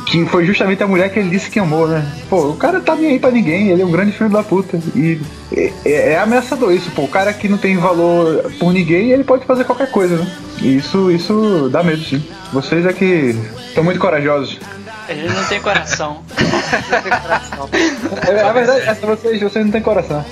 que 0.06 0.26
foi 0.26 0.44
justamente 0.44 0.82
a 0.82 0.86
mulher 0.86 1.12
que 1.12 1.18
ele 1.18 1.30
disse 1.30 1.48
que 1.48 1.60
amou, 1.60 1.86
né? 1.86 2.04
Pô, 2.28 2.48
o 2.50 2.56
cara 2.56 2.80
tá 2.80 2.96
nem 2.96 3.12
aí 3.12 3.18
pra 3.20 3.30
ninguém, 3.30 3.68
ele 3.68 3.82
é 3.82 3.86
um 3.86 3.90
grande 3.90 4.12
filho 4.12 4.30
da 4.30 4.42
puta. 4.42 4.80
E 4.94 5.20
é, 5.52 5.72
é, 5.84 6.12
é 6.12 6.18
ameaçador 6.18 6.72
isso, 6.72 6.90
pô. 6.90 7.02
O 7.02 7.08
cara 7.08 7.32
que 7.32 7.48
não 7.48 7.58
tem 7.58 7.76
valor 7.76 8.50
por 8.58 8.72
ninguém, 8.72 9.10
ele 9.10 9.22
pode 9.22 9.44
fazer 9.44 9.64
qualquer 9.64 9.90
coisa, 9.90 10.16
né? 10.16 10.26
E 10.60 10.76
isso, 10.76 11.10
isso 11.10 11.68
dá 11.70 11.82
medo, 11.82 12.02
sim. 12.02 12.22
Vocês 12.52 12.84
é 12.84 12.92
que 12.92 13.36
estão 13.68 13.84
muito 13.84 14.00
corajosos. 14.00 14.58
Ele 15.08 15.28
não 15.28 15.44
tem 15.44 15.60
coração. 15.60 16.24
não 16.90 17.02
tem 17.02 17.20
coração. 17.20 17.68
É, 18.26 18.40
a 18.42 18.52
verdade 18.52 18.88
é 18.88 18.94
que 18.94 19.06
vocês, 19.06 19.40
vocês 19.40 19.64
não 19.64 19.72
têm 19.72 19.82
coração. 19.82 20.24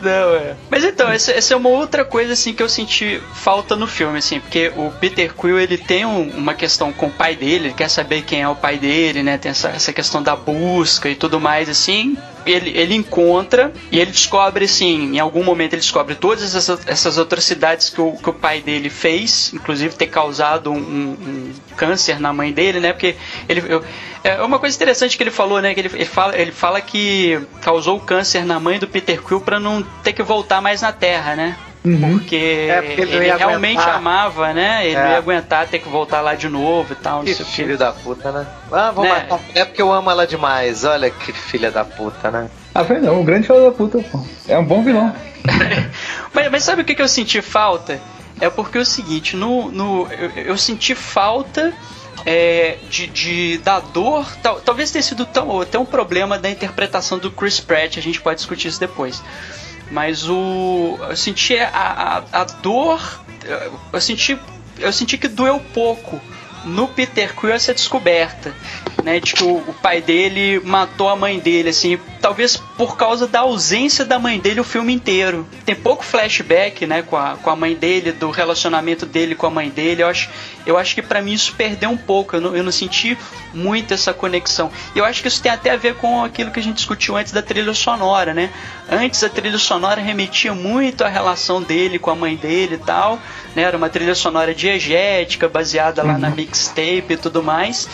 Não, 0.00 0.34
é. 0.36 0.54
Mas 0.70 0.84
então, 0.84 1.10
essa, 1.10 1.32
essa, 1.32 1.54
é 1.54 1.56
uma 1.56 1.68
outra 1.68 2.04
coisa 2.04 2.34
assim 2.34 2.52
que 2.52 2.62
eu 2.62 2.68
senti 2.68 3.20
falta 3.34 3.74
no 3.74 3.86
filme, 3.86 4.18
assim, 4.18 4.38
porque 4.38 4.72
o 4.76 4.90
Peter 5.00 5.34
Quill 5.34 5.58
ele 5.58 5.76
tem 5.76 6.04
um, 6.04 6.30
uma 6.30 6.54
questão 6.54 6.92
com 6.92 7.06
o 7.06 7.10
pai 7.10 7.34
dele, 7.34 7.66
ele 7.66 7.74
quer 7.74 7.88
saber 7.88 8.22
quem 8.22 8.42
é 8.42 8.48
o 8.48 8.54
pai 8.54 8.78
dele, 8.78 9.22
né? 9.22 9.36
Tem 9.36 9.50
essa, 9.50 9.68
essa 9.68 9.92
questão 9.92 10.22
da 10.22 10.36
busca 10.36 11.08
e 11.08 11.14
tudo 11.14 11.40
mais, 11.40 11.68
assim. 11.68 12.16
Ele, 12.46 12.70
ele 12.70 12.94
encontra 12.94 13.72
e 13.90 13.98
ele 13.98 14.10
descobre, 14.10 14.64
assim, 14.64 15.16
em 15.16 15.18
algum 15.18 15.42
momento 15.42 15.74
ele 15.74 15.80
descobre 15.80 16.14
todas 16.14 16.54
essas, 16.54 16.86
essas 16.86 17.18
atrocidades 17.18 17.90
que 17.90 18.00
o, 18.00 18.12
que 18.12 18.30
o 18.30 18.32
pai 18.32 18.60
dele 18.60 18.88
fez, 18.88 19.52
inclusive 19.52 19.94
ter 19.94 20.06
causado 20.06 20.70
um, 20.70 20.76
um, 20.76 21.52
câncer 21.76 22.20
na 22.20 22.32
mãe 22.32 22.52
dele, 22.52 22.80
né? 22.80 22.92
Porque 22.92 23.16
ele. 23.48 23.62
Eu, 23.68 23.84
é 24.24 24.42
uma 24.42 24.58
coisa 24.58 24.74
interessante 24.74 25.16
que 25.16 25.22
ele 25.22 25.30
falou, 25.30 25.60
né? 25.60 25.74
Que 25.74 25.80
ele, 25.80 25.90
ele, 25.94 26.04
fala, 26.04 26.36
ele 26.36 26.52
fala 26.52 26.80
que 26.80 27.40
causou 27.60 28.00
câncer 28.00 28.44
na 28.44 28.58
mãe 28.58 28.78
do 28.78 28.88
Peter 28.88 29.22
Quill 29.22 29.40
para 29.40 29.60
não 29.60 29.82
ter 30.02 30.12
que 30.12 30.22
voltar 30.22 30.60
mais 30.60 30.82
na 30.82 30.92
Terra, 30.92 31.36
né? 31.36 31.56
Uhum. 31.86 32.18
Porque, 32.18 32.66
é 32.68 32.82
porque, 32.82 33.00
ele, 33.00 33.14
ele 33.14 33.36
realmente 33.36 33.78
aguentar. 33.78 33.94
amava, 33.94 34.52
né? 34.52 34.84
Ele 34.84 34.96
é. 34.96 35.04
não 35.04 35.10
ia 35.12 35.18
aguentar 35.18 35.68
ter 35.68 35.78
que 35.78 35.88
voltar 35.88 36.20
lá 36.20 36.34
de 36.34 36.48
novo 36.48 36.94
e 36.94 36.96
tal. 36.96 37.22
Que 37.22 37.32
filho 37.32 37.72
que. 37.72 37.76
da 37.76 37.92
puta, 37.92 38.32
né? 38.32 38.44
Ah, 38.72 38.90
vou 38.90 39.04
né? 39.04 39.10
matar. 39.10 39.38
É 39.54 39.64
porque 39.64 39.80
eu 39.80 39.92
amo 39.92 40.10
ela 40.10 40.26
demais. 40.26 40.82
Olha 40.82 41.08
que 41.08 41.32
filha 41.32 41.70
da 41.70 41.84
puta, 41.84 42.28
né? 42.28 42.50
Ah, 42.74 42.84
foi 42.84 42.98
não, 42.98 43.20
um 43.20 43.24
grande 43.24 43.46
filho 43.46 43.62
da 43.62 43.70
puta, 43.70 44.00
pô. 44.00 44.20
É 44.48 44.58
um 44.58 44.64
bom 44.64 44.82
vilão. 44.82 45.14
mas, 46.34 46.50
mas 46.50 46.64
sabe 46.64 46.82
o 46.82 46.84
que, 46.84 46.96
que 46.96 47.02
eu 47.02 47.06
senti 47.06 47.40
falta? 47.40 48.00
É 48.40 48.50
porque 48.50 48.78
é 48.78 48.80
o 48.80 48.84
seguinte, 48.84 49.36
no, 49.36 49.70
no, 49.70 50.08
eu, 50.10 50.30
eu 50.30 50.58
senti 50.58 50.92
falta 50.92 51.72
é, 52.26 52.78
de, 52.90 53.06
de, 53.06 53.58
da 53.58 53.78
dor, 53.78 54.26
tal, 54.42 54.60
talvez 54.60 54.90
tenha 54.90 55.02
sido 55.02 55.24
tão, 55.24 55.60
até 55.60 55.78
um 55.78 55.86
problema 55.86 56.36
da 56.36 56.50
interpretação 56.50 57.16
do 57.16 57.30
Chris 57.30 57.60
Pratt, 57.60 57.96
a 57.96 58.02
gente 58.02 58.20
pode 58.20 58.38
discutir 58.38 58.68
isso 58.68 58.80
depois. 58.80 59.22
Mas 59.90 60.28
o. 60.28 60.98
Eu 61.08 61.16
senti 61.16 61.56
a, 61.58 62.22
a, 62.32 62.40
a 62.40 62.44
dor. 62.44 63.20
Eu 63.92 64.00
senti. 64.00 64.38
Eu 64.78 64.92
senti 64.92 65.16
que 65.16 65.28
doeu 65.28 65.58
pouco 65.72 66.20
no 66.66 66.88
Peter 66.88 67.34
Quill 67.34 67.52
essa 67.52 67.72
descoberta, 67.72 68.52
né, 69.02 69.20
de 69.20 69.34
que 69.34 69.44
o, 69.44 69.58
o, 69.58 69.74
pai 69.80 70.02
dele 70.02 70.60
matou 70.64 71.08
a 71.08 71.14
mãe 71.14 71.38
dele, 71.38 71.68
assim, 71.68 71.98
talvez 72.20 72.56
por 72.56 72.96
causa 72.96 73.26
da 73.26 73.40
ausência 73.40 74.04
da 74.04 74.18
mãe 74.18 74.38
dele 74.40 74.60
o 74.60 74.64
filme 74.64 74.92
inteiro. 74.92 75.46
Tem 75.64 75.76
pouco 75.76 76.04
flashback, 76.04 76.84
né, 76.86 77.02
com 77.02 77.16
a, 77.16 77.36
com 77.36 77.48
a 77.48 77.54
mãe 77.54 77.74
dele, 77.74 78.10
do 78.10 78.30
relacionamento 78.30 79.06
dele 79.06 79.36
com 79.36 79.46
a 79.46 79.50
mãe 79.50 79.70
dele. 79.70 80.02
Eu 80.02 80.08
acho, 80.08 80.28
eu 80.66 80.76
acho 80.76 80.94
que 80.94 81.02
para 81.02 81.22
mim 81.22 81.32
isso 81.32 81.54
perdeu 81.54 81.88
um 81.88 81.96
pouco. 81.96 82.34
Eu 82.34 82.40
não, 82.40 82.56
eu 82.56 82.64
não 82.64 82.72
senti 82.72 83.16
muito 83.54 83.94
essa 83.94 84.12
conexão. 84.12 84.70
E 84.94 84.98
eu 84.98 85.04
acho 85.04 85.22
que 85.22 85.28
isso 85.28 85.40
tem 85.40 85.52
até 85.52 85.70
a 85.70 85.76
ver 85.76 85.94
com 85.94 86.24
aquilo 86.24 86.50
que 86.50 86.58
a 86.58 86.62
gente 86.62 86.76
discutiu 86.76 87.16
antes 87.16 87.32
da 87.32 87.42
trilha 87.42 87.72
sonora, 87.74 88.34
né? 88.34 88.50
Antes 88.90 89.22
a 89.22 89.28
trilha 89.28 89.58
sonora 89.58 90.00
remetia 90.00 90.52
muito 90.52 91.04
à 91.04 91.08
relação 91.08 91.62
dele 91.62 91.98
com 91.98 92.10
a 92.10 92.14
mãe 92.14 92.36
dele 92.36 92.74
e 92.74 92.78
tal, 92.78 93.20
né? 93.54 93.62
Era 93.62 93.76
uma 93.76 93.88
trilha 93.88 94.14
sonora 94.14 94.54
diegética, 94.54 95.48
baseada 95.48 96.02
lá 96.02 96.14
uhum. 96.14 96.18
na 96.18 96.30
mixtape 96.56 97.14
e 97.14 97.16
tudo 97.16 97.42
mais. 97.42 97.88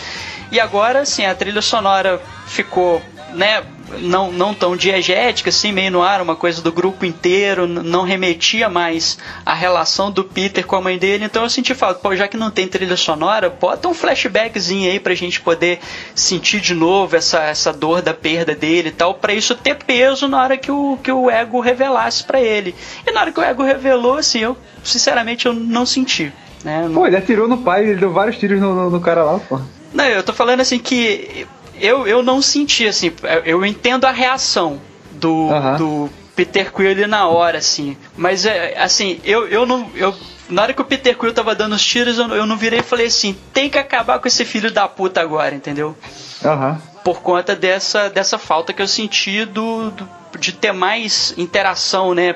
E 0.51 0.59
agora, 0.59 1.01
assim, 1.01 1.25
a 1.25 1.35
trilha 1.35 1.61
sonora 1.61 2.21
ficou, 2.45 3.01
né, 3.33 3.63
não, 3.99 4.31
não 4.31 4.53
tão 4.53 4.77
diegética, 4.77 5.49
assim, 5.49 5.71
meio 5.71 5.91
no 5.91 6.01
ar, 6.01 6.21
uma 6.21 6.35
coisa 6.35 6.61
do 6.61 6.71
grupo 6.71 7.05
inteiro, 7.05 7.67
não 7.67 8.03
remetia 8.03 8.69
mais 8.69 9.17
à 9.45 9.53
relação 9.53 10.11
do 10.11 10.23
Peter 10.23 10.65
com 10.65 10.75
a 10.75 10.81
mãe 10.81 10.97
dele, 10.97 11.25
então 11.25 11.43
eu 11.43 11.49
senti 11.49 11.73
falta, 11.73 11.99
pô, 11.99 12.15
já 12.15 12.27
que 12.27 12.37
não 12.37 12.51
tem 12.51 12.67
trilha 12.67 12.95
sonora, 12.95 13.49
bota 13.49 13.87
um 13.87 13.93
flashbackzinho 13.93 14.91
aí 14.91 14.99
pra 14.99 15.15
gente 15.15 15.41
poder 15.41 15.79
sentir 16.13 16.61
de 16.61 16.75
novo 16.75 17.15
essa, 17.15 17.39
essa 17.41 17.73
dor 17.73 18.01
da 18.01 18.13
perda 18.13 18.53
dele 18.53 18.89
e 18.89 18.91
tal, 18.91 19.15
pra 19.15 19.33
isso 19.33 19.55
ter 19.55 19.75
peso 19.75 20.27
na 20.27 20.41
hora 20.41 20.57
que 20.57 20.71
o, 20.71 20.97
que 21.01 21.11
o 21.11 21.29
ego 21.31 21.59
revelasse 21.59 22.23
para 22.23 22.39
ele. 22.39 22.75
E 23.07 23.11
na 23.11 23.21
hora 23.21 23.31
que 23.31 23.39
o 23.39 23.43
ego 23.43 23.63
revelou, 23.63 24.17
assim, 24.17 24.39
eu, 24.39 24.57
sinceramente, 24.83 25.47
eu 25.47 25.53
não 25.53 25.85
senti. 25.85 26.31
Né? 26.63 26.89
Pô, 26.93 27.05
ele 27.05 27.17
atirou 27.17 27.47
no 27.47 27.57
pai, 27.57 27.83
ele 27.83 27.99
deu 27.99 28.11
vários 28.11 28.37
tiros 28.37 28.59
no, 28.59 28.73
no, 28.73 28.89
no 28.89 29.01
cara 29.01 29.23
lá, 29.23 29.39
pô. 29.39 29.59
Não, 29.93 30.05
eu 30.05 30.23
tô 30.23 30.33
falando 30.33 30.61
assim 30.61 30.79
que 30.79 31.45
eu, 31.79 32.07
eu 32.07 32.23
não 32.23 32.41
senti, 32.41 32.87
assim, 32.87 33.11
eu 33.45 33.65
entendo 33.65 34.05
a 34.05 34.11
reação 34.11 34.79
do, 35.11 35.49
do 35.77 36.09
Peter 36.35 36.71
Quill 36.71 36.91
ali 36.91 37.07
na 37.07 37.27
hora, 37.27 37.57
assim. 37.57 37.97
Mas, 38.15 38.45
é, 38.45 38.77
assim, 38.77 39.19
eu, 39.23 39.47
eu 39.47 39.65
não. 39.65 39.89
Eu, 39.95 40.13
na 40.49 40.63
hora 40.63 40.73
que 40.73 40.81
o 40.81 40.85
Peter 40.85 41.17
Quill 41.17 41.33
tava 41.33 41.55
dando 41.55 41.73
os 41.73 41.85
tiros, 41.85 42.17
eu, 42.17 42.27
eu 42.29 42.45
não 42.45 42.57
virei 42.57 42.79
e 42.79 42.83
falei 42.83 43.07
assim: 43.07 43.35
tem 43.53 43.69
que 43.69 43.77
acabar 43.77 44.19
com 44.19 44.27
esse 44.27 44.45
filho 44.45 44.71
da 44.71 44.87
puta 44.87 45.21
agora, 45.21 45.53
entendeu? 45.53 45.95
Uhum. 46.43 46.77
Por 47.03 47.21
conta 47.21 47.55
dessa, 47.55 48.09
dessa 48.09 48.37
falta 48.37 48.73
que 48.73 48.81
eu 48.81 48.87
senti 48.87 49.45
do, 49.45 49.91
do 49.91 50.09
de 50.39 50.51
ter 50.51 50.71
mais 50.71 51.33
interação, 51.37 52.13
né? 52.13 52.35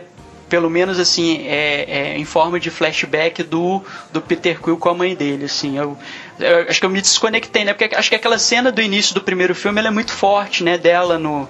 Pelo 0.49 0.69
menos 0.69 0.99
assim, 0.99 1.45
é, 1.47 1.85
é, 1.87 2.17
em 2.17 2.25
forma 2.25 2.59
de 2.59 2.69
flashback 2.69 3.43
do, 3.43 3.83
do 4.11 4.21
Peter 4.21 4.59
Quill 4.61 4.77
com 4.77 4.89
a 4.89 4.93
mãe 4.93 5.15
dele, 5.15 5.45
assim, 5.45 5.77
eu, 5.77 5.97
eu, 6.39 6.69
acho 6.69 6.79
que 6.79 6.85
eu 6.85 6.89
me 6.89 7.01
desconectei, 7.01 7.65
né, 7.65 7.73
porque 7.73 7.95
acho 7.95 8.09
que 8.09 8.15
aquela 8.15 8.37
cena 8.39 8.71
do 8.71 8.81
início 8.81 9.13
do 9.13 9.21
primeiro 9.21 9.53
filme, 9.53 9.79
ela 9.79 9.89
é 9.89 9.91
muito 9.91 10.11
forte, 10.11 10.63
né, 10.63 10.77
dela 10.77 11.17
no, 11.17 11.47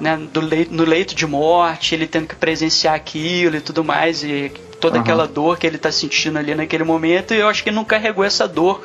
né, 0.00 0.18
do 0.32 0.40
leito, 0.40 0.74
no 0.74 0.84
leito 0.84 1.14
de 1.14 1.26
morte, 1.26 1.94
ele 1.94 2.06
tendo 2.06 2.26
que 2.26 2.34
presenciar 2.34 2.94
aquilo 2.94 3.56
e 3.56 3.60
tudo 3.60 3.84
mais, 3.84 4.24
e 4.24 4.50
toda 4.80 4.96
Aham. 4.96 5.02
aquela 5.02 5.28
dor 5.28 5.58
que 5.58 5.66
ele 5.66 5.78
tá 5.78 5.92
sentindo 5.92 6.38
ali 6.38 6.54
naquele 6.54 6.84
momento, 6.84 7.34
e 7.34 7.38
eu 7.38 7.48
acho 7.48 7.62
que 7.62 7.70
não 7.70 7.84
carregou 7.84 8.24
essa 8.24 8.48
dor 8.48 8.82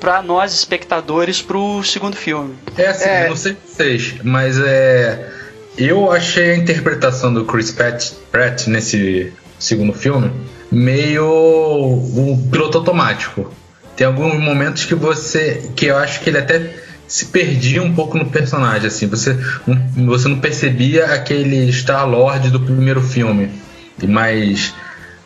pra 0.00 0.22
nós 0.22 0.54
espectadores 0.54 1.42
pro 1.42 1.82
segundo 1.82 2.16
filme. 2.16 2.54
É 2.76 2.86
assim, 2.86 3.08
É. 3.08 3.24
eu 3.24 3.30
não 3.30 3.36
sei 3.36 3.56
vocês, 3.66 4.14
mas 4.22 4.58
é. 4.58 5.45
Eu 5.76 6.10
achei 6.10 6.52
a 6.52 6.56
interpretação 6.56 7.32
do 7.32 7.44
Chris 7.44 7.70
Pratt, 7.70 8.12
Pratt 8.30 8.66
nesse 8.66 9.32
segundo 9.58 9.92
filme 9.92 10.30
meio 10.70 11.24
um 11.26 12.48
piloto 12.50 12.78
automático. 12.78 13.52
Tem 13.96 14.06
alguns 14.06 14.38
momentos 14.38 14.84
que 14.84 14.94
você. 14.94 15.70
que 15.74 15.86
eu 15.86 15.96
acho 15.96 16.20
que 16.20 16.30
ele 16.30 16.38
até 16.38 16.70
se 17.06 17.26
perdia 17.26 17.82
um 17.82 17.94
pouco 17.94 18.18
no 18.18 18.26
personagem, 18.26 18.88
assim. 18.88 19.06
Você 19.06 19.38
não, 19.66 20.06
você 20.06 20.28
não 20.28 20.38
percebia 20.38 21.06
aquele 21.06 21.70
Star-Lord 21.72 22.50
do 22.50 22.60
primeiro 22.60 23.00
filme. 23.00 23.50
Mais, 24.02 24.74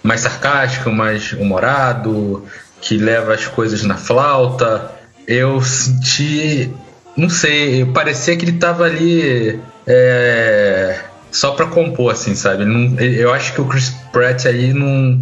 mais 0.02 0.20
sarcástico, 0.20 0.90
mais 0.92 1.32
humorado, 1.32 2.44
que 2.80 2.96
leva 2.96 3.34
as 3.34 3.46
coisas 3.46 3.82
na 3.82 3.96
flauta. 3.96 4.92
Eu 5.26 5.60
senti. 5.62 6.70
Não 7.16 7.28
sei, 7.28 7.84
parecia 7.86 8.36
que 8.36 8.44
ele 8.44 8.58
tava 8.58 8.84
ali. 8.84 9.58
É, 9.86 11.00
só 11.30 11.52
pra 11.52 11.66
compor, 11.66 12.12
assim, 12.12 12.34
sabe? 12.34 12.64
Não- 12.64 12.98
eu 13.00 13.32
acho 13.32 13.52
que 13.54 13.60
o 13.60 13.66
Chris 13.66 13.90
Pratt 14.12 14.46
aí 14.46 14.72
não. 14.72 15.20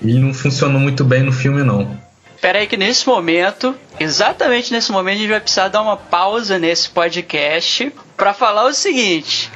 Ele 0.00 0.18
não 0.20 0.32
funcionou 0.32 0.80
muito 0.80 1.04
bem 1.04 1.22
no 1.22 1.32
filme, 1.32 1.62
não. 1.64 1.98
Pera 2.40 2.60
aí 2.60 2.68
que 2.68 2.76
nesse 2.76 3.04
momento, 3.06 3.74
exatamente 3.98 4.72
nesse 4.72 4.92
momento, 4.92 5.16
a 5.16 5.18
gente 5.18 5.30
vai 5.30 5.40
precisar 5.40 5.68
dar 5.68 5.82
uma 5.82 5.96
pausa 5.96 6.56
nesse 6.56 6.88
podcast 6.88 7.92
pra 8.16 8.32
falar 8.32 8.66
o 8.66 8.74
seguinte. 8.74 9.50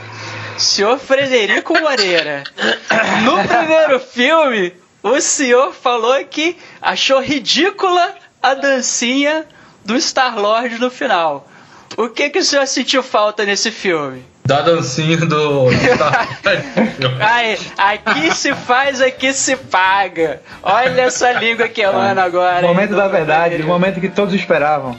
Senhor 0.59 0.99
Frederico 0.99 1.79
Moreira, 1.81 2.43
no 3.25 3.49
primeiro 3.49 4.01
filme, 4.01 4.73
o 5.03 5.21
senhor 5.21 5.73
falou 5.73 6.23
que 6.25 6.57
achou 6.81 7.21
ridícula 7.21 8.15
a 8.43 8.55
dancinha 8.55 9.47
do 9.85 9.97
Star-Lord 9.97 10.79
no 10.81 10.91
final. 10.91 11.49
O 11.97 12.09
que, 12.09 12.31
que 12.31 12.39
o 12.41 12.45
senhor 12.45 12.67
sentiu 12.67 13.03
falta 13.03 13.45
nesse 13.45 13.71
filme? 13.71 14.25
Da 14.45 14.61
dancinha 14.61 15.17
do. 15.19 15.67
Ai, 17.21 17.57
aqui 17.79 18.35
se 18.35 18.53
faz, 18.55 19.01
aqui 19.01 19.33
se 19.33 19.57
paga. 19.57 20.41
Olha 20.63 21.03
essa 21.03 21.33
língua 21.33 21.69
queimando 21.69 22.21
agora. 22.21 22.61
hein, 22.61 22.67
Momento 22.67 22.97
da 22.97 23.07
verdade, 23.09 23.63
o 23.63 23.67
momento 23.67 24.01
que 24.01 24.09
todos 24.09 24.35
esperavam. 24.35 24.97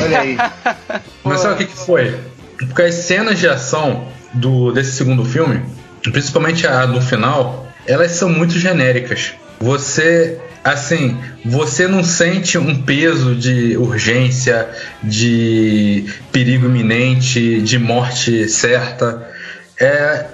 Olha 0.00 0.20
aí. 0.20 0.36
Mas 1.24 1.40
sabe 1.40 1.54
o 1.54 1.56
que, 1.58 1.66
que 1.66 1.76
foi? 1.76 2.18
Porque 2.56 2.82
as 2.82 2.94
cenas 2.94 3.38
de 3.38 3.48
ação 3.48 4.06
do, 4.32 4.70
desse 4.72 4.92
segundo 4.92 5.24
filme, 5.24 5.64
principalmente 6.12 6.66
a 6.66 6.86
do 6.86 7.00
final, 7.00 7.66
elas 7.86 8.12
são 8.12 8.28
muito 8.28 8.58
genéricas. 8.58 9.32
Você, 9.60 10.40
assim, 10.64 11.18
você 11.44 11.86
não 11.86 12.02
sente 12.02 12.56
um 12.56 12.82
peso 12.82 13.34
de 13.34 13.76
urgência, 13.76 14.66
de 15.02 16.06
perigo 16.32 16.66
iminente, 16.66 17.60
de 17.60 17.78
morte 17.78 18.48
certa. 18.48 19.30
É, 19.78 20.24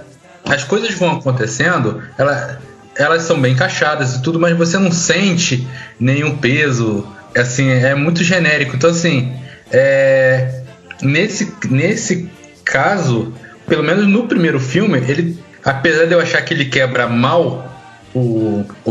as 0.45 0.63
coisas 0.63 0.95
vão 0.95 1.17
acontecendo, 1.17 2.01
ela, 2.17 2.61
elas 2.97 3.25
são 3.25 3.41
bem 3.41 3.55
encaixadas 3.55 4.15
e 4.15 4.23
tudo, 4.23 4.39
mas 4.39 4.57
você 4.57 4.79
não 4.79 4.93
sente 4.93 5.67
nenhum 5.99 6.37
peso. 6.37 7.07
Assim, 7.37 7.69
é 7.69 7.95
muito 7.95 8.23
genérico. 8.23 8.77
Então, 8.77 8.91
assim, 8.91 9.33
é, 9.73 10.63
nesse, 11.03 11.53
nesse 11.69 12.31
caso, 12.65 13.33
pelo 13.67 13.83
menos 13.83 14.07
no 14.07 14.29
primeiro 14.29 14.61
filme, 14.61 14.99
ele, 14.99 15.39
apesar 15.65 16.07
de 16.07 16.13
eu 16.13 16.21
achar 16.21 16.41
que 16.43 16.55
ele 16.55 16.67
quebra 16.67 17.09
mal 17.09 17.71
o, 18.15 18.65
o, 18.85 18.91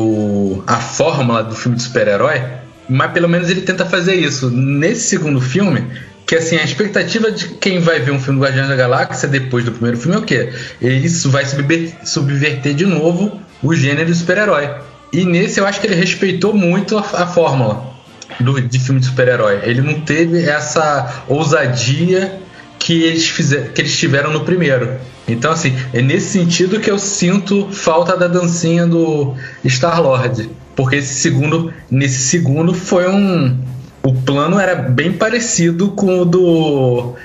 a 0.67 0.77
fórmula 0.77 1.43
do 1.43 1.55
filme 1.55 1.77
de 1.77 1.83
super-herói, 1.83 2.41
mas 2.87 3.11
pelo 3.11 3.29
menos 3.29 3.49
ele 3.49 3.61
tenta 3.61 3.85
fazer 3.85 4.15
isso. 4.15 4.49
Nesse 4.49 5.09
segundo 5.09 5.39
filme, 5.39 5.85
que 6.25 6.35
assim, 6.35 6.57
a 6.57 6.63
expectativa 6.63 7.31
de 7.31 7.49
quem 7.49 7.79
vai 7.79 7.99
ver 7.99 8.11
um 8.11 8.19
filme 8.19 8.39
do 8.39 8.45
Guardiões 8.45 8.69
da 8.69 8.75
Galáxia 8.75 9.27
depois 9.27 9.65
do 9.65 9.71
primeiro 9.71 9.97
filme 9.97 10.15
é 10.15 10.19
o 10.19 10.23
quê? 10.23 10.51
Isso 10.81 11.29
vai 11.29 11.45
subver- 11.45 11.93
subverter 12.03 12.73
de 12.73 12.85
novo 12.85 13.39
o 13.61 13.73
gênero 13.73 14.13
super-herói. 14.13 14.69
E 15.11 15.25
nesse 15.25 15.59
eu 15.59 15.65
acho 15.65 15.81
que 15.81 15.87
ele 15.87 15.95
respeitou 15.95 16.53
muito 16.53 16.97
a, 16.97 17.01
a 17.01 17.27
fórmula 17.27 17.93
do, 18.39 18.61
de 18.61 18.79
filme 18.79 18.99
de 18.99 19.07
super-herói. 19.07 19.61
Ele 19.63 19.81
não 19.81 20.01
teve 20.01 20.43
essa 20.43 21.23
ousadia 21.27 22.39
que 22.79 23.03
eles, 23.03 23.27
fizeram, 23.27 23.67
que 23.73 23.81
eles 23.81 23.95
tiveram 23.97 24.31
no 24.31 24.45
primeiro. 24.45 24.93
Então, 25.27 25.51
assim, 25.51 25.75
é 25.93 26.01
nesse 26.01 26.29
sentido 26.39 26.79
que 26.79 26.89
eu 26.89 26.97
sinto 26.97 27.69
falta 27.71 28.17
da 28.17 28.27
dancinha 28.27 28.87
do 28.87 29.35
Star-Lord. 29.63 30.49
Porque 30.75 30.95
esse 30.95 31.13
segundo, 31.15 31.73
nesse 31.91 32.19
segundo 32.19 32.73
foi 32.73 33.07
um. 33.07 33.59
O 34.01 34.13
plano 34.13 34.57
era 34.57 34.75
bem 34.75 35.11
parecido 35.11 35.89
com 35.89 36.21
o 36.21 36.25
do. 36.25 37.15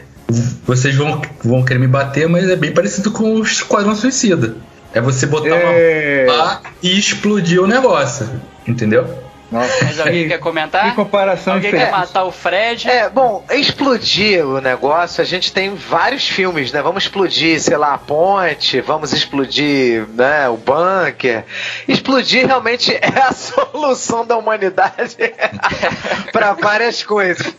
Vocês 0.66 0.94
vão, 0.96 1.22
vão 1.42 1.62
querer 1.64 1.78
me 1.78 1.86
bater, 1.86 2.28
mas 2.28 2.48
é 2.48 2.56
bem 2.56 2.72
parecido 2.72 3.12
com 3.12 3.36
o 3.36 3.42
Esquadrão 3.42 3.94
Suicida. 3.94 4.56
É 4.92 5.00
você 5.00 5.26
botar 5.26 5.54
É. 5.54 6.24
uma 6.26 6.34
lá 6.34 6.62
e 6.82 6.98
explodir 6.98 7.62
o 7.62 7.66
negócio. 7.66 8.28
Entendeu? 8.66 9.06
Nossa. 9.54 9.84
Mas 9.84 10.00
alguém 10.00 10.22
Que- 10.24 10.28
quer 10.30 10.38
comentar? 10.38 10.84
Que 10.90 10.96
comparação 10.96 11.54
Alguém 11.54 11.70
quer 11.70 11.90
matar 11.90 12.24
o 12.24 12.32
Fred? 12.32 12.88
É, 12.90 13.08
bom, 13.08 13.44
explodir 13.52 14.44
o 14.44 14.60
negócio, 14.60 15.22
a 15.22 15.24
gente 15.24 15.52
tem 15.52 15.74
vários 15.76 16.26
filmes, 16.28 16.72
né? 16.72 16.82
Vamos 16.82 17.04
explodir, 17.04 17.60
sei 17.60 17.76
lá, 17.76 17.94
a 17.94 17.98
ponte, 17.98 18.80
vamos 18.80 19.12
explodir, 19.12 20.06
né, 20.14 20.48
o 20.48 20.56
bunker. 20.56 21.44
Explodir 21.86 22.46
realmente 22.46 22.92
é 22.92 23.20
a 23.22 23.30
solução 23.32 24.26
da 24.26 24.36
humanidade 24.36 25.16
para 26.32 26.52
várias 26.54 27.02
coisas. 27.04 27.54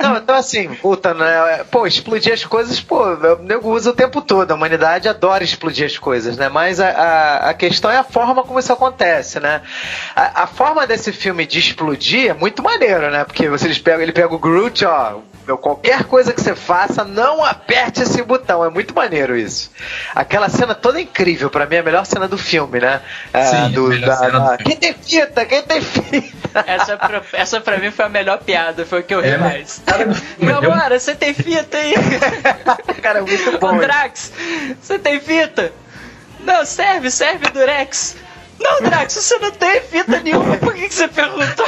Não, 0.00 0.16
então 0.16 0.34
assim, 0.34 0.74
puta, 0.74 1.14
né? 1.14 1.64
Pô, 1.70 1.86
explodir 1.86 2.32
as 2.32 2.44
coisas, 2.44 2.80
pô, 2.80 3.04
o 3.04 3.42
nego 3.42 3.70
usa 3.70 3.90
o 3.90 3.94
tempo 3.94 4.20
todo. 4.20 4.50
A 4.50 4.54
humanidade 4.54 5.08
adora 5.08 5.44
explodir 5.44 5.86
as 5.86 5.96
coisas, 5.98 6.36
né? 6.36 6.48
Mas 6.48 6.80
a, 6.80 6.88
a, 6.88 7.50
a 7.50 7.54
questão 7.54 7.90
é 7.90 7.98
a 7.98 8.04
forma 8.04 8.42
como 8.42 8.58
isso 8.58 8.72
acontece, 8.72 9.38
né? 9.38 9.62
A, 10.14 10.42
a 10.42 10.46
forma 10.46 10.86
desse 10.96 11.12
filme 11.12 11.46
de 11.46 11.58
explodir 11.58 12.30
é 12.30 12.34
muito 12.34 12.62
maneiro, 12.62 13.10
né? 13.10 13.24
Porque 13.24 13.48
vocês 13.48 13.78
pegam, 13.78 14.00
ele 14.02 14.12
pega 14.12 14.34
o 14.34 14.38
Groot, 14.38 14.84
ó. 14.84 15.18
meu, 15.46 15.58
Qualquer 15.58 16.04
coisa 16.04 16.32
que 16.32 16.40
você 16.40 16.54
faça, 16.54 17.04
não 17.04 17.44
aperte 17.44 18.02
esse 18.02 18.22
botão. 18.22 18.64
É 18.64 18.70
muito 18.70 18.94
maneiro 18.94 19.36
isso. 19.36 19.70
Aquela 20.14 20.48
cena 20.48 20.74
toda 20.74 21.00
incrível, 21.00 21.50
pra 21.50 21.66
mim 21.66 21.76
é 21.76 21.78
a 21.80 21.82
melhor 21.82 22.04
cena 22.06 22.26
do 22.26 22.38
filme, 22.38 22.80
né? 22.80 23.00
É, 23.32 23.44
Sim, 23.44 23.56
a 23.56 23.68
do, 23.68 23.88
melhor 23.88 24.06
da- 24.08 24.16
cena 24.16 24.30
do 24.30 24.38
da- 24.38 24.56
filme. 24.56 24.64
Quem 24.64 24.76
tem 24.76 24.94
fita? 24.94 25.44
Quem 25.44 25.62
tem 25.62 25.80
fita? 25.80 26.64
Essa, 26.66 26.96
pra, 26.96 27.22
essa 27.34 27.60
pra 27.60 27.78
mim 27.78 27.90
foi 27.90 28.04
a 28.06 28.08
melhor 28.08 28.38
piada, 28.38 28.86
foi 28.86 29.00
o 29.00 29.02
que 29.02 29.14
eu 29.14 29.20
ri 29.20 29.28
É, 29.30 29.38
mais. 29.38 29.82
cara 29.84 30.06
Meu 30.38 30.62
eu- 30.62 30.72
amor, 30.72 30.98
você 30.98 31.14
tem 31.14 31.34
fita 31.34 31.76
aí? 31.76 31.94
Cara, 33.02 33.18
é 33.18 33.22
muito 33.22 33.58
bom. 33.58 33.76
Ô 33.76 33.78
Drax, 33.80 34.32
você 34.80 34.98
tem 34.98 35.20
fita? 35.20 35.72
Não, 36.40 36.64
serve, 36.64 37.10
serve 37.10 37.50
Durex. 37.50 38.16
Não, 38.60 38.80
Drax, 38.82 39.12
você 39.14 39.38
não 39.38 39.50
tem 39.50 39.80
fita 39.82 40.20
nenhuma, 40.20 40.56
por 40.56 40.74
que, 40.74 40.88
que 40.88 40.94
você 40.94 41.08
perguntou? 41.08 41.66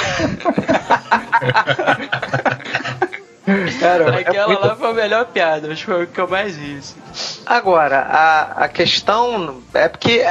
Cara, 3.80 4.04
é 4.16 4.20
Aquela 4.20 4.46
muito 4.48 4.66
lá 4.66 4.76
foi 4.76 4.90
a 4.90 4.94
melhor 4.94 5.24
piada, 5.26 5.72
acho 5.72 5.86
que 5.86 5.90
foi 5.90 6.04
o 6.04 6.06
que 6.06 6.20
eu 6.20 6.28
mais 6.28 6.56
ri. 6.56 6.76
assim. 6.78 6.96
Agora, 7.46 8.00
a, 8.00 8.64
a 8.64 8.68
questão 8.68 9.62
é 9.72 9.88
porque 9.88 10.26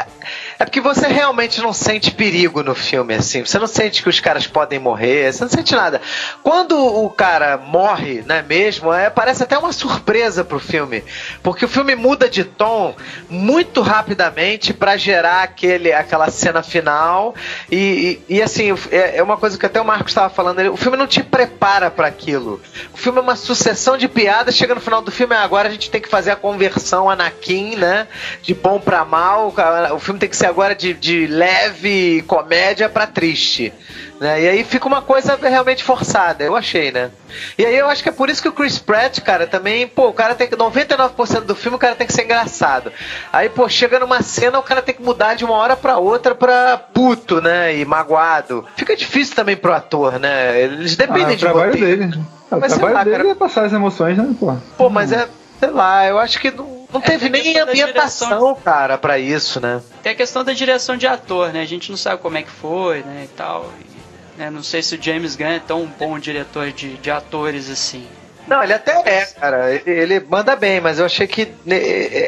é 0.59 0.65
porque 0.65 0.81
você 0.81 1.07
realmente 1.07 1.61
não 1.61 1.71
sente 1.71 2.11
perigo 2.11 2.63
no 2.63 2.73
filme, 2.73 3.13
assim. 3.13 3.45
Você 3.45 3.59
não 3.59 3.67
sente 3.67 4.01
que 4.01 4.09
os 4.09 4.19
caras 4.19 4.47
podem 4.47 4.79
morrer, 4.79 5.31
você 5.31 5.43
não 5.43 5.49
sente 5.49 5.75
nada. 5.75 6.01
Quando 6.41 6.75
o 6.75 7.09
cara 7.11 7.57
morre, 7.57 8.23
né, 8.25 8.43
mesmo, 8.47 8.91
é, 8.91 9.09
parece 9.09 9.43
até 9.43 9.57
uma 9.57 9.71
surpresa 9.71 10.43
pro 10.43 10.59
filme. 10.59 11.03
Porque 11.43 11.65
o 11.65 11.67
filme 11.67 11.95
muda 11.95 12.27
de 12.27 12.43
tom 12.43 12.95
muito 13.29 13.81
rapidamente 13.81 14.73
pra 14.73 14.97
gerar 14.97 15.43
aquele, 15.43 15.93
aquela 15.93 16.29
cena 16.31 16.63
final. 16.63 17.35
E, 17.71 18.19
e, 18.27 18.37
e, 18.37 18.41
assim, 18.41 18.73
é, 18.91 19.17
é 19.17 19.23
uma 19.23 19.37
coisa 19.37 19.59
que 19.59 19.65
até 19.65 19.79
o 19.79 19.85
Marcos 19.85 20.11
estava 20.11 20.29
falando, 20.29 20.73
o 20.73 20.77
filme 20.77 20.97
não 20.97 21.07
te 21.07 21.21
prepara 21.21 21.91
pra 21.91 22.07
aquilo. 22.07 22.59
O 22.93 22.97
filme 22.97 23.19
é 23.19 23.21
uma 23.21 23.35
sucessão 23.35 23.95
de 23.95 24.07
piadas, 24.07 24.55
chega 24.55 24.73
no 24.73 24.81
final 24.81 25.03
do 25.03 25.11
filme, 25.11 25.35
ah, 25.35 25.43
agora 25.43 25.69
a 25.69 25.71
gente 25.71 25.91
tem 25.91 26.01
que 26.01 26.09
fazer 26.09 26.31
a 26.31 26.35
conversão 26.35 27.09
Anakin, 27.09 27.75
né? 27.75 28.07
De 28.41 28.55
bom 28.55 28.79
pra 28.79 29.05
mal. 29.05 29.53
O 29.93 29.99
filme 29.99 30.19
tem 30.19 30.27
que 30.27 30.35
ser 30.35 30.46
agora 30.47 30.73
de, 30.73 30.93
de 30.93 31.27
leve 31.27 32.23
comédia 32.27 32.89
pra 32.89 33.05
triste. 33.07 33.73
Né? 34.19 34.41
E 34.41 34.47
aí 34.49 34.63
fica 34.63 34.87
uma 34.87 35.01
coisa 35.01 35.37
realmente 35.39 35.83
forçada, 35.83 36.43
eu 36.43 36.55
achei, 36.55 36.91
né? 36.91 37.11
E 37.55 37.63
aí 37.63 37.77
eu 37.77 37.87
acho 37.87 38.01
que 38.01 38.09
é 38.09 38.11
por 38.11 38.29
isso 38.31 38.41
que 38.41 38.47
o 38.49 38.51
Chris 38.51 38.79
Pratt, 38.79 39.19
cara, 39.21 39.45
também, 39.45 39.87
pô, 39.87 40.07
o 40.07 40.13
cara 40.13 40.33
tem 40.33 40.47
que. 40.47 40.55
99% 40.55 41.41
do 41.41 41.53
filme 41.53 41.75
o 41.75 41.79
cara 41.79 41.93
tem 41.93 42.07
que 42.07 42.13
ser 42.13 42.23
engraçado. 42.23 42.91
Aí, 43.31 43.47
pô, 43.47 43.69
chega 43.69 43.99
numa 43.99 44.23
cena, 44.23 44.57
o 44.57 44.63
cara 44.63 44.81
tem 44.81 44.95
que 44.95 45.03
mudar 45.03 45.35
de 45.35 45.45
uma 45.45 45.53
hora 45.53 45.75
pra 45.75 45.99
outra 45.99 46.33
pra 46.33 46.77
puto, 46.77 47.39
né? 47.41 47.77
E 47.77 47.85
magoado. 47.85 48.65
Fica 48.75 48.95
difícil 48.95 49.35
também 49.35 49.55
pro 49.55 49.71
ator, 49.73 50.19
né? 50.19 50.61
Eles 50.61 50.93
Ah, 50.93 51.05
dependem 51.05 51.33
o 51.33 51.35
de 51.35 51.45
trabalho 51.45 51.71
roteiro. 51.73 52.07
dele. 52.07 52.21
Ah, 52.49 52.55
O 52.55 52.59
Mas 52.59 52.71
trabalho 52.73 52.93
lá, 52.95 53.03
dele 53.03 53.17
cara. 53.17 53.29
é 53.29 53.35
passar 53.35 53.65
as 53.65 53.73
emoções, 53.73 54.17
né, 54.17 54.27
pô? 54.39 54.55
Pô, 54.77 54.89
mas 54.89 55.11
é, 55.11 55.27
sei 55.59 55.69
lá, 55.69 56.07
eu 56.07 56.17
acho 56.17 56.39
que 56.39 56.49
não, 56.49 56.76
Não 56.99 57.01
teve 57.01 57.25
É, 57.27 57.29
nem 57.29 57.57
ambientação, 57.59 58.27
direção. 58.29 58.55
cara, 58.63 58.97
pra 58.97 59.17
isso, 59.19 59.59
né? 59.59 59.81
Tem 60.03 60.11
a 60.11 60.15
questão 60.15 60.43
da 60.43 60.53
direção 60.53 60.97
de 60.97 61.05
ator, 61.07 61.51
né? 61.53 61.61
A 61.61 61.65
gente 61.65 61.89
não 61.89 61.97
sabe 61.97 62.21
como 62.21 62.37
é 62.37 62.43
que 62.43 62.51
foi, 62.51 62.99
né, 63.03 63.23
e 63.25 63.27
tal. 63.35 63.71
E, 63.79 64.39
né, 64.39 64.49
não 64.49 64.63
sei 64.63 64.81
se 64.83 64.95
o 64.95 65.01
James 65.01 65.35
Gunn 65.35 65.47
é 65.47 65.59
tão 65.59 65.85
bom 65.85 66.17
diretor 66.19 66.71
de, 66.71 66.95
de 66.97 67.09
atores 67.11 67.69
assim. 67.69 68.05
Não, 68.47 68.63
ele 68.63 68.73
até 68.73 68.91
é, 69.05 69.25
cara. 69.25 69.73
Ele 69.85 70.21
manda 70.21 70.55
bem, 70.55 70.79
mas 70.79 70.99
eu 70.99 71.05
achei 71.05 71.27
que. 71.27 71.51
né, 71.65 71.77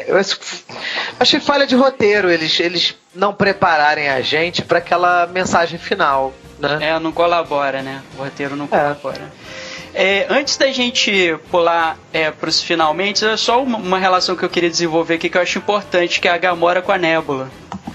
Eu 0.06 0.16
achei 1.18 1.40
falha 1.40 1.66
de 1.66 1.74
roteiro 1.74 2.30
eles, 2.30 2.60
eles 2.60 2.94
não 3.14 3.32
prepararem 3.32 4.08
a 4.10 4.20
gente 4.20 4.60
pra 4.62 4.78
aquela 4.78 5.26
mensagem 5.28 5.78
final, 5.78 6.32
né? 6.58 6.78
É, 6.82 6.98
não 6.98 7.10
colabora, 7.10 7.80
né? 7.82 8.02
O 8.18 8.22
roteiro 8.22 8.54
não 8.54 8.66
colabora. 8.66 9.22
É, 9.22 9.39
antes 10.30 10.56
da 10.56 10.68
gente 10.68 11.36
pular 11.50 11.96
é, 12.12 12.30
para 12.30 12.48
os 12.48 12.62
finalmente, 12.62 13.24
é 13.24 13.36
só 13.36 13.62
uma, 13.62 13.78
uma 13.78 13.98
relação 13.98 14.36
que 14.36 14.42
eu 14.44 14.48
queria 14.48 14.70
desenvolver 14.70 15.14
aqui 15.14 15.28
que 15.28 15.36
eu 15.36 15.42
acho 15.42 15.58
importante, 15.58 16.20
que 16.20 16.28
é 16.28 16.30
a 16.32 16.38
Gamora 16.38 16.80
com 16.82 16.92
a 16.92 16.98
Nebula. 16.98 17.48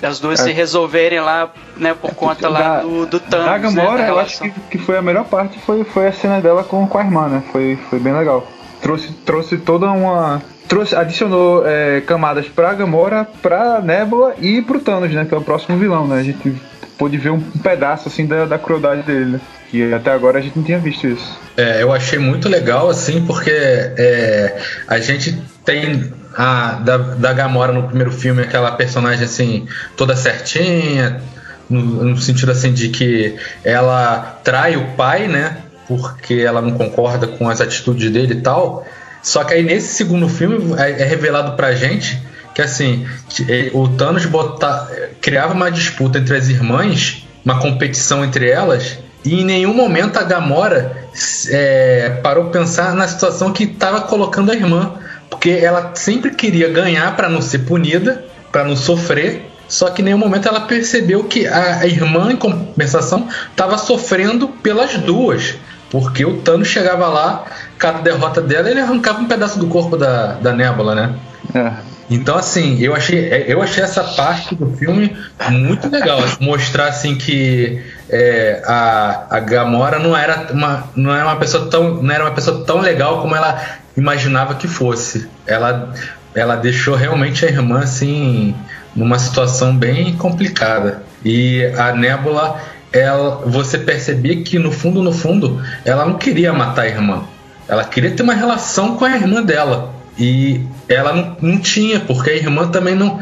As 0.03 0.19
duas 0.19 0.39
É. 0.41 0.43
se 0.43 0.51
resolverem 0.51 1.19
lá, 1.21 1.51
né, 1.77 1.95
por 1.99 2.13
conta 2.13 2.49
lá 2.49 2.59
Da- 2.59 2.81
do, 2.81 3.05
do 3.05 3.19
Thanos. 3.19 3.47
A 3.47 3.57
Gamora, 3.57 3.93
né, 3.93 4.01
da 4.03 4.07
eu 4.09 4.19
acho 4.19 4.39
que, 4.41 4.49
que 4.71 4.77
foi 4.77 4.97
a 4.97 5.01
melhor 5.01 5.25
parte, 5.25 5.57
foi, 5.59 5.83
foi 5.85 6.07
a 6.07 6.11
cena 6.11 6.41
dela 6.41 6.63
com, 6.63 6.85
com 6.85 6.97
a 6.97 7.01
irmã, 7.01 7.27
né? 7.29 7.43
Foi, 7.51 7.79
foi 7.89 7.97
bem 7.99 8.13
legal. 8.13 8.45
Trouxe, 8.81 9.11
trouxe 9.25 9.57
toda 9.57 9.89
uma. 9.89 10.41
Trouxe, 10.67 10.95
adicionou 10.95 11.63
é, 11.65 12.01
camadas 12.01 12.47
pra 12.47 12.73
Gamora, 12.73 13.27
pra 13.41 13.79
Nebula 13.81 14.35
e 14.39 14.61
pro 14.61 14.79
Thanos, 14.79 15.11
né? 15.11 15.23
Que 15.25 15.33
é 15.33 15.37
o 15.37 15.41
próximo 15.41 15.77
vilão, 15.77 16.05
né? 16.07 16.19
A 16.19 16.23
gente 16.23 16.53
pôde 16.97 17.17
ver 17.17 17.31
um, 17.31 17.41
pedaço 17.41 18.07
assim 18.07 18.25
da, 18.25 18.45
da 18.45 18.57
crueldade 18.57 19.03
dele? 19.03 19.39
Que 19.69 19.93
até 19.93 20.11
agora 20.11 20.39
a 20.39 20.41
gente 20.41 20.55
não 20.55 20.63
tinha 20.63 20.79
visto 20.79 21.07
isso. 21.07 21.39
É, 21.57 21.81
eu 21.81 21.91
achei 21.91 22.19
muito 22.19 22.47
legal, 22.49 22.89
assim, 22.89 23.25
porque 23.25 23.51
é, 23.51 24.57
a 24.87 24.99
gente 24.99 25.41
tem 25.63 26.11
a 26.35 26.73
da, 26.73 26.97
da 26.97 27.33
Gamora 27.33 27.71
no 27.71 27.83
primeiro 27.83 28.11
filme 28.11 28.41
aquela 28.41 28.71
personagem 28.71 29.25
assim, 29.25 29.67
toda 29.95 30.15
certinha, 30.15 31.21
no, 31.69 31.81
no 31.81 32.17
sentido 32.17 32.51
assim 32.51 32.73
de 32.73 32.89
que 32.89 33.35
ela 33.63 34.39
trai 34.43 34.75
o 34.75 34.85
pai, 34.95 35.27
né? 35.27 35.57
Porque 35.87 36.35
ela 36.35 36.61
não 36.61 36.71
concorda 36.71 37.27
com 37.27 37.49
as 37.49 37.61
atitudes 37.61 38.11
dele 38.11 38.33
e 38.33 38.41
tal. 38.41 38.85
Só 39.21 39.43
que 39.43 39.53
aí 39.53 39.63
nesse 39.63 39.95
segundo 39.95 40.27
filme 40.29 40.75
é, 40.77 41.01
é 41.01 41.05
revelado 41.05 41.55
pra 41.55 41.73
gente 41.73 42.21
que 42.55 42.61
assim, 42.61 43.05
que, 43.29 43.69
o 43.73 43.89
Thanos 43.89 44.25
bota, 44.25 44.89
criava 45.21 45.53
uma 45.53 45.69
disputa 45.69 46.17
entre 46.17 46.37
as 46.37 46.47
irmãs, 46.47 47.27
uma 47.43 47.59
competição 47.59 48.23
entre 48.23 48.49
elas, 48.49 48.97
e 49.25 49.41
em 49.41 49.43
nenhum 49.43 49.73
momento 49.73 50.17
a 50.17 50.23
Gamora 50.23 51.09
é, 51.49 52.21
parou 52.23 52.45
pensar 52.45 52.95
na 52.95 53.07
situação 53.07 53.51
que 53.51 53.65
estava 53.65 54.01
colocando 54.01 54.51
a 54.51 54.55
irmã, 54.55 54.93
porque 55.29 55.49
ela 55.49 55.91
sempre 55.95 56.31
queria 56.31 56.69
ganhar 56.69 57.13
para 57.15 57.27
não 57.27 57.41
ser 57.41 57.59
punida, 57.59 58.23
para 58.51 58.63
não 58.63 58.75
sofrer. 58.75 59.51
Só 59.67 59.89
que 59.89 60.01
em 60.01 60.05
nenhum 60.05 60.17
momento 60.19 60.47
ela 60.47 60.61
percebeu 60.61 61.23
que 61.23 61.47
a, 61.47 61.85
irmã, 61.87 62.31
em 62.31 62.37
compensação, 62.37 63.27
estava 63.49 63.77
sofrendo 63.77 64.47
pelas 64.47 64.95
duas. 64.99 65.55
Porque 65.89 66.23
o 66.23 66.37
Thanos 66.37 66.67
chegava 66.67 67.07
lá, 67.07 67.45
cada 67.77 67.99
derrota 67.99 68.41
dela, 68.41 68.69
ele 68.69 68.79
arrancava 68.79 69.19
um 69.19 69.25
pedaço 69.25 69.57
do 69.57 69.67
corpo 69.67 69.97
da, 69.97 70.33
da 70.33 70.53
Nebula, 70.53 70.93
né? 70.93 71.15
É. 71.53 71.94
Então, 72.09 72.37
assim, 72.37 72.79
eu 72.79 72.95
achei, 72.95 73.45
eu 73.47 73.61
achei 73.61 73.83
essa 73.83 74.03
parte 74.03 74.53
do 74.53 74.69
filme 74.77 75.15
muito 75.49 75.89
legal. 75.89 76.19
Mostrar, 76.39 76.87
assim, 76.87 77.15
que 77.15 77.81
é, 78.09 78.61
a, 78.65 79.25
a 79.29 79.39
Gamora 79.39 79.97
não 79.97 80.15
era, 80.15 80.47
uma, 80.51 80.87
não, 80.95 81.13
era 81.13 81.25
uma 81.25 81.37
pessoa 81.37 81.67
tão, 81.67 82.01
não 82.01 82.13
era 82.13 82.23
uma 82.23 82.31
pessoa 82.31 82.63
tão 82.63 82.79
legal 82.79 83.21
como 83.21 83.35
ela 83.35 83.59
imaginava 83.97 84.55
que 84.55 84.67
fosse. 84.67 85.27
Ela, 85.47 85.93
ela 86.35 86.55
deixou 86.55 86.95
realmente 86.95 87.43
a 87.45 87.49
irmã, 87.49 87.79
assim, 87.79 88.53
numa 88.95 89.17
situação 89.17 89.75
bem 89.75 90.15
complicada. 90.15 91.03
E 91.23 91.65
a 91.77 91.91
Nebula, 91.91 92.61
ela, 92.93 93.41
você 93.45 93.79
percebia 93.79 94.43
que, 94.43 94.59
no 94.59 94.71
fundo, 94.71 95.01
no 95.01 95.11
fundo, 95.11 95.61
ela 95.83 96.05
não 96.05 96.19
queria 96.19 96.53
matar 96.53 96.83
a 96.83 96.87
irmã. 96.87 97.23
Ela 97.67 97.83
queria 97.83 98.11
ter 98.11 98.21
uma 98.21 98.35
relação 98.35 98.95
com 98.95 99.05
a 99.05 99.15
irmã 99.15 99.41
dela. 99.41 99.94
E 100.17 100.65
ela 100.87 101.13
não, 101.13 101.37
não 101.41 101.57
tinha, 101.59 101.99
porque 101.99 102.29
a 102.29 102.35
irmã 102.35 102.67
também 102.67 102.95
não, 102.95 103.19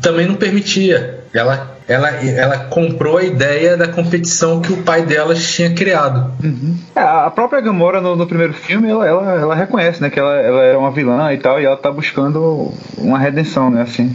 também 0.00 0.26
não 0.26 0.34
permitia. 0.34 1.20
Ela, 1.32 1.76
ela, 1.86 2.08
ela 2.08 2.58
comprou 2.58 3.18
a 3.18 3.22
ideia 3.22 3.76
da 3.76 3.86
competição 3.88 4.60
que 4.60 4.72
o 4.72 4.82
pai 4.82 5.02
delas 5.02 5.52
tinha 5.52 5.72
criado. 5.74 6.32
É, 6.94 7.00
a 7.00 7.30
própria 7.30 7.60
Gamora 7.60 8.00
no, 8.00 8.16
no 8.16 8.26
primeiro 8.26 8.54
filme, 8.54 8.88
ela, 8.88 9.06
ela, 9.06 9.32
ela 9.34 9.54
reconhece, 9.54 10.00
né, 10.00 10.10
que 10.10 10.18
ela, 10.18 10.34
ela 10.34 10.64
é 10.64 10.76
uma 10.76 10.90
vilã 10.90 11.32
e 11.32 11.38
tal, 11.38 11.60
e 11.60 11.64
ela 11.64 11.76
tá 11.76 11.90
buscando 11.90 12.72
uma 12.96 13.18
redenção, 13.18 13.70
né, 13.70 13.82
assim. 13.82 14.14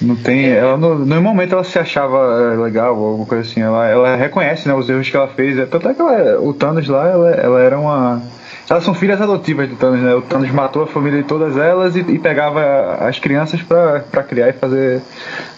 Não 0.00 0.14
tem, 0.14 0.50
ela 0.50 0.76
no, 0.76 0.96
no 0.96 1.20
momento 1.20 1.54
ela 1.54 1.64
se 1.64 1.76
achava 1.76 2.52
é, 2.52 2.56
legal 2.56 2.96
ou 2.96 3.08
alguma 3.08 3.26
coisa 3.26 3.48
assim, 3.48 3.60
ela, 3.60 3.84
ela 3.88 4.14
reconhece, 4.14 4.68
né, 4.68 4.74
os 4.74 4.88
erros 4.88 5.08
que 5.08 5.16
ela 5.16 5.28
fez. 5.28 5.58
É, 5.58 5.66
Tanto 5.66 5.88
é 5.88 5.94
que 5.94 6.00
ela, 6.00 6.40
o 6.40 6.52
Thanos 6.52 6.86
lá, 6.86 7.08
ela, 7.08 7.30
ela 7.30 7.60
era 7.60 7.78
uma 7.78 8.22
elas 8.68 8.84
são 8.84 8.94
filhas 8.94 9.20
adotivas 9.20 9.68
do 9.68 9.76
Thanos, 9.76 10.00
né? 10.00 10.14
O 10.14 10.22
Thanos 10.22 10.50
matou 10.50 10.82
a 10.82 10.86
família 10.86 11.22
de 11.22 11.28
todas 11.28 11.56
elas 11.56 11.96
e, 11.96 12.00
e 12.00 12.18
pegava 12.18 12.96
as 13.00 13.18
crianças 13.18 13.60
pra 13.62 14.22
criar 14.22 14.50
e 14.50 14.52
fazer 14.52 15.00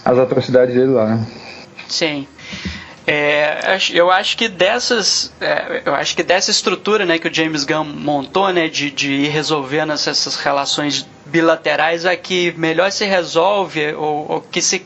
as 0.05 0.19
atrocidades 0.19 0.75
dele 0.75 0.93
lá, 0.93 1.07
né? 1.07 1.27
Sim. 1.89 2.27
É, 3.07 3.77
eu 3.93 4.11
acho 4.11 4.37
que 4.37 4.49
dessas 4.49 5.33
é, 5.41 5.83
eu 5.85 5.95
acho 5.95 6.15
que 6.15 6.23
dessa 6.23 6.51
estrutura 6.53 7.05
né, 7.05 7.19
que 7.19 7.27
o 7.27 7.35
James 7.35 7.65
Gunn 7.65 7.85
montou 7.85 8.53
né, 8.53 8.69
de, 8.69 8.91
de 8.91 9.13
ir 9.13 9.29
resolvendo 9.29 9.93
essas 9.93 10.37
relações 10.37 11.09
bilaterais 11.27 12.07
a 12.07 12.15
que 12.15 12.55
melhor 12.57 12.93
se 12.93 13.05
resolve 13.05 13.95
ou, 13.95 14.31
ou 14.31 14.41
que 14.41 14.63
se 14.63 14.85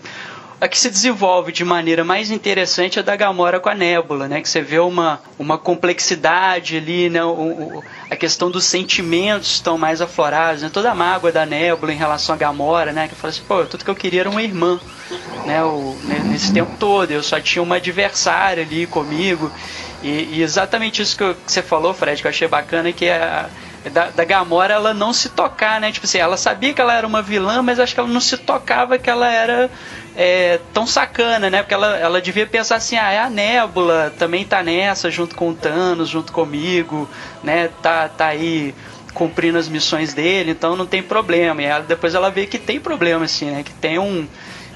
a 0.60 0.68
que 0.68 0.78
se 0.78 0.88
desenvolve 0.90 1.52
de 1.52 1.64
maneira 1.64 2.04
mais 2.04 2.30
interessante 2.30 2.98
é 2.98 3.02
da 3.02 3.16
Gamora 3.16 3.60
com 3.60 3.68
a 3.68 3.74
Nebula, 3.74 4.28
né? 4.28 4.40
Que 4.40 4.48
você 4.48 4.62
vê 4.62 4.78
uma, 4.78 5.20
uma 5.38 5.58
complexidade 5.58 6.76
ali, 6.76 7.10
né? 7.10 7.22
O, 7.24 7.30
o- 7.78 7.84
a 8.10 8.16
questão 8.16 8.50
dos 8.50 8.64
sentimentos 8.64 9.50
estão 9.52 9.76
mais 9.76 10.00
aflorados, 10.00 10.62
né? 10.62 10.70
Toda 10.70 10.90
a 10.90 10.94
mágoa 10.94 11.32
da 11.32 11.44
Nebula 11.44 11.92
em 11.92 11.96
relação 11.96 12.34
à 12.34 12.38
Gamora, 12.38 12.92
né? 12.92 13.08
Que 13.08 13.14
fala 13.14 13.30
assim, 13.30 13.42
pô, 13.46 13.66
tudo 13.66 13.84
que 13.84 13.90
eu 13.90 13.96
queria 13.96 14.20
era 14.20 14.30
uma 14.30 14.42
irmã, 14.42 14.80
né? 15.42 15.62
O, 15.64 16.00
né, 16.02 16.22
nesse 16.24 16.52
tempo 16.52 16.72
todo, 16.78 17.10
eu 17.10 17.22
só 17.22 17.40
tinha 17.40 17.62
uma 17.62 17.76
adversária 17.76 18.62
ali 18.62 18.86
comigo. 18.86 19.52
E, 20.02 20.38
e 20.38 20.42
exatamente 20.42 21.02
isso 21.02 21.16
que, 21.16 21.22
eu- 21.22 21.34
que 21.34 21.50
você 21.52 21.62
falou, 21.62 21.92
Fred, 21.94 22.20
que 22.20 22.26
eu 22.26 22.30
achei 22.30 22.48
bacana, 22.48 22.92
que 22.92 23.04
é 23.06 23.16
a, 23.22 23.50
da, 23.90 24.10
da 24.10 24.24
Gamora 24.24 24.74
ela 24.74 24.94
não 24.94 25.12
se 25.12 25.30
tocar, 25.30 25.80
né? 25.80 25.92
Tipo 25.92 26.06
assim, 26.06 26.18
ela 26.18 26.36
sabia 26.36 26.72
que 26.74 26.80
ela 26.80 26.94
era 26.94 27.06
uma 27.06 27.22
vilã, 27.22 27.62
mas 27.62 27.78
acho 27.80 27.94
que 27.94 28.00
ela 28.00 28.08
não 28.08 28.20
se 28.20 28.36
tocava 28.38 28.98
que 28.98 29.10
ela 29.10 29.30
era 29.30 29.70
é, 30.16 30.60
tão 30.72 30.86
sacana, 30.86 31.50
né? 31.50 31.62
Porque 31.62 31.74
ela, 31.74 31.96
ela 31.96 32.20
devia 32.22 32.46
pensar 32.46 32.76
assim, 32.76 32.96
ah, 32.96 33.10
é 33.10 33.18
a 33.18 33.28
Nébula, 33.30 34.12
também 34.18 34.44
tá 34.44 34.62
nessa, 34.62 35.10
junto 35.10 35.34
com 35.34 35.50
o 35.50 35.54
Thanos, 35.54 36.08
junto 36.08 36.32
comigo, 36.32 37.08
né? 37.42 37.68
Tá, 37.82 38.08
tá 38.08 38.26
aí 38.26 38.74
cumprindo 39.12 39.58
as 39.58 39.68
missões 39.68 40.12
dele, 40.12 40.50
então 40.52 40.74
não 40.76 40.86
tem 40.86 41.02
problema. 41.02 41.62
E 41.62 41.64
ela, 41.64 41.84
depois 41.84 42.14
ela 42.14 42.30
vê 42.30 42.46
que 42.46 42.58
tem 42.58 42.80
problema, 42.80 43.24
assim, 43.24 43.50
né? 43.50 43.62
Que 43.62 43.72
tem 43.72 43.98
um. 43.98 44.26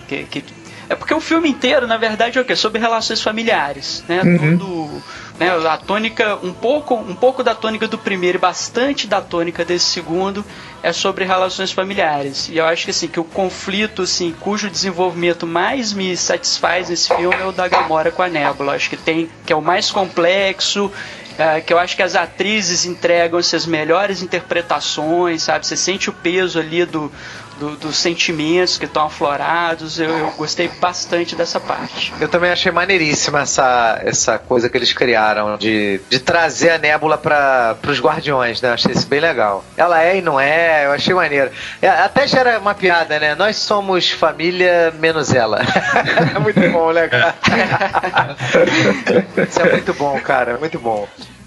Que, 0.08 0.24
que- 0.24 0.44
é 0.90 0.94
porque 0.94 1.12
o 1.12 1.20
filme 1.20 1.50
inteiro, 1.50 1.86
na 1.86 1.98
verdade, 1.98 2.38
é 2.38 2.40
o 2.40 2.44
quê? 2.46 2.56
Sobre 2.56 2.80
relações 2.80 3.20
familiares, 3.20 4.02
né? 4.08 4.22
Tudo, 4.56 5.02
né? 5.38 5.50
A 5.68 5.76
tônica, 5.76 6.38
um 6.42 6.52
pouco, 6.52 6.94
um 6.94 7.14
pouco 7.14 7.42
da 7.42 7.54
tônica 7.54 7.86
do 7.86 7.96
primeiro 7.96 8.38
e 8.38 8.40
bastante 8.40 9.06
da 9.06 9.20
tônica 9.20 9.64
desse 9.64 9.86
segundo 9.86 10.44
é 10.82 10.92
sobre 10.92 11.24
relações 11.24 11.70
familiares. 11.70 12.48
E 12.48 12.56
eu 12.58 12.64
acho 12.64 12.84
que 12.84 12.90
assim, 12.90 13.08
que 13.08 13.20
o 13.20 13.24
conflito, 13.24 14.02
assim, 14.02 14.34
cujo 14.40 14.68
desenvolvimento 14.68 15.46
mais 15.46 15.92
me 15.92 16.16
satisfaz 16.16 16.88
nesse 16.88 17.14
filme 17.14 17.36
é 17.36 17.44
o 17.44 17.52
da 17.52 17.68
Gamora 17.68 18.10
com 18.10 18.22
a 18.22 18.28
Nebula. 18.28 18.74
Acho 18.74 18.90
que 18.90 18.96
tem, 18.96 19.30
que 19.46 19.52
é 19.52 19.56
o 19.56 19.62
mais 19.62 19.90
complexo, 19.90 20.90
é, 21.38 21.60
que 21.60 21.72
eu 21.72 21.78
acho 21.78 21.94
que 21.94 22.02
as 22.02 22.16
atrizes 22.16 22.84
entregam 22.84 23.38
essas 23.38 23.64
melhores 23.64 24.22
interpretações, 24.22 25.44
sabe? 25.44 25.64
Você 25.64 25.76
sente 25.76 26.10
o 26.10 26.12
peso 26.12 26.58
ali 26.58 26.84
do, 26.84 27.12
do- 27.58 27.76
dos 27.76 27.96
sentimentos 27.96 28.78
que 28.78 28.84
estão 28.86 29.06
aflorados. 29.06 29.98
Eu, 29.98 30.10
eu 30.10 30.30
gostei 30.32 30.68
bastante 30.80 31.34
dessa 31.36 31.60
parte. 31.60 32.12
Eu 32.20 32.28
também 32.28 32.50
achei 32.50 32.70
maneiríssima 32.72 33.40
essa, 33.42 34.00
essa 34.04 34.38
coisa 34.38 34.68
que 34.68 34.76
eles 34.76 34.92
criaram 34.92 35.56
de, 35.56 36.00
de 36.08 36.18
trazer 36.20 36.70
a 36.70 36.78
nébula 36.78 37.18
para 37.18 37.76
os 37.86 38.00
guardiões, 38.00 38.60
né? 38.62 38.70
Eu 38.70 38.74
achei 38.74 38.92
isso 38.92 39.06
bem 39.06 39.20
legal. 39.20 39.64
Ela 39.76 40.02
é 40.02 40.18
e 40.18 40.22
não 40.22 40.38
é, 40.38 40.86
eu 40.86 40.92
achei 40.92 41.14
maneiro. 41.14 41.50
É, 41.82 41.88
até 41.88 42.26
já 42.26 42.40
era 42.40 42.58
uma 42.58 42.74
piada, 42.74 43.18
né? 43.18 43.34
Nós 43.34 43.56
somos 43.56 44.10
família 44.10 44.92
menos 44.98 45.32
ela. 45.34 45.60
é 46.34 46.38
muito 46.38 46.60
bom, 46.70 46.92
né, 46.92 47.08
cara? 47.08 47.34
isso 49.48 49.60
é 49.60 49.72
muito 49.72 49.94
bom, 49.94 50.18
cara, 50.20 50.56
muito 50.58 50.78
bom. 50.78 51.06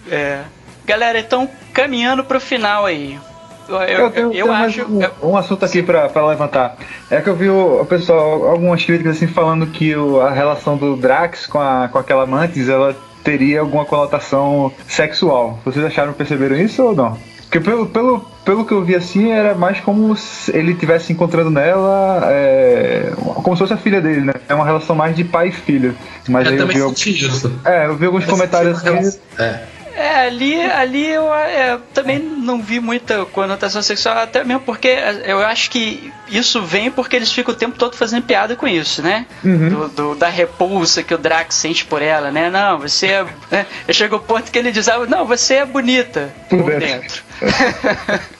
É. 0.09 0.39
Galera, 0.85 1.19
então 1.19 1.49
caminhando 1.73 2.23
pro 2.23 2.39
final 2.39 2.85
aí. 2.85 3.19
Eu, 3.67 3.75
eu, 3.77 4.09
tenho, 4.11 4.27
eu 4.27 4.31
tenho 4.31 4.51
acho. 4.51 4.85
um, 5.21 5.29
um 5.31 5.37
assunto 5.37 5.63
aqui 5.65 5.81
pra, 5.81 6.09
pra 6.09 6.25
levantar. 6.27 6.75
É 7.09 7.21
que 7.21 7.29
eu 7.29 7.35
vi 7.35 7.49
o, 7.49 7.81
o 7.81 7.85
pessoal, 7.85 8.47
algumas 8.49 8.83
críticas 8.83 9.15
assim, 9.17 9.27
falando 9.27 9.65
que 9.67 9.95
o- 9.95 10.19
a 10.21 10.29
relação 10.31 10.75
do 10.77 10.95
Drax 10.95 11.47
com, 11.47 11.59
a, 11.59 11.87
com 11.89 11.97
aquela 11.97 12.25
Mantis, 12.25 12.67
ela 12.67 12.95
teria 13.23 13.61
alguma 13.61 13.85
conotação 13.85 14.71
sexual. 14.87 15.59
Vocês 15.63 15.85
acharam, 15.85 16.11
perceberam 16.13 16.57
isso 16.57 16.83
ou 16.83 16.95
não? 16.95 17.17
Porque 17.43 17.59
pelo, 17.59 17.85
pelo, 17.85 18.21
pelo 18.45 18.65
que 18.65 18.71
eu 18.73 18.81
vi 18.81 18.95
assim, 18.95 19.29
era 19.31 19.53
mais 19.53 19.79
como 19.81 20.15
se 20.15 20.55
ele 20.55 20.71
estivesse 20.71 21.11
encontrando 21.11 21.49
nela 21.49 22.21
é, 22.31 23.11
como 23.17 23.55
se 23.55 23.59
fosse 23.59 23.73
a 23.73 23.77
filha 23.77 23.99
dele, 24.01 24.21
né? 24.21 24.33
É 24.47 24.55
uma 24.55 24.63
relação 24.65 24.95
mais 24.95 25.15
de 25.15 25.23
pai 25.25 25.49
e 25.49 25.51
filho. 25.51 25.93
Mas 26.29 26.45
eu 26.47 26.53
aí 26.53 26.57
também 26.57 26.77
eu 26.77 26.89
vi, 26.89 26.95
senti 26.95 27.25
isso. 27.25 27.51
É, 27.65 27.87
eu 27.87 27.95
vi 27.97 28.05
alguns 28.05 28.23
Eu 28.23 28.29
comentários 28.29 28.77
senti 28.79 28.89
uma 28.89 28.99
assim. 28.99 29.19
relação- 29.37 29.45
É. 29.77 29.80
É, 30.01 30.25
ali, 30.25 30.59
ali 30.61 31.07
eu 31.07 31.33
é, 31.33 31.77
também 31.93 32.17
não 32.19 32.61
vi 32.61 32.79
muita 32.79 33.25
conotação 33.25 33.81
sexual, 33.81 34.17
até 34.17 34.43
mesmo 34.43 34.61
porque 34.61 34.89
eu 35.25 35.39
acho 35.45 35.69
que 35.69 36.11
isso 36.29 36.61
vem 36.63 36.89
porque 36.89 37.15
eles 37.15 37.31
ficam 37.31 37.53
o 37.53 37.57
tempo 37.57 37.77
todo 37.77 37.95
fazendo 37.95 38.23
piada 38.23 38.55
com 38.55 38.67
isso, 38.67 39.01
né? 39.01 39.25
Uhum. 39.43 39.69
Do, 39.69 39.87
do- 39.89 40.15
da 40.15 40.29
repulsa 40.29 41.03
que 41.03 41.13
o 41.13 41.17
Drax 41.17 41.55
sente 41.55 41.85
por 41.85 42.01
ela, 42.01 42.31
né? 42.31 42.49
Não, 42.49 42.79
você 42.79 43.07
é. 43.07 43.25
Né? 43.51 43.65
Chega 43.89 44.15
o 44.15 44.19
ponto 44.19 44.49
que 44.51 44.57
ele 44.57 44.71
diz, 44.71 44.87
ah, 44.87 45.05
não, 45.07 45.25
você 45.25 45.55
é 45.55 45.65
bonita 45.65 46.33
por, 46.49 46.63
Por 46.63 46.79
dentro. 46.79 47.23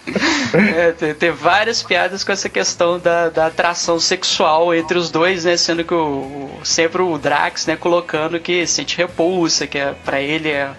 É, 0.54 0.92
tem, 0.92 1.14
tem 1.14 1.32
várias 1.32 1.82
piadas 1.82 2.24
com 2.24 2.32
essa 2.32 2.50
questão 2.50 3.00
da, 3.00 3.30
da 3.30 3.46
atração 3.48 4.00
sexual 4.00 4.74
entre 4.76 4.98
os 4.98 5.10
dois, 5.10 5.46
né? 5.46 5.56
Sendo 5.56 5.84
que 5.86 5.94
o, 5.94 5.98
o- 5.98 6.60
sempre 6.64 7.02
o 7.02 7.18
Drax, 7.18 7.66
né, 7.66 7.76
colocando 7.78 8.40
que 8.40 8.66
sente 8.68 8.98
repulsa, 8.98 9.66
que 9.68 9.78
é, 9.78 9.94
para 10.04 10.20
ele 10.20 10.50
é 10.50 10.70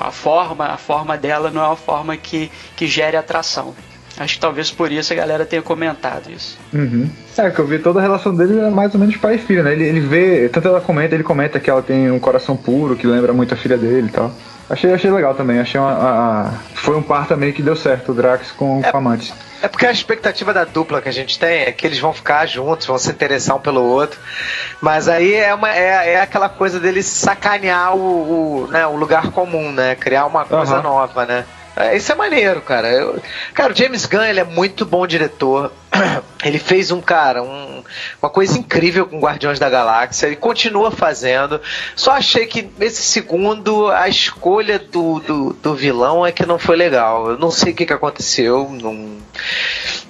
a 0.00 0.10
forma, 0.10 0.66
a 0.66 0.76
forma 0.76 1.16
dela 1.16 1.50
não 1.50 1.62
é 1.62 1.66
uma 1.66 1.76
forma 1.76 2.16
que, 2.16 2.50
que 2.76 2.86
gere 2.86 3.16
atração. 3.16 3.74
Acho 4.18 4.34
que 4.34 4.40
talvez 4.40 4.70
por 4.70 4.92
isso 4.92 5.12
a 5.12 5.16
galera 5.16 5.46
tenha 5.46 5.62
comentado 5.62 6.30
isso. 6.30 6.58
Uhum. 6.72 7.08
É, 7.38 7.48
que 7.50 7.58
eu 7.58 7.66
vi 7.66 7.78
toda 7.78 7.98
a 7.98 8.02
relação 8.02 8.34
dele 8.34 8.58
é 8.60 8.68
mais 8.68 8.92
ou 8.92 9.00
menos 9.00 9.16
pai 9.16 9.36
e 9.36 9.38
filho, 9.38 9.62
né? 9.62 9.72
Ele, 9.72 9.84
ele 9.84 10.00
vê, 10.00 10.48
tanto 10.50 10.68
ela 10.68 10.82
comenta, 10.82 11.14
ele 11.14 11.24
comenta 11.24 11.58
que 11.58 11.70
ela 11.70 11.80
tem 11.82 12.10
um 12.10 12.18
coração 12.18 12.54
puro, 12.54 12.94
que 12.94 13.06
lembra 13.06 13.32
muito 13.32 13.54
a 13.54 13.56
filha 13.56 13.78
dele 13.78 14.08
e 14.08 14.12
tal. 14.12 14.30
Achei, 14.68 14.92
achei 14.92 15.10
legal 15.10 15.34
também, 15.34 15.58
achei 15.60 15.80
uma, 15.80 15.90
a- 15.92 16.40
a- 16.48 16.52
foi 16.74 16.94
um 16.94 17.02
par 17.02 17.26
também 17.26 17.52
que 17.52 17.62
deu 17.62 17.74
certo, 17.74 18.12
o 18.12 18.14
Drax 18.14 18.52
com, 18.52 18.82
com 18.82 18.96
a 18.96 19.00
Mantis. 19.00 19.32
É 19.62 19.68
porque 19.68 19.86
a 19.86 19.92
expectativa 19.92 20.52
da 20.52 20.64
dupla 20.64 21.00
que 21.00 21.08
a 21.08 21.12
gente 21.12 21.38
tem 21.38 21.62
é 21.62 21.70
que 21.72 21.86
eles 21.86 21.98
vão 22.00 22.12
ficar 22.12 22.44
juntos, 22.46 22.86
vão 22.86 22.98
se 22.98 23.08
interessar 23.10 23.56
um 23.56 23.60
pelo 23.60 23.80
outro. 23.82 24.18
Mas 24.80 25.08
aí 25.08 25.34
é, 25.34 25.54
uma, 25.54 25.70
é, 25.72 26.14
é 26.14 26.20
aquela 26.20 26.48
coisa 26.48 26.80
deles 26.80 27.06
sacanear 27.06 27.94
o, 27.96 28.00
o, 28.64 28.66
né, 28.68 28.84
o 28.86 28.96
lugar 28.96 29.30
comum, 29.30 29.70
né? 29.70 29.94
Criar 29.94 30.26
uma 30.26 30.44
coisa 30.44 30.74
Aham. 30.74 30.82
nova, 30.82 31.24
né? 31.24 31.44
É, 31.76 31.96
Isso 31.96 32.10
é 32.10 32.14
maneiro, 32.14 32.60
cara. 32.60 32.88
Eu- 32.88 33.22
cara, 33.54 33.72
o 33.72 33.76
James 33.76 34.04
Gunn 34.04 34.24
ele 34.24 34.40
é 34.40 34.44
muito 34.44 34.84
bom 34.84 35.06
diretor. 35.06 35.72
Ele 36.44 36.58
fez 36.58 36.90
um 36.90 37.00
cara, 37.00 37.42
um- 37.42 37.84
uma 38.20 38.30
coisa 38.30 38.58
incrível 38.58 39.06
com 39.06 39.20
Guardiões 39.20 39.58
da 39.58 39.68
Galáxia 39.70 40.28
e 40.28 40.34
continua 40.36 40.90
fazendo. 40.90 41.60
Só 41.94 42.12
achei 42.12 42.46
que 42.46 42.68
nesse 42.78 43.02
segundo 43.02 43.88
a 43.90 44.08
escolha 44.08 44.78
do, 44.78 45.20
do, 45.20 45.52
do 45.52 45.74
vilão 45.74 46.26
é 46.26 46.32
que 46.32 46.44
não 46.46 46.58
foi 46.58 46.76
legal. 46.76 47.30
Eu 47.30 47.38
não 47.38 47.50
sei 47.50 47.72
o 47.72 47.76
que, 47.76 47.86
que 47.86 47.92
aconteceu. 47.92 48.68
Não, 48.80 49.18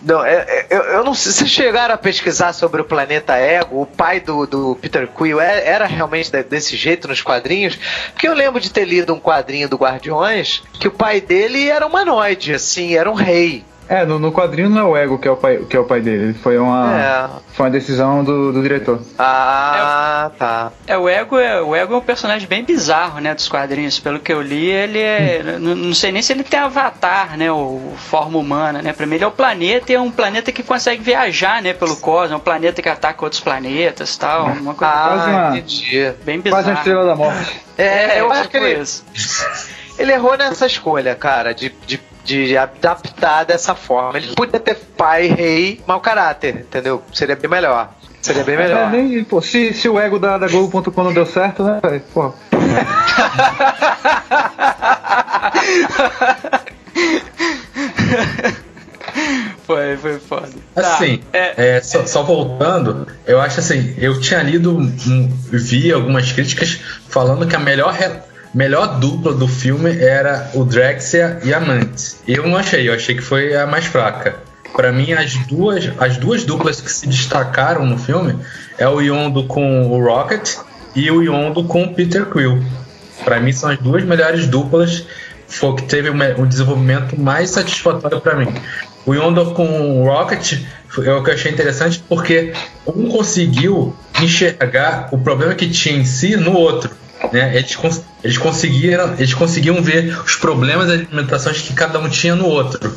não, 0.02 0.24
é- 0.24 0.44
é- 0.48 0.66
eu, 0.70 0.80
eu 0.84 1.04
não 1.04 1.14
sei. 1.14 1.32
Vocês 1.32 1.50
chegaram 1.50 1.94
a 1.94 1.98
pesquisar 1.98 2.52
sobre 2.52 2.80
o 2.80 2.84
planeta 2.84 3.34
Ego? 3.36 3.82
O 3.82 3.86
pai 3.86 4.20
do, 4.20 4.46
do 4.46 4.76
Peter 4.80 5.06
Quill 5.08 5.40
é- 5.40 5.66
era 5.66 5.86
realmente 5.86 6.30
de- 6.30 6.42
desse 6.44 6.76
jeito 6.76 7.08
nos 7.08 7.20
quadrinhos? 7.22 7.78
Porque 8.12 8.26
eu 8.28 8.34
lembro 8.34 8.60
de 8.60 8.70
ter 8.70 8.84
lido 8.84 9.12
um 9.12 9.20
quadrinho 9.20 9.68
do 9.68 9.76
Guardiões 9.76 10.62
que 10.78 10.88
o 10.88 10.92
pai 10.92 11.20
dele 11.20 11.68
era 11.68 11.86
humanoide, 11.86 12.54
assim, 12.54 12.94
era 12.96 13.10
um 13.10 13.14
rei. 13.14 13.64
É, 13.88 14.06
no, 14.06 14.18
no 14.18 14.32
quadrinho 14.32 14.70
não 14.70 14.80
é 14.80 14.84
o 14.84 14.96
Ego 14.96 15.18
que 15.18 15.28
é 15.28 15.30
o 15.30 15.36
pai, 15.36 15.58
que 15.68 15.76
é 15.76 15.80
o 15.80 15.84
pai 15.84 16.00
dele, 16.00 16.32
foi 16.34 16.56
uma, 16.56 16.98
É. 16.98 17.28
foi 17.52 17.66
uma 17.66 17.70
decisão 17.70 18.24
do, 18.24 18.52
do 18.52 18.62
diretor. 18.62 19.00
Ah, 19.18 20.30
tá. 20.38 20.72
É, 20.86 20.96
o 20.96 21.08
Ego 21.08 21.38
é, 21.38 21.60
o 21.60 21.74
Ego 21.76 21.94
é 21.94 21.96
um 21.98 22.00
personagem 22.00 22.48
bem 22.48 22.64
bizarro, 22.64 23.20
né, 23.20 23.34
dos 23.34 23.48
quadrinhos. 23.48 23.98
Pelo 23.98 24.18
que 24.18 24.32
eu 24.32 24.40
li, 24.40 24.66
ele 24.70 24.98
é. 24.98 25.56
Não, 25.58 25.74
não 25.74 25.94
sei 25.94 26.10
nem 26.12 26.22
se 26.22 26.32
ele 26.32 26.42
tem 26.44 26.58
avatar, 26.60 27.36
né, 27.36 27.50
o 27.52 27.92
forma 27.96 28.38
humana, 28.38 28.80
né. 28.80 28.92
Pra 28.92 29.04
mim 29.06 29.16
ele 29.16 29.24
é 29.24 29.26
o 29.26 29.30
planeta 29.32 29.92
e 29.92 29.94
é 29.94 30.00
um 30.00 30.10
planeta 30.10 30.50
que 30.52 30.62
consegue 30.62 31.02
viajar, 31.02 31.60
né, 31.60 31.72
pelo 31.74 31.96
cosmos. 31.96 32.32
É 32.32 32.36
um 32.36 32.40
planeta 32.40 32.80
que 32.80 32.88
ataca 32.88 33.24
outros 33.24 33.40
planetas 33.40 34.14
e 34.14 34.18
tal. 34.18 34.46
Uma 34.46 34.74
coisa 34.74 34.92
Quase 34.92 35.30
Ah, 35.30 35.48
uma- 35.48 35.58
entendi. 35.58 36.12
bem 36.24 36.40
bizarra. 36.40 36.62
Quase 36.62 36.70
a 36.70 36.78
estrela 36.78 37.04
da 37.04 37.14
morte. 37.16 37.60
É, 37.76 38.20
eu 38.20 38.30
acho 38.32 38.48
que 38.48 38.58
tipo 38.58 38.64
ele, 38.64 38.80
isso. 38.82 39.04
ele 39.98 40.12
errou 40.12 40.36
nessa 40.36 40.66
escolha, 40.66 41.14
cara, 41.14 41.52
de, 41.52 41.74
de, 41.86 42.00
de 42.24 42.56
adaptar 42.56 43.44
dessa 43.44 43.74
forma. 43.74 44.18
Ele 44.18 44.34
podia 44.34 44.60
ter 44.60 44.76
pai, 44.96 45.26
rei, 45.26 45.80
mau 45.86 46.00
caráter, 46.00 46.56
entendeu? 46.56 47.02
Seria 47.12 47.36
bem 47.36 47.50
melhor. 47.50 47.90
Seria 48.20 48.44
bem 48.44 48.56
melhor. 48.56 48.88
É, 48.88 48.90
nem, 48.90 49.24
pô, 49.24 49.42
se, 49.42 49.74
se 49.74 49.88
o 49.88 49.98
ego 49.98 50.18
da, 50.18 50.38
da 50.38 50.46
Globo.com 50.46 51.02
não 51.02 51.12
deu 51.12 51.26
certo, 51.26 51.64
né, 51.64 51.80
velho? 51.82 52.02
Pô, 52.14 52.32
Foi, 59.64 59.96
foi 59.96 60.18
foda. 60.18 60.48
Assim, 60.74 61.18
Tá, 61.18 61.38
é, 61.38 61.76
é, 61.76 61.80
só, 61.80 62.04
só 62.06 62.22
voltando, 62.22 63.06
eu 63.26 63.40
acho 63.40 63.60
assim, 63.60 63.94
eu 63.96 64.20
tinha 64.20 64.42
lido, 64.42 64.76
um, 64.76 65.28
vi 65.50 65.92
algumas 65.92 66.32
críticas 66.32 66.80
falando 67.08 67.46
que 67.46 67.54
a 67.54 67.58
melhor, 67.58 67.94
melhor 68.54 68.98
dupla 68.98 69.32
do 69.32 69.48
filme 69.48 69.96
era 69.98 70.50
o 70.54 70.64
Drexia 70.64 71.38
e 71.44 71.52
a 71.52 71.60
Mantis. 71.60 72.20
Eu 72.26 72.46
não 72.46 72.56
achei, 72.56 72.88
eu 72.88 72.94
achei 72.94 73.14
que 73.14 73.22
foi 73.22 73.54
a 73.56 73.66
mais 73.66 73.86
fraca. 73.86 74.36
Pra 74.74 74.90
mim, 74.90 75.12
as 75.12 75.34
duas, 75.46 75.90
as 75.98 76.16
duas 76.16 76.44
duplas 76.44 76.80
que 76.80 76.90
se 76.90 77.06
destacaram 77.06 77.84
no 77.84 77.98
filme 77.98 78.38
é 78.78 78.88
o 78.88 79.00
Yondo 79.00 79.44
com 79.44 79.90
o 79.90 80.02
Rocket 80.02 80.56
e 80.94 81.10
o 81.10 81.22
Yondo 81.22 81.64
com 81.64 81.84
o 81.84 81.94
Peter 81.94 82.26
Quill. 82.26 82.62
Pra 83.24 83.38
mim, 83.38 83.52
são 83.52 83.70
as 83.70 83.78
duas 83.78 84.02
melhores 84.04 84.46
duplas. 84.46 85.06
Foi 85.46 85.74
que 85.76 85.82
teve 85.82 86.08
um 86.08 86.46
desenvolvimento 86.46 87.20
mais 87.20 87.50
satisfatório 87.50 88.20
pra 88.20 88.34
mim. 88.34 88.48
O 89.04 89.14
Yondo 89.14 89.52
com 89.52 90.00
o 90.00 90.04
Rocket 90.04 90.60
é 91.04 91.12
o 91.12 91.22
que 91.22 91.30
eu 91.30 91.34
achei 91.34 91.52
interessante 91.52 92.02
porque 92.08 92.54
um 92.86 93.08
conseguiu 93.08 93.94
enxergar 94.22 95.08
o 95.12 95.18
problema 95.18 95.54
que 95.54 95.68
tinha 95.68 95.96
em 95.96 96.04
si 96.04 96.36
no 96.36 96.54
outro. 96.54 96.90
Né? 97.30 97.56
Eles, 97.56 97.76
cons- 97.76 98.02
eles, 98.24 98.38
conseguiram, 98.38 99.14
eles 99.14 99.34
conseguiam 99.34 99.82
ver 99.82 100.18
os 100.24 100.36
problemas 100.36 100.88
e 100.88 100.92
as 100.94 101.00
limitações 101.00 101.60
que 101.60 101.72
cada 101.72 101.98
um 101.98 102.08
tinha 102.08 102.34
no 102.34 102.46
outro. 102.46 102.92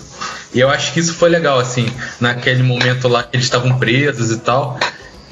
E 0.54 0.60
eu 0.60 0.70
acho 0.70 0.94
que 0.94 1.00
isso 1.00 1.14
foi 1.14 1.30
legal, 1.30 1.60
assim, 1.60 1.86
naquele 2.20 2.64
momento 2.64 3.08
lá 3.08 3.24
que 3.24 3.36
eles 3.36 3.46
estavam 3.46 3.78
presos 3.78 4.32
e 4.32 4.38
tal. 4.40 4.80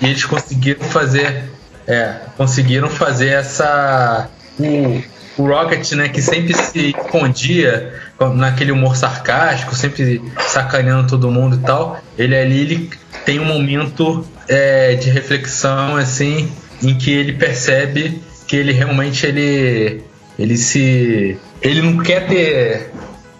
E 0.01 0.05
eles 0.07 0.25
conseguiram 0.25 0.81
fazer. 0.85 1.45
É, 1.87 2.15
conseguiram 2.37 2.89
fazer 2.89 3.29
essa. 3.29 4.29
O, 4.59 5.01
o 5.37 5.47
Rocket, 5.47 5.91
né, 5.93 6.09
que 6.09 6.21
sempre 6.21 6.53
se 6.53 6.89
escondia 6.97 7.93
naquele 8.35 8.71
humor 8.71 8.95
sarcástico, 8.95 9.75
sempre 9.75 10.21
sacaneando 10.47 11.07
todo 11.07 11.31
mundo 11.31 11.55
e 11.55 11.59
tal. 11.65 11.99
Ele 12.17 12.35
ali 12.35 12.59
ele 12.61 12.89
tem 13.25 13.39
um 13.39 13.45
momento 13.45 14.25
é, 14.47 14.95
de 14.95 15.09
reflexão, 15.09 15.95
assim, 15.97 16.51
em 16.81 16.97
que 16.97 17.11
ele 17.11 17.33
percebe 17.33 18.21
que 18.53 18.57
ele 18.57 18.71
realmente 18.71 19.25
ele, 19.25 20.03
ele 20.37 20.55
se. 20.57 21.39
Ele 21.59 21.81
não 21.81 21.97
quer 22.03 22.27
ter 22.27 22.91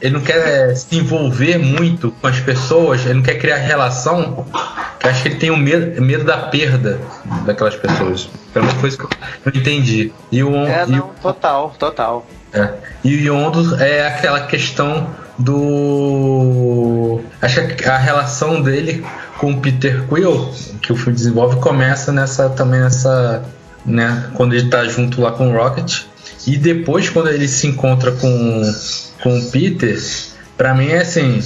ele 0.01 0.15
não 0.15 0.21
quer 0.21 0.75
se 0.75 0.97
envolver 0.97 1.57
muito 1.59 2.11
com 2.19 2.25
as 2.27 2.39
pessoas, 2.39 3.05
ele 3.05 3.13
não 3.13 3.21
quer 3.21 3.35
criar 3.35 3.57
relação, 3.57 4.43
que 4.99 5.07
acho 5.07 5.21
que 5.21 5.27
ele 5.29 5.35
tem 5.35 5.49
o 5.51 5.55
medo, 5.55 6.01
medo 6.01 6.23
da 6.25 6.37
perda 6.39 6.99
daquelas 7.45 7.75
pessoas. 7.75 8.27
É 8.55 8.59
uma 8.59 8.73
coisa 8.73 8.97
que 8.97 9.03
eu 9.03 9.09
entendi. 9.53 10.11
E 10.31 10.43
o, 10.43 10.53
É, 10.65 10.83
e 10.87 10.91
não, 10.91 11.05
o- 11.05 11.13
total, 11.21 11.73
total. 11.79 12.25
é. 12.51 12.69
E 13.03 13.15
o 13.15 13.19
Yondo 13.35 13.75
é 13.81 14.07
aquela 14.07 14.41
questão 14.47 15.07
do. 15.37 17.21
Acho 17.41 17.65
que 17.67 17.85
a 17.87 17.97
relação 17.97 18.61
dele 18.63 19.05
com 19.37 19.51
o 19.51 19.59
Peter 19.61 20.03
Quill, 20.07 20.49
que 20.81 20.91
o 20.91 20.95
filme 20.95 21.13
desenvolve, 21.13 21.57
começa 21.61 22.11
nessa 22.11 22.49
também 22.49 22.79
nessa. 22.81 23.43
Né, 23.85 24.29
quando 24.35 24.53
ele 24.53 24.69
tá 24.69 24.85
junto 24.85 25.21
lá 25.21 25.31
com 25.31 25.49
o 25.49 25.57
Rocket. 25.57 26.01
E 26.47 26.57
depois, 26.57 27.09
quando 27.09 27.29
ele 27.29 27.47
se 27.47 27.67
encontra 27.67 28.11
com, 28.13 28.73
com 29.21 29.37
o 29.39 29.51
Peter, 29.51 29.97
pra 30.57 30.73
mim 30.73 30.87
é 30.89 30.99
assim. 31.01 31.41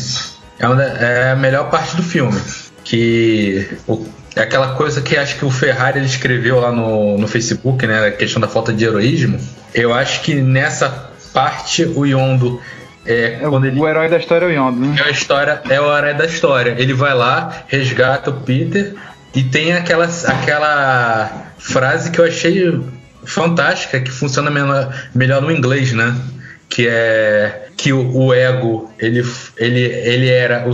É, 0.59 0.67
uma 0.67 0.83
é 0.83 1.31
a 1.31 1.35
melhor 1.35 1.69
parte 1.69 1.95
do 1.95 2.03
filme. 2.03 2.39
Que 2.83 3.67
o- 3.87 4.05
é 4.35 4.41
aquela 4.41 4.73
coisa 4.75 5.01
que 5.01 5.17
acho 5.17 5.37
que 5.37 5.45
o 5.45 5.49
Ferrari 5.51 5.99
ele 5.99 6.05
escreveu 6.05 6.59
lá 6.59 6.71
no, 6.71 7.17
no 7.17 7.27
Facebook, 7.27 7.85
né? 7.87 8.07
A 8.07 8.11
questão 8.11 8.39
da 8.39 8.47
falta 8.47 8.71
de 8.71 8.85
heroísmo. 8.85 9.39
Eu 9.73 9.93
acho 9.93 10.21
que 10.21 10.35
nessa 10.35 11.09
parte 11.33 11.83
o 11.85 12.05
Yondo 12.05 12.61
é, 13.05 13.39
é 13.41 13.47
o, 13.47 13.65
ele 13.65 13.79
o 13.79 13.87
herói 13.87 14.09
da 14.09 14.17
história 14.17 14.45
é 14.45 14.49
o 14.49 14.51
Yondo, 14.51 14.79
né? 14.79 14.95
é 14.99 15.03
a 15.07 15.09
história, 15.09 15.61
é 15.69 15.79
o 15.81 15.95
herói 15.97 16.13
da 16.13 16.25
história. 16.25 16.75
Ele 16.77 16.93
vai 16.93 17.13
lá, 17.13 17.63
resgata 17.67 18.29
o 18.29 18.41
Peter 18.41 18.93
e 19.35 19.43
tem 19.43 19.73
aquela, 19.73 20.05
aquela 20.05 21.51
frase 21.57 22.11
que 22.11 22.19
eu 22.19 22.25
achei 22.25 22.81
fantástica, 23.25 23.99
que 23.99 24.11
funciona 24.11 24.49
melhor, 24.49 24.93
melhor 25.13 25.41
no 25.41 25.51
inglês, 25.51 25.91
né? 25.93 26.15
Que 26.69 26.87
é 26.87 27.67
que 27.77 27.93
o, 27.93 28.15
o 28.15 28.33
ego, 28.33 28.91
ele, 28.99 29.23
ele, 29.57 29.79
ele 29.81 30.29
era 30.29 30.67
o, 30.67 30.71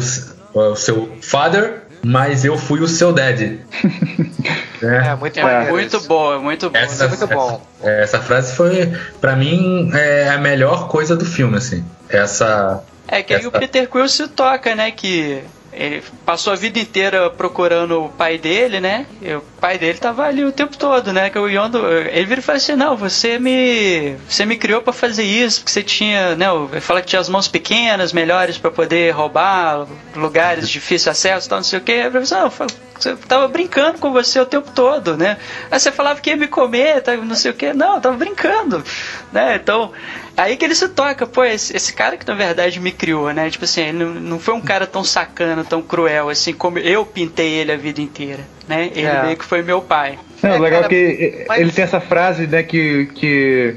o 0.60 0.76
seu 0.76 1.18
father, 1.22 1.82
mas 2.04 2.44
eu 2.46 2.58
fui 2.58 2.80
o 2.82 2.88
seu 2.88 3.12
daddy. 3.14 3.60
É, 4.84 4.86
né? 4.86 5.16
muito 5.16 5.40
É 5.40 5.72
muito 5.72 5.96
isso. 5.96 6.08
boa, 6.10 6.40
muito 6.40 6.70
boa. 6.70 6.84
Isso 6.84 7.02
é 7.02 7.08
muito 7.08 7.26
bom. 7.28 7.66
Essa, 7.82 7.90
essa 8.18 8.20
frase 8.20 8.54
foi, 8.54 8.92
pra 9.22 9.34
mim, 9.34 9.90
é 9.94 10.28
a 10.28 10.38
melhor 10.38 10.90
coisa 10.90 11.16
do 11.16 11.24
filme, 11.26 11.56
assim. 11.56 11.86
Essa, 12.10 12.84
É 13.08 13.24
que 13.24 13.34
aí 13.34 13.40
Essa- 13.40 13.48
o 13.48 13.52
Peter 13.54 13.88
Quill 13.90 14.10
se 14.10 14.28
toca, 14.28 14.76
né? 14.76 14.92
Que 14.92 15.42
ele 15.76 16.04
passou 16.26 16.54
a 16.54 16.56
vida 16.56 16.80
inteira 16.80 17.30
procurando 17.30 18.06
o 18.06 18.10
pai 18.10 18.38
dele, 18.38 18.80
né? 18.80 19.06
E 19.22 19.34
o 19.34 19.41
pai 19.60 19.78
dele 19.78 19.98
tava 19.98 20.24
ali 20.24 20.44
o 20.44 20.52
tempo 20.52 20.78
todo, 20.78 21.12
né? 21.12 21.30
Que 21.30 21.40
o 21.40 21.48
Yondo, 21.48 21.86
ele 21.88 22.26
vira 22.26 22.40
e 22.40 22.44
fala 22.44 22.58
assim: 22.58 22.76
"Não, 22.76 22.95
você 22.95 23.40
me, 23.40 24.16
você 24.28 24.45
me 24.45 24.58
criou 24.58 24.82
pra 24.82 24.94
fazer 24.94 25.24
isso, 25.24 25.62
porque 25.62 25.72
você 25.72 25.84
tinha, 25.84 26.36
né? 26.36 26.48
Fala 26.82 27.02
que 27.02 27.08
tinha 27.08 27.20
as 27.20 27.30
mãos 27.30 27.48
pequenas, 27.48 28.14
melhores 28.14 28.58
pra 28.58 28.72
poder 28.72 29.12
roubar 29.12 29.88
lugares 30.16 30.68
de 30.68 30.74
difícil 30.74 31.12
acesso, 31.12 31.50
tal, 31.50 31.60
não 31.60 31.64
sei 31.64 31.80
o 31.80 31.82
quê". 31.82 31.91
Ele 32.14 32.26
fala, 32.26 32.44
"Não, 32.44 32.68
eu 33.06 33.18
tava 33.18 33.48
brincando 33.48 33.98
com 33.98 34.12
você 34.12 34.40
o 34.40 34.45
tempo 34.45 34.72
todo, 34.72 35.18
né? 35.18 35.38
Aí 35.70 35.80
você 35.80 35.91
falava 35.91 36.22
que 36.22 36.30
ia 36.30 36.36
me 36.36 36.48
comer, 36.48 37.02
tá, 37.02 37.16
não 37.18 37.36
sei 37.36 37.52
o 37.52 37.54
que. 37.54 37.74
Não, 37.74 37.95
eu 37.95 38.02
tava 38.02 38.16
brincando, 38.16 38.84
né? 39.32 39.56
Então, 39.56 39.91
aí 40.38 40.58
que 40.58 40.66
ele 40.66 40.76
se 40.76 40.90
toca, 40.90 41.26
pô, 41.28 41.44
esse, 41.44 41.76
esse 41.76 41.94
cara 41.94 42.18
que 42.18 42.28
na 42.28 42.34
verdade 42.34 42.80
me 42.80 42.92
criou, 42.92 43.32
né? 43.34 43.50
Tipo 43.50 43.66
assim, 43.66 43.82
ele 43.82 44.04
não, 44.04 44.14
não 44.14 44.40
foi 44.40 44.54
um 44.54 44.62
cara 44.62 44.86
tão 44.88 45.04
sacana, 45.04 45.64
tão 45.64 45.82
cruel, 45.82 46.30
assim, 46.30 46.54
como 46.54 46.80
eu 46.80 47.06
pintei 47.06 47.52
ele 47.54 47.72
a 47.72 47.78
vida 47.78 48.02
inteira, 48.02 48.42
né? 48.68 48.90
Ele 48.96 49.08
É. 49.08 49.24
meio 49.24 49.38
que 49.38 49.46
foi 49.46 49.62
meu 49.62 49.82
pai. 49.82 50.18
Não, 50.42 50.52
É, 50.52 50.60
o 50.60 50.62
legal 50.62 50.82
cara, 50.82 50.94
é 50.94 50.98
que 50.98 51.46
mas- 51.48 51.60
ele 51.62 51.72
tem 51.72 51.84
essa 51.84 52.02
frase, 52.02 52.48
né, 52.48 52.64
que, 52.64 53.06
que 53.16 53.76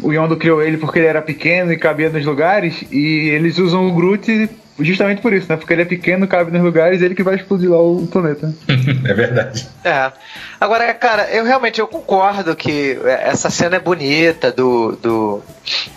o 0.00 0.12
Yondo 0.12 0.36
criou 0.36 0.62
ele 0.62 0.76
porque 0.78 0.98
ele 0.98 1.06
era 1.08 1.20
pequeno 1.22 1.72
e 1.72 1.76
cabia 1.78 2.08
nos 2.10 2.24
lugares, 2.24 2.84
e 2.90 3.30
eles 3.30 3.58
usam 3.58 3.86
o 3.86 3.92
Groot 3.92 4.48
justamente 4.80 5.20
por 5.22 5.32
isso, 5.32 5.46
né? 5.48 5.56
Porque 5.56 5.72
ele 5.72 5.82
é 5.82 5.86
pequeno, 5.86 6.26
cabe 6.28 6.50
nos 6.50 6.62
lugares, 6.62 7.00
ele 7.02 7.14
que 7.14 7.22
vai 7.22 7.34
explodir 7.36 7.70
lá 7.70 7.80
o 7.80 8.06
planeta. 8.06 8.52
é 9.08 9.14
verdade. 9.14 9.68
É. 9.84 10.12
Agora, 10.60 10.92
cara, 10.94 11.30
eu 11.30 11.44
realmente 11.44 11.80
eu 11.80 11.86
concordo 11.86 12.54
que 12.56 12.98
essa 13.04 13.50
cena 13.50 13.76
é 13.76 13.80
bonita 13.80 14.50
do, 14.52 14.92
do 14.96 15.42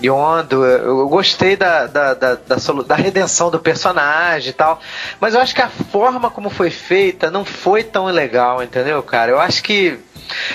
Yondo. 0.03 0.65
Eu, 0.65 0.99
eu 0.99 1.09
gostei 1.09 1.55
da, 1.55 1.87
da, 1.87 2.13
da, 2.13 2.35
da, 2.35 2.59
solu- 2.59 2.83
da 2.83 2.95
redenção 2.95 3.49
do 3.51 3.59
personagem 3.59 4.49
e 4.49 4.53
tal. 4.53 4.79
Mas 5.19 5.33
eu 5.33 5.41
acho 5.41 5.53
que 5.55 5.61
a 5.61 5.69
forma 5.69 6.29
como 6.29 6.49
foi 6.49 6.69
feita 6.69 7.29
não 7.31 7.43
foi 7.45 7.83
tão 7.83 8.05
legal, 8.05 8.61
entendeu, 8.63 9.01
cara? 9.03 9.31
Eu 9.31 9.39
acho 9.39 9.63
que. 9.63 9.97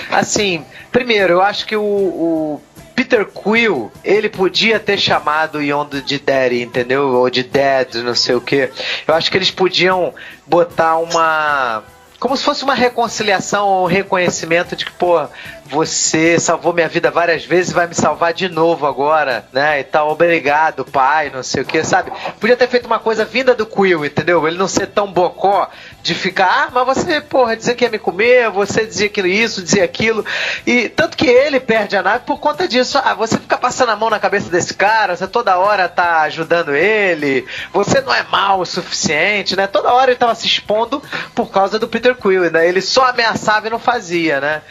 Assim, 0.09 0.63
primeiro, 0.91 1.33
eu 1.33 1.41
acho 1.41 1.65
que 1.65 1.75
o, 1.75 1.81
o 1.83 2.61
Peter 2.95 3.25
Quill, 3.25 3.91
ele 4.03 4.29
podia 4.29 4.79
ter 4.79 4.97
chamado 4.97 5.61
Yondo 5.61 6.01
de 6.01 6.17
Daddy, 6.17 6.61
entendeu? 6.61 7.09
Ou 7.09 7.29
de 7.29 7.43
Dad, 7.43 7.95
não 7.95 8.15
sei 8.15 8.35
o 8.35 8.41
que. 8.41 8.69
Eu 9.05 9.13
acho 9.13 9.29
que 9.29 9.37
eles 9.37 9.51
podiam 9.51 10.13
botar 10.47 10.97
uma. 10.97 11.83
Como 12.17 12.37
se 12.37 12.43
fosse 12.43 12.63
uma 12.63 12.73
reconciliação 12.73 13.67
ou 13.67 13.83
um 13.83 13.87
reconhecimento 13.87 14.75
de 14.75 14.85
que, 14.85 14.91
pô, 14.93 15.27
você 15.67 16.39
salvou 16.39 16.73
minha 16.73 16.87
vida 16.87 17.09
várias 17.09 17.43
vezes 17.43 17.71
e 17.71 17.73
vai 17.73 17.87
me 17.87 17.95
salvar 17.95 18.33
de 18.33 18.47
novo 18.47 18.85
agora, 18.85 19.47
né? 19.51 19.79
E 19.79 19.83
tal, 19.83 20.11
obrigado, 20.11 20.85
pai, 20.85 21.31
não 21.33 21.41
sei 21.41 21.63
o 21.63 21.65
que, 21.65 21.83
sabe? 21.83 22.11
Podia 22.39 22.55
ter 22.55 22.67
feito 22.67 22.85
uma 22.85 22.99
coisa 22.99 23.25
vinda 23.25 23.55
do 23.55 23.65
Quill, 23.65 24.05
entendeu? 24.05 24.47
Ele 24.47 24.57
não 24.57 24.67
ser 24.67 24.87
tão 24.87 25.11
bocó 25.11 25.67
de 26.03 26.13
ficar, 26.13 26.67
ah, 26.67 26.69
mas 26.71 26.85
você, 26.85 27.19
porra, 27.19 27.57
dizer 27.57 27.73
que 27.73 27.83
ia 27.83 27.89
me 27.89 27.97
comer, 27.97 28.49
você 28.51 28.85
dizia 28.85 29.07
aquilo, 29.07 29.27
isso, 29.27 29.63
dizia 29.63 29.83
aquilo. 29.83 30.23
E 30.67 30.87
tanto 30.87 31.17
que 31.17 31.25
ele 31.25 31.59
perde 31.59 31.97
a 31.97 32.03
nave 32.03 32.25
por 32.25 32.39
conta 32.39 32.67
disso. 32.67 32.99
Ah, 33.03 33.15
você 33.15 33.39
fica 33.39 33.57
passando 33.57 33.89
a 33.89 33.95
mão 33.95 34.11
na 34.11 34.19
cabeça 34.19 34.49
desse 34.49 34.75
cara, 34.75 35.15
você 35.15 35.25
toda 35.25 35.57
hora 35.57 35.89
tá 35.89 36.21
ajudando 36.21 36.75
ele, 36.75 37.47
você 37.73 38.01
não 38.01 38.13
é 38.13 38.21
mal 38.23 38.59
o 38.59 38.65
suficiente, 38.67 39.55
né? 39.55 39.65
Toda 39.65 39.91
hora 39.91 40.11
ele 40.11 40.19
tava 40.19 40.35
se 40.35 40.45
expondo 40.45 41.01
por 41.33 41.49
causa 41.49 41.79
do 41.79 41.87
Peter 41.87 42.15
Quill, 42.15 42.51
né? 42.51 42.67
Ele 42.67 42.81
só 42.81 43.09
ameaçava 43.09 43.65
e 43.65 43.71
não 43.71 43.79
fazia, 43.79 44.39
né? 44.39 44.61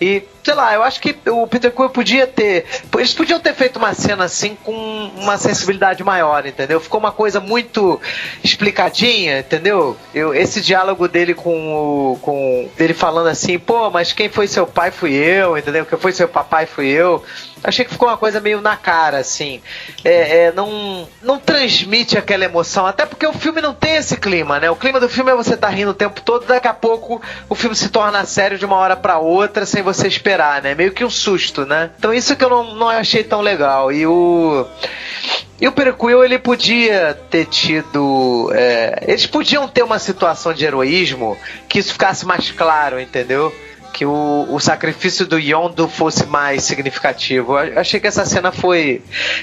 E, 0.00 0.22
sei 0.42 0.54
lá, 0.54 0.72
eu 0.72 0.82
acho 0.82 0.98
que 0.98 1.14
o 1.28 1.46
Peter 1.46 1.70
Quill 1.70 1.90
podia 1.90 2.26
ter. 2.26 2.64
Eles 2.96 3.12
podiam 3.12 3.38
ter 3.38 3.54
feito 3.54 3.76
uma 3.76 3.92
cena 3.92 4.24
assim 4.24 4.56
com 4.64 4.72
uma 5.16 5.36
sensibilidade 5.36 6.02
maior, 6.02 6.46
entendeu? 6.46 6.80
Ficou 6.80 6.98
uma 6.98 7.12
coisa 7.12 7.38
muito 7.38 8.00
explicadinha, 8.42 9.40
entendeu? 9.40 9.96
Eu, 10.14 10.34
esse 10.34 10.62
diálogo 10.62 11.06
dele 11.06 11.34
com 11.34 11.74
o. 11.74 12.18
com 12.22 12.68
ele 12.78 12.94
falando 12.94 13.26
assim, 13.26 13.58
pô, 13.58 13.90
mas 13.90 14.12
quem 14.14 14.30
foi 14.30 14.46
seu 14.46 14.66
pai 14.66 14.90
fui 14.90 15.12
eu, 15.12 15.58
entendeu? 15.58 15.84
Quem 15.84 15.98
foi 15.98 16.12
seu 16.12 16.28
papai 16.28 16.64
fui 16.64 16.88
eu. 16.88 17.22
Achei 17.62 17.84
que 17.84 17.90
ficou 17.90 18.08
uma 18.08 18.16
coisa 18.16 18.40
meio 18.40 18.60
na 18.60 18.76
cara, 18.76 19.18
assim. 19.18 19.60
É, 20.04 20.44
é, 20.44 20.52
não, 20.52 21.06
não 21.22 21.38
transmite 21.38 22.16
aquela 22.16 22.44
emoção, 22.44 22.86
até 22.86 23.04
porque 23.04 23.26
o 23.26 23.32
filme 23.32 23.60
não 23.60 23.74
tem 23.74 23.96
esse 23.96 24.16
clima, 24.16 24.58
né? 24.58 24.70
O 24.70 24.76
clima 24.76 24.98
do 24.98 25.08
filme 25.08 25.30
é 25.30 25.34
você 25.34 25.56
tá 25.56 25.68
rindo 25.68 25.90
o 25.90 25.94
tempo 25.94 26.20
todo, 26.22 26.46
daqui 26.46 26.68
a 26.68 26.74
pouco 26.74 27.20
o 27.48 27.54
filme 27.54 27.76
se 27.76 27.90
torna 27.90 28.24
sério 28.24 28.58
de 28.58 28.64
uma 28.64 28.76
hora 28.76 28.96
pra 28.96 29.18
outra 29.18 29.66
sem 29.66 29.82
você 29.82 30.08
esperar, 30.08 30.62
né? 30.62 30.74
Meio 30.74 30.92
que 30.92 31.04
um 31.04 31.10
susto, 31.10 31.66
né? 31.66 31.90
Então 31.98 32.14
isso 32.14 32.34
que 32.34 32.44
eu 32.44 32.50
não, 32.50 32.74
não 32.74 32.88
achei 32.88 33.22
tão 33.22 33.40
legal. 33.40 33.92
E 33.92 34.06
o. 34.06 34.66
E 35.60 35.68
o 35.68 35.72
Peter 35.72 35.92
Quill, 35.92 36.24
ele 36.24 36.38
podia 36.38 37.12
ter 37.28 37.44
tido. 37.44 38.50
é, 38.54 39.04
eles 39.06 39.26
podiam 39.26 39.68
ter 39.68 39.82
uma 39.82 39.98
situação 39.98 40.54
de 40.54 40.64
heroísmo 40.64 41.36
que 41.68 41.78
isso 41.78 41.92
ficasse 41.92 42.24
mais 42.24 42.50
claro, 42.50 42.98
entendeu? 42.98 43.54
Que 44.00 44.06
o, 44.06 44.46
o 44.48 44.58
sacrifício 44.58 45.26
do 45.26 45.38
Yondo 45.38 45.86
fosse 45.86 46.24
mais 46.24 46.64
significativo. 46.64 47.58
Eu 47.58 47.78
achei 47.78 48.00
que 48.00 48.06
essa 48.06 48.24
cena 48.24 48.50
foi. 48.50 49.02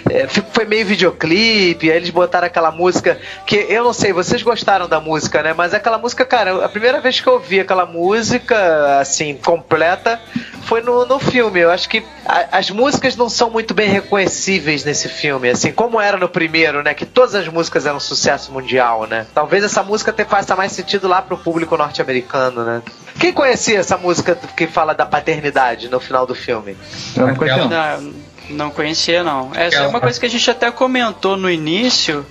é, 0.09 0.25
foi 0.27 0.65
meio 0.65 0.83
videoclipe, 0.83 1.91
aí 1.91 1.95
eles 1.97 2.09
botaram 2.09 2.47
aquela 2.47 2.71
música. 2.71 3.19
Que 3.45 3.67
eu 3.69 3.83
não 3.83 3.93
sei, 3.93 4.11
vocês 4.11 4.41
gostaram 4.41 4.89
da 4.89 4.99
música, 4.99 5.43
né? 5.43 5.53
Mas 5.53 5.75
aquela 5.75 5.99
música, 5.99 6.25
cara, 6.25 6.65
a 6.65 6.69
primeira 6.69 6.99
vez 6.99 7.21
que 7.21 7.27
eu 7.27 7.33
ouvi 7.33 7.59
aquela 7.59 7.85
música, 7.85 8.99
assim, 8.99 9.35
completa, 9.35 10.19
foi 10.63 10.81
no, 10.81 11.05
no 11.05 11.19
filme. 11.19 11.59
Eu 11.59 11.69
acho 11.69 11.87
que 11.87 12.03
a- 12.25 12.57
as 12.57 12.71
músicas 12.71 13.15
não 13.15 13.29
são 13.29 13.51
muito 13.51 13.75
bem 13.75 13.89
reconhecíveis 13.91 14.83
nesse 14.83 15.07
filme, 15.07 15.49
assim, 15.49 15.71
como 15.71 16.01
era 16.01 16.17
no 16.17 16.27
primeiro, 16.27 16.81
né? 16.81 16.95
Que 16.95 17.05
todas 17.05 17.35
as 17.35 17.47
músicas 17.47 17.85
eram 17.85 17.99
sucesso 17.99 18.51
mundial, 18.51 19.05
né? 19.05 19.27
Talvez 19.35 19.63
essa 19.63 19.83
música 19.83 20.11
te 20.11 20.25
faça 20.25 20.55
mais 20.55 20.71
sentido 20.71 21.07
lá 21.07 21.21
pro 21.21 21.37
público 21.37 21.77
norte-americano, 21.77 22.63
né? 22.63 22.81
Quem 23.19 23.33
conhecia 23.33 23.79
essa 23.79 23.97
música 23.97 24.37
que 24.55 24.67
fala 24.67 24.93
da 24.93 25.05
paternidade 25.05 25.89
no 25.89 25.99
final 25.99 26.25
do 26.25 26.35
filme? 26.35 26.77
Eu 27.15 27.27
não 27.27 27.35
conhecia, 27.35 27.65
não. 27.65 28.01
Não, 28.01 28.13
não 28.49 28.69
conhecia 28.71 29.23
não. 29.23 29.49
Essa 29.53 29.59
é 29.61 29.67
Aquela- 29.67 29.87
uma 29.89 29.99
coisa 29.99 30.19
que 30.19 30.25
a 30.25 30.29
gente 30.29 30.49
até 30.49 30.69
comentou 30.71 31.35
no 31.35 31.49
início, 31.49 32.25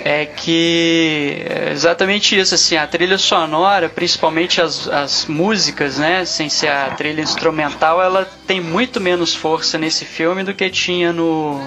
é 0.00 0.26
que 0.26 1.42
é 1.48 1.70
exatamente 1.72 2.38
isso, 2.38 2.54
assim, 2.54 2.76
a 2.76 2.86
trilha 2.86 3.16
sonora, 3.16 3.88
principalmente 3.88 4.60
as, 4.60 4.86
as 4.88 5.24
músicas, 5.26 5.96
né, 5.98 6.24
sem 6.24 6.48
ser 6.48 6.68
a 6.68 6.90
trilha 6.90 7.22
instrumental, 7.22 8.02
ela 8.02 8.28
tem 8.46 8.60
muito 8.60 9.00
menos 9.00 9.34
força 9.34 9.78
nesse 9.78 10.04
filme 10.04 10.42
do 10.42 10.52
que 10.52 10.68
tinha 10.68 11.12
no 11.12 11.60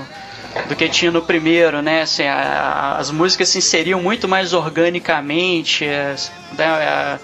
do 0.67 0.75
que 0.75 0.89
tinha 0.89 1.11
no 1.11 1.21
primeiro, 1.21 1.83
né? 1.83 2.01
Assim, 2.01 2.23
a- 2.23 2.33
a- 2.33 2.97
as 2.97 3.11
músicas 3.11 3.49
se 3.49 3.59
inseriam 3.59 4.01
muito 4.01 4.27
mais 4.27 4.53
organicamente, 4.53 5.85
as- 5.85 6.31
né, 6.57 6.65
a- 6.65 7.19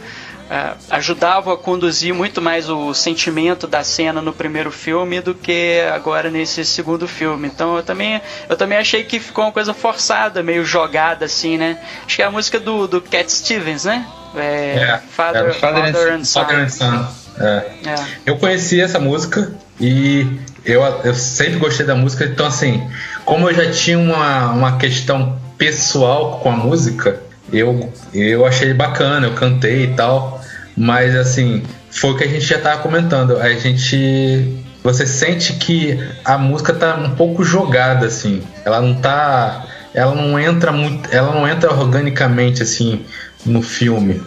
a- 0.54 0.76
ajudavam 0.92 1.52
a 1.52 1.58
conduzir 1.58 2.14
muito 2.14 2.40
mais 2.42 2.70
o 2.70 2.94
sentimento 2.94 3.66
da 3.66 3.84
cena 3.84 4.22
no 4.22 4.32
primeiro 4.32 4.72
filme 4.72 5.20
do 5.20 5.34
que 5.34 5.82
agora 5.94 6.30
nesse 6.30 6.64
segundo 6.64 7.08
filme. 7.08 7.48
Então 7.48 7.76
eu 7.78 7.84
também, 7.84 8.22
eu 8.48 8.56
também 8.56 8.78
achei 8.78 9.04
que 9.04 9.20
ficou 9.20 9.46
uma 9.46 9.52
coisa 9.52 9.74
forçada, 9.74 10.44
meio 10.44 10.64
jogada 10.64 11.26
assim, 11.26 11.58
né? 11.58 11.80
Acho 12.06 12.16
que 12.18 12.22
é 12.22 12.26
a 12.26 12.32
música 12.32 12.60
do, 12.60 12.88
do 12.88 13.02
Cat 13.02 13.32
Stevens, 13.32 13.86
né? 13.86 14.06
É, 14.36 15.00
Father, 15.10 15.46
é, 15.46 15.54
Father, 15.54 16.14
and 16.14 16.24
Son. 16.24 16.42
Father 16.42 16.60
and 16.60 16.70
Son. 16.70 17.08
É. 17.40 17.46
É. 17.90 17.96
Eu 18.26 18.38
conheci 18.38 18.80
essa 18.80 19.00
música 19.00 19.52
e 19.80 20.28
eu, 20.64 20.84
eu 21.04 21.16
sempre 21.16 21.58
gostei 21.58 21.86
da 21.86 21.96
música, 21.96 22.26
então 22.26 22.46
assim, 22.46 22.88
como 23.26 23.50
eu 23.50 23.54
já 23.56 23.72
tinha 23.72 23.98
uma, 23.98 24.52
uma 24.52 24.78
questão 24.78 25.40
pessoal 25.58 26.40
com 26.40 26.50
a 26.52 26.56
música, 26.56 27.20
eu, 27.52 27.92
eu 28.14 28.46
achei 28.46 28.74
bacana, 28.74 29.28
eu 29.28 29.34
cantei 29.34 29.86
e 29.86 29.94
tal, 29.96 30.43
mas 30.76 31.16
assim, 31.16 31.64
foi 31.90 32.12
o 32.12 32.18
que 32.18 32.24
a 32.24 32.28
gente 32.28 32.46
já 32.46 32.60
tava 32.60 32.82
comentando, 32.82 33.38
a 33.38 33.50
gente. 33.54 34.62
Você 34.84 35.06
sente 35.08 35.54
que 35.54 35.98
a 36.26 36.38
música 36.38 36.74
tá 36.74 36.96
um 36.96 37.12
pouco 37.12 37.44
jogada, 37.44 38.06
assim, 38.08 38.44
ela 38.66 38.82
não 38.82 38.96
tá. 38.96 39.66
Ela 39.94 40.14
não 40.14 40.38
entra 40.40 40.72
muito. 40.72 41.10
Ela 41.12 41.34
não 41.34 41.48
entra 41.48 41.74
organicamente 41.74 42.64
assim 42.64 43.06
no 43.46 43.62
filme. 43.62 44.22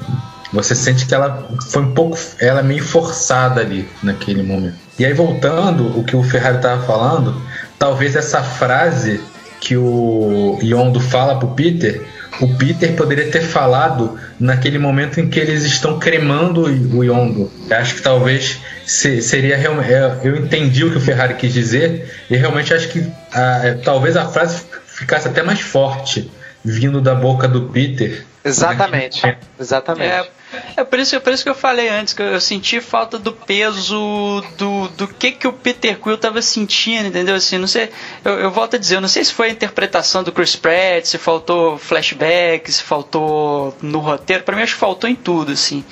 Você 0.52 0.74
sente 0.74 1.04
que 1.04 1.14
ela 1.14 1.48
foi 1.68 1.82
um 1.82 1.92
pouco. 1.92 2.16
Ela 2.40 2.60
é 2.60 2.62
meio 2.62 2.82
forçada 2.82 3.60
ali 3.60 3.86
naquele 4.02 4.42
momento. 4.42 4.76
E 4.98 5.04
aí, 5.04 5.12
voltando 5.12 5.98
o 5.98 6.04
que 6.04 6.16
o 6.16 6.22
Ferrari 6.22 6.56
estava 6.56 6.82
falando, 6.86 7.42
talvez 7.78 8.16
essa 8.16 8.42
frase 8.42 9.20
que 9.60 9.76
o 9.76 10.58
Yondo 10.62 11.00
fala 11.00 11.38
pro 11.38 11.48
Peter, 11.48 12.02
o 12.40 12.48
Peter 12.56 12.92
poderia 12.94 13.30
ter 13.30 13.40
falado 13.40 14.18
naquele 14.38 14.78
momento 14.78 15.20
em 15.20 15.28
que 15.28 15.38
eles 15.40 15.64
estão 15.64 15.98
cremando 15.98 16.62
o 16.62 17.04
Yondo. 17.04 17.50
Acho 17.70 17.94
que 17.96 18.02
talvez 18.02 18.58
se- 18.84 19.22
seria 19.22 19.56
realmente. 19.56 19.90
Eu 20.22 20.36
entendi 20.36 20.84
o 20.84 20.90
que 20.90 20.98
o 20.98 21.00
Ferrari 21.00 21.34
quis 21.34 21.52
dizer, 21.52 22.10
e 22.30 22.36
realmente 22.36 22.72
acho 22.74 22.88
que 22.88 23.06
ah, 23.32 23.60
é, 23.64 23.74
talvez 23.74 24.16
a 24.16 24.26
frase 24.26 24.62
ficasse 24.86 25.28
até 25.28 25.42
mais 25.42 25.60
forte 25.60 26.30
vindo 26.64 27.00
da 27.00 27.14
boca 27.14 27.46
do 27.46 27.62
Peter 27.68 28.24
Exatamente. 28.46 29.22
Exatamente. 29.58 30.08
É, 30.08 30.30
é 30.76 30.84
por, 30.84 30.98
isso, 31.00 31.16
é 31.16 31.18
por 31.18 31.32
isso 31.32 31.42
que 31.42 31.50
eu 31.50 31.54
falei 31.54 31.88
antes, 31.88 32.14
que 32.14 32.22
eu 32.22 32.40
senti 32.40 32.80
falta 32.80 33.18
do 33.18 33.32
peso 33.32 34.44
do, 34.56 34.88
do 34.88 35.08
que, 35.08 35.32
que 35.32 35.48
o 35.48 35.52
Peter 35.52 35.98
Quill 35.98 36.16
tava 36.16 36.40
sentindo, 36.40 37.08
entendeu? 37.08 37.34
Assim, 37.34 37.58
não 37.58 37.66
sei, 37.66 37.90
eu, 38.24 38.34
eu 38.34 38.50
volto 38.50 38.76
a 38.76 38.78
dizer, 38.78 38.96
eu 38.96 39.00
não 39.00 39.08
sei 39.08 39.24
se 39.24 39.32
foi 39.32 39.48
a 39.48 39.50
interpretação 39.50 40.22
do 40.22 40.30
Chris 40.30 40.54
Pratt, 40.54 41.06
se 41.06 41.18
faltou 41.18 41.76
flashback, 41.76 42.70
se 42.70 42.82
faltou 42.82 43.76
no 43.82 43.98
roteiro, 43.98 44.44
pra 44.44 44.54
mim 44.54 44.62
acho 44.62 44.74
que 44.74 44.80
faltou 44.80 45.10
em 45.10 45.16
tudo, 45.16 45.52
assim. 45.52 45.84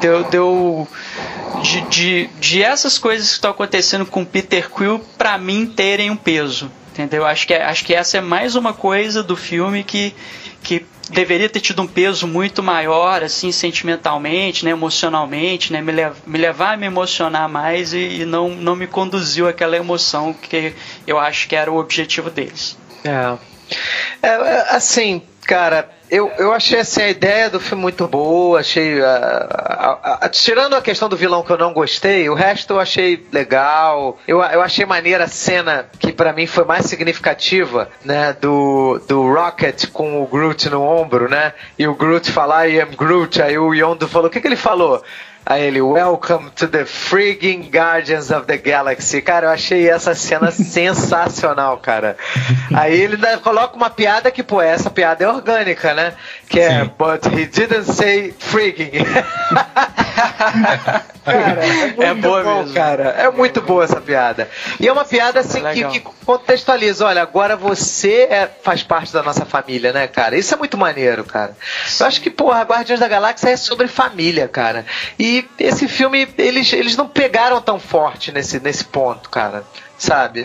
Deu, 0.00 0.24
deu 0.24 0.88
de, 1.62 1.80
de, 1.82 2.30
de 2.38 2.62
essas 2.62 2.98
coisas 2.98 3.28
que 3.28 3.34
estão 3.34 3.50
acontecendo 3.50 4.04
com 4.04 4.20
o 4.20 4.26
Peter 4.26 4.68
Quill, 4.70 4.98
pra 5.16 5.38
mim 5.38 5.66
terem 5.66 6.10
um 6.10 6.16
peso, 6.16 6.70
entendeu? 6.92 7.24
Acho 7.24 7.46
que, 7.46 7.54
acho 7.54 7.84
que 7.84 7.94
essa 7.94 8.18
é 8.18 8.20
mais 8.20 8.54
uma 8.54 8.74
coisa 8.74 9.22
do 9.22 9.36
filme 9.36 9.82
que, 9.82 10.14
que 10.62 10.84
deveria 11.10 11.48
ter 11.48 11.60
tido 11.60 11.82
um 11.82 11.86
peso 11.86 12.26
muito 12.26 12.62
maior, 12.62 13.22
assim, 13.22 13.52
sentimentalmente, 13.52 14.64
né, 14.64 14.70
emocionalmente, 14.70 15.72
né, 15.72 15.80
me, 15.80 15.92
me 16.26 16.38
levar 16.38 16.74
a 16.74 16.76
me 16.76 16.86
emocionar 16.86 17.48
mais 17.48 17.92
e, 17.92 18.20
e, 18.20 18.24
não, 18.24 18.50
não 18.50 18.74
me 18.74 18.86
conduziu 18.86 19.48
aquela 19.48 19.76
emoção 19.76 20.32
que 20.32 20.74
eu 21.06 21.18
acho 21.18 21.48
que 21.48 21.54
era 21.54 21.70
o 21.70 21.78
objetivo 21.78 22.30
deles. 22.30 22.76
É. 23.04 23.38
é 24.26 24.74
assim, 24.74 25.22
cara, 25.42 25.88
eu, 26.10 26.30
eu 26.38 26.52
achei 26.52 26.78
assim, 26.78 27.02
a 27.02 27.08
ideia 27.08 27.50
do 27.50 27.58
filme 27.58 27.82
muito 27.82 28.06
boa, 28.06 28.60
achei. 28.60 29.00
Uh, 29.00 30.28
tirando 30.30 30.74
a 30.74 30.82
questão 30.82 31.08
do 31.08 31.16
vilão 31.16 31.42
que 31.42 31.50
eu 31.50 31.58
não 31.58 31.72
gostei, 31.72 32.28
o 32.28 32.34
resto 32.34 32.74
eu 32.74 32.80
achei 32.80 33.26
legal. 33.32 34.18
Eu, 34.26 34.40
eu 34.40 34.62
achei 34.62 34.86
maneira 34.86 35.24
a 35.24 35.28
cena 35.28 35.86
que 35.98 36.12
para 36.12 36.32
mim 36.32 36.46
foi 36.46 36.64
mais 36.64 36.86
significativa, 36.86 37.88
né? 38.04 38.32
Do, 38.40 39.00
do 39.08 39.32
Rocket 39.32 39.86
com 39.90 40.22
o 40.22 40.26
Groot 40.26 40.68
no 40.70 40.82
ombro, 40.82 41.28
né? 41.28 41.52
E 41.78 41.86
o 41.88 41.94
Groot 41.94 42.30
falar 42.30 42.68
I 42.68 42.80
am 42.80 42.90
Groot, 42.96 43.42
aí 43.42 43.58
o 43.58 43.74
Yondo 43.74 44.06
falou: 44.06 44.28
o 44.28 44.30
que, 44.30 44.40
que 44.40 44.46
ele 44.46 44.56
falou? 44.56 45.02
Aí 45.48 45.62
ele, 45.62 45.80
Welcome 45.80 46.50
to 46.56 46.66
the 46.66 46.84
frigging 46.84 47.70
Guardians 47.70 48.32
of 48.32 48.46
the 48.48 48.56
Galaxy. 48.56 49.22
Cara, 49.22 49.46
eu 49.46 49.50
achei 49.50 49.88
essa 49.88 50.12
cena 50.12 50.50
sensacional, 50.52 51.78
cara. 51.78 52.16
Aí 52.74 53.00
ele 53.00 53.16
coloca 53.44 53.76
uma 53.76 53.88
piada 53.88 54.28
que, 54.32 54.42
pô, 54.42 54.60
essa 54.60 54.90
piada 54.90 55.22
é 55.22 55.28
orgânica, 55.28 55.94
né? 55.94 56.14
Que 56.48 56.60
é, 56.60 56.84
Sim. 56.84 56.90
but 56.96 57.26
he 57.26 57.46
didn't 57.46 57.92
say 57.92 58.32
frigging. 58.38 58.92
cara, 61.24 61.66
é, 61.66 62.04
é 62.04 62.14
boa 62.14 62.42
bom, 62.42 62.58
mesmo. 62.60 62.74
cara. 62.74 63.04
É 63.18 63.30
muito 63.30 63.60
boa 63.60 63.84
essa 63.84 64.00
piada. 64.00 64.48
E 64.78 64.86
é 64.86 64.92
uma 64.92 65.04
piada 65.04 65.40
assim 65.40 65.66
é 65.66 65.74
que, 65.74 65.84
que, 65.88 66.00
contextualiza. 66.24 67.06
Olha, 67.06 67.22
agora 67.22 67.56
você 67.56 68.28
é, 68.30 68.48
faz 68.62 68.82
parte 68.82 69.12
da 69.12 69.22
nossa 69.22 69.44
família, 69.44 69.92
né, 69.92 70.06
cara? 70.06 70.36
Isso 70.36 70.54
é 70.54 70.56
muito 70.56 70.78
maneiro, 70.78 71.24
cara. 71.24 71.56
Eu 71.98 72.06
acho 72.06 72.20
que, 72.20 72.30
porra, 72.30 72.62
Guardiões 72.62 73.00
da 73.00 73.08
Galáxia 73.08 73.50
é 73.50 73.56
sobre 73.56 73.88
família, 73.88 74.46
cara. 74.46 74.86
E 75.18 75.44
esse 75.58 75.88
filme, 75.88 76.28
eles, 76.38 76.72
eles 76.72 76.96
não 76.96 77.08
pegaram 77.08 77.60
tão 77.60 77.80
forte 77.80 78.30
nesse, 78.30 78.60
nesse 78.60 78.84
ponto, 78.84 79.28
cara. 79.28 79.64
Sabe? 79.98 80.44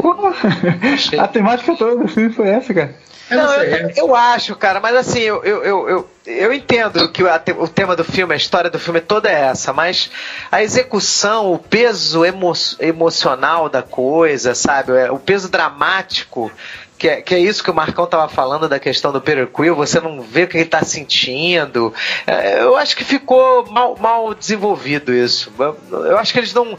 a 1.19 1.27
temática 1.27 1.75
toda 1.75 1.97
do 1.97 2.07
filme 2.07 2.33
foi 2.33 2.47
essa, 2.47 2.73
cara. 2.73 2.95
Não, 3.35 3.53
eu, 3.53 3.61
é. 3.61 3.93
eu, 3.95 4.15
acho, 4.15 4.55
cara, 4.55 4.79
mas 4.79 4.95
assim, 4.95 5.19
eu, 5.19 5.43
eu, 5.43 5.63
eu, 5.63 5.89
eu, 5.89 6.09
eu 6.25 6.53
entendo 6.53 7.09
que 7.09 7.23
o, 7.23 7.27
o 7.59 7.67
tema 7.67 7.95
do 7.95 8.03
filme, 8.03 8.33
a 8.33 8.37
história 8.37 8.69
do 8.69 8.79
filme 8.79 9.01
toda 9.01 9.29
é 9.29 9.41
essa, 9.41 9.71
mas 9.73 10.11
a 10.51 10.61
execução, 10.61 11.53
o 11.53 11.57
peso 11.57 12.25
emo, 12.25 12.53
emocional 12.79 13.69
da 13.69 13.81
coisa, 13.81 14.53
sabe? 14.53 14.91
O 15.09 15.19
peso 15.19 15.49
dramático 15.49 16.51
que 17.01 17.09
é, 17.09 17.19
que 17.19 17.33
é 17.33 17.39
isso 17.39 17.63
que 17.63 17.71
o 17.71 17.73
Marcão 17.73 18.05
tava 18.05 18.29
falando 18.29 18.69
da 18.69 18.77
questão 18.77 19.11
do 19.11 19.19
Peter 19.19 19.47
Quill, 19.47 19.75
você 19.75 19.99
não 19.99 20.21
vê 20.21 20.43
o 20.43 20.47
que 20.47 20.55
ele 20.55 20.65
tá 20.65 20.83
sentindo. 20.83 21.91
É, 22.27 22.61
eu 22.61 22.77
acho 22.77 22.95
que 22.95 23.03
ficou 23.03 23.65
mal, 23.71 23.97
mal 23.97 24.35
desenvolvido 24.35 25.11
isso. 25.11 25.51
Eu 25.89 26.19
acho 26.19 26.31
que 26.31 26.37
eles 26.37 26.53
não. 26.53 26.77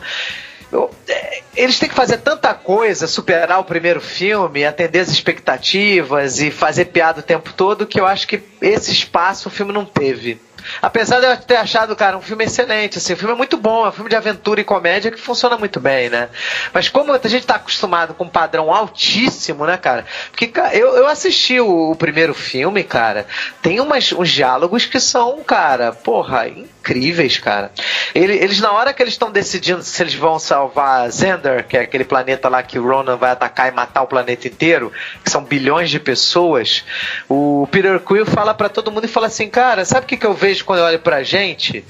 Eu, 0.73 0.91
é, 1.07 1.43
eles 1.55 1.79
têm 1.79 1.89
que 1.89 1.95
fazer 1.95 2.19
tanta 2.19 2.55
coisa, 2.55 3.07
superar 3.07 3.61
o 3.61 3.65
primeiro 3.65 4.01
filme, 4.01 4.65
atender 4.65 5.01
as 5.01 5.11
expectativas 5.11 6.41
e 6.41 6.51
fazer 6.51 6.87
piada 6.87 7.21
o 7.21 7.23
tempo 7.23 7.53
todo, 7.53 7.87
que 7.87 8.01
eu 8.01 8.07
acho 8.07 8.27
que 8.27 8.43
esse 8.61 8.91
espaço 8.91 9.49
o 9.49 9.53
filme 9.53 9.73
não 9.73 9.85
teve. 9.85 10.41
Apesar 10.81 11.21
de 11.21 11.27
eu 11.27 11.37
ter 11.37 11.57
achado, 11.57 11.95
cara, 11.97 12.17
um 12.17 12.23
filme 12.23 12.45
excelente, 12.45 12.99
assim, 12.99 13.13
o 13.13 13.17
filme 13.17 13.35
é 13.35 13.37
muito 13.37 13.57
bom, 13.57 13.85
é 13.85 13.89
um 13.89 13.93
filme 13.93 14.09
de 14.09 14.17
aventura 14.17 14.61
e 14.61 14.65
comédia 14.65 15.11
que 15.11 15.21
funciona 15.21 15.57
muito 15.57 15.81
bem, 15.81 16.09
né? 16.09 16.29
Mas 16.73 16.89
como 16.89 17.13
a 17.13 17.29
gente 17.29 17.47
tá 17.47 17.57
acostumado 17.57 18.15
com 18.15 18.25
um 18.25 18.29
padrão 18.29 18.73
altíssimo, 18.73 19.67
né, 19.67 19.77
cara? 19.77 20.07
Porque 20.31 20.47
cara, 20.47 20.75
eu, 20.75 20.97
eu 20.97 21.07
assisti 21.07 21.61
o, 21.61 21.91
o, 21.91 21.97
primeiro 21.97 22.35
filme, 22.35 22.85
cara, 22.85 23.27
tem 23.61 23.81
umas, 23.81 24.13
uns 24.13 24.31
diálogos 24.31 24.87
que 24.87 25.01
são, 25.01 25.43
cara, 25.43 25.93
porra, 25.93 26.49
incríveis, 26.83 27.39
cara. 27.39 27.71
Ele, 28.13 28.35
eles, 28.35 28.61
na 28.61 28.73
hora 28.73 28.93
que 28.93 29.01
eles 29.01 29.15
estão 29.15 29.31
decidindo 29.31 29.83
se 29.83 30.03
eles 30.03 30.15
vão 30.15 30.39
salvar 30.39 31.09
Zender, 31.11 31.65
que 31.67 31.77
é 31.77 31.81
aquele 31.83 32.05
planeta 32.05 32.49
lá 32.49 32.61
que 32.63 32.79
o 32.79 32.87
Ronan 32.87 33.17
vai 33.17 33.31
atacar 33.31 33.69
e 33.69 33.75
matar 33.75 34.03
o 34.03 34.07
planeta 34.09 34.49
inteiro, 34.49 34.93
que 35.25 35.31
são 35.31 35.45
bilhões 35.45 35.89
de 35.89 36.01
pessoas, 36.01 36.85
o 37.29 37.69
Peter 37.71 38.01
Quill 38.01 38.27
fala 38.27 38.53
para 38.53 38.69
todo 38.69 38.91
mundo 38.91 39.05
e 39.05 39.09
fala 39.09 39.29
assim, 39.29 39.49
cara, 39.49 39.85
sabe 39.85 40.05
o 40.05 40.09
que, 40.09 40.17
que 40.17 40.27
eu 40.27 40.35
vejo 40.35 40.65
quando 40.65 40.81
eu 40.81 40.87
olho 40.87 40.99
pra 40.99 41.23
gente? 41.23 41.85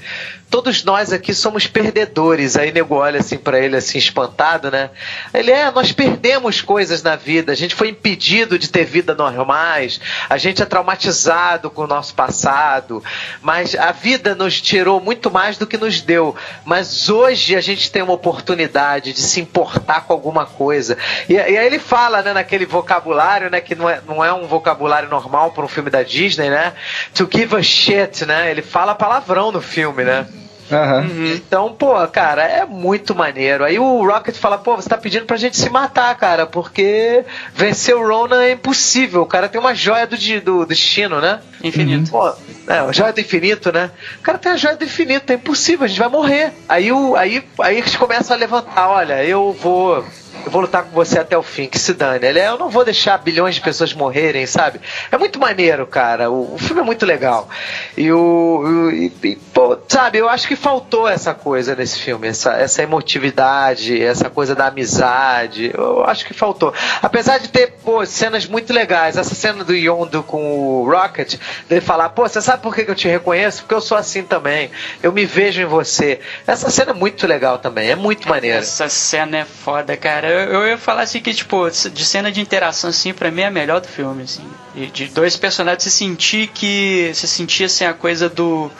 Todos 0.53 0.83
nós 0.83 1.11
aqui 1.11 1.33
somos 1.33 1.65
perdedores. 1.65 2.55
Aí 2.55 2.71
nego 2.71 2.93
olha 2.93 3.19
assim 3.21 3.39
para 3.39 3.59
ele 3.59 3.75
assim 3.75 3.97
espantado, 3.97 4.69
né? 4.69 4.91
Ele 5.33 5.49
é, 5.49 5.71
nós 5.71 5.91
perdemos 5.91 6.61
coisas 6.61 7.01
na 7.01 7.15
vida. 7.15 7.51
A 7.51 7.55
gente 7.55 7.73
foi 7.73 7.89
impedido 7.89 8.59
de 8.59 8.69
ter 8.69 8.85
vida 8.85 9.15
normais. 9.15 9.99
A 10.29 10.37
gente 10.37 10.61
é 10.61 10.65
traumatizado 10.65 11.71
com 11.71 11.85
o 11.85 11.87
nosso 11.87 12.13
passado, 12.13 13.03
mas 13.41 13.73
a 13.73 13.91
vida 13.91 14.35
nos 14.35 14.61
tirou 14.61 15.01
muito 15.01 15.31
mais 15.31 15.57
do 15.57 15.65
que 15.65 15.75
nos 15.75 16.01
deu. 16.01 16.35
Mas 16.63 17.09
hoje 17.09 17.55
a 17.55 17.61
gente 17.61 17.91
tem 17.91 18.03
uma 18.03 18.13
oportunidade 18.13 19.11
de 19.11 19.21
se 19.21 19.41
importar 19.41 20.01
com 20.01 20.13
alguma 20.13 20.45
coisa. 20.45 20.99
E, 21.27 21.33
e 21.33 21.39
aí 21.39 21.65
ele 21.65 21.79
fala, 21.79 22.21
né, 22.21 22.31
naquele 22.31 22.67
vocabulário, 22.67 23.49
né, 23.49 23.59
que 23.59 23.73
não 23.73 23.89
é, 23.89 24.01
não 24.07 24.23
é 24.23 24.31
um 24.31 24.45
vocabulário 24.45 25.09
normal 25.09 25.49
para 25.49 25.65
um 25.65 25.67
filme 25.67 25.89
da 25.89 26.03
Disney, 26.03 26.51
né? 26.51 26.73
To 27.15 27.27
give 27.27 27.55
a 27.55 27.63
shit, 27.63 28.23
né? 28.27 28.51
Ele 28.51 28.61
fala 28.61 28.93
palavrão 28.93 29.51
no 29.51 29.59
filme, 29.59 30.03
né? 30.03 30.27
Uhum. 30.71 31.33
Então, 31.33 31.73
pô, 31.73 31.95
cara, 32.07 32.43
é 32.43 32.65
muito 32.65 33.13
maneiro. 33.13 33.63
Aí 33.63 33.77
o 33.77 34.05
Rocket 34.05 34.35
fala, 34.35 34.57
pô, 34.57 34.75
você 34.75 34.89
tá 34.89 34.97
pedindo 34.97 35.25
pra 35.25 35.37
gente 35.37 35.57
se 35.57 35.69
matar, 35.69 36.15
cara, 36.15 36.45
porque 36.45 37.23
vencer 37.53 37.95
o 37.95 38.07
Ronan 38.07 38.41
é 38.41 38.51
impossível. 38.51 39.21
O 39.21 39.25
cara 39.25 39.49
tem 39.49 39.59
uma 39.59 39.75
joia 39.75 40.07
do, 40.07 40.15
do 40.41 40.65
destino, 40.65 41.19
né? 41.19 41.41
Infinito. 41.63 42.11
Pô, 42.11 42.33
é, 42.67 42.79
a 42.79 42.91
joia 42.91 43.13
do 43.13 43.19
infinito, 43.21 43.71
né? 43.71 43.91
O 44.19 44.21
cara 44.21 44.37
tem 44.37 44.51
a 44.51 44.57
joia 44.57 44.75
do 44.75 44.85
infinito, 44.85 45.31
é 45.31 45.35
impossível, 45.35 45.85
a 45.85 45.87
gente 45.87 45.99
vai 45.99 46.09
morrer. 46.09 46.53
Aí, 46.67 46.91
o, 46.91 47.15
aí, 47.15 47.43
aí 47.59 47.77
eles 47.77 47.95
começam 47.95 48.35
a 48.35 48.39
levantar, 48.39 48.89
olha, 48.89 49.23
eu 49.23 49.55
vou 49.59 50.03
eu 50.45 50.51
vou 50.51 50.61
lutar 50.61 50.83
com 50.83 50.91
você 50.91 51.19
até 51.19 51.37
o 51.37 51.43
fim, 51.43 51.67
que 51.67 51.79
se 51.79 51.93
dane. 51.93 52.25
Ele 52.25 52.39
é, 52.39 52.49
eu 52.49 52.57
não 52.57 52.69
vou 52.69 52.83
deixar 52.83 53.17
bilhões 53.17 53.55
de 53.55 53.61
pessoas 53.61 53.93
morrerem, 53.93 54.45
sabe? 54.45 54.79
É 55.11 55.17
muito 55.17 55.39
maneiro, 55.39 55.87
cara. 55.87 56.29
O, 56.29 56.55
o 56.55 56.57
filme 56.57 56.81
é 56.81 56.85
muito 56.85 57.05
legal. 57.05 57.47
E 57.95 58.11
o. 58.11 58.91
E, 58.91 59.11
e, 59.23 59.35
pô, 59.53 59.77
sabe, 59.87 60.17
eu 60.17 60.27
acho 60.27 60.47
que 60.47 60.55
faltou 60.55 61.07
essa 61.07 61.33
coisa 61.33 61.75
nesse 61.75 61.99
filme, 61.99 62.27
essa, 62.27 62.53
essa 62.53 62.83
emotividade, 62.83 64.01
essa 64.01 64.29
coisa 64.29 64.53
da 64.53 64.67
amizade. 64.67 65.71
Eu 65.73 66.03
acho 66.05 66.25
que 66.25 66.33
faltou. 66.33 66.73
Apesar 67.01 67.37
de 67.37 67.47
ter, 67.47 67.73
pô, 67.83 68.05
cenas 68.05 68.45
muito 68.45 68.73
legais. 68.73 69.17
Essa 69.17 69.35
cena 69.35 69.63
do 69.63 69.73
Yondo 69.73 70.23
com 70.23 70.59
o 70.59 70.89
Rocket, 70.89 71.35
dele 71.69 71.81
falar, 71.81 72.09
pô, 72.09 72.27
você 72.27 72.41
sabe 72.41 72.61
por 72.61 72.75
que 72.75 72.89
eu 72.89 72.95
te 72.95 73.07
reconheço? 73.07 73.61
Porque 73.61 73.75
eu 73.75 73.81
sou 73.81 73.97
assim 73.97 74.23
também. 74.23 74.71
Eu 75.01 75.11
me 75.11 75.25
vejo 75.25 75.61
em 75.61 75.65
você. 75.65 76.19
Essa 76.45 76.69
cena 76.69 76.91
é 76.91 76.93
muito 76.93 77.25
legal 77.25 77.57
também, 77.57 77.89
é 77.89 77.95
muito 77.95 78.27
maneira. 78.27 78.59
Essa 78.59 78.89
cena 78.89 79.37
é 79.37 79.45
foda, 79.45 79.95
cara 79.95 80.33
eu, 80.33 80.67
ia 80.67 80.77
falar 80.77 81.03
assim 81.03 81.19
que, 81.19 81.33
tipo, 81.33 81.69
de 81.69 82.05
cena 82.05 82.31
de 82.31 82.41
interação, 82.41 82.89
assim, 82.89 83.13
pra 83.13 83.31
mim 83.31 83.41
é 83.41 83.47
a 83.47 83.51
melhor 83.51 83.79
do 83.79 83.87
filme, 83.87 84.23
assim. 84.23 84.43
De, 84.73 84.87
de 84.87 85.05
dois 85.07 85.37
personagens 85.37 85.83
se 85.83 85.91
sentir 85.91 86.47
que. 86.47 87.11
Se 87.13 87.27
sentir 87.27 87.65
assim 87.65 87.85
a 87.85 87.93
coisa 87.93 88.29
do. 88.29 88.71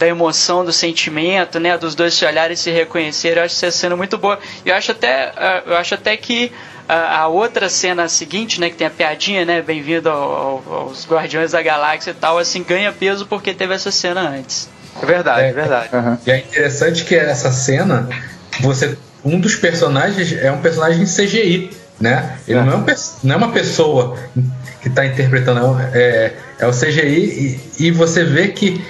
Da 0.00 0.08
emoção, 0.08 0.64
do 0.64 0.72
sentimento, 0.72 1.60
né? 1.60 1.76
Dos 1.76 1.94
dois 1.94 2.14
se 2.14 2.24
olharem 2.24 2.54
e 2.54 2.56
se 2.56 2.70
reconhecerem. 2.70 3.38
Eu 3.38 3.44
acho 3.44 3.54
essa 3.54 3.70
cena 3.70 3.94
muito 3.94 4.16
boa. 4.16 4.38
Eu 4.64 4.74
acho 4.74 4.92
até, 4.92 5.32
ah, 5.36 5.62
eu 5.66 5.76
acho 5.76 5.94
até 5.94 6.16
que 6.16 6.50
a, 6.88 7.18
a, 7.18 7.28
outra 7.28 7.68
cena 7.68 8.08
seguinte, 8.08 8.58
né, 8.60 8.70
que 8.70 8.76
tem 8.76 8.86
a 8.86 8.90
piadinha, 8.90 9.44
né, 9.44 9.60
bem-vindo 9.60 10.08
ao, 10.08 10.64
aos 10.66 11.06
Guardiões 11.06 11.52
da 11.52 11.60
Galáxia 11.60 12.12
e 12.12 12.14
tal, 12.14 12.38
assim, 12.38 12.64
ganha 12.64 12.90
peso 12.90 13.26
porque 13.26 13.52
teve 13.52 13.74
essa 13.74 13.90
cena 13.90 14.22
antes. 14.22 14.70
É 15.02 15.04
verdade, 15.06 15.42
é, 15.42 15.48
é 15.50 15.52
verdade. 15.52 15.88
Uhum. 15.94 16.18
E 16.26 16.30
é 16.30 16.38
interessante 16.38 17.04
que 17.04 17.14
essa 17.14 17.52
cena, 17.52 18.08
você 18.60 18.96
um 19.24 19.38
dos 19.38 19.54
personagens 19.54 20.32
é 20.32 20.50
um 20.50 20.60
personagem 20.60 21.04
CGI, 21.04 21.70
né? 22.00 22.38
Ele 22.48 22.58
é. 22.58 22.62
Não, 22.64 22.72
é 22.72 22.76
um, 22.76 22.86
não, 23.22 23.34
é 23.34 23.36
uma 23.36 23.52
pessoa 23.52 24.16
que 24.80 24.88
está 24.88 25.04
interpretando, 25.04 25.78
é, 25.92 26.32
é 26.58 26.66
o 26.66 26.72
CGI 26.72 27.60
e, 27.78 27.86
e, 27.86 27.90
você 27.90 28.24
vê 28.24 28.48
que 28.48 28.82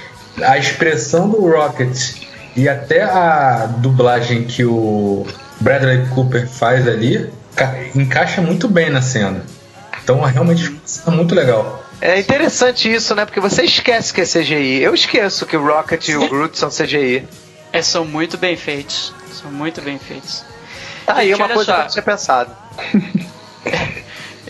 a 0.42 0.58
expressão 0.58 1.28
do 1.28 1.40
Rocket 1.48 2.14
e 2.56 2.68
até 2.68 3.02
a 3.02 3.66
dublagem 3.78 4.44
que 4.44 4.64
o 4.64 5.26
Bradley 5.60 6.06
Cooper 6.14 6.48
faz 6.48 6.86
ali 6.86 7.30
encaixa 7.94 8.40
muito 8.40 8.68
bem 8.68 8.90
na 8.90 9.02
cena. 9.02 9.44
Então 10.02 10.20
realmente 10.20 10.74
fica 10.86 11.10
muito 11.10 11.34
legal. 11.34 11.84
É 12.00 12.18
interessante 12.18 12.90
isso, 12.90 13.14
né? 13.14 13.26
Porque 13.26 13.40
você 13.40 13.62
esquece 13.62 14.12
que 14.12 14.22
é 14.22 14.24
CGI. 14.24 14.82
Eu 14.82 14.94
esqueço 14.94 15.44
que 15.44 15.56
o 15.56 15.64
Rocket 15.64 16.08
e 16.08 16.16
o 16.16 16.28
Groot 16.28 16.58
são 16.58 16.70
CGI. 16.70 17.28
É, 17.72 17.82
são 17.82 18.04
muito 18.04 18.38
bem 18.38 18.56
feitos. 18.56 19.12
São 19.32 19.52
muito 19.52 19.82
bem 19.82 19.98
feitos. 19.98 20.42
Tá 21.04 21.16
aí 21.16 21.28
Gente, 21.28 21.36
uma 21.36 21.44
olha 21.44 21.54
coisa 21.54 21.66
só. 21.66 21.74
que 21.74 21.80
eu 21.80 21.84
não 21.84 21.90
tinha 21.90 22.02
pensado. 22.02 22.50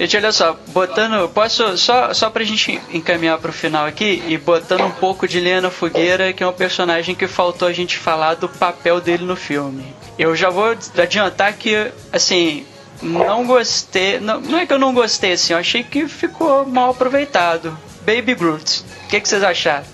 Gente, 0.00 0.16
olha 0.16 0.32
só, 0.32 0.56
botando. 0.68 1.28
Posso. 1.28 1.76
Só, 1.76 2.14
só 2.14 2.30
pra 2.30 2.42
gente 2.42 2.80
encaminhar 2.90 3.36
pro 3.38 3.52
final 3.52 3.84
aqui 3.84 4.22
e 4.26 4.38
botando 4.38 4.80
um 4.82 4.90
pouco 4.90 5.28
de 5.28 5.38
Lenha 5.38 5.60
na 5.60 5.70
Fogueira, 5.70 6.32
que 6.32 6.42
é 6.42 6.46
um 6.46 6.52
personagem 6.54 7.14
que 7.14 7.26
faltou 7.28 7.68
a 7.68 7.72
gente 7.72 7.98
falar 7.98 8.34
do 8.34 8.48
papel 8.48 8.98
dele 8.98 9.24
no 9.26 9.36
filme. 9.36 9.84
Eu 10.18 10.34
já 10.34 10.48
vou 10.48 10.74
adiantar 10.96 11.52
que, 11.52 11.92
assim, 12.10 12.64
não 13.02 13.44
gostei. 13.46 14.18
Não, 14.18 14.40
não 14.40 14.58
é 14.58 14.64
que 14.64 14.72
eu 14.72 14.78
não 14.78 14.94
gostei, 14.94 15.32
assim, 15.32 15.52
eu 15.52 15.58
achei 15.58 15.82
que 15.82 16.08
ficou 16.08 16.64
mal 16.64 16.92
aproveitado. 16.92 17.76
Baby 18.06 18.34
Groot. 18.34 18.82
O 19.04 19.08
que, 19.08 19.20
que 19.20 19.28
vocês 19.28 19.42
acharam? 19.42 19.84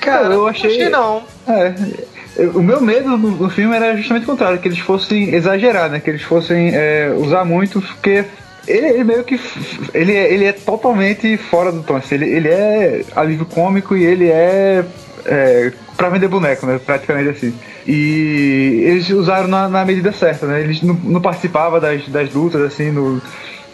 Cara, 0.00 0.26
eu 0.26 0.38
não 0.38 0.46
achei- 0.46 0.88
não. 0.88 1.24
É, 1.48 1.74
o 2.54 2.62
meu 2.62 2.80
medo 2.80 3.08
no, 3.18 3.30
no 3.32 3.50
filme 3.50 3.74
era 3.74 3.96
justamente 3.96 4.22
o 4.22 4.26
contrário, 4.26 4.60
que 4.60 4.68
eles 4.68 4.78
fossem 4.78 5.34
exagerar, 5.34 5.90
né? 5.90 5.98
Que 5.98 6.10
eles 6.10 6.22
fossem 6.22 6.70
é, 6.72 7.12
usar 7.16 7.44
muito, 7.44 7.80
porque 7.82 8.24
ele, 8.70 8.86
ele 8.88 9.04
meio 9.04 9.24
que. 9.24 9.40
Ele, 9.92 10.14
é- 10.14 10.32
ele 10.32 10.44
é 10.44 10.52
totalmente 10.52 11.36
fora 11.36 11.70
do 11.72 11.82
tom. 11.82 11.96
assim, 11.96 12.14
ele, 12.16 12.26
ele 12.28 12.48
é 12.48 13.04
alívio 13.14 13.46
cômico 13.46 13.96
e 13.96 14.04
ele 14.04 14.28
é. 14.28 14.84
é 15.24 15.72
pra 15.96 16.08
vender 16.08 16.28
boneco, 16.28 16.66
né? 16.66 16.80
Praticamente 16.84 17.28
assim. 17.30 17.54
E 17.86 18.82
eles 18.86 19.10
usaram 19.10 19.48
na, 19.48 19.68
na 19.68 19.84
medida 19.84 20.12
certa, 20.12 20.46
né? 20.46 20.60
Eles 20.60 20.82
não, 20.82 20.94
não 20.94 21.20
participavam 21.20 21.80
das, 21.80 22.06
das 22.08 22.32
lutas, 22.32 22.60
assim, 22.62 22.90
no, 22.90 23.20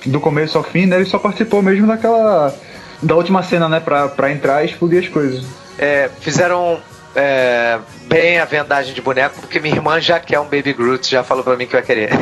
do 0.06 0.20
começo 0.20 0.58
ao 0.58 0.64
fim, 0.64 0.86
né? 0.86 0.96
Ele 0.96 1.04
só 1.04 1.18
participou 1.18 1.62
mesmo 1.62 1.86
daquela. 1.86 2.54
Da 3.02 3.14
última 3.14 3.42
cena, 3.42 3.68
né? 3.68 3.78
Pra, 3.78 4.08
pra 4.08 4.32
entrar 4.32 4.62
e 4.62 4.66
explodir 4.66 5.00
as 5.00 5.08
coisas. 5.08 5.44
É, 5.78 6.08
fizeram 6.20 6.78
é, 7.14 7.78
bem 8.06 8.38
a 8.38 8.44
vendagem 8.44 8.94
de 8.94 9.00
boneco, 9.00 9.40
porque 9.40 9.60
minha 9.60 9.74
irmã 9.74 10.00
já 10.00 10.18
quer 10.18 10.40
um 10.40 10.44
Baby 10.44 10.72
Groot, 10.72 11.10
já 11.10 11.22
falou 11.22 11.44
pra 11.44 11.56
mim 11.56 11.66
que 11.66 11.72
vai 11.72 11.82
querer. 11.82 12.10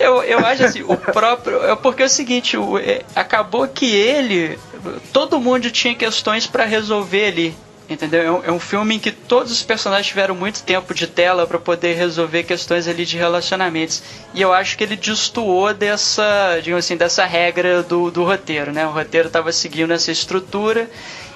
Eu, 0.00 0.22
eu 0.22 0.38
acho 0.38 0.64
assim, 0.64 0.82
o 0.82 0.96
próprio. 0.96 1.62
É 1.62 1.76
porque 1.76 2.02
é 2.02 2.06
o 2.06 2.08
seguinte, 2.08 2.56
é, 2.82 3.02
acabou 3.14 3.68
que 3.68 3.84
ele. 3.94 4.58
Todo 5.12 5.38
mundo 5.38 5.70
tinha 5.70 5.94
questões 5.94 6.46
pra 6.46 6.64
resolver 6.64 7.26
ali. 7.26 7.54
Entendeu? 7.90 8.22
É 8.22 8.30
um, 8.30 8.44
é 8.44 8.52
um 8.52 8.60
filme 8.60 8.94
em 8.94 8.98
que 9.00 9.10
todos 9.10 9.50
os 9.50 9.64
personagens 9.64 10.06
tiveram 10.06 10.32
muito 10.32 10.62
tempo 10.62 10.94
de 10.94 11.08
tela 11.08 11.44
pra 11.44 11.58
poder 11.58 11.94
resolver 11.94 12.44
questões 12.44 12.86
ali 12.86 13.04
de 13.04 13.16
relacionamentos. 13.16 14.00
E 14.32 14.40
eu 14.40 14.52
acho 14.52 14.78
que 14.78 14.84
ele 14.84 14.94
destoou 14.94 15.74
dessa, 15.74 16.60
digamos 16.62 16.84
assim, 16.84 16.96
dessa 16.96 17.24
regra 17.26 17.82
do, 17.82 18.08
do 18.08 18.22
roteiro, 18.22 18.72
né? 18.72 18.86
O 18.86 18.92
roteiro 18.92 19.28
tava 19.28 19.50
seguindo 19.50 19.92
essa 19.92 20.12
estrutura. 20.12 20.88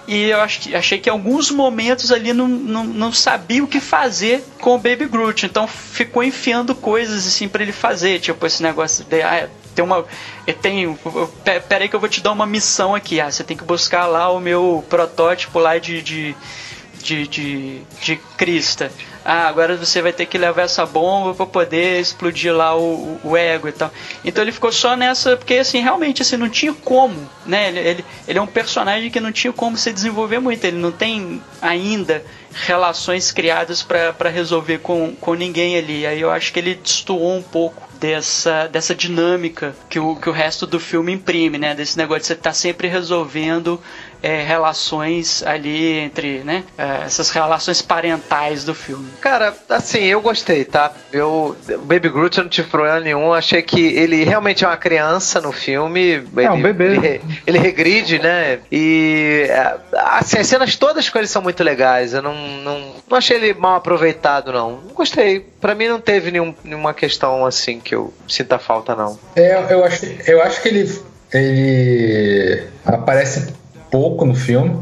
E 0.07 0.27
eu 0.27 0.39
que, 0.47 0.75
achei 0.77 0.99
que 0.99 1.09
em 1.09 1.13
alguns 1.13 1.51
momentos 1.51 2.13
ali 2.13 2.33
não, 2.33 2.47
não, 2.47 2.85
não 2.85 3.13
sabia 3.13 3.65
o 3.65 3.67
que 3.67 3.81
fazer 3.81 4.45
com 4.61 4.77
o 4.77 4.79
Baby 4.79 5.07
Groot. 5.07 5.47
Então 5.47 5.67
ficou 5.67 6.23
enfiando 6.23 6.73
coisas 6.75 7.27
assim 7.27 7.49
pra 7.49 7.65
ele 7.65 7.73
fazer. 7.73 8.21
Tipo 8.21 8.47
esse 8.47 8.63
negócio 8.63 9.05
de. 9.05 9.23
Ah, 9.23 9.49
tem 9.75 9.85
uma. 9.85 10.05
Eu 10.47 10.55
tenho. 10.55 10.99
pe- 11.45 11.61
Pera 11.61 11.85
aí 11.85 11.89
que 11.89 11.97
eu 11.97 12.01
vou 12.01 12.09
te 12.09 12.21
dar 12.23 12.33
uma 12.33 12.47
missão 12.47 12.95
aqui. 12.95 13.21
Ah, 13.21 13.31
você 13.31 13.43
tem 13.45 13.57
que 13.57 13.65
buscar 13.65 14.07
lá 14.07 14.31
o 14.31 14.41
meu 14.41 14.85
protótipo 14.89 15.59
lá 15.59 15.79
de. 15.79 16.01
de 16.03 16.37
de, 17.03 17.29
de, 17.29 17.83
de 18.01 18.17
crista. 18.39 18.91
Ah, 19.25 19.49
agora 19.49 19.77
você 19.77 20.03
vai 20.03 20.13
ter 20.13 20.27
que 20.27 20.37
levar 20.37 20.63
essa 20.63 20.85
bomba 20.85 21.35
para 21.35 21.47
poder 21.47 22.01
explodir 22.01 22.55
lá 22.55 22.77
o, 22.77 23.19
o 23.25 23.37
ego 23.37 23.69
e 23.69 23.73
tal. 23.73 23.91
Então 24.23 24.45
ele 24.45 24.53
ficou 24.53 24.71
só 24.71 24.95
nessa, 24.95 25.37
porque 25.37 25.55
assim, 25.55 25.81
realmente 25.81 26.21
assim, 26.21 26.37
não 26.37 26.49
tinha 26.49 26.75
como, 26.75 27.17
né? 27.47 27.69
Ele, 27.69 27.79
ele, 27.79 28.05
ele 28.29 28.39
é 28.39 28.43
um 28.43 28.47
personagem 28.47 29.11
que 29.11 29.21
não 29.21 29.33
tinha 29.33 29.53
como 29.53 29.79
se 29.79 29.93
desenvolver 29.93 30.41
muito, 30.41 30.65
ele 30.65 30.77
não 30.77 30.93
tem 30.93 31.43
ainda 31.63 32.23
relações 32.55 33.33
criadas 33.33 33.83
para 33.83 34.29
resolver 34.29 34.79
com, 34.79 35.15
com 35.17 35.35
ninguém 35.35 35.77
ali. 35.77 36.07
Aí 36.07 36.21
eu 36.21 36.31
acho 36.31 36.53
que 36.53 36.59
ele 36.59 36.75
destoou 36.75 37.35
um 37.35 37.43
pouco 37.43 37.83
dessa, 37.99 38.67
dessa 38.69 38.95
dinâmica 38.95 39.75
que 39.89 39.99
o, 39.99 40.17
que 40.17 40.29
o 40.29 40.33
resto 40.33 40.67
do 40.67 40.79
filme 40.79 41.13
imprime, 41.13 41.59
né? 41.59 41.75
Desse 41.75 41.97
negócio 41.97 42.21
de 42.21 42.27
você 42.27 42.33
estar 42.35 42.53
sempre 42.53 42.87
resolvendo 42.87 43.81
é, 44.23 44.43
relações 44.43 45.43
ali 45.43 45.99
entre, 45.99 46.39
né? 46.45 46.65
é, 46.77 47.05
essas 47.07 47.31
relações 47.31 47.81
parentais 47.83 48.65
do 48.65 48.75
filme. 48.75 49.09
Cara, 49.21 49.55
assim, 49.69 50.05
eu 50.05 50.21
gostei, 50.21 50.65
tá? 50.65 50.93
Eu, 51.13 51.57
o 51.69 51.79
Baby 51.79 52.09
Groot 52.09 52.39
eu 52.39 52.45
não 52.45 52.51
tive 52.51 52.69
problema 52.69 53.01
nenhum. 53.01 53.33
Achei 53.33 53.63
que 53.63 53.81
ele 53.95 54.25
realmente 54.25 54.65
é 54.65 54.69
uma 54.69 54.77
criança 54.77 55.41
no 55.41 55.53
filme. 55.53 56.23
É, 56.37 56.51
um 56.51 56.55
Ele- 56.55 56.63
bebê. 56.73 56.85
Ele, 56.95 57.21
ele 57.47 57.59
regride, 57.59 58.19
né? 58.19 58.59
E 58.71 59.47
é, 59.49 59.77
assim, 59.95 60.39
as 60.39 60.47
cenas 60.47 60.77
todas 60.77 61.09
com 61.09 61.19
ele 61.19 61.27
são 61.27 61.43
muito 61.43 61.63
legais. 61.63 62.15
Eu 62.15 62.23
não, 62.23 62.35
não, 62.35 62.93
não 63.09 63.19
achei 63.19 63.37
ele 63.37 63.55
mal 63.55 63.77
aproveitado, 63.77 64.53
não. 64.53 64.81
Não 64.87 64.95
gostei. 64.95 65.41
Pra 65.61 65.75
mim 65.75 65.89
não 65.89 66.01
teve 66.01 66.31
nenhum, 66.31 66.55
nenhuma 66.65 66.93
questão 66.95 67.45
assim 67.47 67.81
que 67.81 67.95
eu 67.95 68.13
sinta 68.29 68.59
falta, 68.59 68.95
não. 68.95 69.19
É, 69.37 69.73
eu 69.73 69.85
acho, 69.85 70.07
eu 70.27 70.43
acho 70.43 70.61
que 70.63 70.69
ele, 70.69 71.01
ele 71.33 72.65
aparece 72.85 73.53
pouco 73.95 74.25
no 74.25 74.35
filme. 74.35 74.77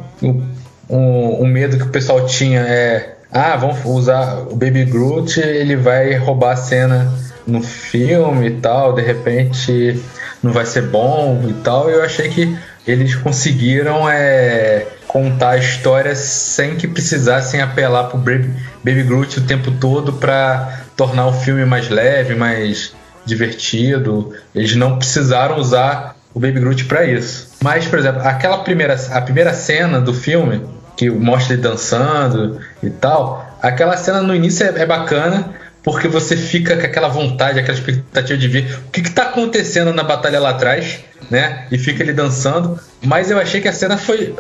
O, 0.88 1.44
um 1.44 1.46
medo 1.46 1.76
que 1.76 1.82
o 1.82 1.90
pessoal 1.90 2.24
tinha 2.24 2.60
é: 2.60 3.16
ah, 3.30 3.54
vamos 3.56 3.84
usar 3.84 4.38
o 4.50 4.56
Baby 4.56 4.86
Groot, 4.86 5.38
ele 5.38 5.76
vai 5.76 6.14
roubar 6.14 6.52
a 6.52 6.56
cena 6.56 7.12
no 7.46 7.60
filme 7.60 8.46
e 8.46 8.50
tal, 8.52 8.94
de 8.94 9.02
repente 9.02 10.00
não 10.42 10.50
vai 10.50 10.64
ser 10.64 10.88
bom 10.88 11.44
e 11.46 11.52
tal. 11.62 11.90
Eu 11.90 12.02
achei 12.02 12.30
que 12.30 12.56
eles 12.86 13.14
conseguiram 13.14 14.08
é, 14.08 14.86
contar 15.06 15.50
a 15.50 15.58
história 15.58 16.16
sem 16.16 16.76
que 16.76 16.88
precisassem 16.88 17.60
apelar 17.60 18.04
pro 18.04 18.16
Baby, 18.16 18.50
Baby 18.82 19.02
Groot 19.02 19.40
o 19.40 19.46
tempo 19.46 19.70
todo 19.72 20.14
para 20.14 20.84
tornar 20.96 21.26
o 21.26 21.34
filme 21.34 21.66
mais 21.66 21.90
leve, 21.90 22.34
mais 22.34 22.94
divertido. 23.26 24.34
Eles 24.54 24.74
não 24.74 24.96
precisaram 24.96 25.58
usar 25.58 26.16
o 26.32 26.40
Baby 26.40 26.60
Groot 26.60 26.86
para 26.86 27.04
isso. 27.04 27.51
Mas, 27.62 27.86
por 27.86 27.98
exemplo, 27.98 28.20
aquela 28.24 28.58
primeira, 28.58 28.96
a 29.12 29.20
primeira 29.20 29.54
cena 29.54 30.00
do 30.00 30.12
filme 30.12 30.62
que 30.96 31.08
mostra 31.08 31.54
ele 31.54 31.62
dançando 31.62 32.60
e 32.82 32.90
tal, 32.90 33.56
aquela 33.62 33.96
cena 33.96 34.20
no 34.20 34.34
início 34.34 34.66
é, 34.66 34.82
é 34.82 34.86
bacana 34.86 35.50
porque 35.82 36.06
você 36.08 36.36
fica 36.36 36.76
com 36.76 36.86
aquela 36.86 37.08
vontade, 37.08 37.58
aquela 37.58 37.76
expectativa 37.76 38.38
de 38.38 38.48
ver 38.48 38.78
o 38.86 38.90
que 38.90 39.00
está 39.00 39.24
acontecendo 39.24 39.92
na 39.92 40.02
batalha 40.02 40.38
lá 40.38 40.50
atrás, 40.50 41.00
né? 41.30 41.66
E 41.70 41.78
fica 41.78 42.02
ele 42.02 42.12
dançando. 42.12 42.78
Mas 43.04 43.30
eu 43.32 43.38
achei 43.38 43.60
que 43.60 43.66
a 43.66 43.72
cena 43.72 43.96
foi. 43.96 44.32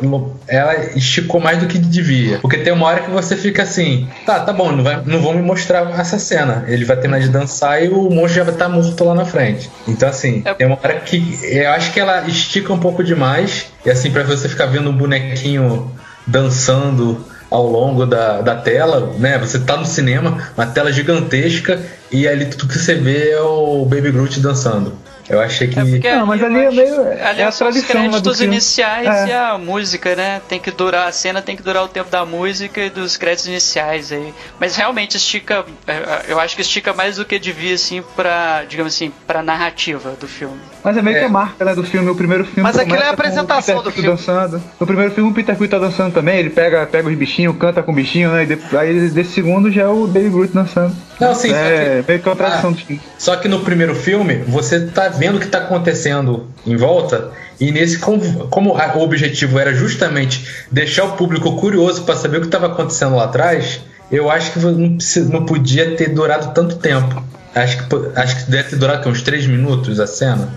Ela 0.46 0.96
esticou 0.96 1.40
mais 1.40 1.58
do 1.58 1.66
que 1.66 1.78
devia. 1.78 2.38
Porque 2.38 2.58
tem 2.58 2.72
uma 2.72 2.86
hora 2.86 3.00
que 3.00 3.10
você 3.10 3.36
fica 3.36 3.64
assim: 3.64 4.06
tá, 4.24 4.38
tá 4.40 4.52
bom, 4.52 4.70
não, 4.70 4.84
vai, 4.84 5.02
não 5.04 5.20
vão 5.20 5.32
me 5.34 5.42
mostrar 5.42 5.98
essa 5.98 6.16
cena. 6.18 6.64
Ele 6.68 6.84
vai 6.84 6.96
terminar 6.96 7.20
de 7.20 7.28
dançar 7.28 7.82
e 7.84 7.88
o 7.88 8.08
monstro 8.08 8.34
já 8.36 8.44
vai 8.44 8.52
estar 8.52 8.68
morto 8.68 9.02
lá 9.04 9.14
na 9.14 9.24
frente. 9.24 9.68
Então, 9.88 10.08
assim, 10.08 10.42
É- 10.44 10.54
tem 10.54 10.66
uma 10.66 10.78
hora 10.80 11.00
que 11.00 11.38
eu 11.42 11.70
acho 11.72 11.92
que 11.92 11.98
ela 11.98 12.20
estica 12.28 12.72
um 12.72 12.78
pouco 12.78 13.02
demais. 13.02 13.66
E 13.84 13.90
assim, 13.90 14.12
pra 14.12 14.22
você 14.22 14.48
ficar 14.48 14.66
vendo 14.66 14.88
um 14.90 14.96
bonequinho 14.96 15.90
dançando 16.24 17.24
ao 17.52 17.66
longo 17.66 18.06
da, 18.06 18.40
da 18.40 18.56
tela, 18.56 19.12
né? 19.18 19.38
Você 19.38 19.58
tá 19.58 19.76
no 19.76 19.84
cinema, 19.84 20.38
uma 20.56 20.66
tela 20.66 20.90
gigantesca, 20.90 21.78
e 22.10 22.26
ali 22.26 22.46
tudo 22.46 22.66
que 22.66 22.78
você 22.78 22.94
vê 22.94 23.30
é 23.30 23.40
o 23.40 23.84
Baby 23.84 24.10
Groot 24.10 24.40
dançando. 24.40 24.92
Eu 25.28 25.40
achei 25.40 25.68
que. 25.68 25.78
É 25.78 25.84
porque 25.84 26.10
Não, 26.14 26.26
mas 26.26 26.40
eu 26.40 26.46
ali 26.48 26.58
é 26.64 26.70
meio- 26.70 27.00
ali 27.22 27.40
é 27.40 27.44
a 27.44 27.52
são 27.52 27.68
os 27.68 27.74
tradição, 27.74 28.02
do 28.04 28.10
créditos 28.10 28.40
iniciais 28.40 29.06
É. 29.06 29.28
e 29.28 29.32
a 29.32 29.56
música, 29.58 30.14
né? 30.16 30.40
Tem 30.48 30.58
que 30.60 30.70
durar, 30.70 31.08
a 31.08 31.12
cena 31.12 31.40
tem 31.40 31.56
que 31.56 31.62
durar 31.62 31.84
o 31.84 31.88
tempo 31.88 32.10
da 32.10 32.24
música 32.26 32.80
e 32.80 32.90
dos 32.90 33.16
créditos 33.16 33.46
iniciais 33.46 34.12
aí. 34.12 34.34
Mas 34.58 34.76
realmente 34.76 35.16
estica, 35.16 35.64
é, 35.86 36.22
eu 36.28 36.40
acho 36.40 36.56
que 36.56 36.62
estica 36.62 36.92
mais 36.92 37.16
do 37.16 37.24
que 37.24 37.38
devia, 37.38 37.74
assim, 37.74 38.02
pra, 38.16 38.64
digamos 38.68 38.94
assim, 38.94 39.12
pra 39.26 39.42
narrativa 39.42 40.12
do 40.20 40.26
filme. 40.28 40.58
Mas 40.82 40.96
é 40.96 41.02
meio 41.02 41.16
É. 41.16 41.20
que 41.20 41.26
a 41.26 41.28
marca 41.30 41.64
né, 41.64 41.74
do 41.74 41.84
filme. 41.84 42.10
O 42.10 42.14
primeiro 42.16 42.44
filme. 42.44 42.62
Mas 42.62 42.76
aquilo 42.78 42.98
é 42.98 43.06
a 43.06 43.10
apresentação 43.10 43.76
Peter 43.76 43.82
do 43.90 43.92
filme. 43.92 44.08
dançando. 44.10 44.62
No 44.80 44.86
primeiro 44.86 45.12
filme 45.12 45.30
o 45.30 45.34
Peter 45.34 45.56
Quill 45.56 45.68
tá 45.68 45.78
dançando 45.78 46.12
também. 46.12 46.38
Ele 46.38 46.50
pega, 46.50 46.84
pega 46.86 47.08
os 47.08 47.14
bichinhos, 47.14 47.56
canta 47.56 47.82
com 47.82 47.92
o 47.92 47.94
bichinho, 47.94 48.30
né? 48.32 48.42
E 48.42 48.46
depois, 48.46 48.74
aí 48.74 49.08
desse 49.10 49.30
segundo 49.32 49.70
já 49.70 49.82
é 49.82 49.88
o 49.88 50.06
Baby 50.06 50.28
Groot 50.30 50.52
dançando. 50.52 50.94
Não, 51.22 51.34
sim, 51.34 51.52
é 51.52 52.02
que- 52.06 52.12
meio 52.12 52.22
Ah. 52.40 52.74
Só 53.18 53.36
que 53.36 53.48
no 53.48 53.60
primeiro 53.60 53.94
filme, 53.94 54.36
você 54.46 54.80
tá 54.80 55.08
vendo 55.08 55.36
o 55.36 55.40
que 55.40 55.46
tá 55.46 55.58
acontecendo 55.58 56.46
em 56.66 56.76
volta, 56.76 57.30
e 57.60 57.70
nesse, 57.70 57.98
como, 57.98 58.48
como 58.48 58.74
o 58.74 59.00
objetivo 59.00 59.58
era 59.58 59.72
justamente 59.72 60.64
deixar 60.70 61.04
o 61.04 61.12
público 61.12 61.56
curioso 61.56 62.02
para 62.02 62.16
saber 62.16 62.38
o 62.38 62.40
que 62.40 62.46
estava 62.46 62.66
acontecendo 62.66 63.16
lá 63.16 63.24
atrás, 63.24 63.80
eu 64.10 64.30
acho 64.30 64.52
que 64.52 64.58
não, 64.58 64.98
não 65.30 65.46
podia 65.46 65.96
ter 65.96 66.08
durado 66.08 66.52
tanto 66.52 66.76
tempo. 66.76 67.22
Acho 67.54 67.86
que, 67.86 67.96
acho 68.16 68.44
que 68.44 68.50
deve 68.50 68.70
ter 68.70 68.76
durado 68.76 69.08
uns 69.08 69.22
três 69.22 69.46
minutos 69.46 70.00
a 70.00 70.06
cena. 70.06 70.48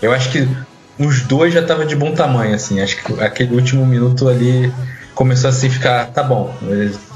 Eu 0.00 0.12
acho 0.12 0.30
que 0.30 0.48
os 0.98 1.22
dois 1.22 1.52
já 1.52 1.62
tava 1.62 1.84
de 1.84 1.96
bom 1.96 2.12
tamanho, 2.12 2.54
assim. 2.54 2.80
Acho 2.80 2.96
que 3.02 3.20
aquele 3.20 3.54
último 3.54 3.84
minuto 3.86 4.28
ali 4.28 4.72
começou 5.14 5.50
assim 5.50 5.68
a 5.68 5.70
ficar, 5.70 6.06
tá 6.06 6.22
bom, 6.22 6.54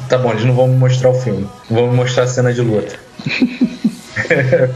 tá 0.08 0.18
bom, 0.18 0.30
eles 0.32 0.44
não 0.44 0.54
vão 0.54 0.68
me 0.68 0.76
mostrar 0.76 1.10
o 1.10 1.14
filme, 1.14 1.48
vão 1.70 1.88
me 1.88 1.96
mostrar 1.96 2.24
a 2.24 2.26
cena 2.26 2.52
de 2.52 2.60
luta. 2.60 2.94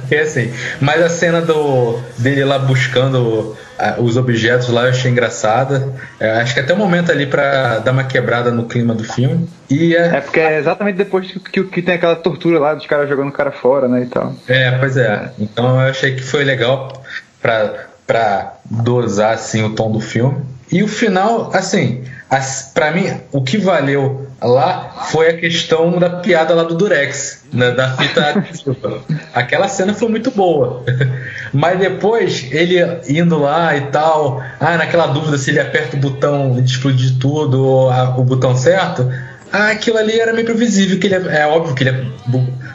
Porque 0.01 0.17
assim, 0.17 0.53
mas 0.81 1.03
a 1.03 1.09
cena 1.09 1.41
do 1.41 1.99
dele 2.19 2.45
lá 2.45 2.59
buscando 2.59 3.57
ah, 3.79 3.97
os 3.99 4.17
objetos 4.17 4.69
lá 4.69 4.85
eu 4.85 4.91
achei 4.91 5.11
engraçada. 5.11 5.89
É, 6.19 6.33
acho 6.41 6.53
que 6.53 6.61
até 6.61 6.75
o 6.75 6.77
momento 6.77 7.11
ali 7.11 7.27
pra 7.27 7.79
dar 7.79 7.93
uma 7.93 8.05
quebrada 8.05 8.51
no 8.51 8.67
clima 8.67 8.95
do 8.95 9.03
filme. 9.03 9.49
E 9.69 9.97
é, 9.97 10.17
É 10.17 10.21
porque 10.21 10.41
é 10.41 10.59
exatamente 10.59 10.97
depois 10.97 11.27
que, 11.27 11.65
que, 11.65 11.83
tem 11.83 11.95
aquela 11.95 12.15
tortura 12.15 12.59
lá 12.59 12.75
dos 12.75 12.87
caras 12.87 13.09
jogando 13.09 13.29
o 13.31 13.33
cara 13.33 13.51
fora, 13.51 13.89
né, 13.89 14.03
e 14.03 14.07
tal. 14.07 14.35
é, 14.47 14.73
pois 14.73 14.97
é. 14.97 15.33
Então 15.39 15.81
eu 15.81 15.89
achei 15.89 16.15
que 16.15 16.23
foi 16.23 16.45
legal 16.45 17.03
pra, 17.41 17.87
pra 18.07 18.55
dosar 18.65 19.33
assim 19.33 19.65
o 19.65 19.71
tom 19.71 19.91
do 19.91 20.01
filme. 20.01 20.43
E 20.71 20.83
o 20.83 20.89
final, 20.89 21.51
assim, 21.53 22.05
as, 22.29 22.71
pra 22.73 22.93
mim, 22.93 23.11
o 23.33 23.43
que 23.43 23.59
valeu 23.59 24.30
lá 24.43 25.07
foi 25.11 25.29
a 25.29 25.37
questão 25.37 25.99
da 25.99 26.09
piada 26.09 26.55
lá 26.55 26.63
do 26.65 26.75
Durex, 26.75 27.45
né, 27.53 27.71
da 27.73 27.97
fita. 27.97 28.45
Aquela 29.35 29.69
cena 29.69 29.93
foi 29.95 30.09
muito 30.09 30.31
boa. 30.31 30.83
Mas 31.53 31.79
depois, 31.79 32.47
ele 32.51 32.77
indo 33.09 33.39
lá 33.39 33.77
e 33.77 33.83
tal, 33.83 34.43
ah, 34.61 34.77
naquela 34.77 35.07
dúvida 35.09 35.37
se 35.37 35.51
ele 35.51 35.61
aperta 35.61 35.97
o 35.97 36.01
botão 36.01 36.53
de 36.61 36.71
explodir 36.71 37.19
tudo 37.19 37.65
ou 37.65 37.91
a- 37.91 38.17
o 38.17 38.25
botão 38.25 38.57
certo, 38.57 39.11
ah, 39.53 39.71
aquilo 39.71 39.99
ali 39.99 40.19
era 40.19 40.33
meio 40.33 40.47
previsível, 40.47 40.99
que 40.99 41.07
ele 41.07 41.17
é, 41.17 41.41
é 41.43 41.47
óbvio 41.47 41.75
que 41.75 41.83
ele 41.83 41.91
ia 41.91 42.11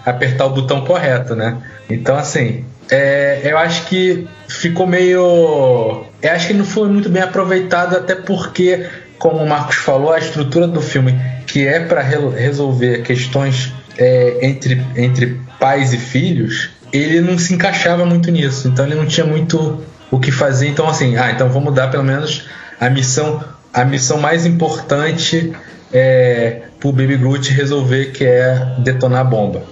apertar 0.06 0.46
o 0.46 0.50
botão 0.50 0.82
correto, 0.86 1.36
né? 1.36 1.58
Então, 1.90 2.16
assim, 2.18 2.66
é, 2.92 3.42
eu 3.44 3.58
acho 3.58 3.86
que 3.86 4.28
ficou 4.48 4.86
meio. 4.86 6.06
Eu 6.22 6.32
acho 6.32 6.48
que 6.48 6.54
não 6.54 6.66
foi 6.66 6.88
muito 6.90 7.10
bem 7.10 7.22
aproveitado, 7.24 7.96
até 7.96 8.14
porque, 8.16 8.88
como 9.18 9.38
o 9.38 9.48
Marcos 9.48 9.78
falou, 9.78 10.12
a 10.12 10.20
estrutura 10.20 10.68
do 10.68 10.82
filme, 10.82 11.16
que 11.45 11.67
é 11.67 11.80
para 11.80 12.01
resolver 12.01 13.01
questões 13.03 13.73
é, 13.97 14.39
entre, 14.41 14.81
entre 14.95 15.39
pais 15.59 15.93
e 15.93 15.97
filhos, 15.97 16.69
ele 16.91 17.22
não 17.22 17.38
se 17.38 17.53
encaixava 17.53 18.05
muito 18.05 18.31
nisso. 18.31 18.67
Então 18.67 18.85
ele 18.85 18.95
não 18.95 19.05
tinha 19.05 19.26
muito 19.26 19.84
o 20.11 20.19
que 20.19 20.31
fazer. 20.31 20.67
Então, 20.67 20.88
assim, 20.88 21.17
ah, 21.17 21.31
então 21.31 21.49
vamos 21.49 21.73
dar 21.73 21.89
pelo 21.89 22.03
menos 22.03 22.47
a 22.80 22.89
missão, 22.89 23.43
a 23.73 23.84
missão 23.85 24.17
mais 24.19 24.45
importante 24.45 25.53
é, 25.93 26.61
pro 26.80 26.91
Baby 26.91 27.17
Groot 27.17 27.51
resolver, 27.51 28.11
que 28.11 28.26
é 28.26 28.76
detonar 28.80 29.22
a 29.22 29.23
bomba. 29.23 29.63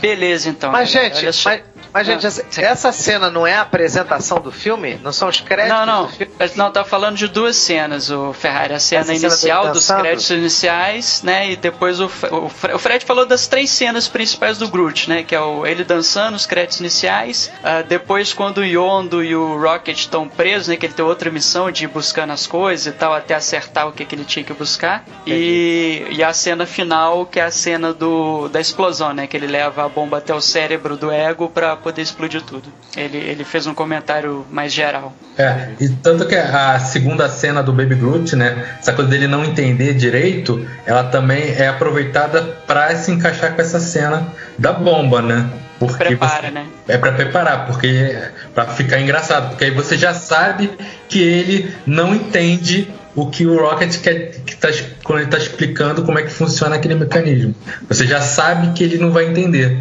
Beleza, 0.00 0.48
então. 0.48 0.72
Mas, 0.72 0.90
gente, 0.90 1.18
olha 1.18 1.32
só. 1.32 1.50
mas, 1.50 1.60
mas, 1.92 2.06
gente, 2.06 2.26
Ah, 2.26 2.62
essa, 2.62 2.92
cena 2.92 3.30
não 3.30 3.46
é 3.46 3.54
a 3.54 3.62
apresentação 3.62 4.40
do 4.40 4.52
filme? 4.52 4.98
Não 5.02 5.12
são 5.12 5.28
os 5.28 5.40
créditos 5.40 5.78
Não, 5.78 5.86
não. 5.86 6.06
do 6.06 6.12
filme? 6.12 6.32
Não, 6.56 6.70
tá 6.70 6.84
falando 6.84 7.16
de 7.16 7.28
duas 7.28 7.56
cenas, 7.56 8.10
o 8.10 8.32
Ferrari. 8.32 8.74
A 8.74 8.78
cena 8.78 9.02
Essa 9.02 9.14
cena 9.14 9.26
inicial 9.26 9.72
dos 9.72 9.90
créditos 9.90 10.30
iniciais, 10.30 11.22
né? 11.22 11.50
E 11.52 11.56
depois 11.56 12.00
o, 12.00 12.06
o, 12.06 12.74
o 12.74 12.78
Fred 12.78 13.04
falou 13.04 13.26
das 13.26 13.46
três 13.46 13.70
cenas 13.70 14.08
principais 14.08 14.58
do 14.58 14.68
Groot, 14.68 15.08
né? 15.08 15.22
Que 15.22 15.34
é 15.34 15.40
o, 15.40 15.66
ele 15.66 15.84
dançando, 15.84 16.34
os 16.36 16.46
créditos 16.46 16.80
iniciais. 16.80 17.50
ah, 17.62 17.82
depois, 17.82 18.32
quando 18.32 18.58
o 18.58 18.64
Yondo 18.64 19.22
e 19.24 19.34
o 19.34 19.60
Rocket 19.60 19.98
estão 19.98 20.28
presos, 20.28 20.68
né? 20.68 20.76
Que 20.76 20.86
ele 20.86 20.92
tem 20.92 21.04
outra 21.04 21.30
missão 21.30 21.70
de 21.70 21.84
ir 21.84 21.88
buscando 21.88 22.32
as 22.32 22.46
coisas 22.46 22.86
e 22.86 22.92
tal, 22.92 23.12
até 23.14 23.34
acertar 23.34 23.88
o 23.88 23.92
que, 23.92 24.04
que 24.04 24.14
ele 24.14 24.24
tinha 24.24 24.44
que 24.44 24.52
buscar. 24.52 25.04
E, 25.26 26.06
e 26.10 26.22
a 26.22 26.32
cena 26.32 26.66
final, 26.66 27.26
que 27.26 27.40
é 27.40 27.44
a 27.44 27.50
cena 27.50 27.92
do, 27.92 28.48
da 28.48 28.60
explosão, 28.60 29.12
né? 29.12 29.26
Que 29.26 29.36
ele 29.36 29.46
leva 29.46 29.84
a 29.84 29.88
bomba 29.88 30.18
até 30.18 30.34
o 30.34 30.40
cérebro 30.40 30.96
do 30.96 31.10
ego 31.10 31.48
pra 31.48 31.76
poder 31.82 32.02
explodir 32.02 32.42
tudo. 32.42 32.68
Ele, 32.96 33.16
ele 33.16 33.44
fez 33.44 33.66
um 33.66 33.74
comentário 33.74 34.46
mais 34.50 34.72
geral. 34.72 35.12
É, 35.36 35.70
e 35.80 35.88
tanto 35.88 36.26
que 36.26 36.34
a 36.34 36.78
segunda 36.78 37.28
cena 37.28 37.62
do 37.62 37.72
Baby 37.72 37.94
Groot, 37.94 38.36
né? 38.36 38.76
Essa 38.78 38.92
coisa 38.92 39.10
dele 39.10 39.26
não 39.26 39.44
entender 39.44 39.94
direito, 39.94 40.66
ela 40.86 41.04
também 41.04 41.54
é 41.56 41.68
aproveitada 41.68 42.42
pra 42.66 42.94
se 42.96 43.10
encaixar 43.10 43.54
com 43.54 43.62
essa 43.62 43.80
cena 43.80 44.28
da 44.58 44.72
bomba, 44.72 45.20
né? 45.22 45.48
Porque 45.78 46.04
Prepara, 46.04 46.48
você- 46.48 46.50
né? 46.50 46.66
É 46.86 46.98
pra 46.98 47.12
preparar, 47.12 47.66
porque 47.66 48.14
para 48.54 48.66
ficar 48.66 49.00
engraçado, 49.00 49.48
porque 49.50 49.64
aí 49.64 49.70
você 49.70 49.96
já 49.96 50.12
sabe 50.12 50.70
que 51.08 51.22
ele 51.22 51.74
não 51.86 52.14
entende 52.14 52.86
o 53.16 53.28
que 53.30 53.46
o 53.46 53.58
Rocket 53.60 53.98
quer 54.00 54.30
que 54.44 54.56
tá, 54.56 54.68
quando 55.02 55.20
ele 55.20 55.30
tá 55.30 55.38
explicando 55.38 56.02
como 56.04 56.18
é 56.18 56.22
que 56.22 56.30
funciona 56.30 56.76
aquele 56.76 56.94
mecanismo. 56.94 57.54
Você 57.88 58.06
já 58.06 58.20
sabe 58.20 58.72
que 58.74 58.84
ele 58.84 58.98
não 58.98 59.10
vai 59.10 59.24
entender. 59.26 59.76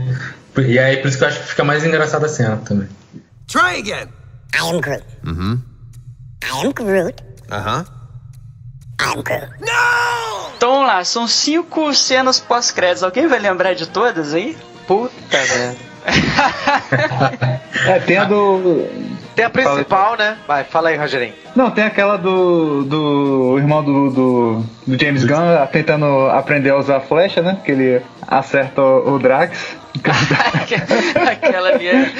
E 0.62 0.80
aí 0.80 0.98
por 0.98 1.08
isso 1.08 1.18
que 1.18 1.24
eu 1.24 1.28
acho 1.28 1.40
que 1.40 1.48
fica 1.48 1.64
mais 1.64 1.86
engraçada 1.86 2.26
a 2.26 2.30
cena 2.30 2.58
também. 2.58 2.88
Try 3.48 3.80
again. 3.80 4.10
I 4.54 4.60
am 4.60 4.80
Groot. 4.80 5.04
Mm-hmm. 5.24 5.60
I 6.44 6.66
am 6.66 6.72
Groot. 6.74 7.24
Uh-huh. 7.52 7.86
I 9.00 9.04
am 9.04 9.24
Groot. 9.24 9.50
Então 10.58 10.72
vamos 10.72 10.88
lá, 10.88 11.04
são 11.04 11.28
cinco 11.28 11.94
cenas 11.94 12.40
pós-créditos. 12.40 13.04
Alguém 13.04 13.28
vai 13.28 13.40
lembrar 13.40 13.74
de 13.74 13.88
todas 13.88 14.34
aí? 14.34 14.58
Puta 14.88 15.14
merda. 15.32 15.90
É, 17.86 18.00
tem 18.00 18.18
a 18.18 18.26
do. 18.26 18.88
Tem 19.36 19.46
a 19.46 19.50
principal, 19.50 20.18
né? 20.18 20.38
Vai, 20.48 20.64
fala 20.66 20.90
aí, 20.90 20.98
Rogerinho. 20.98 21.34
Não, 21.56 21.72
tem 21.72 21.86
aquela 21.86 22.18
do. 22.18 22.84
do 22.84 23.58
irmão 23.58 23.84
do, 23.84 24.10
do, 24.10 24.66
do 24.86 25.00
James 25.02 25.24
Gunn 25.24 25.66
tentando 25.72 26.28
aprender 26.28 26.72
a 26.72 26.78
usar 26.78 26.98
a 26.98 27.02
flecha, 27.02 27.42
né? 27.42 27.58
Que 27.64 27.72
ele 27.72 28.02
acerta 28.28 28.82
o, 28.82 29.16
o 29.16 29.20
Drax. 29.20 29.78
aquela, 31.32 31.70
ali 31.70 31.88
é, 31.88 32.12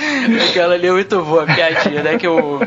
aquela 0.50 0.74
ali 0.74 0.88
é 0.88 0.92
muito 0.92 1.22
boa, 1.24 1.44
a 1.44 1.54
piadinha, 1.56 2.04
né? 2.04 2.18
Que 2.18 2.28
o. 2.28 2.60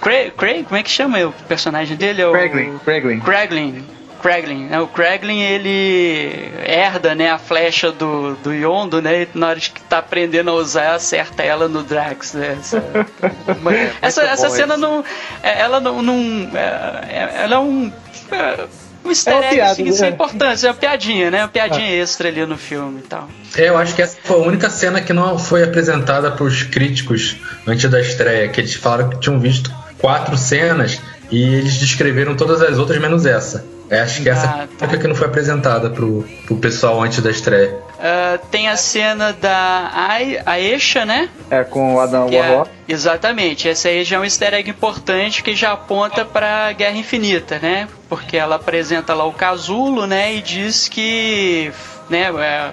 Craig, 0.00 0.30
Craig, 0.32 0.64
como 0.64 0.76
é 0.76 0.82
que 0.82 0.90
chama 0.90 1.18
o 1.26 1.32
personagem 1.46 1.96
dele? 1.96 2.22
É 2.22 2.26
o 2.26 2.32
Kraglin, 2.32 2.78
Kraglin. 2.84 3.20
Kraglin. 3.20 3.84
Kraglin, 4.22 4.64
né? 4.68 4.80
O 4.80 4.86
Kraglin, 4.86 5.38
ele 5.42 6.50
herda, 6.64 7.14
né, 7.14 7.30
a 7.30 7.36
flecha 7.36 7.92
do, 7.92 8.34
do 8.36 8.54
Yondo, 8.54 9.02
né? 9.02 9.24
E 9.24 9.28
na 9.38 9.48
hora 9.48 9.60
de 9.60 9.70
que 9.70 9.82
tá 9.82 9.98
aprendendo 9.98 10.48
a 10.50 10.54
usar, 10.54 10.94
acerta 10.94 11.42
ela 11.42 11.68
no 11.68 11.82
Drax, 11.82 12.32
né? 12.32 12.56
Essa, 12.58 12.78
essa, 14.00 14.22
muito 14.22 14.32
essa 14.32 14.48
bom 14.48 14.54
cena 14.54 14.74
isso. 14.74 14.80
não... 14.82 15.04
é- 15.42 15.60
Ela 15.60 15.78
não... 15.78 16.00
não 16.02 16.50
é- 16.54 17.04
é- 17.10 17.42
ela 17.44 17.56
é 17.56 17.58
um... 17.58 17.92
é, 18.32 18.64
um 19.04 19.10
easter 19.10 19.32
É 19.32 19.36
uma 19.36 19.44
egg, 19.46 19.54
piada, 19.56 19.72
assim, 19.72 19.92
sem 19.92 20.02
né? 20.02 20.08
importância, 20.14 20.66
é 20.66 20.70
uma 20.70 20.76
piadinha, 20.76 21.30
né? 21.30 21.42
Uma 21.42 21.48
piadinha 21.48 21.90
extra 22.02 22.28
ali 22.28 22.44
no 22.46 22.56
filme 22.56 23.00
e 23.00 23.08
tal. 23.08 23.28
É, 23.56 23.68
eu 23.68 23.76
acho 23.76 23.94
que 23.94 24.02
essa 24.02 24.16
foi 24.22 24.36
a 24.36 24.40
única 24.42 24.70
cena 24.70 25.00
que 25.00 25.12
não 25.12 25.38
foi 25.38 25.62
apresentada 25.62 26.30
para 26.30 26.44
os 26.44 26.62
críticos 26.62 27.36
antes 27.66 27.90
da 27.90 28.00
estreia, 28.00 28.48
que 28.48 28.60
eles 28.60 28.74
falaram 28.74 29.10
que 29.10 29.20
tinham 29.20 29.38
visto 29.38 29.70
quatro 29.98 30.36
cenas 30.36 31.00
e 31.30 31.42
eles 31.54 31.74
descreveram 31.74 32.34
todas 32.36 32.60
as 32.62 32.78
outras 32.78 33.00
menos 33.00 33.26
essa. 33.26 33.64
Eu 33.90 34.02
acho 34.02 34.22
que 34.22 34.28
essa 34.30 34.46
Ah, 34.46 34.52
foi 34.52 34.62
a 34.62 34.66
tá. 34.66 34.84
única 34.86 34.98
que 34.98 35.06
não 35.08 35.14
foi 35.14 35.26
apresentada 35.26 35.90
pro, 35.90 36.24
pro 36.46 36.56
pessoal 36.56 37.02
antes 37.02 37.20
da 37.22 37.30
estreia. 37.30 37.76
Ah, 37.98 38.38
tem 38.50 38.68
a 38.68 38.76
cena 38.76 39.32
da 39.32 39.90
Ai- 39.94 40.40
Aisha, 40.44 41.04
né? 41.04 41.28
É, 41.50 41.62
com 41.64 41.94
o 41.94 42.00
Adam 42.00 42.28
é- 42.30 42.40
Warlock. 42.40 42.70
exatamente, 42.88 43.68
essa 43.68 43.88
aí 43.88 44.02
já 44.04 44.16
é 44.16 44.18
um 44.20 44.24
easter 44.24 44.52
egg 44.54 44.68
importante 44.68 45.42
que 45.42 45.54
já 45.54 45.72
aponta 45.72 46.24
pra 46.24 46.72
Guerra 46.72 46.96
Infinita, 46.96 47.58
né? 47.60 47.88
Porque 48.08 48.36
ela 48.36 48.56
apresenta 48.56 49.14
lá 49.14 49.24
o 49.24 49.32
casulo, 49.32 50.06
né? 50.06 50.34
E 50.34 50.42
diz 50.42 50.88
que, 50.88 51.70
né? 52.10 52.30
é, 52.40 52.70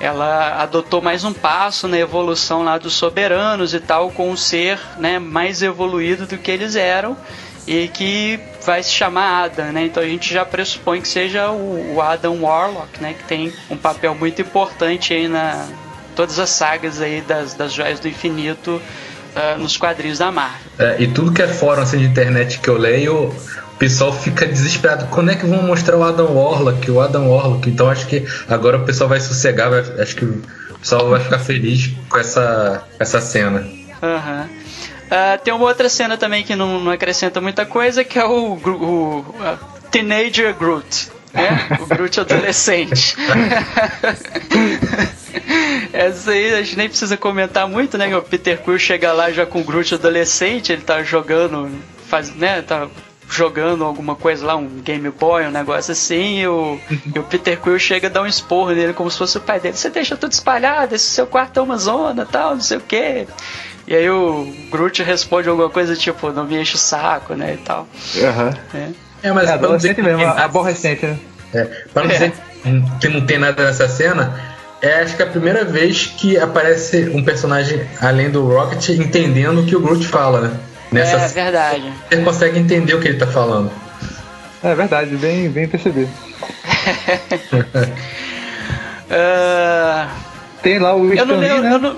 ela 0.00 0.60
adotou 0.62 1.00
mais 1.00 1.22
um 1.22 1.32
passo 1.32 1.86
na 1.86 1.98
evolução 1.98 2.64
lá 2.64 2.76
dos 2.78 2.94
soberanos 2.94 3.72
e 3.74 3.78
tal, 3.80 4.10
com 4.10 4.30
um 4.30 4.36
ser, 4.36 4.78
né? 4.98 5.18
Mais 5.18 5.62
evoluído 5.62 6.26
do 6.26 6.36
que 6.38 6.50
eles 6.50 6.74
eram 6.76 7.16
e 7.68 7.86
que 7.88 8.40
vai 8.64 8.82
se 8.82 8.90
chamar 8.90 9.44
Adam, 9.44 9.72
né? 9.72 9.84
Então 9.86 10.02
a 10.02 10.06
gente 10.06 10.32
já 10.32 10.44
pressupõe 10.44 11.00
que 11.00 11.08
seja 11.08 11.50
o, 11.50 11.94
o 11.96 12.02
Adam 12.02 12.40
Warlock, 12.42 13.00
né? 13.02 13.14
Que 13.14 13.24
tem 13.24 13.52
um 13.70 13.76
papel 13.76 14.14
muito 14.14 14.40
importante 14.42 15.12
aí 15.12 15.28
na 15.28 15.66
todas 16.14 16.38
as 16.38 16.50
sagas 16.50 17.00
aí 17.00 17.22
das, 17.22 17.54
das 17.54 17.72
joias 17.72 17.98
do 17.98 18.06
infinito 18.06 18.80
ah, 19.34 19.56
nos 19.58 19.76
quadrinhos 19.78 20.18
da 20.18 20.30
Marvel. 20.30 20.60
É, 20.78 20.96
e 21.02 21.06
tudo 21.08 21.32
que 21.32 21.40
é 21.40 21.48
fórum 21.48 21.80
assim, 21.82 21.98
de 21.98 22.04
internet 22.04 22.58
que 22.60 22.68
eu 22.68 22.76
leio, 22.76 23.28
o 23.28 23.76
pessoal 23.78 24.12
fica 24.12 24.44
desesperado. 24.46 25.06
Quando 25.06 25.30
é 25.30 25.34
que 25.34 25.46
vão 25.46 25.62
mostrar 25.62 25.96
o 25.96 26.02
Adam 26.04 26.32
Warlock? 26.34 26.90
O 26.90 27.00
Adam 27.00 27.30
Warlock. 27.30 27.68
Então 27.68 27.88
acho 27.88 28.06
que 28.06 28.26
agora 28.48 28.76
o 28.76 28.84
pessoal 28.84 29.08
vai 29.08 29.20
sossegar, 29.20 29.70
vai- 29.70 30.02
acho 30.02 30.14
que 30.16 30.24
o 30.26 30.42
pessoal 30.80 31.08
vai 31.08 31.20
ficar 31.20 31.38
feliz 31.38 31.90
com 32.10 32.18
essa, 32.18 32.84
essa 32.98 33.20
cena. 33.20 33.66
Aham. 34.02 34.48
Ah, 35.14 35.36
tem 35.36 35.52
uma 35.52 35.66
outra 35.66 35.90
cena 35.90 36.16
também 36.16 36.42
que 36.42 36.56
não, 36.56 36.80
não 36.80 36.90
acrescenta 36.90 37.38
muita 37.38 37.66
coisa, 37.66 38.02
que 38.02 38.18
é 38.18 38.24
o, 38.24 38.54
o 38.54 39.34
Teenager 39.90 40.54
Groot. 40.54 41.10
Né? 41.34 41.68
O 41.82 41.86
Groot 41.86 42.18
adolescente. 42.18 43.14
Essa 45.92 46.30
aí 46.30 46.54
a 46.54 46.62
gente 46.62 46.78
nem 46.78 46.88
precisa 46.88 47.18
comentar 47.18 47.68
muito, 47.68 47.98
né? 47.98 48.16
O 48.16 48.22
Peter 48.22 48.58
Quill 48.62 48.78
chega 48.78 49.12
lá 49.12 49.30
já 49.30 49.44
com 49.44 49.60
o 49.60 49.64
Groot 49.64 49.94
adolescente, 49.94 50.72
ele 50.72 50.80
tá 50.80 51.02
jogando, 51.02 51.70
faz, 52.08 52.34
né? 52.34 52.62
Tá 52.62 52.88
jogando 53.28 53.84
alguma 53.84 54.14
coisa 54.14 54.46
lá, 54.46 54.56
um 54.56 54.80
Game 54.80 55.10
Boy, 55.10 55.46
um 55.46 55.50
negócio 55.50 55.92
assim, 55.92 56.40
e 56.40 56.46
o, 56.46 56.78
e 57.14 57.18
o 57.18 57.22
Peter 57.22 57.60
Quill 57.60 57.78
chega 57.78 58.08
a 58.08 58.10
dar 58.10 58.22
um 58.22 58.26
esporro 58.26 58.72
nele 58.72 58.92
como 58.92 59.10
se 59.10 59.18
fosse 59.18 59.38
o 59.38 59.40
pai 59.40 59.60
dele. 59.60 59.76
Você 59.76 59.90
deixa 59.90 60.16
tudo 60.16 60.32
espalhado, 60.32 60.94
esse 60.94 61.06
seu 61.06 61.26
quarto 61.26 61.58
é 61.58 61.62
uma 61.62 61.78
zona, 61.78 62.26
tal, 62.26 62.54
não 62.54 62.60
sei 62.60 62.78
o 62.78 62.80
que. 62.80 63.26
E 63.86 63.94
aí 63.96 64.08
o 64.08 64.52
Groot 64.70 65.02
responde 65.02 65.48
alguma 65.48 65.68
coisa 65.68 65.96
tipo, 65.96 66.30
não 66.30 66.44
me 66.44 66.56
enche 66.60 66.76
o 66.76 66.78
saco, 66.78 67.34
né, 67.34 67.54
e 67.54 67.56
tal. 67.58 67.86
Aham. 68.22 68.54
né? 68.72 68.92
É, 69.22 69.32
mas 69.32 69.48
É, 69.48 69.52
adolescente 69.54 70.02
mesmo, 70.02 70.24
nada- 70.24 70.44
aborrecente, 70.44 71.06
né? 71.06 71.18
É, 71.54 71.64
pra 71.92 72.02
não 72.04 72.10
dizer 72.10 72.32
que 73.00 73.08
não 73.08 73.26
tem 73.26 73.38
nada 73.38 73.64
nessa 73.66 73.86
cena, 73.88 74.40
é 74.80 75.00
acho 75.02 75.14
que 75.16 75.22
é 75.22 75.26
a 75.26 75.28
primeira 75.28 75.64
vez 75.64 76.06
que 76.16 76.38
aparece 76.38 77.10
um 77.12 77.22
personagem 77.24 77.84
além 78.00 78.30
do 78.30 78.46
Rocket 78.46 78.88
entendendo 78.90 79.60
o 79.60 79.66
que 79.66 79.76
o 79.76 79.80
Groot 79.80 80.06
fala, 80.06 80.40
né? 80.40 80.56
Nessa 80.90 81.16
É 81.16 81.28
verdade. 81.28 81.92
Você 82.08 82.22
consegue 82.22 82.58
entender 82.58 82.94
o 82.94 83.00
que 83.00 83.08
ele 83.08 83.18
tá 83.18 83.26
falando. 83.26 83.70
É 84.62 84.74
verdade, 84.74 85.16
bem, 85.16 85.48
bem 85.50 85.66
percebido. 85.68 86.08
Ah, 89.10 90.08
Tem 90.62 90.78
lá 90.78 90.94
o 90.94 91.12
eu 91.12 91.26
não 91.26 91.34
Stan 91.34 91.36
Lee, 91.36 91.48
lembro. 91.48 91.62
né? 91.62 91.74
Eu 91.74 91.78
não... 91.78 91.96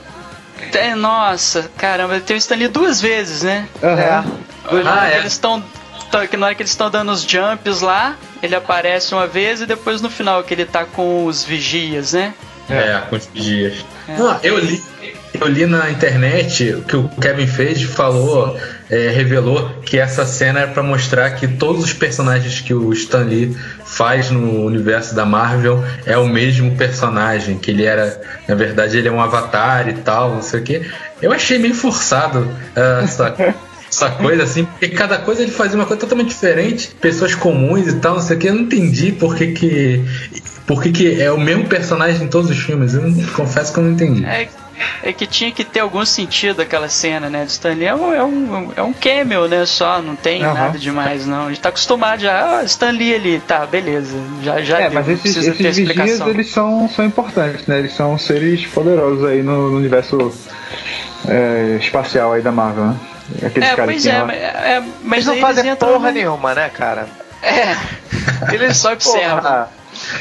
É, 0.73 0.95
nossa, 0.95 1.71
caramba, 1.77 2.21
tem 2.21 2.37
o 2.37 2.39
Stanley 2.39 2.69
duas 2.69 3.01
vezes, 3.01 3.43
né? 3.43 3.69
Na 3.83 3.89
hora 3.91 4.25
Ah, 4.91 5.09
que 5.09 5.15
é. 5.15 5.19
eles 5.19 5.33
estão. 5.33 5.63
que 6.31 6.37
Na 6.37 6.47
hora 6.47 6.55
que 6.55 6.63
eles 6.63 6.71
estão 6.71 6.91
dando 6.91 7.11
os 7.13 7.23
jumps 7.23 7.81
lá, 7.81 8.17
ele 8.43 8.55
aparece 8.55 9.15
uma 9.15 9.27
vez 9.27 9.61
e 9.61 9.67
depois 9.67 10.01
no 10.01 10.09
final 10.11 10.43
que 10.45 10.55
ele 10.55 10.65
tá 10.65 10.85
com 10.85 11.27
os 11.27 11.43
vigias, 11.45 12.13
né? 12.13 12.33
É, 12.71 13.03
com 13.11 13.17
os 13.17 13.29
dias. 13.35 13.85
É. 14.09 14.17
Não, 14.17 14.39
eu 14.43 14.59
li, 14.59 14.83
eu 15.39 15.47
li 15.49 15.67
na 15.67 15.91
internet 15.91 16.73
o 16.73 16.83
que 16.83 16.97
o 16.97 17.09
Kevin 17.21 17.47
Feige 17.47 17.87
falou, 17.87 18.59
é, 18.89 19.09
revelou 19.11 19.69
que 19.85 19.99
essa 19.99 20.25
cena 20.25 20.61
era 20.61 20.71
pra 20.71 20.83
mostrar 20.83 21.31
que 21.33 21.47
todos 21.47 21.85
os 21.85 21.93
personagens 21.93 22.61
que 22.61 22.73
o 22.73 22.91
Stan 22.93 23.25
Lee 23.25 23.55
faz 23.95 24.31
no 24.31 24.65
universo 24.65 25.15
da 25.15 25.25
Marvel 25.25 25.83
é 26.05 26.19
o 26.19 26.27
mesmo 26.27 26.77
personagem, 26.77 27.59
que 27.59 27.71
ele 27.71 27.85
era, 27.85 28.21
na 28.49 28.55
verdade, 28.55 28.99
ele 28.99 29.09
é 29.09 29.11
um 29.11 29.21
avatar 29.21 29.89
e 29.89 29.95
tal, 29.95 30.35
não 30.35 30.43
sei 30.43 30.61
o 30.61 30.63
quê. 30.63 30.83
Eu 31.23 31.33
achei 31.33 31.59
meio 31.59 31.75
forçado 31.75 32.49
ah, 32.75 33.01
essa, 33.05 33.35
essa 33.89 34.11
coisa 34.11 34.43
assim, 34.43 34.65
porque 34.65 34.89
cada 34.89 35.19
coisa 35.19 35.43
ele 35.43 35.53
fazia 35.53 35.77
uma 35.77 35.87
coisa 35.87 36.01
totalmente 36.01 36.31
diferente, 36.31 36.91
pessoas 37.01 37.37
comuns 37.37 37.87
e 37.87 37.97
tal, 37.97 38.15
não 38.17 38.23
sei 38.23 38.37
o 38.37 38.41
que. 38.41 38.49
Eu 38.49 38.55
não 38.55 38.63
entendi 38.63 39.13
por 39.13 39.37
que 39.37 39.53
que, 39.53 40.05
por 40.67 40.83
que, 40.83 40.91
que 40.93 41.21
é 41.23 41.31
o 41.31 41.39
mesmo 41.39 41.67
personagem 41.67 42.25
em 42.25 42.29
todos 42.29 42.51
os 42.51 42.59
filmes. 42.59 42.95
Eu 42.95 43.03
não- 43.03 43.27
confesso 43.33 43.73
que 43.73 43.79
eu 43.79 43.85
não 43.85 43.93
entendi. 43.93 44.25
É, 44.25 44.49
é 45.03 45.13
que 45.13 45.27
tinha 45.27 45.53
que 45.53 45.63
ter 45.63 45.81
algum 45.81 46.05
sentido 46.05 46.61
aquela 46.63 46.89
cena, 46.89 47.29
né? 47.31 47.45
Do 47.45 47.49
Stanley 47.49 47.87
é 47.87 47.95
um, 47.95 48.13
é 48.15 48.25
um, 48.25 48.73
é 48.77 48.83
um 48.83 48.93
cameo, 48.93 49.47
né? 49.47 49.65
Só, 49.67 50.01
não 50.03 50.17
tem 50.17 50.43
Aham. 50.43 50.55
nada 50.55 50.79
demais, 50.79 51.27
não. 51.27 51.47
A 51.47 51.49
gente 51.51 51.61
tá 51.61 51.69
acostumado 51.69 52.21
já. 52.21 52.59
Ah, 52.61 52.65
Stanley 52.65 53.15
ali, 53.15 53.41
tá, 53.47 53.67
beleza. 53.67 54.17
Já, 54.43 54.61
já 54.63 54.81
É, 54.81 54.83
deu, 54.89 54.95
mas 54.95 55.09
esses, 55.09 55.37
esses 55.37 55.57
vigias, 55.57 55.79
explicação. 55.79 56.29
eles 56.29 56.51
são, 56.51 56.89
são 56.89 57.05
importantes, 57.05 57.67
né? 57.67 57.79
Eles 57.79 57.93
são 57.95 58.17
seres 58.19 58.67
poderosos 58.67 59.25
aí 59.27 59.43
no, 59.43 59.71
no 59.71 59.77
universo 59.77 60.33
é, 61.29 61.77
espacial 61.81 62.33
aí 62.33 62.43
da 62.43 62.51
Marvel, 62.53 62.87
né? 62.87 62.97
Aqueles 63.47 63.69
É, 63.71 63.75
caras 63.75 63.85
pois 63.93 64.03
que 64.03 64.09
é, 64.11 64.23
mas, 64.25 64.37
é, 64.37 64.83
mas 65.03 65.27
Eles 65.27 65.27
não 65.27 65.47
fazem 65.47 65.77
porra 65.77 66.09
no- 66.09 66.13
nenhuma, 66.15 66.55
né, 66.55 66.69
cara? 66.69 67.07
É, 67.43 67.77
eles 68.53 68.77
só 68.77 68.93
observam. 68.93 69.41
Porra. 69.43 69.69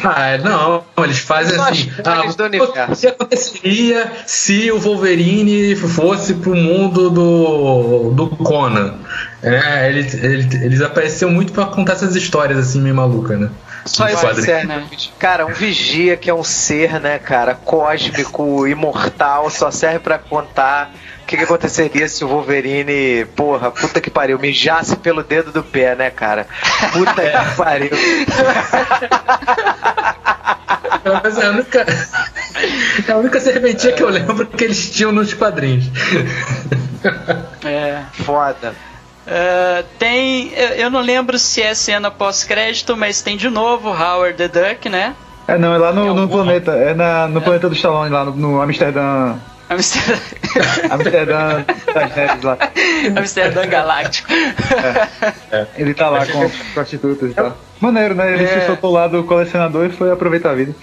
Ah, 0.03 0.38
não, 0.38 0.84
eles 1.03 1.19
fazem 1.19 1.60
assim. 1.60 1.91
as 1.97 2.05
Ah, 2.05 2.23
o 2.91 2.95
que 2.95 3.07
aconteceria 3.07 4.11
se 4.26 4.72
o 4.72 4.80
Wolverine 4.80 5.76
fosse 5.76 6.35
pro 6.35 6.55
mundo 6.55 7.10
do, 7.10 8.11
do 8.11 8.27
Conan? 8.38 8.95
É, 9.41 9.89
eles, 9.89 10.14
eles, 10.14 10.53
eles 10.53 10.81
apareceram 10.81 11.31
muito 11.31 11.51
pra 11.51 11.65
contar 11.65 11.93
essas 11.93 12.15
histórias 12.15 12.57
assim, 12.57 12.81
meio 12.81 12.95
malucas, 12.95 13.39
né? 13.39 13.49
Só 13.85 14.07
isso 14.07 14.26
né? 14.65 14.88
Cara, 15.19 15.45
um 15.45 15.53
vigia 15.53 16.15
que 16.15 16.30
é 16.30 16.34
um 16.34 16.43
ser, 16.43 17.01
né, 17.01 17.19
cara, 17.19 17.53
cósmico, 17.53 18.65
imortal, 18.65 19.49
só 19.49 19.69
serve 19.72 19.99
pra 19.99 20.18
contar 20.18 20.91
que, 21.34 21.38
que 21.38 21.43
aconteceria 21.45 22.07
se 22.07 22.23
o 22.23 22.27
Wolverine, 22.27 23.26
porra, 23.35 23.72
puta 23.72 23.99
que 23.99 24.11
pariu, 24.11 24.38
mijasse 24.38 24.95
pelo 24.97 25.23
dedo 25.23 25.51
do 25.51 25.64
pé, 25.64 25.95
né, 25.95 26.11
cara? 26.11 26.45
Puta 26.91 27.14
que 27.22 27.55
pariu. 27.57 27.89
Mas 31.23 31.38
é 31.38 31.45
a 31.47 31.49
única, 31.49 31.85
é 33.07 33.11
a 33.11 33.18
única 33.18 33.39
serventia 33.39 33.93
que 33.93 34.03
eu 34.03 34.10
lembro 34.10 34.45
que 34.45 34.64
eles 34.64 34.91
tinham 34.91 35.11
nos 35.11 35.34
quadrinhos. 35.34 35.85
É. 37.65 38.03
Foda. 38.23 38.76
Ah, 39.27 39.84
tem. 39.97 40.53
eu- 40.77 40.91
não 40.91 41.01
lembro 41.01 41.39
se 41.39 41.61
é 41.64 41.73
cena 41.73 42.11
pós-crédito, 42.11 42.95
mas 42.95 43.22
tem 43.23 43.35
de 43.35 43.49
novo 43.49 43.89
Howard 43.89 44.38
the 44.38 44.47
Duck, 44.47 44.88
né? 44.88 45.15
É, 45.47 45.57
não, 45.57 45.73
é 45.73 45.77
lá 45.77 45.91
no, 45.91 46.14
no 46.14 46.30
planeta, 46.30 46.72
é 46.72 46.93
na, 46.93 47.27
no 47.27 47.41
planeta 47.41 47.68
do 47.68 47.76
Stallone, 47.76 48.10
lá 48.11 48.23
no, 48.23 48.35
no 48.35 48.61
Amsterdã. 48.61 49.35
Amsterdã, 49.74 50.20
Amsterdã 50.91 51.64
das 51.94 52.16
neves 52.16 52.44
lá. 52.44 52.58
Amsterdã 53.18 53.66
Galáctico. 53.68 54.30
Ele 55.78 55.94
tá 55.94 56.10
lá 56.10 56.26
com 56.26 56.44
as 56.44 56.52
prostitutas 56.74 57.32
e 57.32 57.34
tal. 57.34 57.58
Maneiro, 57.80 58.16
né? 58.16 58.34
Ele 58.34 58.44
É. 58.45 58.60
se 58.62 58.66
soltou 58.66 58.91
lá 58.91 59.08
do 59.08 59.24
colecionador 59.24 59.86
e 59.88 59.90
foi 59.90 60.12
aproveitar 60.12 60.52
a 60.52 60.56
vida. 60.56 60.74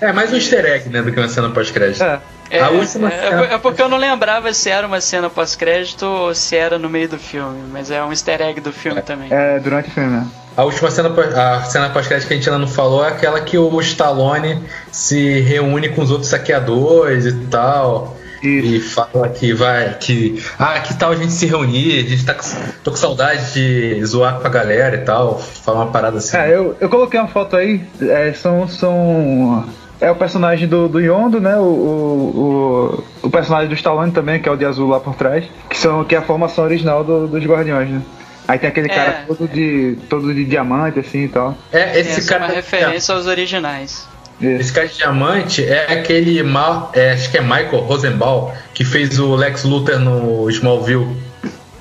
É 0.00 0.12
mais 0.12 0.32
um 0.32 0.36
easter 0.36 0.64
egg, 0.64 0.88
né, 0.88 1.02
do 1.02 1.10
que 1.10 1.18
uma 1.18 1.28
cena 1.28 1.50
pós-crédito. 1.50 2.02
É. 2.02 2.20
É, 2.50 2.60
A 2.60 2.68
última 2.68 3.08
é, 3.08 3.20
cena- 3.30 3.44
é 3.54 3.58
porque 3.58 3.80
eu 3.82 3.88
não 3.88 3.96
lembrava 3.96 4.52
se 4.52 4.68
era 4.70 4.86
uma 4.86 5.00
cena 5.00 5.30
pós-crédito 5.30 6.04
ou 6.04 6.34
se 6.34 6.54
era 6.54 6.78
no 6.78 6.88
meio 6.90 7.08
do 7.08 7.18
filme, 7.18 7.58
mas 7.72 7.90
é 7.90 8.04
um 8.04 8.10
easter 8.10 8.40
egg 8.42 8.60
do 8.60 8.70
filme 8.70 9.00
também. 9.02 9.28
É, 9.32 9.58
durante 9.58 9.88
o 9.88 9.90
filme, 9.92 10.10
né? 10.10 10.26
A 10.56 10.62
última 10.62 10.88
cena, 10.90 11.08
a 11.10 11.62
cena 11.64 11.88
pós-crédito 11.90 12.28
que 12.28 12.34
a 12.34 12.36
gente 12.36 12.48
ainda 12.48 12.60
não 12.60 12.68
falou 12.68 13.04
é 13.04 13.08
aquela 13.08 13.40
que 13.40 13.58
o 13.58 13.80
Stallone 13.80 14.62
se 14.92 15.40
reúne 15.40 15.88
com 15.88 16.02
os 16.02 16.10
outros 16.12 16.28
saqueadores 16.30 17.24
e 17.24 17.32
tal. 17.46 18.16
E 18.48 18.80
fala 18.80 19.28
que 19.28 19.52
vai, 19.54 19.94
que. 19.94 20.42
Ah, 20.58 20.78
que 20.80 20.94
tal 20.94 21.12
a 21.12 21.16
gente 21.16 21.32
se 21.32 21.46
reunir? 21.46 22.04
A 22.04 22.08
gente 22.08 22.24
tá 22.24 22.34
com, 22.34 22.42
tô 22.82 22.90
com 22.90 22.96
saudade 22.96 23.52
de 23.52 24.04
zoar 24.04 24.40
com 24.40 24.46
a 24.46 24.50
galera 24.50 24.96
e 24.96 25.00
tal. 25.00 25.38
Fala 25.38 25.84
uma 25.84 25.90
parada 25.92 26.18
assim. 26.18 26.36
É, 26.36 26.54
eu, 26.54 26.76
eu 26.80 26.88
coloquei 26.88 27.18
uma 27.18 27.28
foto 27.28 27.56
aí, 27.56 27.80
é, 28.02 28.32
são, 28.32 28.66
são. 28.68 29.64
É 30.00 30.10
o 30.10 30.16
personagem 30.16 30.68
do, 30.68 30.88
do 30.88 31.00
Yondo, 31.00 31.40
né? 31.40 31.56
O, 31.56 31.60
o, 31.62 33.04
o, 33.22 33.26
o 33.26 33.30
personagem 33.30 33.68
do 33.68 33.74
Stallone 33.74 34.12
também, 34.12 34.40
que 34.40 34.48
é 34.48 34.52
o 34.52 34.56
de 34.56 34.64
azul 34.64 34.88
lá 34.90 35.00
por 35.00 35.14
trás, 35.14 35.44
que, 35.70 35.78
são, 35.78 36.04
que 36.04 36.14
é 36.14 36.18
a 36.18 36.22
formação 36.22 36.64
original 36.64 37.02
do- 37.04 37.26
dos 37.26 37.44
Guardiões, 37.44 37.88
né? 37.88 38.02
Aí 38.46 38.58
tem 38.58 38.68
aquele 38.68 38.90
É. 38.90 38.94
cara 38.94 39.24
todo 39.26 39.48
de, 39.48 39.96
todo 40.10 40.34
de 40.34 40.44
diamante, 40.44 40.98
assim 40.98 41.24
e 41.24 41.28
tal. 41.28 41.56
É, 41.72 41.98
esse 41.98 42.10
Essa 42.18 42.20
é 42.34 42.38
cara. 42.38 42.44
uma 42.50 42.54
referência 42.54 43.14
aos 43.14 43.26
originais. 43.26 44.06
Isso. 44.44 44.60
Esse 44.60 44.72
cara 44.72 44.88
de 44.88 44.96
diamante 44.96 45.64
é 45.64 45.92
aquele. 45.92 46.42
Ma, 46.42 46.90
é, 46.92 47.12
acho 47.12 47.30
que 47.30 47.38
é 47.38 47.40
Michael 47.40 47.78
Rosenbaum, 47.80 48.52
que 48.72 48.84
fez 48.84 49.18
o 49.18 49.34
Lex 49.34 49.64
Luthor 49.64 49.98
no 49.98 50.48
Smallville. 50.50 51.16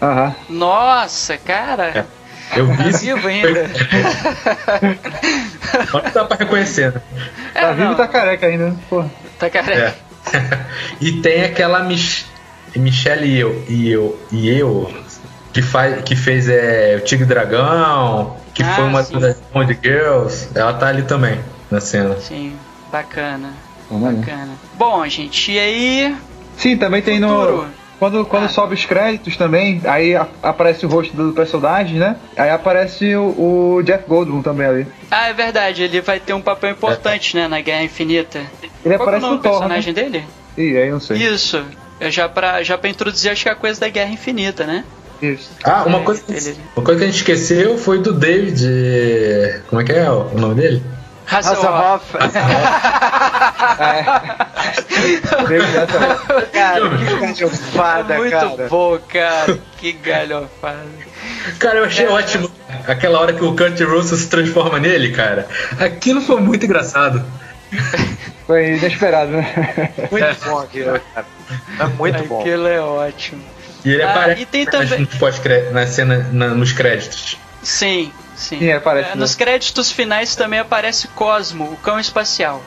Aham. 0.01 0.35
Nossa, 0.49 1.37
cara! 1.37 2.05
Eu 2.55 2.67
Tá 2.67 2.73
vi 2.83 2.89
isso. 2.89 2.99
vivo 2.99 3.27
ainda. 3.27 3.69
Mas 5.93 6.13
dá 6.13 6.25
pra 6.25 6.37
reconhecer, 6.37 6.93
né? 6.93 7.01
É, 7.55 7.61
Tá 7.61 7.71
vivo 7.71 7.85
não, 7.85 7.93
e 7.93 7.95
tá 7.97 8.07
careca 8.07 8.45
ainda, 8.47 8.69
né? 8.69 8.75
Pô. 8.89 9.03
tá 9.39 9.49
careca. 9.49 9.95
É. 10.31 10.59
e 11.01 11.11
tem 11.13 11.43
aquela 11.43 11.79
Mich 11.83 12.25
Michelle 12.75 13.25
e 13.27 13.39
eu, 13.39 13.63
e 13.67 13.89
eu, 13.91 14.19
e 14.31 14.49
eu 14.49 14.91
que, 15.51 15.61
faz, 15.61 16.01
que 16.03 16.15
fez 16.15 16.49
é, 16.49 16.95
o 16.97 17.01
Tigre 17.01 17.25
Dragão, 17.25 18.35
que 18.53 18.63
Ah, 18.63 18.73
foi 18.75 18.83
uma 18.85 19.03
sim. 19.03 19.19
das 19.19 19.37
Bond 19.53 19.79
Girls. 19.83 20.49
Ela 20.55 20.73
tá 20.73 20.87
ali 20.87 21.03
também 21.03 21.39
na 21.73 21.81
cena. 21.81 22.15
Sim, 22.19 22.55
bacana. 22.91 23.53
Vamos 23.89 24.05
lá. 24.05 24.11
Bacana. 24.19 24.51
Bom, 24.77 25.05
gente, 25.07 25.51
e 25.51 25.59
aí. 25.59 26.15
Sim, 26.55 26.77
também 26.77 27.01
tem 27.01 27.19
Futuro. 27.19 27.57
no. 27.63 27.83
Quando, 27.99 28.25
quando 28.25 28.45
Ah. 28.45 28.49
sobe 28.49 28.73
os 28.73 28.85
créditos 28.85 29.37
também, 29.37 29.81
aí 29.85 30.13
aparece 30.41 30.85
o 30.85 30.89
rosto 30.89 31.15
do 31.15 31.31
personagem, 31.31 31.97
né? 31.97 32.17
Aí 32.35 32.49
aparece 32.49 33.15
o, 33.15 33.77
o 33.77 33.81
Jeff 33.83 34.03
Goldblum 34.07 34.41
também 34.41 34.67
ali. 34.67 34.87
Ah, 35.09 35.29
é 35.29 35.33
verdade, 35.33 35.83
ele 35.83 36.01
vai 36.01 36.19
ter 36.19 36.33
um 36.33 36.41
papel 36.41 36.71
importante, 36.71 37.35
né, 37.35 37.47
na 37.47 37.61
Guerra 37.61 37.83
Infinita. 37.83 38.39
Ele 38.39 38.69
Qual 38.83 38.93
é 38.93 38.97
o 38.97 39.01
aparece 39.03 39.25
no 39.25 39.37
Thor, 39.37 39.51
né? 39.53 39.57
personagem 39.59 39.93
dele? 39.93 40.25
Ih, 40.57 40.77
aí 40.77 40.87
eu 40.87 40.93
não 40.93 40.99
sei. 40.99 41.17
Isso. 41.17 41.63
Eu 41.99 42.11
já 42.11 42.27
pra, 42.27 42.61
já 42.61 42.77
pra 42.77 42.89
introduzir, 42.89 43.31
acho 43.31 43.43
que 43.43 43.49
é 43.49 43.53
a 43.53 43.55
coisa 43.55 43.79
da 43.79 43.87
Guerra 43.87 44.11
Infinita, 44.11 44.65
né? 44.65 44.83
Isso. 45.21 45.49
Ah, 45.63 45.83
uma 45.85 45.99
É, 45.99 46.03
coisa, 46.03 46.21
que, 46.23 46.33
ele- 46.33 46.57
uma 46.75 46.83
coisa 46.83 46.99
que 46.99 47.03
a 47.05 47.07
gente 47.07 47.17
esqueceu 47.19 47.77
foi 47.77 47.99
do 47.99 48.11
David. 48.11 48.67
Como 49.69 49.81
é 49.81 49.85
que 49.85 49.91
é 49.93 50.09
o 50.11 50.37
nome 50.37 50.55
dele? 50.55 50.83
Hasselhoff. 51.25 52.05
Hasselhoff. 52.17 52.67
David 55.47 55.77
Hasselhoff. 55.77 56.51
Cara, 56.51 56.89
que 56.97 57.05
galhofada, 57.15 58.15
Muito 58.17 58.31
cara. 58.31 58.67
bom, 58.69 58.99
cara. 59.07 59.59
Que 59.77 59.91
galhofada. 59.93 60.85
Cara, 61.59 61.77
eu 61.79 61.83
É. 61.83 61.87
achei 61.87 62.07
ótimo 62.07 62.49
aquela 62.87 63.19
hora 63.19 63.33
que 63.33 63.43
o 63.43 63.55
Kurt 63.55 63.79
Russell 63.81 64.17
se 64.17 64.27
transforma 64.29 64.79
nele, 64.79 65.11
cara. 65.11 65.47
Aquilo 65.79 66.21
foi 66.21 66.39
muito 66.39 66.65
engraçado. 66.65 67.23
Foi 68.45 68.73
inesperado, 68.75 69.31
né? 69.31 69.91
Muito 70.11 70.45
bom 70.45 70.59
aquilo, 70.59 70.99
cara. 71.13 71.25
É 71.79 71.85
muito 71.85 72.23
bom. 72.25 72.41
Aquilo 72.41 72.67
é 72.67 72.79
ótimo. 72.81 73.43
E 73.85 73.91
ele 73.91 74.03
Ah, 74.03 74.11
aparece 74.11 74.41
e 74.41 74.45
tem 74.45 74.65
nas- 74.65 74.73
também- 74.89 74.99
nos 74.99 75.71
na 75.71 75.87
cena, 75.87 76.29
na- 76.31 76.47
nos 76.49 76.71
créditos. 76.71 77.37
Sim, 77.63 78.11
sim. 78.35 78.59
Sim, 78.59 78.71
aparece, 78.71 79.09
É, 79.09 79.15
né? 79.15 79.19
nos 79.21 79.35
créditos 79.35 79.91
finais 79.91 80.35
também 80.35 80.59
aparece 80.59 81.07
Cosmo, 81.09 81.65
o 81.71 81.77
cão 81.77 81.99
espacial. 81.99 82.61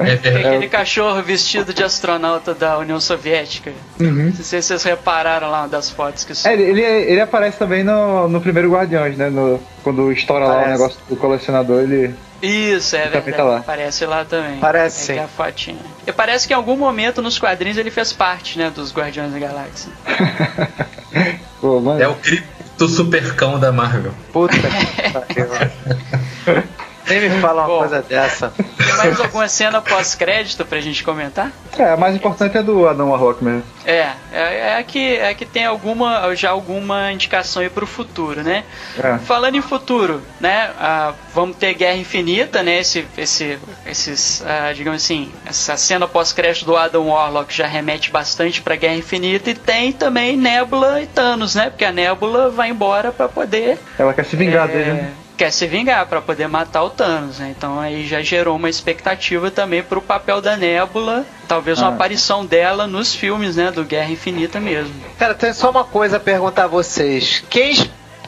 É 0.00 0.12
é 0.12 0.16
verdade. 0.16 0.46
aquele 0.46 0.68
cachorro 0.68 1.22
vestido 1.22 1.74
de 1.74 1.84
astronauta 1.84 2.54
da 2.54 2.78
União 2.78 2.98
Soviética. 2.98 3.70
Uhum. 4.00 4.26
Não 4.26 4.32
sei 4.32 4.62
se 4.62 4.68
vocês 4.68 4.82
repararam 4.82 5.50
lá 5.50 5.60
uma 5.62 5.68
das 5.68 5.90
fotos 5.90 6.24
que 6.24 6.32
É, 6.48 6.52
ele, 6.54 6.62
ele, 6.62 6.82
ele 6.82 7.20
aparece 7.20 7.58
também 7.58 7.84
no, 7.84 8.28
no 8.28 8.40
primeiro 8.40 8.70
Guardiões, 8.72 9.16
né? 9.18 9.28
No, 9.28 9.60
quando 9.82 10.10
estoura 10.10 10.46
lá 10.46 10.50
o 10.50 10.56
Aparece. 10.60 10.72
negócio 10.78 11.00
do 11.08 11.16
colecionador, 11.16 11.82
ele, 11.82 12.14
Isso, 12.40 12.96
é 12.96 13.00
Também 13.04 13.20
verdade. 13.20 13.36
tá 13.36 13.44
lá. 13.44 13.58
Aparece 13.58 14.06
lá 14.06 14.24
também. 14.24 14.58
Parece, 14.58 15.12
é 15.12 15.16
é 15.16 15.24
a 15.24 15.28
fotinha. 15.28 15.78
E 16.06 16.12
parece 16.12 16.46
que 16.46 16.54
em 16.54 16.56
algum 16.56 16.76
momento 16.76 17.20
nos 17.20 17.38
quadrinhos 17.38 17.76
ele 17.76 17.90
fez 17.90 18.14
parte, 18.14 18.58
né, 18.58 18.70
dos 18.74 18.90
Guardiões 18.90 19.32
da 19.32 19.38
Galáxia. 19.38 19.92
Pô, 21.60 21.78
mano. 21.80 22.00
É 22.02 22.08
o 22.08 22.14
cripto 22.14 22.55
supercão 22.88 23.58
da 23.58 23.72
Marvel. 23.72 24.12
Puta 24.32 24.54
que 24.54 25.10
pariu. 25.12 26.66
Nem 27.08 27.20
me 27.20 27.40
fala 27.40 27.62
uma 27.62 27.68
Bom. 27.68 27.78
coisa 27.78 28.02
dessa. 28.02 28.52
Tem 28.56 28.96
mais 28.96 29.20
alguma 29.20 29.48
cena 29.48 29.80
pós-crédito 29.80 30.64
pra 30.64 30.80
gente 30.80 31.04
comentar? 31.04 31.52
É, 31.78 31.90
a 31.90 31.96
mais 31.96 32.14
importante 32.14 32.56
é 32.56 32.62
do 32.62 32.88
Adam 32.88 33.10
Warlock 33.10 33.44
mesmo. 33.44 33.62
É, 33.84 34.10
é, 34.32 34.78
é 34.78 34.82
que, 34.82 35.16
é 35.16 35.32
que 35.34 35.44
tem 35.44 35.64
alguma, 35.64 36.34
já 36.34 36.50
alguma 36.50 37.12
indicação 37.12 37.62
aí 37.62 37.70
pro 37.70 37.86
futuro, 37.86 38.42
né? 38.42 38.64
É. 38.98 39.18
Falando 39.18 39.56
em 39.56 39.60
futuro, 39.60 40.20
né? 40.40 40.70
ah, 40.78 41.14
vamos 41.34 41.56
ter 41.56 41.74
Guerra 41.74 41.96
Infinita, 41.96 42.62
né? 42.62 42.78
Esse, 42.80 43.06
esse, 43.16 43.58
esses, 43.86 44.42
ah, 44.46 44.72
digamos 44.72 45.02
assim, 45.02 45.32
essa 45.44 45.76
cena 45.76 46.06
pós-crédito 46.08 46.64
do 46.64 46.76
Adam 46.76 47.08
Warlock 47.08 47.54
já 47.54 47.66
remete 47.66 48.10
bastante 48.10 48.60
pra 48.60 48.76
Guerra 48.76 48.96
Infinita 48.96 49.50
e 49.50 49.54
tem 49.54 49.92
também 49.92 50.36
Nebula 50.36 51.00
e 51.00 51.06
Thanos, 51.06 51.54
né? 51.54 51.70
Porque 51.70 51.84
a 51.84 51.92
Nebula 51.92 52.50
vai 52.50 52.70
embora 52.70 53.12
pra 53.12 53.28
poder 53.28 53.78
Ela 53.98 54.12
quer 54.12 54.24
se 54.24 54.36
vingar 54.36 54.68
é, 54.68 54.72
dele, 54.72 54.92
né? 54.92 55.12
Quer 55.36 55.50
se 55.52 55.66
vingar 55.66 56.06
pra 56.06 56.22
poder 56.22 56.48
matar 56.48 56.82
o 56.82 56.88
Thanos, 56.90 57.38
né? 57.38 57.54
Então 57.56 57.78
aí 57.78 58.06
já 58.06 58.22
gerou 58.22 58.56
uma 58.56 58.70
expectativa 58.70 59.50
também 59.50 59.82
pro 59.82 60.00
papel 60.00 60.40
da 60.40 60.56
Nebula, 60.56 61.26
talvez 61.46 61.78
uma 61.78 61.88
Ah. 61.88 61.94
aparição 61.94 62.46
dela 62.46 62.86
nos 62.86 63.14
filmes, 63.14 63.56
né? 63.56 63.70
Do 63.70 63.84
Guerra 63.84 64.10
Infinita 64.10 64.58
mesmo. 64.58 64.94
Cara, 65.18 65.34
tem 65.34 65.52
só 65.52 65.70
uma 65.70 65.84
coisa 65.84 66.16
a 66.16 66.20
perguntar 66.20 66.64
a 66.64 66.68
vocês. 66.68 67.44
Quem, 67.50 67.74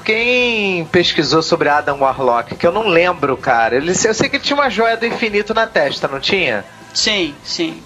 quem 0.05 0.85
pesquisou 0.87 1.43
sobre 1.43 1.69
Adam 1.69 2.01
Warlock? 2.01 2.55
Que 2.57 2.67
eu 2.67 2.73
não 2.73 2.87
lembro, 2.89 3.37
cara. 3.37 3.77
Ele, 3.77 3.91
eu 3.91 4.15
sei 4.15 4.29
que 4.29 4.37
ele 4.37 4.45
tinha 4.45 4.57
uma 4.57 4.69
joia 4.69 4.97
do 4.97 5.07
infinito 5.07 5.55
na 5.55 5.67
testa, 5.67 6.09
não 6.09 6.21
tinha? 6.21 6.65
Sim, 6.99 7.33
sim. 7.45 7.81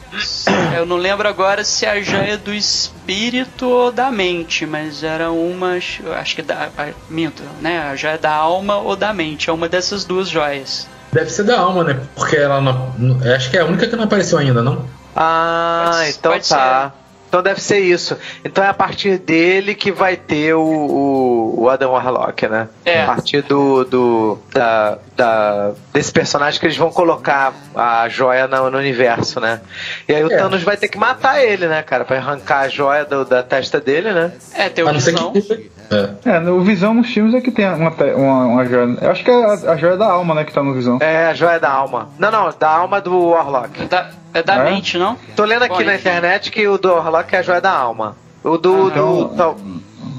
Eu 0.74 0.86
não 0.86 0.96
lembro 0.96 1.28
agora 1.28 1.62
se 1.64 1.84
a 1.84 2.00
joia 2.00 2.38
do 2.38 2.50
espírito 2.52 3.68
ou 3.68 3.92
da 3.92 4.10
mente, 4.10 4.64
mas 4.64 5.02
era 5.04 5.30
uma, 5.30 5.74
acho 6.18 6.34
que 6.34 6.40
da, 6.40 6.70
a- 6.78 6.88
minto, 7.10 7.42
né? 7.60 7.78
A 7.90 7.94
joia 7.94 8.16
da 8.16 8.32
alma 8.32 8.78
ou 8.78 8.96
da 8.96 9.12
mente, 9.12 9.50
é 9.50 9.52
uma 9.52 9.68
dessas 9.68 10.06
duas 10.06 10.30
joias. 10.30 10.88
Deve 11.12 11.28
ser 11.28 11.42
da 11.42 11.60
alma, 11.60 11.84
né? 11.84 12.00
Porque 12.16 12.36
ela 12.36 12.58
não. 12.62 12.94
Acho 13.36 13.50
que 13.50 13.58
é 13.58 13.60
a 13.60 13.66
única 13.66 13.86
que 13.86 13.94
não 13.94 14.04
apareceu 14.04 14.38
ainda, 14.38 14.62
não? 14.62 14.88
Ah, 15.14 15.90
Pode- 15.92 16.08
então 16.18 16.32
pode 16.32 16.48
tá. 16.48 16.92
Então 17.32 17.42
deve 17.42 17.62
ser 17.62 17.78
isso. 17.78 18.14
Então 18.44 18.62
é 18.62 18.66
a 18.68 18.74
partir 18.74 19.16
dele 19.16 19.74
que 19.74 19.90
vai 19.90 20.16
ter 20.18 20.52
o, 20.52 20.60
o, 20.60 21.62
o 21.62 21.68
Adam 21.70 21.92
Warlock, 21.92 22.46
né? 22.46 22.68
É. 22.84 23.04
A 23.04 23.06
partir 23.06 23.40
do, 23.40 23.84
do 23.84 24.38
da, 24.52 24.98
da- 25.16 25.72
desse 25.94 26.12
personagem 26.12 26.60
que 26.60 26.66
eles 26.66 26.76
vão 26.76 26.90
colocar 26.92 27.54
a 27.74 28.06
joia 28.10 28.46
no, 28.46 28.70
no 28.70 28.76
universo, 28.76 29.40
né? 29.40 29.62
E 30.06 30.14
aí 30.14 30.22
o 30.22 30.30
É. 30.30 30.36
Thanos 30.36 30.62
vai 30.62 30.76
ter 30.76 30.88
que 30.88 30.98
matar 30.98 31.42
ele, 31.42 31.66
né, 31.68 31.82
cara? 31.82 32.04
Pra 32.04 32.18
arrancar 32.18 32.58
a 32.66 32.68
joia 32.68 33.06
do- 33.06 33.24
da 33.24 33.42
testa 33.42 33.80
dele, 33.80 34.12
né? 34.12 34.30
É, 34.54 34.68
tem 34.68 34.84
o 34.84 34.92
Visão. 34.92 35.32
que. 35.32 35.72
É. 35.92 36.30
É, 36.30 36.40
no 36.40 36.60
Visão 36.62 36.94
nos 36.94 37.08
filmes 37.12 37.34
é 37.34 37.40
que 37.40 37.50
tem 37.50 37.68
uma, 37.68 37.90
uma, 37.90 38.44
uma 38.46 38.64
joia. 38.66 38.96
Eu 39.00 39.10
acho 39.10 39.22
que 39.24 39.30
é 39.30 39.44
a, 39.44 39.52
a 39.72 39.76
joia 39.76 39.96
da 39.96 40.06
alma, 40.10 40.34
né, 40.34 40.44
que 40.44 40.52
tá 40.52 40.62
no 40.62 40.72
Visão. 40.74 40.98
É, 41.00 41.26
a 41.26 41.34
joia 41.34 41.58
da 41.60 41.70
alma. 41.70 42.08
Não, 42.18 42.30
não, 42.30 42.50
da 42.58 42.68
alma 42.70 43.00
do 43.00 43.16
Warlock. 43.28 43.84
Da, 43.86 44.10
é 44.34 44.42
da 44.42 44.54
É? 44.66 44.70
mente, 44.70 44.96
não? 44.98 45.16
Tô 45.36 45.44
lendo 45.44 45.64
aqui 45.64 45.74
Bom, 45.78 45.84
na 45.84 45.94
enfim. 45.94 46.08
internet 46.08 46.50
que 46.50 46.66
o 46.66 46.78
do 46.78 46.88
Warlock 46.92 47.34
é 47.34 47.38
a 47.38 47.42
joia 47.42 47.60
da 47.60 47.70
alma. 47.70 48.16
O 48.42 48.56
do. 48.56 48.72
Ah, 48.74 48.90
do 48.90 48.90
então- 48.90 49.28
tal- 49.36 49.56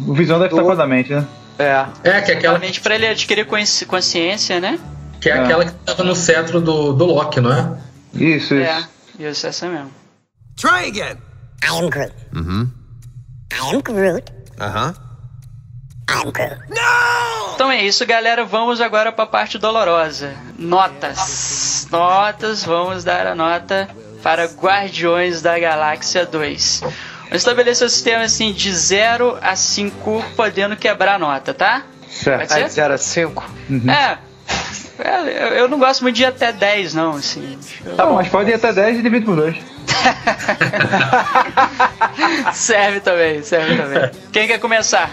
O 0.08 0.14
Visão 0.14 0.38
deve 0.38 0.50
Do- 0.50 0.56
estar 0.58 0.66
com 0.66 0.72
a 0.72 0.76
da 0.76 0.86
mente, 0.88 1.14
né? 1.14 1.26
é. 1.58 1.86
É, 2.04 2.22
que 2.22 2.32
é 2.32 2.36
aquela, 2.36 2.54
Realmente 2.58 2.82
pra 2.82 2.96
ele 2.96 3.08
adquirir 3.08 3.46
consci- 3.46 3.86
consciência, 3.86 4.60
né? 4.60 4.78
que, 5.22 5.30
é 5.30 5.38
É. 5.38 5.40
aquela 5.44 5.64
que 5.66 5.72
tava 5.72 6.04
no 6.04 6.16
cetro 6.16 6.60
do, 6.60 6.92
do 6.94 7.06
Loki, 7.06 7.40
não 7.40 7.52
é? 7.54 7.78
Isso, 8.14 8.54
isso. 8.54 8.56
É, 8.56 8.84
isso, 9.30 9.48
essa 9.48 9.68
mesmo. 9.70 9.90
Try 10.58 10.88
again. 10.90 11.18
I 11.64 11.68
am 11.70 11.90
Groot. 11.90 12.14
Mm-hmm. 12.34 12.68
I 13.54 13.76
am 13.76 13.82
Groot. 13.82 14.32
Uh 14.60 14.64
huh. 14.66 14.94
Am 16.14 16.32
Groot. 16.32 16.58
Então 17.56 17.72
é 17.72 17.82
isso, 17.84 18.06
galera. 18.06 18.44
Vamos 18.46 18.80
agora 18.82 19.12
para 19.12 19.24
a 19.24 19.28
parte 19.28 19.58
dolorosa. 19.58 20.34
Notas. 20.58 21.88
Notas. 21.92 22.64
Vamos 22.64 23.04
dar 23.04 23.28
a 23.28 23.36
nota 23.36 23.90
para 24.22 24.46
Guardiões 24.46 25.42
da 25.42 25.58
Galáxia 25.60 26.26
2. 26.26 26.80
Vamos 26.82 26.96
estabelecer 27.38 27.88
o 27.88 27.90
sistema 27.90 28.24
assim 28.24 28.54
de 28.54 28.72
0 28.74 29.38
a 29.42 29.56
5, 29.56 30.24
podendo 30.36 30.76
quebrar 30.78 31.16
a 31.16 31.20
nota, 31.20 31.54
tá? 31.54 31.84
Certo. 32.10 32.54
Ser? 32.54 32.64
de 32.66 32.70
0 32.72 32.94
a 32.94 32.98
5. 32.98 33.44
É. 33.90 34.18
É, 35.00 35.48
eu- 35.48 35.54
Eu 35.64 35.68
não 35.68 35.80
gosto 35.80 36.02
muito 36.04 36.16
de 36.16 36.24
ir 36.24 36.28
até 36.28 36.52
10, 36.54 36.94
não, 36.94 37.14
assim. 37.16 37.58
Eu- 37.84 37.96
Tá 37.96 38.06
bom, 38.06 38.14
mas 38.16 38.28
pode 38.30 38.52
ir 38.52 38.54
até 38.54 38.72
10 38.72 39.00
e 39.00 39.02
divide 39.02 39.26
por 39.26 39.36
2. 39.36 39.56
serve 42.54 43.00
também, 43.00 43.42
serve 43.44 43.76
também. 43.78 44.12
Quem 44.32 44.48
quer 44.48 44.60
começar? 44.60 45.10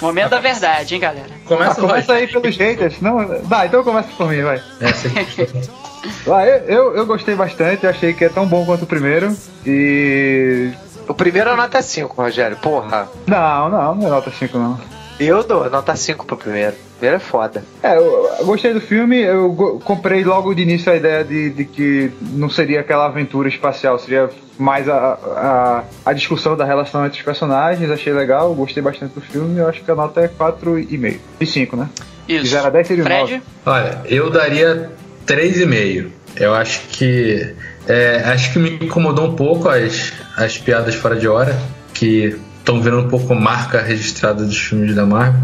Momento 0.00 0.30
da 0.30 0.38
verdade, 0.40 0.94
hein, 0.94 1.00
galera? 1.00 1.26
Começa 1.44 1.72
Ah, 1.72 1.86
começa 1.88 2.12
aí 2.14 2.26
pelos 2.26 2.56
haters. 2.56 3.00
Não, 3.00 3.40
dá, 3.44 3.66
então 3.66 3.82
começa 3.84 4.08
por 4.16 4.28
mim, 4.28 4.42
vai. 4.42 4.62
É, 4.80 4.92
você- 4.92 5.10
Vai, 6.24 6.48
eu, 6.50 6.56
eu, 6.66 6.96
eu 6.96 7.06
gostei 7.06 7.34
bastante, 7.34 7.86
achei 7.86 8.14
que 8.14 8.24
é 8.24 8.28
tão 8.30 8.46
bom 8.46 8.64
quanto 8.64 8.84
o 8.84 8.86
primeiro. 8.86 9.36
E. 9.66 10.70
O 11.06 11.12
primeiro 11.12 11.50
é 11.50 11.56
nota 11.56 11.82
5, 11.82 12.14
Rogério. 12.22 12.56
Porra. 12.56 13.06
Não, 13.26 13.68
não, 13.68 13.94
não 13.96 14.06
é 14.06 14.10
nota 14.10 14.30
5 14.30 14.56
não. 14.58 14.80
Eu 15.18 15.42
dou 15.44 15.68
nota 15.68 15.94
5 15.94 16.24
pro 16.24 16.36
primeiro. 16.38 16.74
Primeiro 17.00 17.16
é 17.16 17.18
foda. 17.18 17.64
É, 17.82 17.96
eu, 17.96 18.30
eu 18.40 18.44
gostei 18.44 18.74
do 18.74 18.80
filme, 18.80 19.18
eu 19.18 19.80
comprei 19.82 20.22
logo 20.22 20.52
de 20.52 20.60
início 20.60 20.92
a 20.92 20.96
ideia 20.96 21.24
de, 21.24 21.48
de 21.48 21.64
que 21.64 22.12
não 22.20 22.50
seria 22.50 22.80
aquela 22.80 23.06
aventura 23.06 23.48
espacial, 23.48 23.98
seria 23.98 24.28
mais 24.58 24.86
a, 24.86 24.94
a, 24.94 25.84
a 26.04 26.12
discussão 26.12 26.54
da 26.54 26.66
relação 26.66 27.06
entre 27.06 27.18
os 27.18 27.24
personagens, 27.24 27.90
achei 27.90 28.12
legal, 28.12 28.54
gostei 28.54 28.82
bastante 28.82 29.14
do 29.14 29.20
filme, 29.22 29.58
eu 29.58 29.66
acho 29.66 29.82
que 29.82 29.90
a 29.90 29.94
nota 29.94 30.20
é 30.20 30.28
4,5. 30.28 31.18
E 31.40 31.46
5, 31.46 31.74
né? 31.74 31.88
Isso. 32.28 32.48
Se 32.48 32.56
era 32.56 32.70
10 32.70 32.86
seria 32.86 33.04
Fred? 33.04 33.32
9. 33.32 33.42
Olha, 33.64 34.00
eu 34.04 34.30
daria 34.30 34.90
3,5. 35.26 36.10
Eu 36.36 36.54
acho 36.54 36.82
que. 36.88 37.54
é, 37.88 38.16
acho 38.26 38.52
que 38.52 38.58
me 38.58 38.74
incomodou 38.74 39.26
um 39.26 39.34
pouco 39.34 39.70
as, 39.70 40.12
as 40.36 40.58
piadas 40.58 40.94
fora 40.94 41.16
de 41.16 41.26
hora, 41.26 41.58
que 41.94 42.38
estão 42.58 42.80
vendo 42.80 42.98
um 42.98 43.08
pouco 43.08 43.34
marca 43.34 43.80
registrada 43.80 44.44
dos 44.44 44.58
filmes 44.58 44.94
da 44.94 45.06
Marvel. 45.06 45.40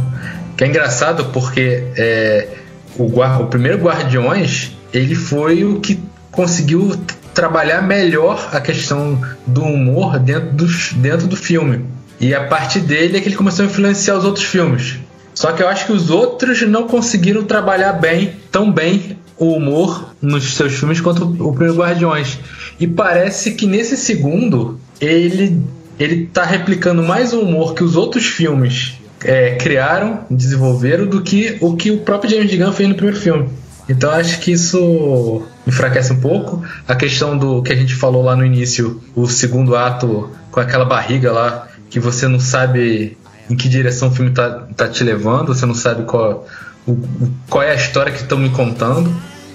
Que 0.57 0.65
é 0.65 0.67
engraçado 0.67 1.27
porque 1.27 1.85
é, 1.97 2.49
o, 2.97 3.21
o 3.21 3.47
primeiro 3.47 3.79
Guardiões 3.79 4.73
ele 4.93 5.15
foi 5.15 5.65
o 5.65 5.81
que 5.81 6.01
conseguiu 6.31 6.97
trabalhar 7.35 7.83
melhor 7.83 8.49
a 8.53 8.61
questão 8.61 9.21
do 9.47 9.63
humor 9.63 10.19
dentro 10.19 10.53
do, 10.53 10.67
dentro 10.97 11.27
do 11.27 11.37
filme. 11.37 11.85
E 12.19 12.35
a 12.35 12.45
partir 12.45 12.81
dele 12.81 13.19
é 13.19 13.21
que 13.21 13.29
ele 13.29 13.37
começou 13.37 13.65
a 13.65 13.69
influenciar 13.69 14.17
os 14.17 14.25
outros 14.25 14.47
filmes. 14.47 14.99
Só 15.35 15.53
que 15.53 15.63
eu 15.63 15.69
acho 15.69 15.85
que 15.85 15.93
os 15.93 16.09
outros 16.09 16.63
não 16.63 16.89
conseguiram 16.89 17.45
trabalhar 17.45 17.93
bem, 17.93 18.37
tão 18.51 18.73
bem, 18.73 19.19
o 19.37 19.53
humor 19.53 20.15
nos 20.23 20.55
seus 20.55 20.73
filmes 20.73 20.99
quanto 20.99 21.25
o 21.25 21.53
primeiro 21.53 21.77
Guardiões. 21.77 22.39
E 22.81 22.87
parece 22.87 23.53
que 23.53 23.67
nesse 23.67 23.97
segundo 23.97 24.81
ele 24.99 25.61
ele 25.99 26.27
tá 26.27 26.45
replicando 26.45 27.03
mais 27.03 27.33
o 27.33 27.41
humor 27.41 27.75
que 27.75 27.83
os 27.83 27.97
outros 27.97 28.27
filmes 28.27 28.99
é, 29.27 29.57
criaram, 29.57 30.21
desenvolveram, 30.31 31.07
do 31.07 31.21
que 31.23 31.59
o 31.61 31.77
que 31.77 31.91
o 31.91 31.99
próprio 31.99 32.31
James 32.31 32.55
Gunn 32.55 32.73
fez 32.73 32.89
no 32.89 32.95
primeiro 32.95 33.19
filme. 33.21 33.49
Então 33.89 34.11
acho 34.11 34.41
que 34.41 34.51
isso 34.53 35.43
enfraquece 35.67 36.13
um 36.13 36.21
pouco. 36.21 36.63
A 36.89 36.95
questão 36.95 37.37
do 37.37 37.63
que 37.63 37.73
a 37.73 37.77
gente 37.77 37.95
falou 37.95 38.23
lá 38.23 38.35
no 38.35 38.45
início, 38.45 39.01
o 39.15 39.27
segundo 39.29 39.77
ato 39.77 40.31
com 40.51 40.59
aquela 40.61 40.85
barriga 40.85 41.31
lá, 41.33 41.69
que 41.91 42.01
você 42.01 42.27
não 42.27 42.41
sabe 42.41 43.17
em 43.49 43.55
que 43.55 43.69
direção 43.69 44.09
o 44.09 44.11
filme 44.11 44.33
tá, 44.33 44.67
tá 44.77 44.89
te 44.89 45.05
levando, 45.05 45.55
você 45.55 45.65
não 45.67 45.75
sabe 45.75 46.03
qual, 46.05 46.47
o- 46.87 46.99
qual 47.49 47.63
é 47.63 47.71
a 47.71 47.75
história 47.77 48.11
que 48.11 48.21
estão 48.23 48.39
me 48.39 48.51
contando. 48.51 49.13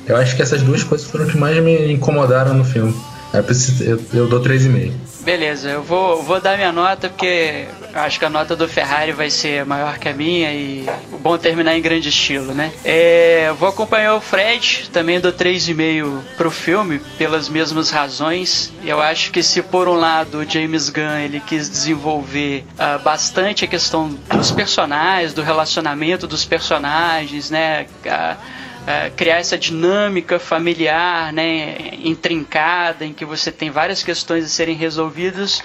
Eu 0.07 0.15
acho 0.15 0.35
que 0.35 0.41
essas 0.41 0.61
duas 0.61 0.81
coisas 0.83 1.05
foram 1.07 1.25
o 1.25 1.27
que 1.27 1.37
mais 1.37 1.61
me 1.61 1.91
incomodaram 1.93 2.53
no 2.53 2.63
filme. 2.63 2.95
Eu, 3.33 3.43
preciso, 3.43 3.83
eu, 3.83 3.99
eu 4.13 4.27
dou 4.27 4.39
3,5. 4.41 4.91
Beleza, 5.23 5.69
eu 5.69 5.83
vou, 5.83 6.23
vou 6.23 6.41
dar 6.41 6.57
minha 6.57 6.71
nota 6.71 7.07
porque 7.07 7.67
acho 7.93 8.17
que 8.17 8.25
a 8.25 8.29
nota 8.29 8.55
do 8.55 8.67
Ferrari 8.67 9.11
vai 9.11 9.29
ser 9.29 9.65
maior 9.65 9.99
que 9.99 10.09
a 10.09 10.13
minha 10.13 10.51
e 10.51 10.85
bom 11.19 11.37
terminar 11.37 11.77
em 11.77 11.81
grande 11.81 12.09
estilo, 12.09 12.53
né? 12.53 12.71
É, 12.83 13.53
vou 13.59 13.69
acompanhar 13.69 14.15
o 14.15 14.21
Fred, 14.21 14.89
também 14.91 15.19
dou 15.19 15.31
3,5 15.31 16.21
pro 16.37 16.49
filme, 16.49 16.99
pelas 17.17 17.49
mesmas 17.49 17.91
razões. 17.91 18.73
Eu 18.83 18.99
acho 18.99 19.31
que 19.31 19.43
se 19.43 19.61
por 19.61 19.87
um 19.87 19.93
lado 19.93 20.39
o 20.39 20.49
James 20.49 20.89
Gunn 20.89 21.19
ele 21.23 21.39
quis 21.39 21.69
desenvolver 21.69 22.65
ah, 22.77 22.97
bastante 22.97 23.65
a 23.65 23.67
questão 23.67 24.09
dos 24.33 24.51
personagens, 24.51 25.33
do 25.33 25.43
relacionamento 25.43 26.25
dos 26.25 26.45
personagens, 26.45 27.51
né? 27.51 27.85
Ah, 28.07 28.37
é, 28.87 29.09
criar 29.11 29.37
essa 29.37 29.57
dinâmica 29.57 30.39
familiar, 30.39 31.31
né, 31.31 31.75
intrincada, 32.03 33.05
em 33.05 33.13
que 33.13 33.25
você 33.25 33.51
tem 33.51 33.69
várias 33.69 34.03
questões 34.03 34.45
a 34.45 34.47
serem 34.47 34.75
resolvidas. 34.75 35.61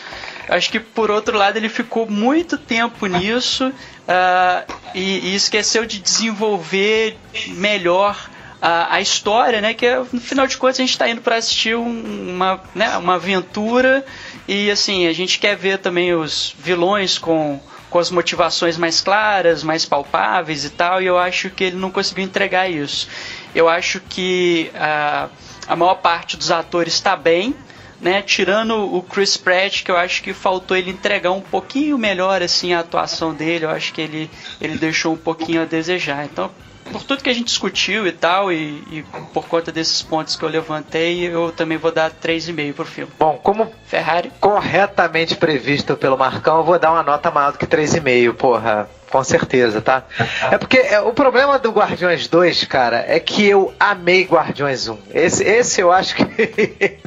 Acho 0.48 0.70
que 0.70 0.78
por 0.78 1.10
outro 1.10 1.36
lado 1.36 1.56
ele 1.56 1.68
ficou 1.68 2.08
muito 2.08 2.56
tempo 2.56 3.06
nisso 3.06 3.72
ah, 4.06 4.64
e, 4.94 5.30
e 5.30 5.34
esqueceu 5.34 5.84
de 5.84 5.98
desenvolver 5.98 7.16
melhor 7.48 8.28
a, 8.60 9.00
história, 9.00 9.60
né? 9.60 9.74
Que 9.74 9.94
no 10.12 10.20
final 10.20 10.46
de 10.46 10.56
contas 10.56 10.78
a 10.78 10.82
gente 10.82 10.90
está 10.90 11.08
indo 11.08 11.20
para 11.20 11.36
assistir 11.36 11.76
um, 11.76 12.32
uma, 12.34 12.60
né, 12.74 12.96
uma 12.96 13.14
aventura 13.14 14.04
e 14.48 14.70
assim 14.70 15.06
a 15.06 15.12
gente 15.12 15.38
quer 15.38 15.56
ver 15.56 15.78
também 15.78 16.14
os 16.14 16.54
vilões 16.58 17.18
com 17.18 17.60
com 17.96 18.00
as 18.00 18.10
motivações 18.10 18.76
mais 18.76 19.00
claras, 19.00 19.62
mais 19.62 19.86
palpáveis 19.86 20.66
e 20.66 20.70
tal, 20.70 21.00
e 21.00 21.06
eu 21.06 21.16
acho 21.16 21.48
que 21.48 21.64
ele 21.64 21.76
não 21.76 21.90
conseguiu 21.90 22.24
entregar 22.24 22.68
isso. 22.68 23.08
Eu 23.54 23.70
acho 23.70 24.00
que 24.00 24.70
a, 24.74 25.30
a 25.66 25.74
maior 25.74 25.94
parte 25.94 26.36
dos 26.36 26.50
atores 26.50 26.92
está 26.92 27.16
bem, 27.16 27.54
né? 27.98 28.20
Tirando 28.20 28.94
o 28.94 29.02
Chris 29.02 29.38
Pratt, 29.38 29.82
que 29.82 29.90
eu 29.90 29.96
acho 29.96 30.22
que 30.22 30.34
faltou 30.34 30.76
ele 30.76 30.90
entregar 30.90 31.30
um 31.30 31.40
pouquinho 31.40 31.96
melhor 31.96 32.42
assim 32.42 32.74
a 32.74 32.80
atuação 32.80 33.32
dele, 33.32 33.64
eu 33.64 33.70
acho 33.70 33.94
que 33.94 34.02
ele, 34.02 34.30
ele 34.60 34.76
deixou 34.76 35.14
um 35.14 35.16
pouquinho 35.16 35.62
a 35.62 35.64
desejar. 35.64 36.26
Então, 36.26 36.50
por 36.92 37.02
tudo 37.02 37.22
que 37.22 37.30
a 37.30 37.34
gente 37.34 37.46
discutiu 37.46 38.06
e 38.06 38.12
tal, 38.12 38.52
e, 38.52 38.82
e, 38.90 39.04
por 39.32 39.46
conta 39.46 39.70
desses 39.72 40.02
pontos 40.02 40.36
que 40.36 40.44
eu 40.44 40.48
levantei, 40.48 41.26
eu 41.26 41.52
também 41.52 41.78
vou 41.78 41.92
dar 41.92 42.10
3,5 42.10 42.72
pro 42.74 42.84
filme. 42.84 43.12
Bom, 43.18 43.38
como 43.42 43.72
Ferrari 43.86 44.32
corretamente 44.40 45.36
previsto 45.36 45.96
pelo 45.96 46.16
Marcão, 46.16 46.58
eu 46.58 46.64
vou 46.64 46.78
dar 46.78 46.92
uma 46.92 47.02
nota 47.02 47.30
maior 47.30 47.52
do 47.52 47.58
que 47.58 47.66
3,5, 47.66 48.34
porra. 48.34 48.88
Com 49.10 49.22
certeza, 49.22 49.80
tá? 49.80 50.02
É 50.50 50.58
porque 50.58 50.78
é, 50.78 51.00
o 51.00 51.12
problema 51.12 51.58
do 51.58 51.70
Guardiões 51.70 52.28
2, 52.28 52.64
cara, 52.64 53.04
é 53.06 53.18
que 53.18 53.44
eu 53.46 53.72
amei 53.80 54.24
Guardiões 54.24 54.88
1. 54.88 54.98
Esse, 55.12 55.44
esse 55.44 55.80
eu 55.80 55.90
acho 55.90 56.14
que, 56.14 56.24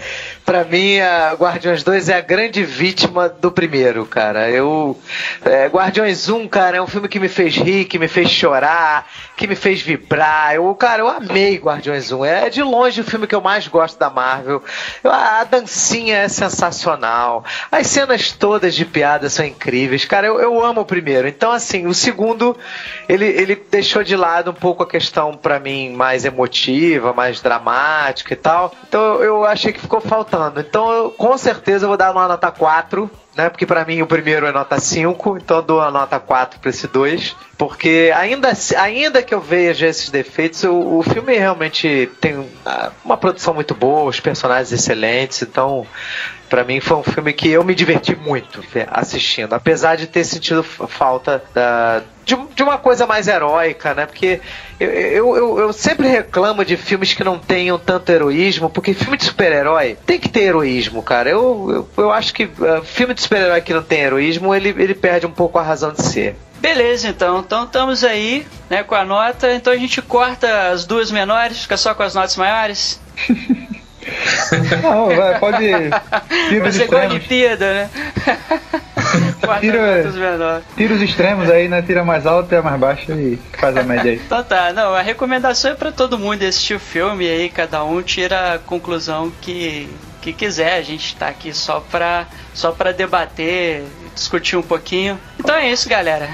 pra 0.46 0.64
mim, 0.64 1.00
a 1.00 1.34
Guardiões 1.34 1.84
2 1.84 2.10
é 2.10 2.16
a 2.16 2.22
grande 2.22 2.64
vítima 2.64 3.30
do 3.30 3.52
primeiro, 3.52 4.06
cara. 4.06 4.50
Eu. 4.50 5.00
É, 5.46 5.68
Guardiões 5.68 6.28
1, 6.28 6.48
cara, 6.48 6.78
é 6.78 6.82
um 6.82 6.88
filme 6.88 7.08
que 7.08 7.20
me 7.20 7.30
fez 7.30 7.56
rir, 7.56 7.86
que 7.86 8.00
me 8.00 8.08
fez 8.08 8.30
chorar, 8.30 9.08
que 9.40 9.48
me 9.48 9.56
fez 9.56 9.82
vibrar. 9.82 10.54
Eu, 10.54 10.76
cara, 10.76 11.02
eu 11.02 11.08
amei 11.08 11.56
Guardiões 11.56 12.12
1. 12.12 12.26
É 12.26 12.50
de 12.50 12.62
longe 12.62 13.00
o 13.00 13.06
filme 13.06 13.26
que 13.26 13.34
eu 13.34 13.40
mais 13.40 13.70
gosto 13.70 13.98
da 13.98 14.10
Marvel. 14.10 14.62
Eu, 15.02 15.10
a 15.10 15.46
dancinha 15.46 16.18
é 16.18 16.28
sensacional. 16.28 17.46
As 17.72 17.88
cenas 17.88 18.34
todas 18.34 18.76
de 18.76 18.84
piada 18.84 19.30
são 19.30 19.46
incríveis. 19.46 20.04
Cara, 20.04 20.28
eu, 20.28 20.42
eu 20.42 20.62
amo 20.62 20.82
o 20.82 20.86
primeiro. 20.86 21.26
Então, 21.26 21.54
assim, 21.54 21.88
o 21.88 21.94
segundo, 21.94 22.58
ele, 23.08 23.28
ele 23.28 23.56
deixou 23.56 24.04
de 24.04 24.18
lado 24.18 24.52
um 24.52 24.54
pouco 24.54 24.84
a 24.84 24.88
questão, 24.88 25.34
para 25.34 25.58
mim, 25.58 25.94
mais 25.94 26.26
emotiva, 26.26 27.14
mais 27.14 27.40
dramática 27.40 28.34
e 28.34 28.38
tal. 28.38 28.76
Então 28.90 29.24
eu 29.24 29.46
achei 29.46 29.72
que 29.72 29.80
ficou 29.80 30.02
faltando. 30.02 30.60
Então, 30.60 30.92
eu, 30.92 31.12
com 31.12 31.38
certeza, 31.38 31.86
eu 31.86 31.88
vou 31.88 31.98
dar 31.98 32.12
uma 32.12 32.28
nota 32.28 32.52
4 32.52 33.10
né? 33.40 33.50
Porque 33.50 33.66
para 33.66 33.86
mim 33.86 34.02
o 34.02 34.08
primeiro 34.08 34.46
é 34.46 34.52
nota 34.52 34.78
5, 34.78 35.38
então 35.38 35.58
eu 35.58 35.64
dou 35.64 35.82
a 35.82 35.90
nota 35.90 36.20
4 36.20 36.60
para 36.60 36.70
esse 36.70 36.88
2. 36.88 37.36
Porque 37.58 38.12
ainda, 38.16 38.52
ainda 38.78 39.24
que 39.24 39.34
eu 39.34 39.40
veja 39.40 39.88
esses 39.88 40.10
defeitos, 40.10 40.64
o, 40.66 41.00
o 41.00 41.04
filme 41.04 41.38
realmente 41.38 42.10
tem 42.20 42.46
uma 43.04 43.16
produção 43.16 43.54
muito 43.54 43.74
boa, 43.74 44.10
os 44.10 44.20
personagens 44.20 44.72
excelentes, 44.72 45.42
então 45.42 45.88
para 46.50 46.64
mim 46.64 46.80
foi 46.82 46.98
um 46.98 47.04
filme 47.04 47.32
que 47.32 47.50
eu 47.50 47.64
me 47.64 47.76
diverti 47.76 48.16
muito 48.16 48.64
assistindo, 48.88 49.54
apesar 49.54 49.96
de 49.96 50.08
ter 50.08 50.24
sentido 50.24 50.64
falta 50.64 51.44
da, 51.54 52.02
de, 52.30 52.38
de 52.56 52.64
uma 52.64 52.78
coisa 52.78 53.08
mais 53.08 53.28
heróica, 53.28 53.94
né? 53.94 54.06
Porque 54.06 54.40
eu, 54.80 54.90
eu, 54.90 55.36
eu, 55.36 55.60
eu, 55.60 55.74
sempre 55.74 56.08
reclamo 56.08 56.64
de 56.64 56.78
filmes 56.78 57.14
que 57.14 57.24
não 57.24 57.40
tenham 57.40 57.80
tanto 57.80 58.12
heroísmo, 58.12 58.70
porque 58.70 58.94
filme 58.94 59.18
de 59.18 59.26
super-herói 59.26 59.98
tem 60.06 60.20
que 60.20 60.30
ter 60.30 60.42
heroísmo, 60.42 61.02
cara. 61.02 61.30
Eu, 61.30 61.88
eu, 61.98 62.04
eu 62.04 62.12
acho 62.12 62.34
que 62.34 62.46
uh, 62.46 62.84
filme 62.84 63.14
de 63.14 63.22
super-herói 63.22 63.62
que 63.62 63.74
não 63.74 63.82
tem 63.82 64.02
heroísmo, 64.02 64.54
ele, 64.54 64.70
ele 64.70 64.94
perde 64.94 65.26
um 65.26 65.32
pouco 65.32 65.58
a 65.58 65.64
razão 65.64 65.92
de 65.92 66.04
ser. 66.04 66.36
Beleza, 66.60 67.08
então. 67.08 67.40
Então 67.40 67.64
estamos 67.64 68.04
aí, 68.04 68.46
né, 68.70 68.84
com 68.84 68.94
a 68.94 69.04
nota. 69.04 69.52
Então 69.52 69.74
a 69.74 69.78
gente 69.78 70.02
corta 70.02 70.70
as 70.70 70.86
duas 70.86 71.10
menores, 71.10 71.64
fica 71.64 71.78
só 71.78 71.94
com 71.96 72.04
as 72.04 72.14
notas 72.14 72.38
maiores. 72.38 73.00
Não, 74.82 75.16
vai, 75.16 75.40
pode. 75.40 75.58
Tira 76.50 76.68
os 76.68 76.76
extremos. 76.76 77.12
Olimpíada, 77.12 77.74
né? 77.74 77.90
tira, 79.60 80.62
tira 80.76 80.94
os 80.94 81.02
extremos 81.02 81.50
aí, 81.50 81.68
né? 81.68 81.82
Tira 81.82 82.04
mais 82.04 82.26
alto 82.26 82.54
e 82.54 82.58
a 82.58 82.62
mais 82.62 82.80
baixa 82.80 83.14
e 83.14 83.40
faz 83.58 83.76
a 83.78 83.84
média 83.84 84.12
aí. 84.12 84.22
então 84.26 84.44
tá, 84.44 84.74
não, 84.74 84.94
a 84.94 85.02
recomendação 85.02 85.72
é 85.72 85.76
pra 85.76 85.92
todo 85.92 86.18
mundo 86.18 86.44
assistir 86.44 86.76
o 86.76 86.80
filme 86.80 87.26
e 87.26 87.30
aí 87.30 87.50
cada 87.50 87.84
um 87.84 88.02
tira 88.02 88.56
a 88.56 88.60
conclusão 88.60 89.32
que, 89.42 89.90
que 90.22 90.34
quiser. 90.34 90.76
A 90.76 90.82
gente 90.82 91.16
tá 91.16 91.28
aqui 91.28 91.54
só 91.54 91.80
pra, 91.80 92.28
só 92.54 92.72
pra 92.72 92.92
debater, 92.92 93.84
discutir 94.14 94.58
um 94.58 94.62
pouquinho. 94.62 95.20
Então 95.40 95.56
é 95.56 95.70
isso, 95.70 95.88
galera. 95.88 96.30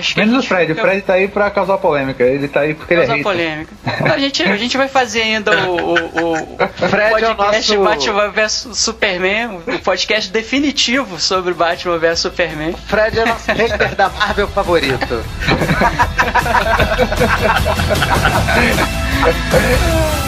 Acho 0.00 0.18
Menos 0.18 0.44
o 0.44 0.48
Fred, 0.48 0.72
o 0.72 0.76
Fred 0.76 1.02
tá 1.02 1.12
aí 1.12 1.28
pra 1.28 1.50
causar 1.50 1.76
polêmica. 1.76 2.24
Ele 2.24 2.48
tá 2.48 2.60
aí 2.60 2.74
porque 2.74 2.94
causar 2.94 3.12
ele 3.12 3.20
é 3.20 3.22
polêmica. 3.22 3.72
a, 4.12 4.18
gente, 4.18 4.42
a 4.42 4.56
gente 4.56 4.76
vai 4.76 4.88
fazer 4.88 5.20
ainda 5.22 5.68
o, 5.68 5.94
o, 5.94 6.32
o 6.54 6.88
Fred 6.88 7.10
podcast 7.10 7.72
é 7.72 7.78
o 7.78 7.84
nosso... 7.84 8.12
Batman 8.12 8.30
vs 8.30 8.68
Superman, 8.72 9.60
o 9.66 9.78
podcast 9.80 10.32
definitivo 10.32 11.20
sobre 11.20 11.52
Batman 11.52 11.98
vs 11.98 12.18
Superman. 12.18 12.72
Fred 12.86 13.18
é 13.18 13.26
nosso 13.26 13.52
hater 13.52 13.94
da 13.94 14.08
Marvel 14.08 14.48
favorito. 14.48 15.22